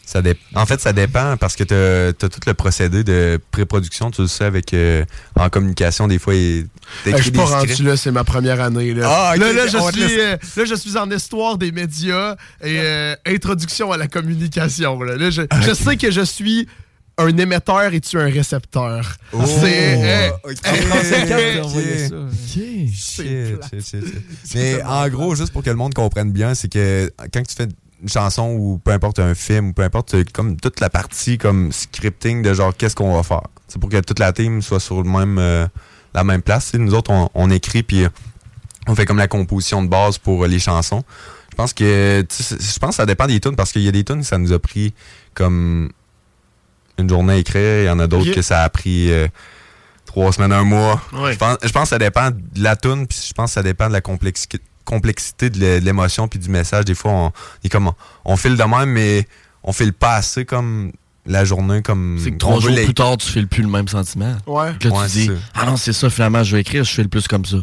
Ça 0.04 0.20
dé- 0.20 0.36
En 0.56 0.66
fait, 0.66 0.80
ça 0.80 0.92
dépend 0.92 1.36
parce 1.36 1.54
que 1.56 1.62
tu 1.64 1.74
as, 1.74 2.12
tout 2.12 2.40
le 2.46 2.54
procédé 2.54 3.02
de 3.04 3.40
pré-production, 3.52 4.10
tu 4.10 4.22
le 4.22 4.26
sais, 4.28 4.44
avec 4.44 4.74
euh, 4.74 5.04
en 5.36 5.48
communication, 5.48 6.06
des 6.08 6.18
fois, 6.18 6.34
il- 6.34 6.66
Euh, 7.06 7.16
je 7.16 7.22
suis 7.22 7.30
pas 7.30 7.44
rendu 7.44 7.82
là, 7.84 7.96
c'est 7.96 8.10
ma 8.10 8.24
première 8.24 8.60
année. 8.60 8.92
Là, 8.94 9.08
Ah, 9.30 9.36
là, 9.36 9.52
là, 9.52 9.66
je 9.66 9.78
suis, 9.78 10.20
euh, 10.20 10.36
là, 10.56 10.64
je 10.64 10.74
suis 10.74 10.96
en 10.98 11.08
histoire 11.10 11.56
des 11.56 11.70
médias 11.72 12.36
et 12.62 12.80
introduction 13.26 13.92
à 13.92 13.96
la 13.96 14.08
communication. 14.08 15.00
Là, 15.02 15.16
Là, 15.16 15.30
je, 15.30 15.42
je 15.62 15.72
sais 15.72 15.96
que 15.96 16.10
je 16.10 16.20
suis 16.22 16.68
un 17.18 17.36
émetteur 17.36 17.92
et 17.92 18.00
tu 18.00 18.16
es 18.16 18.20
un 18.20 18.30
récepteur. 18.30 19.16
Oh, 19.32 19.40
c'est. 19.44 20.32
Mais 24.54 24.82
en 24.82 25.08
gros, 25.08 25.34
juste 25.34 25.52
pour 25.52 25.62
que 25.62 25.70
le 25.70 25.76
monde 25.76 25.94
comprenne 25.94 26.32
bien, 26.32 26.54
c'est 26.54 26.72
que 26.72 27.12
quand 27.32 27.42
tu 27.46 27.54
fais 27.54 27.68
une 28.02 28.08
chanson 28.08 28.56
ou 28.58 28.78
peu 28.78 28.90
importe 28.90 29.18
un 29.20 29.34
film 29.34 29.68
ou 29.68 29.72
peu 29.72 29.82
importe 29.82 30.14
euh, 30.14 30.24
comme 30.32 30.56
toute 30.56 30.80
la 30.80 30.90
partie 30.90 31.38
comme 31.38 31.70
scripting 31.70 32.42
de 32.42 32.52
genre 32.52 32.76
qu'est-ce 32.76 32.96
qu'on 32.96 33.14
va 33.14 33.22
faire? 33.22 33.42
C'est 33.68 33.78
pour 33.80 33.90
que 33.90 34.00
toute 34.00 34.18
la 34.18 34.32
team 34.32 34.60
soit 34.60 34.80
sur 34.80 35.02
le 35.02 35.08
même 35.08 35.38
euh, 35.38 35.66
la 36.12 36.24
même 36.24 36.42
place. 36.42 36.74
Nous 36.74 36.94
autres, 36.94 37.12
on, 37.12 37.30
on 37.34 37.50
écrit 37.50 37.84
puis 37.84 38.04
euh, 38.04 38.08
on 38.88 38.96
fait 38.96 39.06
comme 39.06 39.18
la 39.18 39.28
composition 39.28 39.82
de 39.84 39.88
base 39.88 40.18
pour 40.18 40.42
euh, 40.42 40.48
les 40.48 40.58
chansons. 40.58 41.04
Je 41.50 41.56
pense 41.56 41.72
que 41.72 42.24
je 42.28 42.78
pense 42.80 42.90
que 42.90 42.96
ça 42.96 43.06
dépend 43.06 43.26
des 43.26 43.38
tunes 43.38 43.54
parce 43.54 43.70
qu'il 43.72 43.82
y 43.82 43.88
a 43.88 43.92
des 43.92 44.04
tunes 44.04 44.24
ça 44.24 44.38
nous 44.38 44.52
a 44.52 44.58
pris 44.58 44.94
comme 45.34 45.92
une 46.98 47.08
journée 47.08 47.34
à 47.34 47.36
écrire, 47.36 47.82
il 47.82 47.86
y 47.86 47.90
en 47.90 47.98
a 47.98 48.06
d'autres 48.06 48.32
que 48.32 48.42
ça 48.42 48.62
a 48.62 48.68
pris 48.68 49.10
euh, 49.10 49.28
trois 50.06 50.32
semaines, 50.32 50.52
un 50.52 50.64
mois. 50.64 51.00
Ouais. 51.12 51.32
Je, 51.32 51.38
pense, 51.38 51.56
je 51.62 51.68
pense 51.70 51.82
que 51.84 51.88
ça 51.90 51.98
dépend 51.98 52.30
de 52.30 52.38
la 52.62 52.76
tune, 52.76 53.06
puis 53.06 53.18
je 53.28 53.32
pense 53.32 53.50
que 53.50 53.54
ça 53.54 53.62
dépend 53.62 53.88
de 53.88 53.92
la 53.92 54.00
complexi- 54.00 54.60
complexité 54.84 55.48
de 55.50 55.58
l'é- 55.58 55.80
de 55.80 55.84
l'émotion 55.84 56.28
puis 56.28 56.38
du 56.38 56.48
message. 56.50 56.84
Des 56.84 56.94
fois, 56.94 57.12
on, 57.12 57.32
est 57.64 57.68
comme, 57.68 57.88
on, 57.88 57.94
on 58.24 58.36
file 58.36 58.56
de 58.56 58.62
même, 58.64 58.90
mais 58.90 59.26
on 59.62 59.72
file 59.72 59.92
pas 59.92 60.14
assez 60.16 60.44
comme 60.44 60.92
la 61.24 61.44
journée, 61.44 61.82
comme. 61.82 62.18
C'est 62.22 62.30
que 62.30 62.34
on 62.36 62.38
trois 62.38 62.60
jours 62.60 62.70
les- 62.70 62.84
plus 62.84 62.94
tard, 62.94 63.16
tu 63.16 63.30
fais 63.30 63.46
plus 63.46 63.62
le 63.62 63.68
même 63.68 63.88
sentiment. 63.88 64.36
Ouais. 64.46 64.72
Puis 64.78 64.88
Là, 64.90 64.96
Ouais, 64.96 65.06
tu 65.06 65.12
dis, 65.12 65.30
ah 65.54 65.64
non, 65.66 65.76
c'est 65.76 65.92
ça, 65.92 66.10
finalement, 66.10 66.42
je 66.42 66.54
vais 66.56 66.60
écrire, 66.62 66.84
je 66.84 66.92
fais 66.92 67.02
le 67.02 67.08
plus 67.08 67.26
comme 67.28 67.44
ça. 67.44 67.58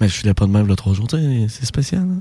Mais 0.00 0.08
je 0.08 0.14
filais 0.14 0.34
pas 0.34 0.46
de 0.46 0.50
même 0.50 0.66
le 0.66 0.76
trois 0.76 0.94
jours. 0.94 1.06
Tu 1.08 1.16
sais, 1.16 1.46
C'est 1.48 1.66
spécial. 1.66 2.02
hein? 2.02 2.20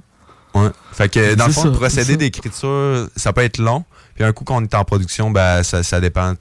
Ouais. 0.54 0.70
Fait 0.92 1.08
que 1.10 1.34
dans 1.36 1.48
le 1.48 1.54
fond, 1.54 1.64
le 1.64 1.70
ça, 1.70 1.74
c'est 1.74 1.80
procédé 1.80 2.12
ça. 2.14 2.18
d'écriture, 2.18 3.08
ça 3.16 3.32
peut 3.34 3.42
être 3.42 3.58
long. 3.58 3.86
Puis 4.16 4.24
un 4.24 4.32
coup 4.34 4.43
qu'on 4.43 4.64
est 4.64 4.74
en 4.76 4.84
production, 4.84 5.32
ben 5.32 5.64
ça, 5.64 5.84
ça 5.84 5.99
dépend. 5.99 6.34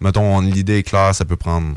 Mettons, 0.00 0.36
on- 0.36 0.40
l'idée 0.40 0.78
est 0.78 0.82
claire, 0.82 1.14
ça 1.14 1.24
peut 1.24 1.36
prendre 1.36 1.74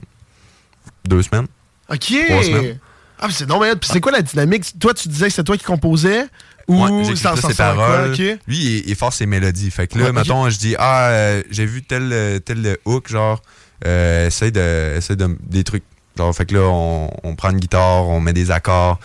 deux 1.05 1.21
semaines. 1.23 1.47
OK. 1.89 2.13
Trois 2.27 2.43
semaines. 2.43 2.79
Ah, 3.21 3.27
mais 3.27 3.33
c'est 3.33 3.47
non, 3.47 3.59
mais 3.59 3.75
puis 3.75 3.89
c'est 3.91 3.99
quoi 3.99 4.11
la 4.11 4.21
dynamique? 4.21 4.77
Toi, 4.79 4.93
tu 4.93 5.09
disais 5.09 5.27
que 5.27 5.33
c'est 5.33 5.43
toi 5.43 5.57
qui 5.57 5.63
composais? 5.65 6.25
Ou 6.67 6.83
Ouais, 6.85 7.15
ça 7.15 7.35
ça 7.35 7.49
ses 7.49 7.55
paroles. 7.55 8.11
Lui, 8.15 8.37
il 8.47 8.83
il 8.89 8.95
fort 8.95 9.11
ses 9.11 9.25
mélodies. 9.25 9.71
Fait 9.71 9.87
que 9.87 9.97
là, 9.97 10.05
Ouais, 10.05 10.11
mettons, 10.13 10.49
je 10.49 10.57
dis, 10.57 10.75
ah, 10.77 11.07
euh, 11.09 11.43
j'ai 11.49 11.65
vu 11.65 11.81
tel, 11.83 12.09
euh, 12.13 12.39
tel 12.39 12.77
hook, 12.85 13.09
genre, 13.09 13.41
euh, 13.85 14.27
essaye 14.27 14.51
de, 14.51 14.93
essaye 14.97 15.17
de, 15.17 15.35
des 15.41 15.63
trucs. 15.63 15.83
Genre, 16.17 16.33
fait 16.35 16.45
que 16.45 16.53
là, 16.55 16.61
on, 16.61 17.09
on 17.23 17.35
prend 17.35 17.49
une 17.49 17.59
guitare, 17.59 18.07
on 18.07 18.19
met 18.21 18.33
des 18.33 18.51
accords, 18.51 18.99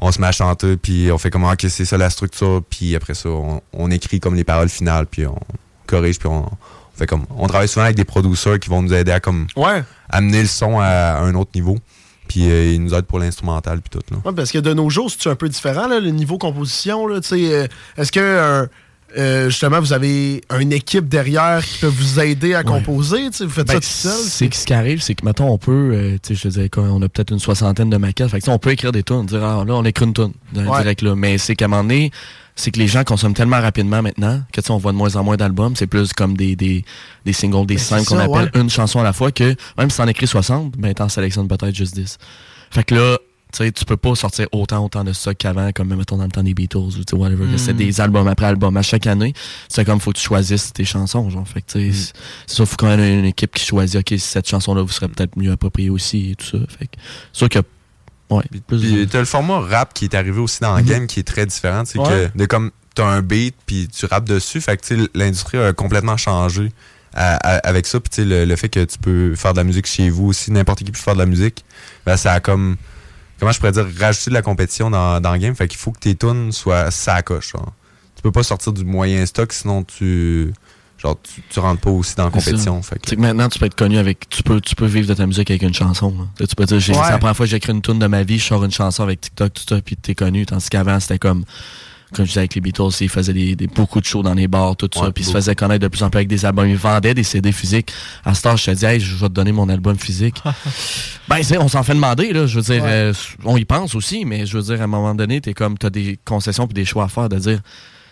on 0.00 0.10
se 0.12 0.20
met 0.20 0.28
à 0.28 0.32
chanter, 0.32 0.76
puis 0.76 1.10
on 1.12 1.18
fait 1.18 1.30
comment, 1.30 1.50
ok, 1.52 1.66
c'est 1.68 1.84
ça 1.84 1.98
la 1.98 2.08
structure, 2.10 2.62
puis 2.70 2.96
après 2.96 3.14
ça, 3.14 3.28
on, 3.28 3.60
on 3.72 3.90
écrit 3.90 4.18
comme 4.18 4.34
les 4.34 4.44
paroles 4.44 4.68
finales, 4.70 5.06
puis 5.06 5.26
on 5.26 5.38
corrige, 5.90 6.18
puis 6.18 6.28
on, 6.28 6.44
on 6.44 6.48
fait 6.96 7.06
comme, 7.06 7.24
on 7.36 7.46
travaille 7.46 7.68
souvent 7.68 7.84
avec 7.84 7.96
des 7.96 8.04
producers 8.04 8.58
qui 8.58 8.68
vont 8.68 8.82
nous 8.82 8.92
aider 8.94 9.12
à 9.12 9.20
comme, 9.20 9.46
Ouais. 9.56 9.82
amener 10.08 10.42
le 10.42 10.48
son 10.48 10.78
à, 10.80 11.18
un 11.20 11.34
autre 11.34 11.50
niveau, 11.54 11.78
puis 12.28 12.50
euh, 12.50 12.72
ils 12.74 12.82
nous 12.82 12.94
aident 12.94 13.06
pour 13.06 13.18
l'instrumental, 13.18 13.80
puis 13.80 13.90
tout, 13.98 14.14
là. 14.14 14.20
Ouais, 14.24 14.32
parce 14.34 14.52
que 14.52 14.58
de 14.58 14.72
nos 14.74 14.88
jours, 14.90 15.10
c'est 15.10 15.28
un 15.30 15.34
peu 15.36 15.48
différent, 15.48 15.86
là, 15.88 15.98
le 16.00 16.10
niveau 16.10 16.38
composition. 16.38 17.06
Là, 17.06 17.20
tu 17.20 17.28
sais, 17.28 17.52
euh, 17.54 17.66
Est-ce 17.96 18.12
que 18.12 18.20
euh, 18.20 18.66
euh, 19.18 19.46
justement 19.50 19.80
vous 19.80 19.92
avez 19.92 20.40
une 20.60 20.72
équipe 20.72 21.08
derrière 21.08 21.64
qui 21.64 21.78
peut 21.78 21.88
vous 21.88 22.20
aider 22.20 22.54
à 22.54 22.62
composer? 22.62 23.28
Vous 23.40 23.48
faites 23.48 23.66
Ben, 23.66 23.74
ça 23.74 23.80
tout 23.80 23.86
seul? 23.86 24.12
C'est 24.28 24.48
que 24.48 24.54
ce 24.56 24.64
qui 24.66 24.72
arrive, 24.74 25.00
c'est 25.02 25.14
que, 25.16 25.24
mettons, 25.24 25.48
on 25.50 25.58
peut, 25.58 25.90
euh, 25.92 26.18
je 26.28 26.34
te 26.40 26.46
disais, 26.48 26.70
on 26.76 27.02
a 27.02 27.08
peut-être 27.08 27.32
une 27.32 27.40
soixantaine 27.40 27.90
de 27.90 27.96
maquettes. 27.96 28.28
Fait 28.28 28.40
que, 28.40 28.48
on 28.50 28.58
peut 28.60 28.70
écrire 28.70 28.92
des 28.92 29.02
tunes, 29.02 29.26
dire, 29.26 29.42
ah, 29.42 29.64
là, 29.66 29.74
on 29.74 29.84
écrit 29.84 30.04
une 30.04 30.14
tune, 30.14 30.32
Ouais. 30.54 30.62
direct 30.82 31.02
là. 31.02 31.16
Mais 31.16 31.38
c'est 31.38 31.56
qu'à 31.56 31.64
un 31.64 31.68
moment 31.68 31.82
donné, 31.82 32.12
c'est 32.60 32.70
que 32.70 32.78
les 32.78 32.86
gens 32.86 33.02
consomment 33.04 33.34
tellement 33.34 33.60
rapidement 33.60 34.02
maintenant 34.02 34.42
que, 34.52 34.60
tu 34.60 34.66
sais, 34.66 34.70
on 34.72 34.78
voit 34.78 34.92
de 34.92 34.96
moins 34.96 35.16
en 35.16 35.24
moins 35.24 35.36
d'albums. 35.36 35.74
C'est 35.76 35.86
plus 35.86 36.12
comme 36.12 36.36
des, 36.36 36.54
des, 36.56 36.84
des 37.24 37.32
singles, 37.32 37.66
des 37.66 37.76
Ben, 37.76 38.04
qu'on 38.04 38.16
ça, 38.16 38.22
appelle 38.24 38.50
ouais. 38.54 38.60
une 38.60 38.70
chanson 38.70 39.00
à 39.00 39.02
la 39.04 39.12
fois 39.12 39.32
que, 39.32 39.54
même 39.78 39.90
si 39.90 39.96
t'en 39.96 40.06
écris 40.06 40.26
60, 40.26 40.76
ben, 40.76 40.92
t'en 40.94 41.08
sélectionnes 41.08 41.48
peut-être 41.48 41.74
juste 41.74 41.94
10. 41.94 42.18
Fait 42.70 42.84
que 42.84 42.94
là, 42.94 43.16
tu 43.52 43.64
sais, 43.64 43.72
tu 43.72 43.84
peux 43.84 43.96
pas 43.96 44.14
sortir 44.14 44.46
autant, 44.52 44.84
autant 44.84 45.02
de 45.02 45.12
stock 45.12 45.36
qu'avant, 45.36 45.72
comme 45.72 45.92
mettons 45.96 46.16
dans 46.16 46.22
le 46.24 46.30
temps 46.30 46.42
des 46.44 46.54
Beatles 46.54 46.76
ou 46.78 46.90
tu 46.92 47.02
sais, 47.10 47.16
whatever. 47.16 47.46
Mm. 47.46 47.58
C'est 47.58 47.72
des 47.74 48.00
albums 48.00 48.28
après 48.28 48.46
album. 48.46 48.76
À 48.76 48.82
chaque 48.82 49.08
année, 49.08 49.32
c'est 49.68 49.84
comme 49.84 49.98
faut 49.98 50.12
que 50.12 50.18
tu 50.18 50.22
choisisses 50.24 50.72
tes 50.72 50.84
chansons, 50.84 51.28
genre. 51.30 51.48
Fait 51.48 51.60
que, 51.62 51.72
tu 51.72 51.92
sais, 51.92 51.98
c'est- 51.98 52.12
c'est 52.46 52.64
faut 52.66 52.76
quand 52.76 52.86
même 52.86 53.00
une 53.00 53.24
équipe 53.24 53.52
qui 53.54 53.64
choisit, 53.64 53.96
ok, 53.98 54.18
cette 54.20 54.48
chanson-là 54.48 54.82
vous 54.82 54.92
serait 54.92 55.08
peut-être 55.08 55.36
mieux 55.36 55.50
appropriée 55.50 55.90
aussi 55.90 56.30
et 56.30 56.34
tout 56.36 56.46
ça. 56.46 56.58
Fait 56.78 56.86
que, 56.86 56.92
sûr 57.32 57.48
que, 57.48 57.58
ouais, 58.30 58.42
plus 58.66 58.78
Puis 58.80 58.92
de- 58.96 59.04
t'as 59.04 59.18
le 59.20 59.24
format 59.24 59.60
rap 59.60 59.92
qui 59.94 60.04
est 60.06 60.14
arrivé 60.14 60.40
aussi 60.40 60.60
dans 60.60 60.76
le 60.76 60.82
Mhm. 60.82 60.88
game 60.88 61.06
qui 61.06 61.20
est 61.20 61.24
très 61.26 61.46
différent. 61.46 61.82
C'est 61.84 61.98
Ouais. 61.98 62.30
que 62.32 62.38
de 62.38 62.46
comme 62.46 62.70
t'as 62.94 63.04
un 63.06 63.22
beat 63.22 63.54
puis 63.66 63.88
tu 63.88 64.06
rappes 64.06 64.24
dessus. 64.24 64.60
Fait 64.60 64.76
que 64.76 65.08
l'industrie 65.14 65.58
a 65.58 65.72
complètement 65.72 66.16
changé 66.16 66.72
à- 67.14 67.36
à- 67.36 67.58
avec 67.68 67.86
ça. 67.86 68.00
Puis 68.00 68.10
tu 68.10 68.16
sais, 68.16 68.24
le, 68.24 68.44
le 68.44 68.56
fait 68.56 68.68
que 68.68 68.84
tu 68.84 68.98
peux 68.98 69.34
faire 69.36 69.52
de 69.52 69.58
la 69.58 69.64
musique 69.64 69.86
chez 69.86 70.10
vous 70.10 70.26
aussi, 70.26 70.50
n'importe 70.52 70.80
qui 70.84 70.90
peut 70.92 70.98
faire 70.98 71.14
de 71.14 71.18
la 71.20 71.26
musique, 71.26 71.64
ben 72.06 72.16
ça 72.16 72.32
a 72.34 72.40
comme 72.40 72.76
comment 73.38 73.52
je 73.52 73.58
pourrais 73.58 73.72
dire 73.72 73.86
rajouter 73.98 74.30
de 74.30 74.34
la 74.34 74.42
compétition 74.42 74.90
dans, 74.90 75.20
dans 75.20 75.32
le 75.32 75.38
game. 75.38 75.54
Fait 75.54 75.66
qu'il 75.68 75.78
faut 75.78 75.92
que 75.92 75.98
tes 76.00 76.14
tunes 76.14 76.52
soient 76.52 76.90
ça 76.90 77.22
coche. 77.22 77.52
genre. 77.52 77.72
Tu 78.16 78.22
peux 78.22 78.32
pas 78.32 78.42
sortir 78.42 78.72
du 78.72 78.84
moyen 78.84 79.24
stock 79.24 79.52
sinon 79.52 79.82
tu 79.82 80.52
genre 81.00 81.16
tu, 81.22 81.42
tu 81.48 81.60
rentres 81.60 81.80
pas 81.80 81.90
aussi 81.90 82.14
dans 82.16 82.24
la 82.24 82.30
compétition. 82.30 82.80
Fait 82.82 82.98
que- 82.98 83.16
maintenant, 83.16 83.48
tu 83.48 83.58
peux 83.58 83.66
être 83.66 83.74
connu 83.74 83.98
avec. 83.98 84.28
Tu 84.28 84.42
peux, 84.42 84.60
tu 84.60 84.74
peux 84.74 84.86
vivre 84.86 85.08
de 85.08 85.14
ta 85.14 85.26
musique 85.26 85.50
avec 85.50 85.62
une 85.62 85.74
chanson. 85.74 86.14
là. 86.38 86.46
Tu 86.46 86.54
peux 86.54 86.64
dire, 86.66 86.78
j'ai- 86.80 86.92
Ouais. 86.92 86.98
c'est 87.04 87.10
la 87.12 87.18
première 87.18 87.36
fois 87.36 87.46
que 87.46 87.50
j'écris 87.50 87.72
une 87.72 87.82
tune 87.82 87.98
de 87.98 88.06
ma 88.06 88.22
vie, 88.22 88.38
je 88.38 88.44
sors 88.44 88.62
une 88.64 88.70
chanson 88.70 89.02
avec 89.02 89.20
TikTok, 89.20 89.52
tout 89.54 89.62
ça, 89.68 89.80
puis 89.80 89.96
t'es 89.96 90.14
connu. 90.14 90.44
Tandis 90.46 90.68
qu'avant, 90.68 90.98
c'était 91.00 91.18
comme. 91.18 91.44
Comme 92.12 92.24
je 92.24 92.30
disais 92.30 92.40
avec 92.40 92.56
les 92.56 92.60
Beatles, 92.60 92.88
ils 93.02 93.08
faisaient 93.08 93.32
des, 93.32 93.54
des- 93.54 93.68
beaucoup 93.68 94.00
de 94.00 94.04
shows 94.04 94.24
dans 94.24 94.34
les 94.34 94.48
bars, 94.48 94.74
tout 94.74 94.90
ça, 94.92 95.12
puis 95.12 95.22
ils 95.22 95.26
se 95.28 95.30
faisaient 95.30 95.54
connaître 95.54 95.82
de 95.82 95.86
plus 95.86 96.02
en 96.02 96.10
plus 96.10 96.16
avec 96.18 96.26
des 96.28 96.44
albums. 96.44 96.68
Ils 96.68 96.76
vendaient 96.76 97.14
des 97.14 97.22
CD 97.22 97.52
physiques. 97.52 97.92
À 98.24 98.34
ce 98.34 98.42
temps, 98.42 98.56
je 98.56 98.64
te 98.64 98.70
dis, 98.72 98.84
hey, 98.84 98.98
je 98.98 99.14
vais 99.14 99.28
te 99.28 99.32
donner 99.32 99.52
mon 99.52 99.68
album 99.68 99.96
physique. 99.96 100.42
ben, 101.28 101.40
c'est- 101.44 101.56
on 101.58 101.68
s'en 101.68 101.84
fait 101.84 101.94
demander, 101.94 102.32
là. 102.32 102.46
Je 102.48 102.56
veux 102.58 102.62
dire, 102.74 102.82
Ouais. 102.82 102.90
euh, 102.90 103.12
on 103.44 103.56
y 103.56 103.64
pense 103.64 103.94
aussi, 103.94 104.24
mais 104.24 104.44
je 104.44 104.56
veux 104.58 104.62
dire, 104.64 104.80
à 104.80 104.84
un 104.84 104.88
moment 104.88 105.14
donné, 105.14 105.40
t'es 105.40 105.54
comme, 105.54 105.78
t'as 105.78 105.90
des 105.90 106.18
concessions 106.24 106.66
puis 106.66 106.74
des 106.74 106.84
choix 106.84 107.04
à 107.04 107.08
faire 107.08 107.28
de 107.28 107.38
dire, 107.38 107.60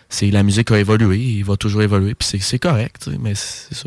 c'est 0.09 0.31
la 0.31 0.43
musique 0.43 0.71
a 0.71 0.79
évolué, 0.79 1.17
il 1.19 1.43
va 1.45 1.55
toujours 1.55 1.81
évoluer, 1.83 2.15
puis 2.15 2.27
c'est- 2.27 2.39
c'est 2.39 2.59
correct, 2.59 2.97
tu 3.03 3.11
sais, 3.11 3.17
mais 3.19 3.35
c'est 3.35 3.75
ça. 3.75 3.85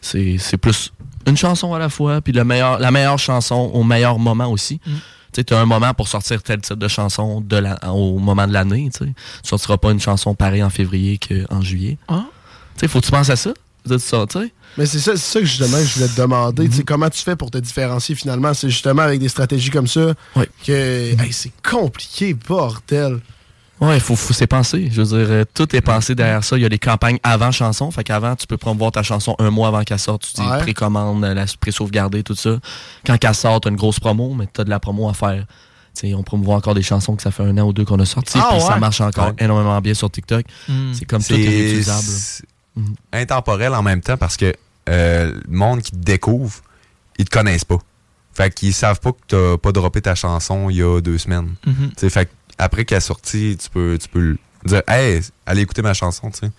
C'est 0.00 0.36
c'est 0.38 0.58
plus 0.58 0.92
une 1.26 1.36
chanson 1.36 1.72
à 1.74 1.78
la 1.78 1.88
fois, 1.88 2.20
puis 2.20 2.32
le 2.32 2.44
meilleur, 2.44 2.78
la 2.78 2.90
meilleure 2.90 3.18
chanson 3.18 3.70
au 3.72 3.82
meilleur 3.84 4.18
moment 4.18 4.50
aussi. 4.50 4.80
Mm. 4.86 4.90
Tu 4.92 5.00
sais, 5.40 5.44
t'as 5.44 5.58
un 5.60 5.64
moment 5.64 5.94
pour 5.94 6.08
sortir 6.08 6.42
tel 6.42 6.60
type 6.60 6.78
de 6.78 6.88
chanson 6.88 7.40
de 7.40 7.56
la, 7.56 7.78
au 7.92 8.18
moment 8.18 8.46
de 8.46 8.52
l'année, 8.52 8.90
tu 8.92 9.06
sais. 9.06 9.12
Tu 9.42 9.48
sortiras 9.48 9.78
pas 9.78 9.90
une 9.92 10.00
chanson 10.00 10.34
pareille 10.34 10.62
en 10.62 10.68
février 10.68 11.18
qu'en 11.18 11.62
juillet. 11.62 11.96
Ah. 12.08 12.26
Tu 12.74 12.80
sais, 12.80 12.88
faut 12.88 13.00
que 13.00 13.06
tu 13.06 13.12
penses 13.12 13.30
à 13.30 13.36
ça, 13.36 13.54
de. 13.86 13.98
Mais 14.78 14.86
c'est 14.86 14.98
ça, 14.98 15.12
c'est 15.16 15.32
ça 15.32 15.40
que 15.40 15.46
justement 15.46 15.78
je 15.78 15.94
voulais 15.94 16.08
te 16.08 16.20
demander. 16.20 16.68
Tu 16.68 16.76
sais, 16.76 16.84
Comment 16.84 17.08
tu 17.10 17.22
fais 17.22 17.36
pour 17.36 17.50
te 17.50 17.58
différencier 17.58 18.14
finalement? 18.14 18.52
C'est 18.54 18.68
justement 18.70 19.02
avec 19.02 19.20
des 19.20 19.28
stratégies 19.28 19.70
comme 19.70 19.86
ça 19.86 20.14
que 20.66 20.72
hey, 21.22 21.32
c'est 21.32 21.52
compliqué, 21.62 22.34
bordel. 22.34 23.20
Ouais, 23.82 23.96
il 23.96 24.00
faut, 24.00 24.14
faut 24.14 24.32
c'est 24.32 24.46
pensé. 24.46 24.88
Je 24.92 25.02
veux 25.02 25.08
dire, 25.18 25.26
euh, 25.28 25.44
tout 25.54 25.74
est 25.74 25.80
pensé 25.80 26.14
derrière 26.14 26.44
ça. 26.44 26.56
Il 26.56 26.62
y 26.62 26.64
a 26.64 26.68
des 26.68 26.78
campagnes 26.78 27.18
avant 27.24 27.50
chanson. 27.50 27.90
Fait 27.90 28.04
qu'avant, 28.04 28.36
tu 28.36 28.46
peux 28.46 28.56
promouvoir 28.56 28.92
ta 28.92 29.02
chanson 29.02 29.34
un 29.40 29.50
mois 29.50 29.68
avant 29.68 29.82
qu'elle 29.82 29.98
sorte. 29.98 30.22
Tu 30.34 30.40
dis 30.40 30.48
Ouais. 30.48 30.58
précommande, 30.58 31.24
euh, 31.24 31.34
la 31.34 31.46
pré-sauvegarder, 31.60 32.22
tout 32.22 32.36
ça. 32.36 32.58
Quand 33.04 33.18
qu'elle 33.18 33.34
sort, 33.34 33.60
t'as 33.60 33.70
une 33.70 33.76
grosse 33.76 33.98
promo, 33.98 34.34
mais 34.34 34.46
t'as 34.52 34.62
de 34.62 34.70
la 34.70 34.78
promo 34.78 35.08
à 35.08 35.14
faire. 35.14 35.46
Tu 35.94 36.08
sais, 36.08 36.14
on 36.14 36.22
promouvoit 36.22 36.54
encore 36.54 36.74
des 36.74 36.82
chansons 36.82 37.16
que 37.16 37.22
ça 37.22 37.32
fait 37.32 37.42
un 37.42 37.58
an 37.58 37.62
ou 37.66 37.72
deux 37.72 37.84
qu'on 37.84 37.98
a 37.98 38.06
sorti. 38.06 38.38
Ah 38.40 38.50
puis 38.52 38.60
ça 38.60 38.76
marche 38.76 39.00
encore 39.00 39.26
Ouais. 39.30 39.34
énormément 39.44 39.78
bien 39.80 39.94
sur 39.94 40.10
TikTok. 40.10 40.46
Mm. 40.68 40.92
C'est 40.94 41.04
comme 41.04 41.22
tout 41.22 41.34
est 41.34 41.82
intemporel 43.12 43.74
en 43.74 43.82
même 43.82 44.00
temps 44.00 44.16
parce 44.16 44.36
que 44.36 44.54
euh, 44.88 45.34
le 45.48 45.56
monde 45.56 45.82
qui 45.82 45.90
te 45.90 45.96
découvre, 45.96 46.60
ils 47.18 47.24
te 47.24 47.30
connaissent 47.30 47.64
pas. 47.64 47.78
Fait 48.34 48.52
qu'ils 48.52 48.72
savent 48.72 49.00
pas 49.00 49.12
que 49.12 49.18
t'as 49.28 49.58
pas 49.58 49.72
droppé 49.72 50.00
ta 50.00 50.14
chanson 50.14 50.70
il 50.70 50.76
y 50.76 50.82
a 50.82 51.00
deux 51.00 51.18
semaines. 51.18 51.50
Mhm. 51.66 51.90
Fait 52.10 52.30
après 52.58 52.84
qu'elle 52.84 52.98
est 52.98 53.00
sortie, 53.00 53.56
tu 53.62 53.68
peux, 53.70 53.98
tu 54.00 54.08
peux 54.08 54.36
dire 54.64 54.82
Hey, 54.88 55.20
allez 55.46 55.62
écouter 55.62 55.82
ma 55.82 55.94
chanson, 55.94 56.30
tu 56.30 56.38
sais. 56.40 56.50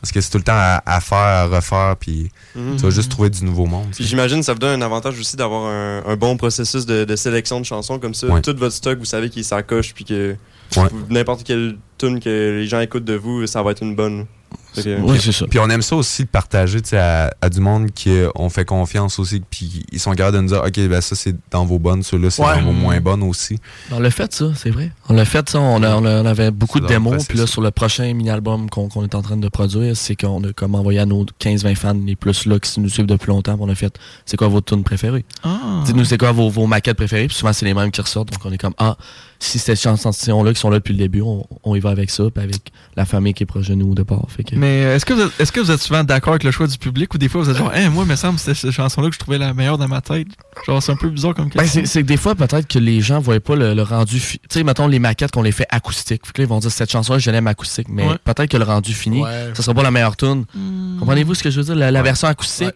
Parce 0.00 0.12
que 0.12 0.20
c'est 0.20 0.30
tout 0.30 0.38
le 0.38 0.44
temps 0.44 0.52
à, 0.54 0.80
à 0.86 1.00
faire, 1.00 1.18
à 1.18 1.46
refaire, 1.46 1.96
puis 1.98 2.30
Mhm. 2.54 2.76
tu 2.76 2.82
vas 2.84 2.90
juste 2.90 3.10
trouver 3.10 3.30
du 3.30 3.44
nouveau 3.44 3.66
monde. 3.66 3.88
Puis 3.92 4.04
j'imagine 4.04 4.38
que 4.38 4.44
ça 4.44 4.52
vous 4.52 4.60
donne 4.60 4.80
un 4.80 4.84
avantage 4.86 5.18
aussi 5.18 5.36
d'avoir 5.36 5.64
un, 5.66 6.04
un 6.06 6.16
bon 6.16 6.36
processus 6.36 6.86
de, 6.86 7.04
de 7.04 7.16
sélection 7.16 7.58
de 7.58 7.64
chansons 7.66 7.98
comme 7.98 8.14
ça. 8.14 8.28
Ouais. 8.28 8.40
Tout 8.40 8.54
votre 8.56 8.74
stock, 8.76 8.96
vous 8.98 9.04
savez 9.04 9.28
qu'il 9.28 9.44
s'accroche, 9.44 9.92
puis 9.94 10.04
que 10.04 10.36
Ouais. 10.76 10.86
n'importe 11.08 11.42
quelle 11.44 11.78
tune 11.96 12.20
que 12.20 12.28
les 12.60 12.66
gens 12.68 12.78
écoutent 12.80 13.04
de 13.06 13.14
vous, 13.14 13.46
ça 13.48 13.62
va 13.62 13.70
être 13.72 13.82
une 13.82 13.96
bonne. 13.96 14.26
Fait 14.74 14.82
que- 14.82 15.44
Puis 15.46 15.58
on 15.58 15.68
aime 15.70 15.82
ça 15.82 15.96
aussi 15.96 16.22
de 16.24 16.28
partager 16.28 16.80
tu 16.82 16.90
sais, 16.90 16.98
à, 16.98 17.30
à 17.40 17.48
du 17.48 17.60
monde 17.60 17.90
qui 17.90 18.10
euh, 18.10 18.28
on 18.34 18.48
fait 18.48 18.64
confiance 18.64 19.18
aussi, 19.18 19.40
puis 19.48 19.84
ils 19.90 19.98
sont 19.98 20.12
capables 20.12 20.36
de 20.36 20.42
nous 20.42 20.48
dire 20.48 20.62
OK, 20.64 20.78
ben 20.88 21.00
ça 21.00 21.16
c'est 21.16 21.34
dans 21.50 21.64
vos 21.64 21.78
bonnes, 21.78 22.02
ceux-là 22.02 22.30
c'est 22.30 22.42
Ouais. 22.42 22.56
dans 22.56 22.66
vos 22.66 22.72
moins 22.72 23.00
bonnes 23.00 23.22
aussi. 23.22 23.58
On 23.90 23.98
l'a 23.98 24.10
fait, 24.10 24.32
ça, 24.32 24.52
c'est 24.54 24.70
vrai. 24.70 24.92
On 25.08 25.14
l'a 25.14 25.24
fait, 25.24 25.48
ça. 25.48 25.58
On, 25.60 25.82
a- 25.82 25.96
on 25.96 26.04
a- 26.04 26.22
on 26.22 26.26
avait 26.26 26.50
beaucoup 26.50 26.78
C'est 26.78 26.84
de 26.84 26.88
démos. 26.88 27.24
Puis 27.26 27.38
là, 27.38 27.46
sur 27.46 27.60
le 27.62 27.70
prochain 27.70 28.12
mini-album 28.14 28.68
qu'on 28.70 28.88
qu'on 28.88 29.04
est 29.04 29.14
en 29.14 29.22
train 29.22 29.36
de 29.36 29.48
produire, 29.48 29.96
c'est 29.96 30.14
qu'on 30.16 30.42
a 30.44 30.52
comme 30.52 30.74
envoyé 30.74 30.98
à 31.00 31.06
nos 31.06 31.24
15-20 31.40 31.74
fans 31.74 31.94
les 32.06 32.14
plus 32.16 32.46
là 32.46 32.58
qui 32.58 32.78
nous 32.80 32.88
suivent 32.88 33.06
depuis 33.06 33.28
longtemps. 33.28 33.56
On 33.60 33.68
a 33.68 33.74
fait, 33.74 33.96
c'est 34.26 34.36
quoi 34.36 34.48
votre 34.48 34.66
tune 34.74 34.84
préférée? 34.84 35.24
Ah. 35.42 35.82
Dites-nous, 35.86 36.04
c'est 36.04 36.18
quoi 36.18 36.32
vos, 36.32 36.50
vos 36.50 36.66
maquettes 36.66 36.96
préférées? 36.96 37.26
Puis 37.26 37.36
souvent, 37.36 37.52
c'est 37.52 37.66
les 37.66 37.74
mêmes 37.74 37.90
qui 37.90 38.00
ressortent. 38.00 38.30
Donc, 38.32 38.40
on 38.44 38.52
est 38.52 38.58
comme, 38.58 38.74
ah, 38.78 38.96
si 39.40 39.58
cette 39.58 39.80
chanson-là 39.80 40.52
qui 40.52 40.60
sont 40.60 40.70
là 40.70 40.78
depuis 40.78 40.92
le 40.92 40.98
début, 40.98 41.22
on, 41.22 41.46
on 41.64 41.74
y 41.74 41.80
va 41.80 41.90
avec 41.90 42.10
ça. 42.10 42.24
Puis 42.34 42.42
avec 42.42 42.72
la 42.96 43.04
famille 43.04 43.34
qui 43.34 43.44
est 43.44 43.46
proche 43.46 43.68
de 43.68 43.74
nous 43.74 43.92
au 43.92 43.94
départ. 43.94 44.26
Fait 44.28 44.42
que... 44.44 44.54
Mais 44.58 44.84
euh, 44.84 44.96
est-ce 44.96 45.04
que, 45.06 45.12
vous 45.14 45.20
êtes- 45.22 45.40
est-ce 45.40 45.52
que 45.52 45.60
vous 45.60 45.70
êtes 45.70 45.80
souvent 45.80 46.04
d'accord 46.04 46.32
avec 46.32 46.44
le 46.44 46.50
choix 46.50 46.66
du 46.66 46.78
public 46.78 47.12
ou 47.14 47.18
des 47.18 47.28
fois 47.28 47.42
vous 47.42 47.50
êtes 47.50 47.56
genre, 47.56 47.72
Hein, 47.74 47.90
moi, 47.90 48.04
il 48.04 48.10
me 48.10 48.16
semble 48.16 48.34
que 48.34 48.40
c'était 48.40 48.54
cette 48.54 48.70
chanson-là 48.72 49.08
que 49.08 49.14
je 49.14 49.18
trouvais 49.18 49.38
la 49.38 49.54
meilleure 49.54 49.78
dans 49.78 49.88
ma 49.88 50.00
tête? 50.00 50.28
Genre, 50.66 50.82
c'est 50.82 50.92
un 50.92 50.96
peu 50.96 51.08
bizarre 51.10 51.34
comme 51.34 51.48
Ben, 51.48 51.62
question. 51.62 51.82
c'est 51.82 51.86
c'est 51.86 52.02
que 52.02 52.06
des 52.06 52.16
fois, 52.16 52.34
peut-être 52.34 52.66
que 52.66 52.78
les 52.78 53.00
gens 53.00 53.20
voient 53.20 53.40
pas 53.40 53.56
le, 53.56 53.74
le 53.74 53.82
rendu. 53.82 54.18
fi- 54.20 54.38
Tu 54.40 54.46
sais, 54.58 54.64
mettons 54.64 54.86
les 54.88 54.98
maquettes 54.98 55.30
qu'on 55.30 55.42
les 55.42 55.52
fait 55.52 55.66
acoustiques. 55.70 56.26
Fait 56.26 56.32
que 56.32 56.40
là, 56.42 56.46
ils 56.46 56.48
vont 56.48 56.58
dire 56.58 56.70
cette 56.70 56.90
chanson-là, 56.90 57.18
je 57.18 57.30
l'aime 57.30 57.46
acoustique. 57.46 57.88
Mais 57.88 58.06
Ouais. 58.06 58.16
peut-être 58.24 58.50
que 58.50 58.56
le 58.56 58.64
rendu 58.64 58.92
fini, 58.94 59.22
Ouais. 59.22 59.50
ça 59.54 59.62
sera 59.62 59.74
pas 59.74 59.82
la 59.82 59.90
meilleure 59.90 60.16
tune. 60.16 60.44
Hmm. 60.54 60.98
Comprenez-vous 60.98 61.34
ce 61.34 61.42
que 61.42 61.50
je 61.50 61.58
veux 61.60 61.64
dire? 61.64 61.76
La, 61.76 61.90
la 61.90 62.02
version 62.02 62.28
acoustique. 62.28 62.74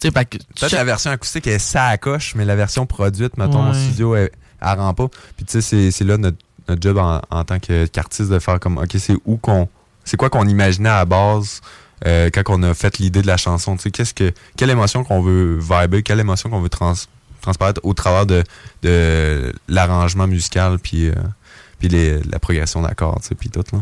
Tu 0.00 0.08
sais, 0.08 0.10
fait 0.10 0.24
que- 0.24 0.38
Peut-être 0.38 0.72
la 0.72 0.84
version 0.84 1.10
acoustique 1.12 1.46
est 1.46 1.58
ça 1.58 1.86
à 1.86 1.96
coche, 1.96 2.34
mais 2.34 2.44
la 2.44 2.56
version 2.56 2.86
produite, 2.86 3.36
mettons, 3.38 3.60
en 3.60 3.70
Ouais. 3.72 3.78
studio, 3.78 4.14
elle, 4.16 4.30
elle 4.60 4.78
rend 4.78 4.94
pas. 4.94 5.08
Puis 5.36 5.46
tu 5.46 5.52
sais, 5.52 5.60
c'est- 5.60 5.90
c'est 5.92 6.04
là 6.04 6.16
notre, 6.18 6.36
notre 6.68 6.82
job 6.82 6.98
en, 6.98 7.20
en 7.30 7.44
tant 7.44 7.58
que- 7.58 7.86
qu'artiste 7.86 8.30
de 8.30 8.38
faire 8.38 8.58
comme, 8.60 8.78
OK, 8.78 8.90
c'est 8.98 9.16
où 9.24 9.36
qu'on. 9.36 9.68
C'est 10.04 10.16
quoi 10.16 10.30
qu'on 10.30 10.46
imaginait 10.46 10.88
à 10.88 10.98
la 10.98 11.04
base 11.04 11.60
euh, 12.06 12.30
quand 12.32 12.42
on 12.48 12.62
a 12.62 12.74
fait 12.74 12.98
l'idée 12.98 13.22
de 13.22 13.26
la 13.26 13.36
chanson? 13.36 13.76
Tu 13.76 13.82
sais, 13.84 13.90
qu'est-ce 13.90 14.14
que. 14.14 14.32
Quelle 14.56 14.70
émotion 14.70 15.04
qu'on 15.04 15.22
veut 15.22 15.58
vibrer, 15.60 16.02
quelle 16.02 16.20
émotion 16.20 16.50
qu'on 16.50 16.60
veut 16.60 16.68
trans- 16.68 16.94
transparaître 17.40 17.80
au 17.84 17.94
travers 17.94 18.26
de, 18.26 18.42
de 18.82 19.52
l'arrangement 19.68 20.26
musical, 20.26 20.78
puis, 20.78 21.08
euh, 21.08 21.14
puis 21.78 21.88
les- 21.88 22.20
la 22.30 22.38
progression 22.38 22.82
d'accords, 22.82 23.20
puis 23.38 23.50
tout. 23.50 23.64
Là. 23.72 23.80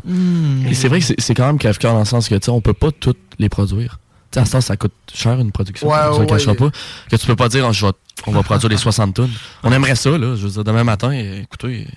Et 0.68 0.75
c'est 0.75 0.89
vrai 0.89 1.01
que 1.01 1.07
c'est- 1.07 1.21
c'est 1.21 1.35
quand 1.35 1.47
même 1.47 1.59
Kafka 1.59 1.93
dans 1.93 1.99
le 2.01 2.05
sens 2.05 2.29
que, 2.29 2.35
tu 2.37 2.47
sais, 2.47 2.51
on 2.51 2.61
peut 2.61 2.73
pas 2.75 2.91
toutes 2.91 3.18
les 3.39 3.49
produire. 3.49 3.99
Tu 4.31 4.39
sais, 4.39 4.41
à 4.41 4.45
temps, 4.49 4.61
ça 4.61 4.76
coûte 4.76 4.93
cher 5.12 5.39
une 5.41 5.51
production. 5.51 5.89
Ouais, 5.89 5.97
ouais, 5.99 6.18
le 6.20 6.26
cachera 6.26 6.53
ouais. 6.53 6.59
pas. 6.59 6.70
Que 7.11 7.16
tu 7.16 7.26
peux 7.26 7.35
pas 7.37 7.49
dire, 7.49 7.68
oh, 7.68 7.91
on 8.26 8.33
va 8.33 8.43
produire 8.43 8.70
les 8.70 8.76
60 8.76 9.14
tonnes. 9.14 9.31
On 9.64 9.72
aimerait 9.72 9.97
ça, 9.97 10.11
là. 10.11 10.37
Je 10.37 10.47
veux 10.47 10.51
dire, 10.51 10.62
demain 10.64 10.85
matin, 10.85 11.11
écoutez, 11.12 11.89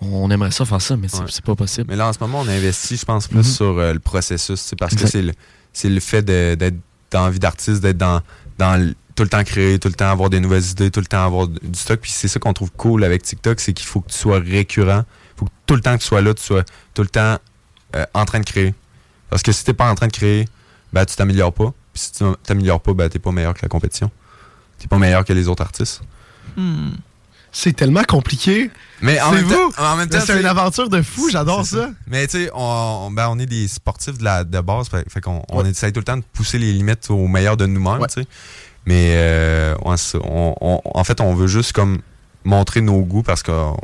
on 0.00 0.28
aimerait 0.30 0.50
ça 0.50 0.64
faire 0.64 0.80
ça, 0.82 0.96
mais 0.96 1.06
c'est 1.08 1.20
Ouais. 1.20 1.26
pas 1.44 1.54
possible. 1.54 1.86
Mais 1.88 1.96
là, 1.96 2.08
en 2.08 2.12
ce 2.12 2.18
moment, 2.20 2.40
on 2.40 2.48
investit, 2.48 2.96
je 2.96 3.04
pense, 3.04 3.28
plus 3.28 3.38
Mhm. 3.38 3.42
sur 3.44 3.78
euh, 3.78 3.92
le 3.92 4.00
processus. 4.00 4.60
C'est 4.60 4.76
parce 4.76 4.92
Exact. 4.94 5.06
que 5.06 5.12
c'est 5.12 5.22
le, 5.22 5.32
c'est 5.72 5.88
le 5.88 6.00
fait 6.00 6.22
d'être 6.22 6.74
dans 7.12 7.24
la 7.26 7.30
vie 7.30 7.38
d'artiste, 7.38 7.80
d'être 7.82 7.98
dans, 7.98 8.20
dans 8.58 8.92
tout 9.14 9.22
le 9.22 9.28
temps 9.28 9.44
créer, 9.44 9.78
tout 9.78 9.88
le 9.88 9.94
temps 9.94 10.10
avoir 10.10 10.30
des 10.30 10.40
nouvelles 10.40 10.64
idées, 10.64 10.90
tout 10.90 11.00
le 11.00 11.06
temps 11.06 11.24
avoir 11.24 11.46
du 11.46 11.58
stock. 11.74 12.00
Puis 12.00 12.10
c'est 12.10 12.28
ça 12.28 12.40
qu'on 12.40 12.54
trouve 12.54 12.72
cool 12.72 13.04
avec 13.04 13.22
TikTok, 13.22 13.60
c'est 13.60 13.72
qu'il 13.74 13.86
faut 13.86 14.00
que 14.00 14.10
tu 14.10 14.18
sois 14.18 14.40
récurrent. 14.40 15.04
Il 15.36 15.38
faut 15.38 15.44
que 15.44 15.50
tout 15.66 15.74
le 15.76 15.80
temps 15.80 15.94
que 15.96 16.00
tu 16.02 16.08
sois 16.08 16.22
là, 16.22 16.34
tu 16.34 16.42
sois 16.42 16.64
tout 16.94 17.02
le 17.02 17.08
temps 17.08 17.36
euh, 17.94 18.06
en 18.14 18.24
train 18.24 18.40
de 18.40 18.44
créer. 18.46 18.74
Parce 19.28 19.42
que 19.42 19.52
si 19.52 19.64
t'es 19.64 19.74
pas 19.74 19.88
en 19.90 19.94
train 19.94 20.06
de 20.08 20.12
créer, 20.12 20.48
ben, 20.92 21.04
tu 21.04 21.16
t'améliores 21.16 21.52
pas. 21.52 21.72
Puis 21.92 22.02
si 22.04 22.12
tu 22.12 22.24
t'améliores 22.44 22.80
pas, 22.80 22.92
ben, 22.94 23.08
t'es 23.08 23.18
pas 23.18 23.32
meilleur 23.32 23.54
que 23.54 23.60
la 23.62 23.68
compétition. 23.68 24.10
T'es 24.78 24.88
pas 24.88 24.98
meilleur 24.98 25.24
que 25.24 25.32
les 25.32 25.48
autres 25.48 25.62
artistes. 25.62 26.02
C'est 27.54 27.74
tellement 27.74 28.02
compliqué. 28.04 28.70
Mais 29.02 29.20
en 29.20 29.30
même, 29.32 29.44
vous? 29.44 29.52
temps, 29.52 29.82
en 29.92 29.96
même 29.96 30.08
temps, 30.08 30.18
Mais 30.18 30.24
C'est 30.24 30.40
une 30.40 30.46
aventure 30.46 30.88
de 30.88 31.02
fou, 31.02 31.28
j'adore 31.30 31.66
ça. 31.66 31.90
Mais 32.06 32.26
tu 32.26 32.44
sais, 32.44 32.50
on, 32.54 33.06
on- 33.08 33.10
ben, 33.10 33.28
on 33.30 33.38
est 33.38 33.46
des 33.46 33.68
sportifs 33.68 34.16
de, 34.16 34.24
la, 34.24 34.42
de 34.44 34.60
base, 34.60 34.88
fait, 34.88 35.04
fait 35.10 35.20
qu'on 35.20 35.42
on 35.50 35.64
essaye 35.64 35.92
tout 35.92 36.00
le 36.00 36.04
temps 36.04 36.16
de 36.16 36.22
pousser 36.32 36.58
les 36.58 36.72
limites 36.72 37.10
au 37.10 37.26
meilleur 37.26 37.56
de 37.58 37.66
nous-mêmes, 37.66 38.06
tu 38.08 38.22
sais. 38.22 38.26
Mais 38.86 39.12
euh, 39.16 39.74
on, 39.84 39.94
on- 40.60 40.80
en 40.84 41.04
fait, 41.04 41.20
on 41.20 41.34
veut 41.34 41.46
juste 41.46 41.72
comme 41.72 41.98
montrer 42.44 42.80
nos 42.80 43.00
goûts 43.02 43.22
parce 43.22 43.42
qu'on 43.42 43.76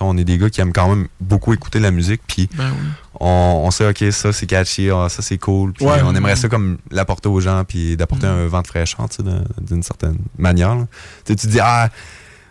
on 0.00 0.16
est 0.16 0.24
des 0.24 0.38
gars 0.38 0.48
qui 0.48 0.60
aiment 0.60 0.72
quand 0.72 0.88
même 0.88 1.08
beaucoup 1.20 1.52
écouter 1.52 1.80
la 1.80 1.90
musique, 1.90 2.22
puis 2.26 2.48
Ben 2.54 2.70
oui. 2.70 2.88
On, 3.20 3.62
on 3.66 3.70
sait, 3.70 3.86
ok, 3.88 4.12
ça 4.12 4.32
c'est 4.32 4.46
catchy, 4.46 4.88
ah, 4.90 5.08
ça 5.08 5.20
c'est 5.22 5.38
cool, 5.38 5.72
puis 5.74 5.84
Ouais. 5.84 6.00
on 6.04 6.14
aimerait 6.14 6.36
ça 6.36 6.48
comme 6.48 6.78
l'apporter 6.90 7.28
aux 7.28 7.40
gens, 7.40 7.64
puis 7.64 7.96
d'apporter 7.96 8.26
un 8.26 8.46
vent 8.46 8.62
de 8.62 8.66
fraîcheur, 8.66 9.08
tu 9.08 9.16
sais, 9.16 9.22
d'un- 9.22 9.44
d'une 9.60 9.82
certaine 9.82 10.16
manière. 10.38 10.76
Tu 11.24 11.36
tu 11.36 11.46
te 11.46 11.52
dis, 11.52 11.60
ah, 11.60 11.88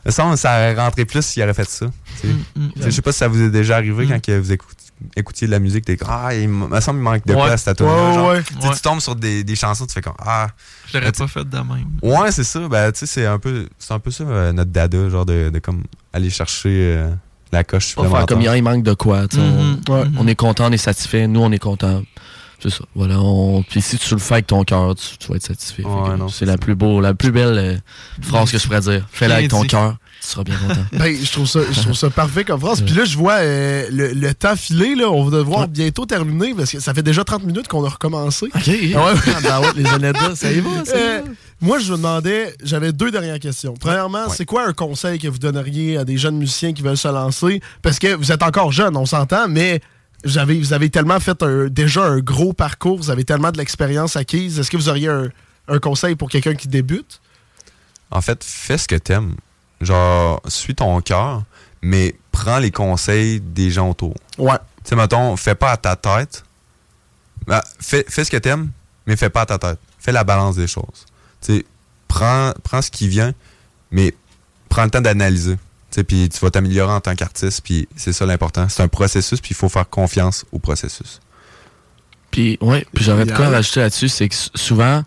ça 0.07 0.26
aurait 0.26 0.76
rentré 0.76 1.05
plus 1.05 1.24
s'il 1.26 1.43
aurait 1.43 1.53
fait 1.53 1.67
ça. 1.70 1.88
Mm, 1.88 2.30
sais, 2.78 2.84
Je 2.86 2.89
sais 2.91 3.01
pas 3.01 3.11
si 3.11 3.17
ça 3.20 3.28
vous 3.28 3.41
est 3.41 3.49
déjà 3.49 3.76
arrivé 3.78 4.07
quand 4.07 4.22
que 4.22 4.38
vous 4.39 4.51
écout- 4.51 4.67
écoutiez 5.15 5.47
de 5.47 5.51
la 5.51 5.59
musique, 5.59 5.86
t'es 5.86 5.97
comme, 5.97 6.09
ah, 6.11 6.34
il 6.36 6.47
me 6.49 6.80
semble 6.82 6.99
qu'il 6.99 7.03
manque 7.03 7.26
de 7.26 7.34
Ouais. 7.34 7.45
place 7.45 7.67
à 7.67 7.74
toi. 7.74 7.88
Ouais, 7.88 8.28
ouais. 8.38 8.43
tu 8.43 8.53
sais, 8.61 8.67
Ouais. 8.67 8.76
Tu 8.76 8.82
tombes 8.82 8.99
sur 8.99 9.15
des, 9.15 9.43
des 9.43 9.55
chansons, 9.55 9.86
tu 9.88 9.93
fais 9.93 10.01
comme, 10.01 10.13
ah. 10.20 10.47
Je 10.91 10.97
l'aurais 10.97 11.11
pas 11.11 11.28
fait 11.28 11.45
de 11.47 11.57
même. 11.57 11.88
Ouais, 12.01 12.32
c'est 12.32 12.43
ça. 12.43 12.67
Ben, 12.67 12.91
tu 12.91 12.99
sais, 12.99 13.05
c'est 13.05 13.26
un 13.26 13.39
peu, 13.39 13.67
c'est 13.78 13.93
un 13.93 13.99
peu 13.99 14.11
ça, 14.11 14.24
euh, 14.24 14.51
notre 14.51 14.72
dada, 14.72 15.09
genre 15.09 15.26
de, 15.26 15.49
de 15.49 15.59
comme 15.59 15.84
aller 16.13 16.30
chercher 16.30 16.70
euh, 16.97 17.09
la 17.52 17.64
coche 17.64 17.95
Pas 17.95 18.02
faire 18.04 18.10
supplémentaire. 18.10 18.26
comme 18.28 18.41
il 18.41 18.58
il 18.58 18.64
manque 18.64 18.84
de 18.84 18.93
quoi. 18.93 19.24
sais, 19.32 19.38
Mhm, 19.39 19.82
on, 19.89 20.04
on 20.20 20.28
est 20.28 20.36
content, 20.36 20.68
on 20.68 20.72
est 20.72 20.78
satisfait. 20.78 21.28
Nous, 21.28 21.41
on 21.41 21.52
est 21.52 21.60
content. 21.60 22.02
C'est 22.62 22.70
ça. 22.72 22.84
Voilà. 22.93 23.20
On... 23.22 23.64
Puis 23.64 23.82
si 23.82 23.97
tu 23.97 24.14
le 24.14 24.20
fais 24.20 24.34
avec 24.36 24.47
ton 24.47 24.64
cœur, 24.66 24.93
tu, 24.95 25.18
tu 25.18 25.28
vas 25.30 25.36
être 25.38 25.45
satisfait. 25.47 25.84
Ouais, 25.86 26.16
c'est 26.30 26.45
la 26.45 26.58
plus 26.58 26.76
beau, 26.76 27.00
la 27.00 27.14
plus 27.14 27.32
belle 27.32 27.58
euh, 27.58 27.76
phrase 28.22 28.52
que 28.52 28.58
je 28.58 28.66
pourrais 28.68 28.82
dire. 28.82 29.06
Fais-le 29.12 29.30
Bien 29.30 29.38
avec 29.38 29.50
ton 29.50 29.62
cœur, 29.64 29.95
tu 30.22 30.28
seras 30.28 30.43
bien 30.43 30.56
content. 30.58 30.82
Ben, 30.91 31.16
je 31.16 31.32
trouve 31.32 31.47
ça, 31.47 31.62
je 31.72 31.80
trouve 31.80 31.93
ça 31.93 32.10
parfait 32.10 32.43
comme 32.43 32.60
phrase. 32.60 32.82
Puis 32.82 32.93
là, 32.95 33.06
je 33.06 33.18
vois 33.18 33.36
euh, 33.36 33.88
le, 33.91 34.12
le 34.12 34.34
temps 34.34 34.58
filer. 34.58 34.93
Là, 34.95 35.10
on 35.10 35.24
va 35.24 35.38
devoir 35.38 35.70
bientôt 35.70 36.06
terminer 36.06 36.54
parce 36.54 36.70
que 36.74 36.82
ça 36.82 36.93
fait 36.93 37.02
déjà 37.02 37.24
30 37.24 37.45
minutes 37.45 37.70
qu'on 37.70 37.86
a 37.86 37.89
recommencé. 37.89 38.47
OK. 38.47 38.54
Ah 38.58 38.66
ouais. 38.68 38.91
Ah, 38.95 39.39
ben 39.41 39.60
ouais, 39.62 39.68
les 39.78 39.89
Onedas, 39.89 40.36
ça 40.36 40.52
y 40.52 40.60
va, 40.60 40.70
ça 40.84 40.97
y 40.97 41.02
Euh, 41.02 41.22
va. 41.22 41.30
Moi, 41.62 41.80
je 41.80 41.91
me 41.91 41.97
demandais, 41.97 42.55
j'avais 42.64 42.91
deux 42.93 43.12
dernières 43.12 43.39
questions. 43.39 43.74
Premièrement, 43.80 44.28
Ouais. 44.28 44.34
c'est 44.36 44.45
quoi 44.45 44.66
un 44.68 44.74
conseil 44.74 45.20
que 45.20 45.28
vous 45.28 45.39
donneriez 45.39 45.97
à 45.97 46.05
des 46.05 46.18
jeunes 46.18 46.38
musiciens 46.38 46.74
qui 46.74 46.82
veulent 46.82 46.97
se 46.97 47.07
lancer? 47.07 47.62
Parce 47.82 47.99
que 47.99 48.14
vous 48.16 48.32
êtes 48.32 48.43
encore 48.43 48.72
jeune, 48.72 48.95
on 48.95 49.05
s'entend, 49.05 49.47
mais 49.49 49.82
vous 50.24 50.38
avez, 50.38 50.57
vous 50.60 50.74
avez 50.74 50.89
tellement 50.89 51.20
fait 51.20 51.41
un- 51.43 51.68
déjà 51.68 52.03
un 52.05 52.20
gros 52.20 52.53
parcours, 52.53 52.97
vous 52.97 53.10
avez 53.10 53.24
tellement 53.26 53.51
de 53.51 53.57
l'expérience 53.57 54.16
acquise. 54.16 54.60
Est-ce 54.60 54.70
que 54.72 54.78
vous 54.78 54.89
auriez 54.89 55.10
un, 55.10 55.30
un 55.68 55.80
conseil 55.80 56.16
pour 56.16 56.30
quelqu'un 56.30 56.55
qui 56.55 56.68
débute? 56.68 57.20
En 58.12 58.22
fait, 58.22 58.43
fais 58.43 58.78
ce 58.78 58.88
que 58.88 58.95
t'aimes. 58.95 59.36
Genre, 59.82 60.41
suis 60.47 60.76
ton 60.76 60.99
cœur, 61.01 61.43
mais 61.82 62.16
prends 62.32 62.60
les 62.60 62.72
conseils 62.72 63.39
des 63.39 63.70
gens 63.72 63.89
autour. 63.91 64.14
Ouais. 64.38 64.57
Tu 64.84 64.89
sais, 64.89 64.95
mettons, 64.95 65.36
fais 65.38 65.55
pas 65.55 65.72
à 65.72 65.78
ta 65.78 65.95
tête. 65.95 66.43
Ben, 67.47 67.62
fais, 67.80 68.05
fais 68.07 68.24
ce 68.26 68.32
que 68.32 68.38
t'aimes, 68.38 68.72
mais 69.07 69.16
fais 69.16 69.30
pas 69.30 69.41
à 69.41 69.45
ta 69.45 69.57
tête. 69.57 69.80
Fais 69.99 70.12
la 70.12 70.24
balance 70.24 70.55
des 70.55 70.68
choses. 70.68 71.05
Tu 71.41 71.53
sais, 71.53 71.65
prends, 72.07 72.53
prends 72.63 72.81
ce 72.81 72.91
qui 72.91 73.07
vient, 73.07 73.33
mais 73.91 74.13
prends 74.69 74.83
le 74.83 74.89
temps 74.89 75.01
d'analyser. 75.01 75.55
Tu 75.55 75.95
sais, 75.95 76.03
puis 76.03 76.29
tu 76.29 76.39
vas 76.39 76.51
t'améliorer 76.51 76.93
en 76.93 77.01
tant 77.01 77.15
qu'artiste, 77.15 77.61
puis 77.63 77.87
c'est 77.95 78.13
ça 78.13 78.25
l'important. 78.25 78.69
C'est 78.69 78.83
un 78.83 78.87
processus, 78.87 79.39
puis 79.41 79.51
il 79.51 79.55
faut 79.55 79.69
faire 79.69 79.89
confiance 79.89 80.45
au 80.51 80.59
processus. 80.59 81.19
Puis, 82.31 82.57
ouais, 82.61 82.85
puis 82.93 83.03
j'aurais 83.03 83.25
de 83.25 83.31
quoi 83.31 83.49
rajouter 83.49 83.79
là-dessus, 83.79 84.09
c'est 84.09 84.29
que 84.29 84.35
souvent, 84.53 85.03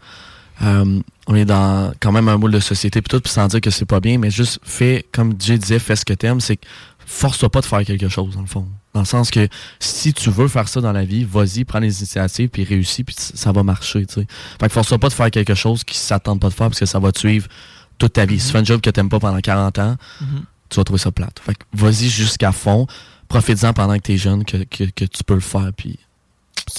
euh, 0.63 1.01
on 1.29 1.35
est 1.37 1.45
dans 1.45 1.93
quand 2.01 2.11
même 2.11 2.29
un 2.29 2.37
moule 2.37 2.51
de 2.51 2.61
société, 2.61 3.01
puis 3.01 3.11
tout, 3.11 3.21
puis 3.21 3.33
sans 3.33 3.47
dire 3.47 3.61
que 3.61 3.71
c'est 3.71 3.85
pas 3.85 4.01
bien, 4.01 4.19
mais 4.19 4.31
juste 4.31 4.59
fais, 4.65 5.07
comme 5.13 5.35
Jay 5.39 5.57
disait, 5.57 5.79
fais 5.79 5.95
ce 5.95 6.05
que 6.05 6.15
t'aimes, 6.15 6.41
c'est 6.41 6.57
que 6.57 6.67
force-toi 7.07 7.51
pas 7.51 7.61
de 7.61 7.67
faire 7.67 7.85
quelque 7.85 8.09
chose, 8.09 8.35
dans 8.35 8.41
le 8.41 8.47
fond. 8.47 8.67
Dans 8.95 9.01
le 9.01 9.07
sens 9.07 9.31
que 9.31 9.49
si 9.81 10.13
tu 10.13 10.29
veux 10.31 10.49
faire 10.49 10.69
ça 10.69 10.81
dans 10.83 10.93
la 10.93 11.05
vie, 11.05 11.25
vas-y, 11.25 11.65
prends 11.65 11.79
les 11.79 11.99
initiatives, 12.01 12.49
puis 12.51 12.63
réussis, 12.65 13.05
puis 13.05 13.15
ça 13.19 13.51
va 13.51 13.63
marcher, 13.63 14.05
tu 14.05 14.15
sais. 14.15 14.27
Fait 14.61 14.67
que 14.69 14.73
force-toi 14.73 14.99
pas 14.99 15.09
de 15.09 15.15
faire 15.15 15.31
quelque 15.31 15.55
chose 15.55 15.83
qui 15.83 15.97
s'attend 15.97 16.37
pas 16.37 16.49
de 16.49 16.55
faire, 16.55 16.69
parce 16.69 16.79
que 16.81 16.85
ça 16.87 16.99
va 16.99 17.11
te 17.11 17.19
suivre 17.19 17.49
toute 17.97 18.13
ta 18.13 18.27
vie. 18.27 18.39
Si 18.39 18.47
tu 18.49 18.53
fais 18.53 18.59
un 18.59 18.65
job 18.65 18.81
que 18.83 18.91
t'aimes 18.91 19.09
pas 19.09 19.19
pendant 19.19 19.41
40 19.41 19.79
ans, 19.79 19.97
Mhm. 20.21 20.43
tu 20.69 20.77
vas 20.77 20.85
trouver 20.85 20.99
ça 21.01 21.11
plate. 21.11 21.41
Fait 21.45 21.55
que 21.55 21.63
vas-y 21.73 22.11
jusqu'à 22.11 22.53
fond, 22.53 22.87
profites-en 23.29 23.73
pendant 23.73 23.95
que 23.97 24.03
t'es 24.03 24.19
jeune, 24.19 24.45
que, 24.45 24.59
que, 24.65 24.85
que 24.85 25.05
tu 25.07 25.25
peux 25.25 25.35
le 25.35 25.41
faire, 25.41 25.71
puis... 25.77 25.99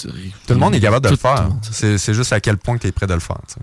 Tout 0.01 0.09
le 0.49 0.55
monde 0.55 0.75
est 0.75 0.79
capable 0.79 1.03
de 1.05 1.09
le 1.09 1.17
Tout- 1.17 1.21
tout 1.23 1.27
le 1.29 1.35
faire. 1.35 1.49
C'est 1.71 1.97
c'est 1.97 2.13
juste 2.13 2.31
à 2.31 2.39
quel 2.39 2.57
point 2.57 2.77
tu 2.77 2.87
es 2.87 2.91
prêt 2.91 3.07
de 3.07 3.13
le 3.15 3.19
faire. 3.19 3.39
tu. 3.47 3.55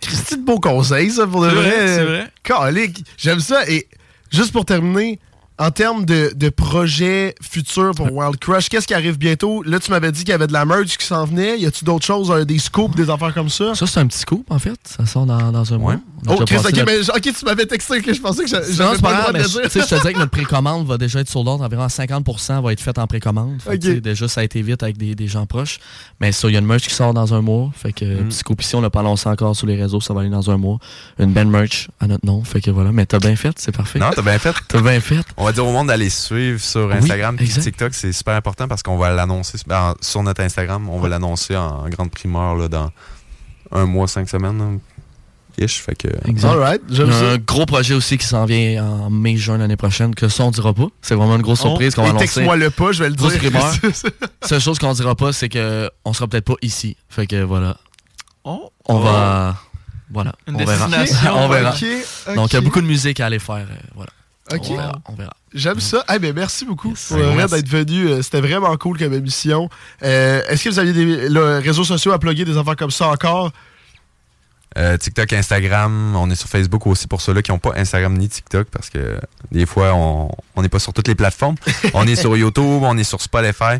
Christy 0.00 0.36
de 0.38 0.42
beaux 0.44 0.60
conseils, 0.60 1.10
ça, 1.10 1.26
pour 1.26 1.42
de 1.42 1.48
C'est 1.50 1.54
vrai. 1.56 1.70
vrai, 1.70 1.86
c'est 1.88 2.04
vrai. 2.04 2.92
J'aime 3.18 3.40
ça. 3.40 3.68
Et 3.68 3.88
juste 4.30 4.52
pour 4.52 4.64
terminer, 4.64 5.18
en 5.58 5.70
termes 5.70 6.04
de, 6.04 6.32
de 6.36 6.48
projets 6.50 7.34
futurs 7.40 7.92
pour 7.94 8.12
Wild 8.12 8.36
Crush, 8.38 8.68
qu'est-ce 8.68 8.86
qui 8.86 8.92
arrive 8.94 9.16
bientôt? 9.18 9.62
Là, 9.62 9.78
tu 9.78 9.90
m'avais 9.90 10.12
dit 10.12 10.20
qu'il 10.20 10.28
y 10.28 10.32
avait 10.32 10.46
de 10.46 10.52
la 10.52 10.64
merch 10.66 10.98
qui 10.98 11.06
s'en 11.06 11.24
venait. 11.24 11.58
Y 11.58 11.66
a-tu 11.66 11.84
d'autres 11.84 12.04
choses, 12.04 12.30
euh, 12.30 12.44
des 12.44 12.58
scoops, 12.58 12.94
des 12.94 13.08
affaires 13.08 13.32
comme 13.32 13.48
ça? 13.48 13.74
Ça, 13.74 13.86
c'est 13.86 14.00
un 14.00 14.06
petit 14.06 14.18
scoop, 14.18 14.44
en 14.50 14.58
fait. 14.58 14.78
Ça 14.84 15.06
sort 15.06 15.24
dans, 15.24 15.50
dans 15.52 15.72
un 15.72 15.78
mois. 15.78 15.96
Oh, 16.28 16.42
Chris, 16.46 16.56
ok, 16.58 16.72
la- 16.76 16.84
mais, 16.84 17.08
ok, 17.08 17.20
tu 17.22 17.44
m'avais 17.44 17.64
texté 17.66 18.02
que 18.02 18.12
je 18.12 18.20
pensais 18.20 18.42
que 18.44 18.48
j'a- 18.50 18.60
Non, 18.60 18.66
j'avais 18.70 18.96
c'est 18.96 19.02
pas 19.02 19.08
pas 19.10 19.14
le 19.14 19.20
droit 19.20 19.32
de 19.32 19.36
mais 19.38 19.42
le 19.44 19.48
je- 19.48 19.52
dire. 19.52 19.62
tu 19.62 19.70
sais, 19.70 19.80
je 19.80 19.86
te 19.86 19.94
disais 20.00 20.12
que 20.12 20.18
notre 20.18 20.30
précommande 20.30 20.86
va 20.86 20.98
déjà 20.98 21.20
être 21.20 21.28
sold 21.30 21.48
out. 21.48 21.60
Environ 21.62 21.86
50% 21.86 22.62
va 22.62 22.72
être 22.72 22.80
faite 22.80 22.98
en 22.98 23.06
précommande. 23.06 23.56
Fait 23.62 23.70
que, 23.70 23.74
Ok. 23.76 23.80
tu 23.80 23.94
sais, 23.94 24.00
Déjà, 24.00 24.28
ça 24.28 24.40
a 24.42 24.44
été 24.44 24.60
vite 24.62 24.82
avec 24.82 24.96
des, 24.98 25.14
des 25.14 25.26
gens 25.26 25.46
proches. 25.46 25.78
Mais 26.20 26.32
ça, 26.32 26.48
il 26.48 26.52
y 26.52 26.56
a 26.56 26.60
une 26.60 26.66
merch 26.66 26.82
qui 26.86 26.94
sort 26.94 27.14
dans 27.14 27.32
un 27.34 27.40
mois. 27.40 27.70
Fait 27.74 27.92
que, 27.92 28.04
Mm. 28.04 28.28
petit 28.28 28.36
scoop 28.38 28.60
ici, 28.62 28.74
on 28.76 28.80
l'a 28.80 28.90
pas 28.90 29.02
lancé 29.02 29.28
encore 29.28 29.54
sur 29.56 29.66
les 29.66 29.76
réseaux. 29.76 30.00
Ça 30.00 30.12
va 30.14 30.20
aller 30.20 30.30
dans 30.30 30.50
un 30.50 30.56
mois. 30.58 30.78
Une 31.18 31.32
belle 31.32 31.48
merch 31.48 31.88
à 32.00 32.06
notre 32.06 32.26
nom. 32.26 32.42
Fait 32.44 32.60
que 32.60 32.70
voilà. 32.70 32.92
Mais 32.92 33.06
t'as 33.06 33.18
bien 33.20 33.36
fait, 33.36 33.54
c'est 33.58 33.72
parfait. 33.74 33.98
Non, 33.98 34.10
t'as 34.14 34.22
bien 34.22 34.38
fait. 34.38 34.54
T'as 34.68 34.80
bien 34.82 35.00
fait. 35.00 35.20
On 35.36 35.44
va 35.46 35.52
dire 35.52 35.66
au 35.66 35.72
monde 35.72 35.86
d'aller 35.88 36.10
suivre 36.10 36.60
sur 36.60 36.90
Instagram 36.92 37.36
puis 37.36 37.46
exact. 37.46 37.62
TikTok, 37.62 37.94
c'est 37.94 38.12
super 38.12 38.34
important 38.34 38.68
parce 38.68 38.82
qu'on 38.82 38.96
va 38.98 39.10
l'annoncer 39.10 39.58
ben, 39.66 39.94
sur 40.00 40.22
notre 40.22 40.42
Instagram. 40.42 40.88
On 40.88 40.98
va 41.00 41.08
l'annoncer 41.08 41.56
en 41.56 41.88
grande 41.88 42.10
primeur 42.10 42.54
là, 42.56 42.68
dans 42.68 42.90
un 43.72 43.86
mois, 43.86 44.06
cinq 44.08 44.28
semaines. 44.28 44.58
là, 44.58 44.78
Ish, 45.58 45.80
fait 45.80 45.94
que... 45.94 46.08
Ça. 46.38 46.52
un 46.52 47.38
gros 47.38 47.64
projet 47.64 47.94
aussi 47.94 48.18
qui 48.18 48.26
s'en 48.26 48.44
vient 48.44 48.84
en 48.84 49.08
mai-juin 49.08 49.56
l'année 49.56 49.76
prochaine, 49.76 50.14
que 50.14 50.28
ça, 50.28 50.44
on 50.44 50.50
dira 50.50 50.74
pas. 50.74 50.88
C'est 51.00 51.14
vraiment 51.14 51.36
une 51.36 51.40
grosse 51.42 51.60
Oh, 51.64 51.68
surprise 51.68 51.94
qu'on 51.94 52.02
va 52.02 52.08
et 52.08 52.10
annoncer. 52.10 52.24
texte-moi 52.26 52.56
le 52.56 52.68
pas, 52.68 52.92
je 52.92 53.02
vais 53.02 53.08
le 53.08 53.14
Grosse 53.16 53.38
dire. 53.38 53.52
Seule 54.44 54.60
chose 54.60 54.78
qu'on 54.78 54.92
dira 54.92 55.14
pas, 55.14 55.32
c'est 55.32 55.48
que 55.48 55.90
on 56.04 56.12
sera 56.12 56.26
peut-être 56.28 56.44
pas 56.44 56.56
ici. 56.60 56.98
Fait 57.08 57.26
que 57.26 57.42
voilà. 57.42 57.78
Oh. 58.44 58.70
On 58.86 58.96
Oh. 58.96 59.00
va. 59.00 59.56
Voilà. 60.12 60.34
Une 60.46 60.56
on 60.56 60.58
verra. 60.64 60.88
destination. 60.88 61.30
on 61.36 61.48
verra. 61.48 61.74
Donc, 62.34 62.52
il 62.52 62.54
y 62.54 62.58
a 62.58 62.60
beaucoup 62.60 62.82
de 62.82 62.86
musique 62.86 63.18
à 63.20 63.26
aller 63.26 63.38
faire. 63.38 63.66
euh, 63.70 63.74
voilà. 63.94 64.10
Ok. 64.52 64.68
On 65.08 65.12
verra. 65.14 65.32
J'aime 65.54 65.80
ça. 65.80 66.04
Eh 66.14 66.18
ben, 66.18 66.34
merci 66.34 66.64
beaucoup 66.64 66.92
pour 67.08 67.16
Ouais, 67.16 67.22
le 67.22 67.32
merci. 67.34 67.54
d'être 67.54 67.68
venu. 67.68 68.08
Euh, 68.08 68.22
C'était 68.22 68.40
vraiment 68.40 68.76
cool 68.76 68.98
comme 68.98 69.12
émission. 69.14 69.68
Euh, 70.02 70.42
Est-ce 70.48 70.64
que 70.64 70.68
vous 70.70 70.78
aviez 70.78 70.92
des 70.92 71.28
là, 71.28 71.60
réseaux 71.60 71.84
sociaux 71.84 72.12
à 72.12 72.18
plugger, 72.18 72.44
des 72.44 72.56
affaires 72.56 72.76
comme 72.76 72.90
ça 72.90 73.08
encore? 73.08 73.50
Euh, 74.76 74.98
TikTok, 74.98 75.32
Instagram, 75.32 76.14
on 76.16 76.28
est 76.30 76.34
sur 76.34 76.48
Facebook 76.50 76.86
aussi 76.86 77.06
pour 77.08 77.22
ceux-là 77.22 77.40
qui 77.40 77.50
n'ont 77.50 77.58
pas 77.58 77.72
Instagram 77.76 78.12
ni 78.12 78.28
TikTok 78.28 78.68
parce 78.70 78.90
que 78.90 79.18
des 79.50 79.64
fois, 79.64 79.94
on 79.94 80.30
on 80.54 80.62
n'est 80.62 80.68
pas 80.68 80.78
sur 80.78 80.92
toutes 80.92 81.08
les 81.08 81.14
plateformes. 81.14 81.54
on 81.94 82.06
est 82.06 82.16
sur 82.16 82.36
YouTube, 82.36 82.82
on 82.82 82.96
est 82.98 83.04
sur 83.04 83.22
Spotify. 83.22 83.78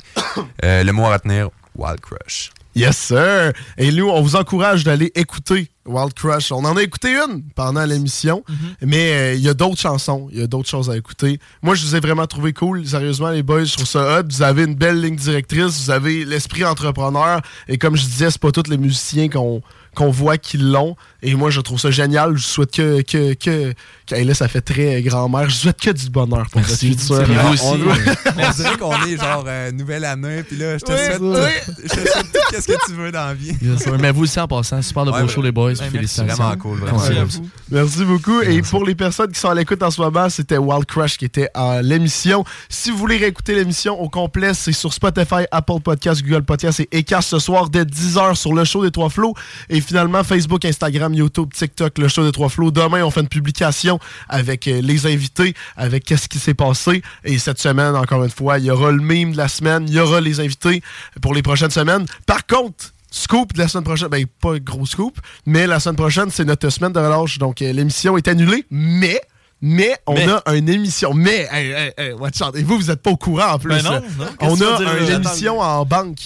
Euh, 0.65 0.83
le 0.83 0.93
mot 0.93 1.05
à 1.05 1.13
retenir, 1.15 1.51
Wild 1.75 2.01
Crush. 2.01 2.51
Yes, 2.77 2.99
sir. 2.99 3.55
Et 3.79 3.91
nous, 3.91 4.11
on 4.11 4.21
vous 4.21 4.37
encourage 4.37 4.85
d'aller 4.85 5.11
écouter 5.15 5.71
Wild 5.87 6.13
Crush. 6.13 6.53
On 6.53 6.63
en 6.67 6.77
a 6.77 6.83
écouté 6.83 7.17
une 7.17 7.43
pendant 7.55 7.87
l'émission, 7.87 8.45
mais 8.83 9.13
euh, 9.13 9.35
il 9.35 9.41
y 9.41 9.49
a 9.49 9.55
d'autres 9.55 9.81
chansons, 9.81 10.29
il 10.31 10.41
y 10.41 10.43
a 10.43 10.47
d'autres 10.47 10.69
choses 10.69 10.91
à 10.91 10.97
écouter. 10.97 11.39
Moi, 11.63 11.75
je 11.75 11.87
vous 11.87 11.97
ai 11.97 12.01
vraiment 12.01 12.27
trouvé 12.27 12.53
cool. 12.53 12.87
Sérieusement, 12.87 13.31
les 13.31 13.43
boys, 13.43 13.65
je 13.65 13.73
trouve 13.73 13.87
ça 13.87 14.21
hot. 14.21 14.25
Vous 14.29 14.43
avez 14.43 14.65
une 14.65 14.75
belle 14.75 15.01
ligne 15.01 15.17
directrice, 15.17 15.85
vous 15.85 15.91
avez 15.91 16.27
l'esprit 16.27 16.67
entrepreneur. 16.67 17.41
Et 17.67 17.79
comme 17.79 17.97
je 17.97 18.05
disais, 18.05 18.31
c'est 18.31 18.41
pas 18.41 18.53
tous 18.53 18.69
les 18.69 18.77
musiciens 18.77 19.31
qu'on 19.31 19.63
qu'on 19.95 20.11
voit 20.11 20.37
qu'ils 20.37 20.71
l'ont. 20.71 20.95
Et 21.23 21.35
moi, 21.35 21.49
je 21.49 21.63
trouve 21.63 21.81
ça 21.81 21.91
génial. 21.91 22.37
Je 22.37 22.45
souhaite 22.45 22.73
que. 22.73 23.01
que, 23.01 23.33
que, 23.33 23.73
hey, 24.13 24.25
là, 24.25 24.35
ça 24.35 24.49
fait 24.49 24.61
très 24.61 25.03
grand-mère. 25.03 25.49
Je 25.49 25.55
souhaite 25.57 25.81
que 25.81 25.91
du 25.91 26.11
bonheur 26.11 26.47
pour 26.51 26.61
Merci. 26.61 26.91
votre 26.91 27.01
futur. 27.01 27.37
On- 27.45 27.51
aussi. 27.53 27.63
on- 27.65 28.43
On 28.49 28.51
dirait 28.53 28.77
qu'on 28.79 29.07
est 29.07 29.17
genre 29.17 29.45
euh, 29.47 29.73
nouvelle 29.73 30.05
année, 30.05 30.43
puis 30.43 30.57
là, 30.57 30.79
je 30.79 30.85
te 30.85 30.93
Oui, 30.93 30.99
souhaite, 30.99 31.21
oui. 31.21 31.75
je 31.85 31.89
te 31.89 31.95
souhaite 32.01 32.33
tout 32.33 32.39
qu'est-ce 32.51 32.67
que 32.69 32.87
tu 32.87 32.93
veux 32.93 33.11
dans 33.13 33.27
la 33.27 33.35
vie. 33.35 33.53
Yes. 33.63 33.87
Mais 34.01 34.13
vous 34.13 34.23
aussi, 34.25 34.39
en 34.39 34.47
passant, 34.47 34.81
super 34.83 35.05
de 35.05 35.11
Ouais, 35.11 35.21
beau 35.21 35.27
ouais. 35.27 35.33
show, 35.33 35.43
les 35.43 35.53
boys. 35.53 35.75
Félicitations. 35.75 36.35
Vraiment 36.43 36.57
cool, 36.57 36.79
vraiment. 36.79 36.99
Merci 36.99 37.19
à 37.19 37.25
vous. 37.25 37.49
Merci 37.71 38.05
beaucoup. 38.05 38.41
Et 38.43 38.63
pour 38.63 38.85
les 38.85 38.95
personnes 38.95 39.33
qui 39.33 39.41
sont 39.41 39.49
à 39.51 39.55
l'écoute 39.55 39.83
en 39.83 39.91
ce 39.91 40.01
moment, 40.01 40.29
c'était 40.29 40.59
Wild 40.59 40.85
Crush 40.87 41.17
qui 41.19 41.25
était 41.25 41.49
à 41.55 41.83
l'émission. 41.83 42.45
Si 42.69 42.91
vous 42.91 42.97
voulez 42.99 43.17
réécouter 43.17 43.55
l'émission 43.55 44.01
au 44.01 44.09
complet, 44.09 44.55
c'est 44.55 44.73
sur 44.73 44.93
Spotify, 44.93 45.45
Apple 45.51 45.81
Podcasts, 45.83 46.23
Google 46.23 46.43
Podcasts 46.45 46.81
et 46.81 46.89
Ecast 46.99 47.31
ce 47.31 47.39
soir 47.39 47.69
dès 47.71 47.85
10h 47.85 48.35
sur 48.37 48.53
le 48.55 48.65
show 48.65 48.85
des 48.85 48.91
Trois 48.91 49.11
Flots. 49.11 49.35
Et 49.69 49.81
finalement, 49.81 50.23
Facebook, 50.23 50.65
Instagram, 50.65 51.13
YouTube, 51.15 51.53
TikTok, 51.53 51.99
le 51.99 52.09
show 52.09 52.25
des 52.25 52.33
Trois 52.33 52.49
Flots. 52.49 52.71
Demain, 52.71 53.03
on 53.03 53.11
fait 53.11 53.21
une 53.21 53.29
publication 53.29 53.96
avec 54.29 54.69
euh, 54.69 54.81
les 54.81 55.07
invités, 55.07 55.55
avec 55.77 56.05
qu'est-ce 56.05 56.29
qui 56.29 56.39
s'est 56.39 56.55
passé. 56.55 57.03
Et 57.25 57.39
cette 57.39 57.61
semaine, 57.61 57.95
encore 57.95 58.25
une 58.25 58.31
fois, 58.31 58.59
il 58.59 58.67
y 58.67 58.71
aura 58.71 58.91
le 58.91 59.01
meme 59.01 59.33
de 59.33 59.37
la 59.37 59.49
semaine, 59.49 59.85
il 59.89 59.95
y 59.95 60.01
aura 60.01 60.21
les 60.21 60.41
invités 60.41 60.83
pour 61.21 61.35
les 61.35 61.43
prochaines 61.43 61.71
semaines. 61.71 62.07
Par 62.27 62.47
contre, 62.47 62.93
Scoop 63.11 63.55
de 63.55 63.59
la 63.59 63.69
semaine 63.69 63.85
prochaine, 63.85 64.09
ben 64.09 64.27
pas 64.41 64.59
gros 64.59 64.85
scoop, 64.85 65.19
mais 65.47 65.67
la 65.67 65.81
semaine 65.81 65.97
prochaine, 65.97 66.29
c'est 66.31 66.45
notre 66.45 66.69
semaine 66.69 66.93
de 66.93 66.99
relâche. 66.99 67.39
Donc 67.39 67.63
euh, 67.63 67.73
l'émission 67.73 68.17
est 68.17 68.29
annulée, 68.29 68.67
mais. 68.71 69.21
Mais 69.63 69.97
on 70.07 70.13
Mais. 70.13 70.27
a 70.45 70.55
une 70.55 70.69
émission. 70.69 71.15
Mais, 71.15 71.49
hey, 71.51 71.71
hey, 71.71 71.93
hey, 71.97 72.13
watch 72.13 72.43
out. 72.43 72.55
Et 72.57 72.63
vous, 72.63 72.77
vous 72.77 72.91
êtes 72.91 73.01
pas 73.01 73.11
au 73.11 73.17
courant 73.17 73.55
en 73.55 73.59
plus. 73.59 73.71
Ben 73.71 73.83
non, 73.83 74.03
non. 74.19 74.27
On 74.41 74.61
a 74.61 74.99
une 75.01 75.13
émission 75.13 75.61
en 75.61 75.87
banque. 75.87 76.19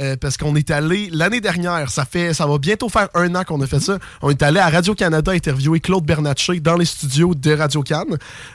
Euh, 0.00 0.16
parce 0.20 0.36
qu'on 0.36 0.54
est 0.56 0.70
allé 0.70 1.08
l'année 1.12 1.40
dernière, 1.40 1.90
ça 1.90 2.04
fait 2.04 2.32
ça 2.32 2.46
va 2.46 2.58
bientôt 2.58 2.88
faire 2.88 3.08
un 3.14 3.34
an 3.34 3.44
qu'on 3.44 3.60
a 3.60 3.66
fait 3.66 3.80
ça. 3.80 3.98
On 4.22 4.30
est 4.30 4.42
allé 4.42 4.60
à 4.60 4.68
Radio-Canada 4.68 5.32
interviewer 5.32 5.80
Claude 5.80 6.04
Bernatchez 6.04 6.60
dans 6.60 6.76
les 6.76 6.84
studios 6.84 7.34
de 7.34 7.52
Radio-Can. 7.52 8.06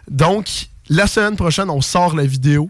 Donc, 0.10 0.70
la 0.90 1.08
semaine 1.08 1.36
prochaine, 1.36 1.70
on 1.70 1.82
sort 1.82 2.16
la 2.16 2.26
vidéo. 2.26 2.70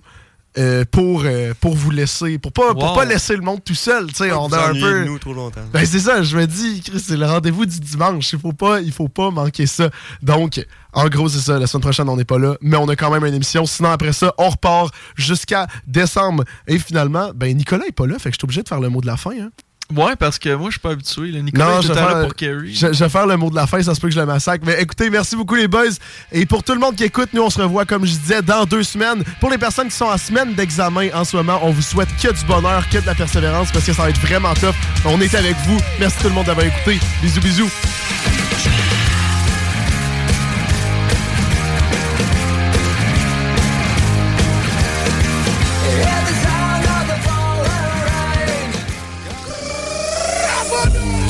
Euh, 0.57 0.85
pour, 0.89 1.23
euh, 1.25 1.53
pour 1.59 1.75
vous 1.75 1.89
laisser, 1.91 2.37
pour 2.37 2.51
pas, 2.51 2.73
pour 2.73 2.93
pas 2.93 3.05
laisser 3.05 3.35
le 3.35 3.41
monde 3.41 3.63
tout 3.63 3.73
seul. 3.75 4.07
tu 4.07 4.15
sais, 4.15 4.29
Pas 4.29 4.37
on 4.37 4.51
a 4.51 4.67
un 4.67 4.73
peu. 4.73 5.03
nous 5.05 5.17
trop 5.17 5.33
longtemps. 5.33 5.61
Ben 5.71 5.85
c'est 5.85 5.99
ça, 5.99 6.21
je 6.21 6.37
me 6.37 6.45
dis, 6.45 6.81
Chris, 6.81 6.99
c'est 6.99 7.17
le 7.17 7.25
rendez-vous 7.25 7.65
du 7.65 7.79
dimanche. 7.79 8.31
Il 8.33 8.39
faut 8.39 8.53
pas, 8.53 8.79
il 8.81 8.91
faut 8.91 9.09
pas 9.09 9.31
manquer 9.31 9.65
ça. 9.65 9.89
Donc, 10.21 10.63
en 10.93 11.07
gros, 11.09 11.27
c'est 11.27 11.39
ça. 11.39 11.57
La 11.57 11.65
semaine 11.67 11.81
prochaine, 11.81 12.07
on 12.09 12.17
n'est 12.17 12.23
pas 12.25 12.37
là, 12.37 12.55
mais 12.61 12.77
on 12.77 12.87
a 12.87 12.95
quand 12.95 13.09
même 13.11 13.25
une 13.25 13.33
émission. 13.33 13.65
Sinon, 13.65 13.89
après 13.89 14.13
ça, 14.13 14.33
on 14.37 14.49
repart 14.49 14.93
jusqu'à 15.15 15.67
décembre. 15.87 16.43
Et 16.67 16.77
finalement, 16.77 17.31
ben 17.33 17.55
Nicolas 17.57 17.85
est 17.87 17.91
pas 17.91 18.05
là, 18.05 18.19
fait 18.19 18.29
que 18.29 18.35
je 18.35 18.39
suis 18.39 18.45
obligé 18.45 18.61
de 18.63 18.67
faire 18.67 18.79
le 18.79 18.89
mot 18.89 19.01
de 19.01 19.07
la 19.07 19.17
fin. 19.17 19.31
Hein. 19.31 19.49
Ouais, 19.95 20.15
parce 20.17 20.39
que 20.39 20.53
moi, 20.55 20.69
je 20.69 20.73
suis 20.73 20.79
pas 20.79 20.91
habitué. 20.91 21.31
Là. 21.31 21.41
Nicolas 21.41 21.65
Non, 21.65 21.81
je 21.81 21.87
vais, 21.89 21.95
là 21.95 22.07
faire, 22.07 22.21
pour 22.23 22.35
Kerry. 22.35 22.73
je, 22.73 22.93
je 22.93 23.03
vais 23.03 23.09
faire 23.09 23.27
le 23.27 23.37
mot 23.37 23.49
de 23.49 23.55
la 23.55 23.67
fin, 23.67 23.81
ça 23.81 23.93
se 23.95 23.99
peut 24.01 24.07
que 24.07 24.13
je 24.13 24.19
le 24.19 24.25
massacre. 24.25 24.63
Mais 24.65 24.81
écoutez, 24.81 25.09
merci 25.09 25.35
beaucoup 25.35 25.55
les 25.55 25.67
boys. 25.67 25.83
Et 26.31 26.45
pour 26.45 26.63
tout 26.63 26.73
le 26.73 26.79
monde 26.79 26.95
qui 26.95 27.03
écoute, 27.03 27.29
nous 27.33 27.41
on 27.43 27.49
se 27.49 27.61
revoit, 27.61 27.85
comme 27.85 28.05
je 28.05 28.11
disais, 28.11 28.41
dans 28.41 28.65
deux 28.65 28.83
semaines. 28.83 29.23
Pour 29.39 29.49
les 29.49 29.57
personnes 29.57 29.87
qui 29.89 29.95
sont 29.95 30.05
en 30.05 30.17
semaine 30.17 30.53
d'examen 30.53 31.09
en 31.13 31.23
ce 31.23 31.35
moment, 31.37 31.59
on 31.63 31.71
vous 31.71 31.81
souhaite 31.81 32.09
que 32.21 32.33
du 32.33 32.45
bonheur, 32.45 32.87
que 32.89 32.97
de 32.99 33.05
la 33.05 33.15
persévérance, 33.15 33.71
parce 33.71 33.85
que 33.85 33.93
ça 33.93 34.03
va 34.03 34.09
être 34.09 34.19
vraiment 34.21 34.53
top. 34.55 34.75
On 35.05 35.19
est 35.21 35.33
avec 35.35 35.55
vous. 35.67 35.79
Merci 35.99 36.17
tout 36.21 36.29
le 36.29 36.33
monde 36.33 36.45
d'avoir 36.45 36.65
écouté. 36.65 36.99
Bisous, 37.21 37.41
bisous. 37.41 38.91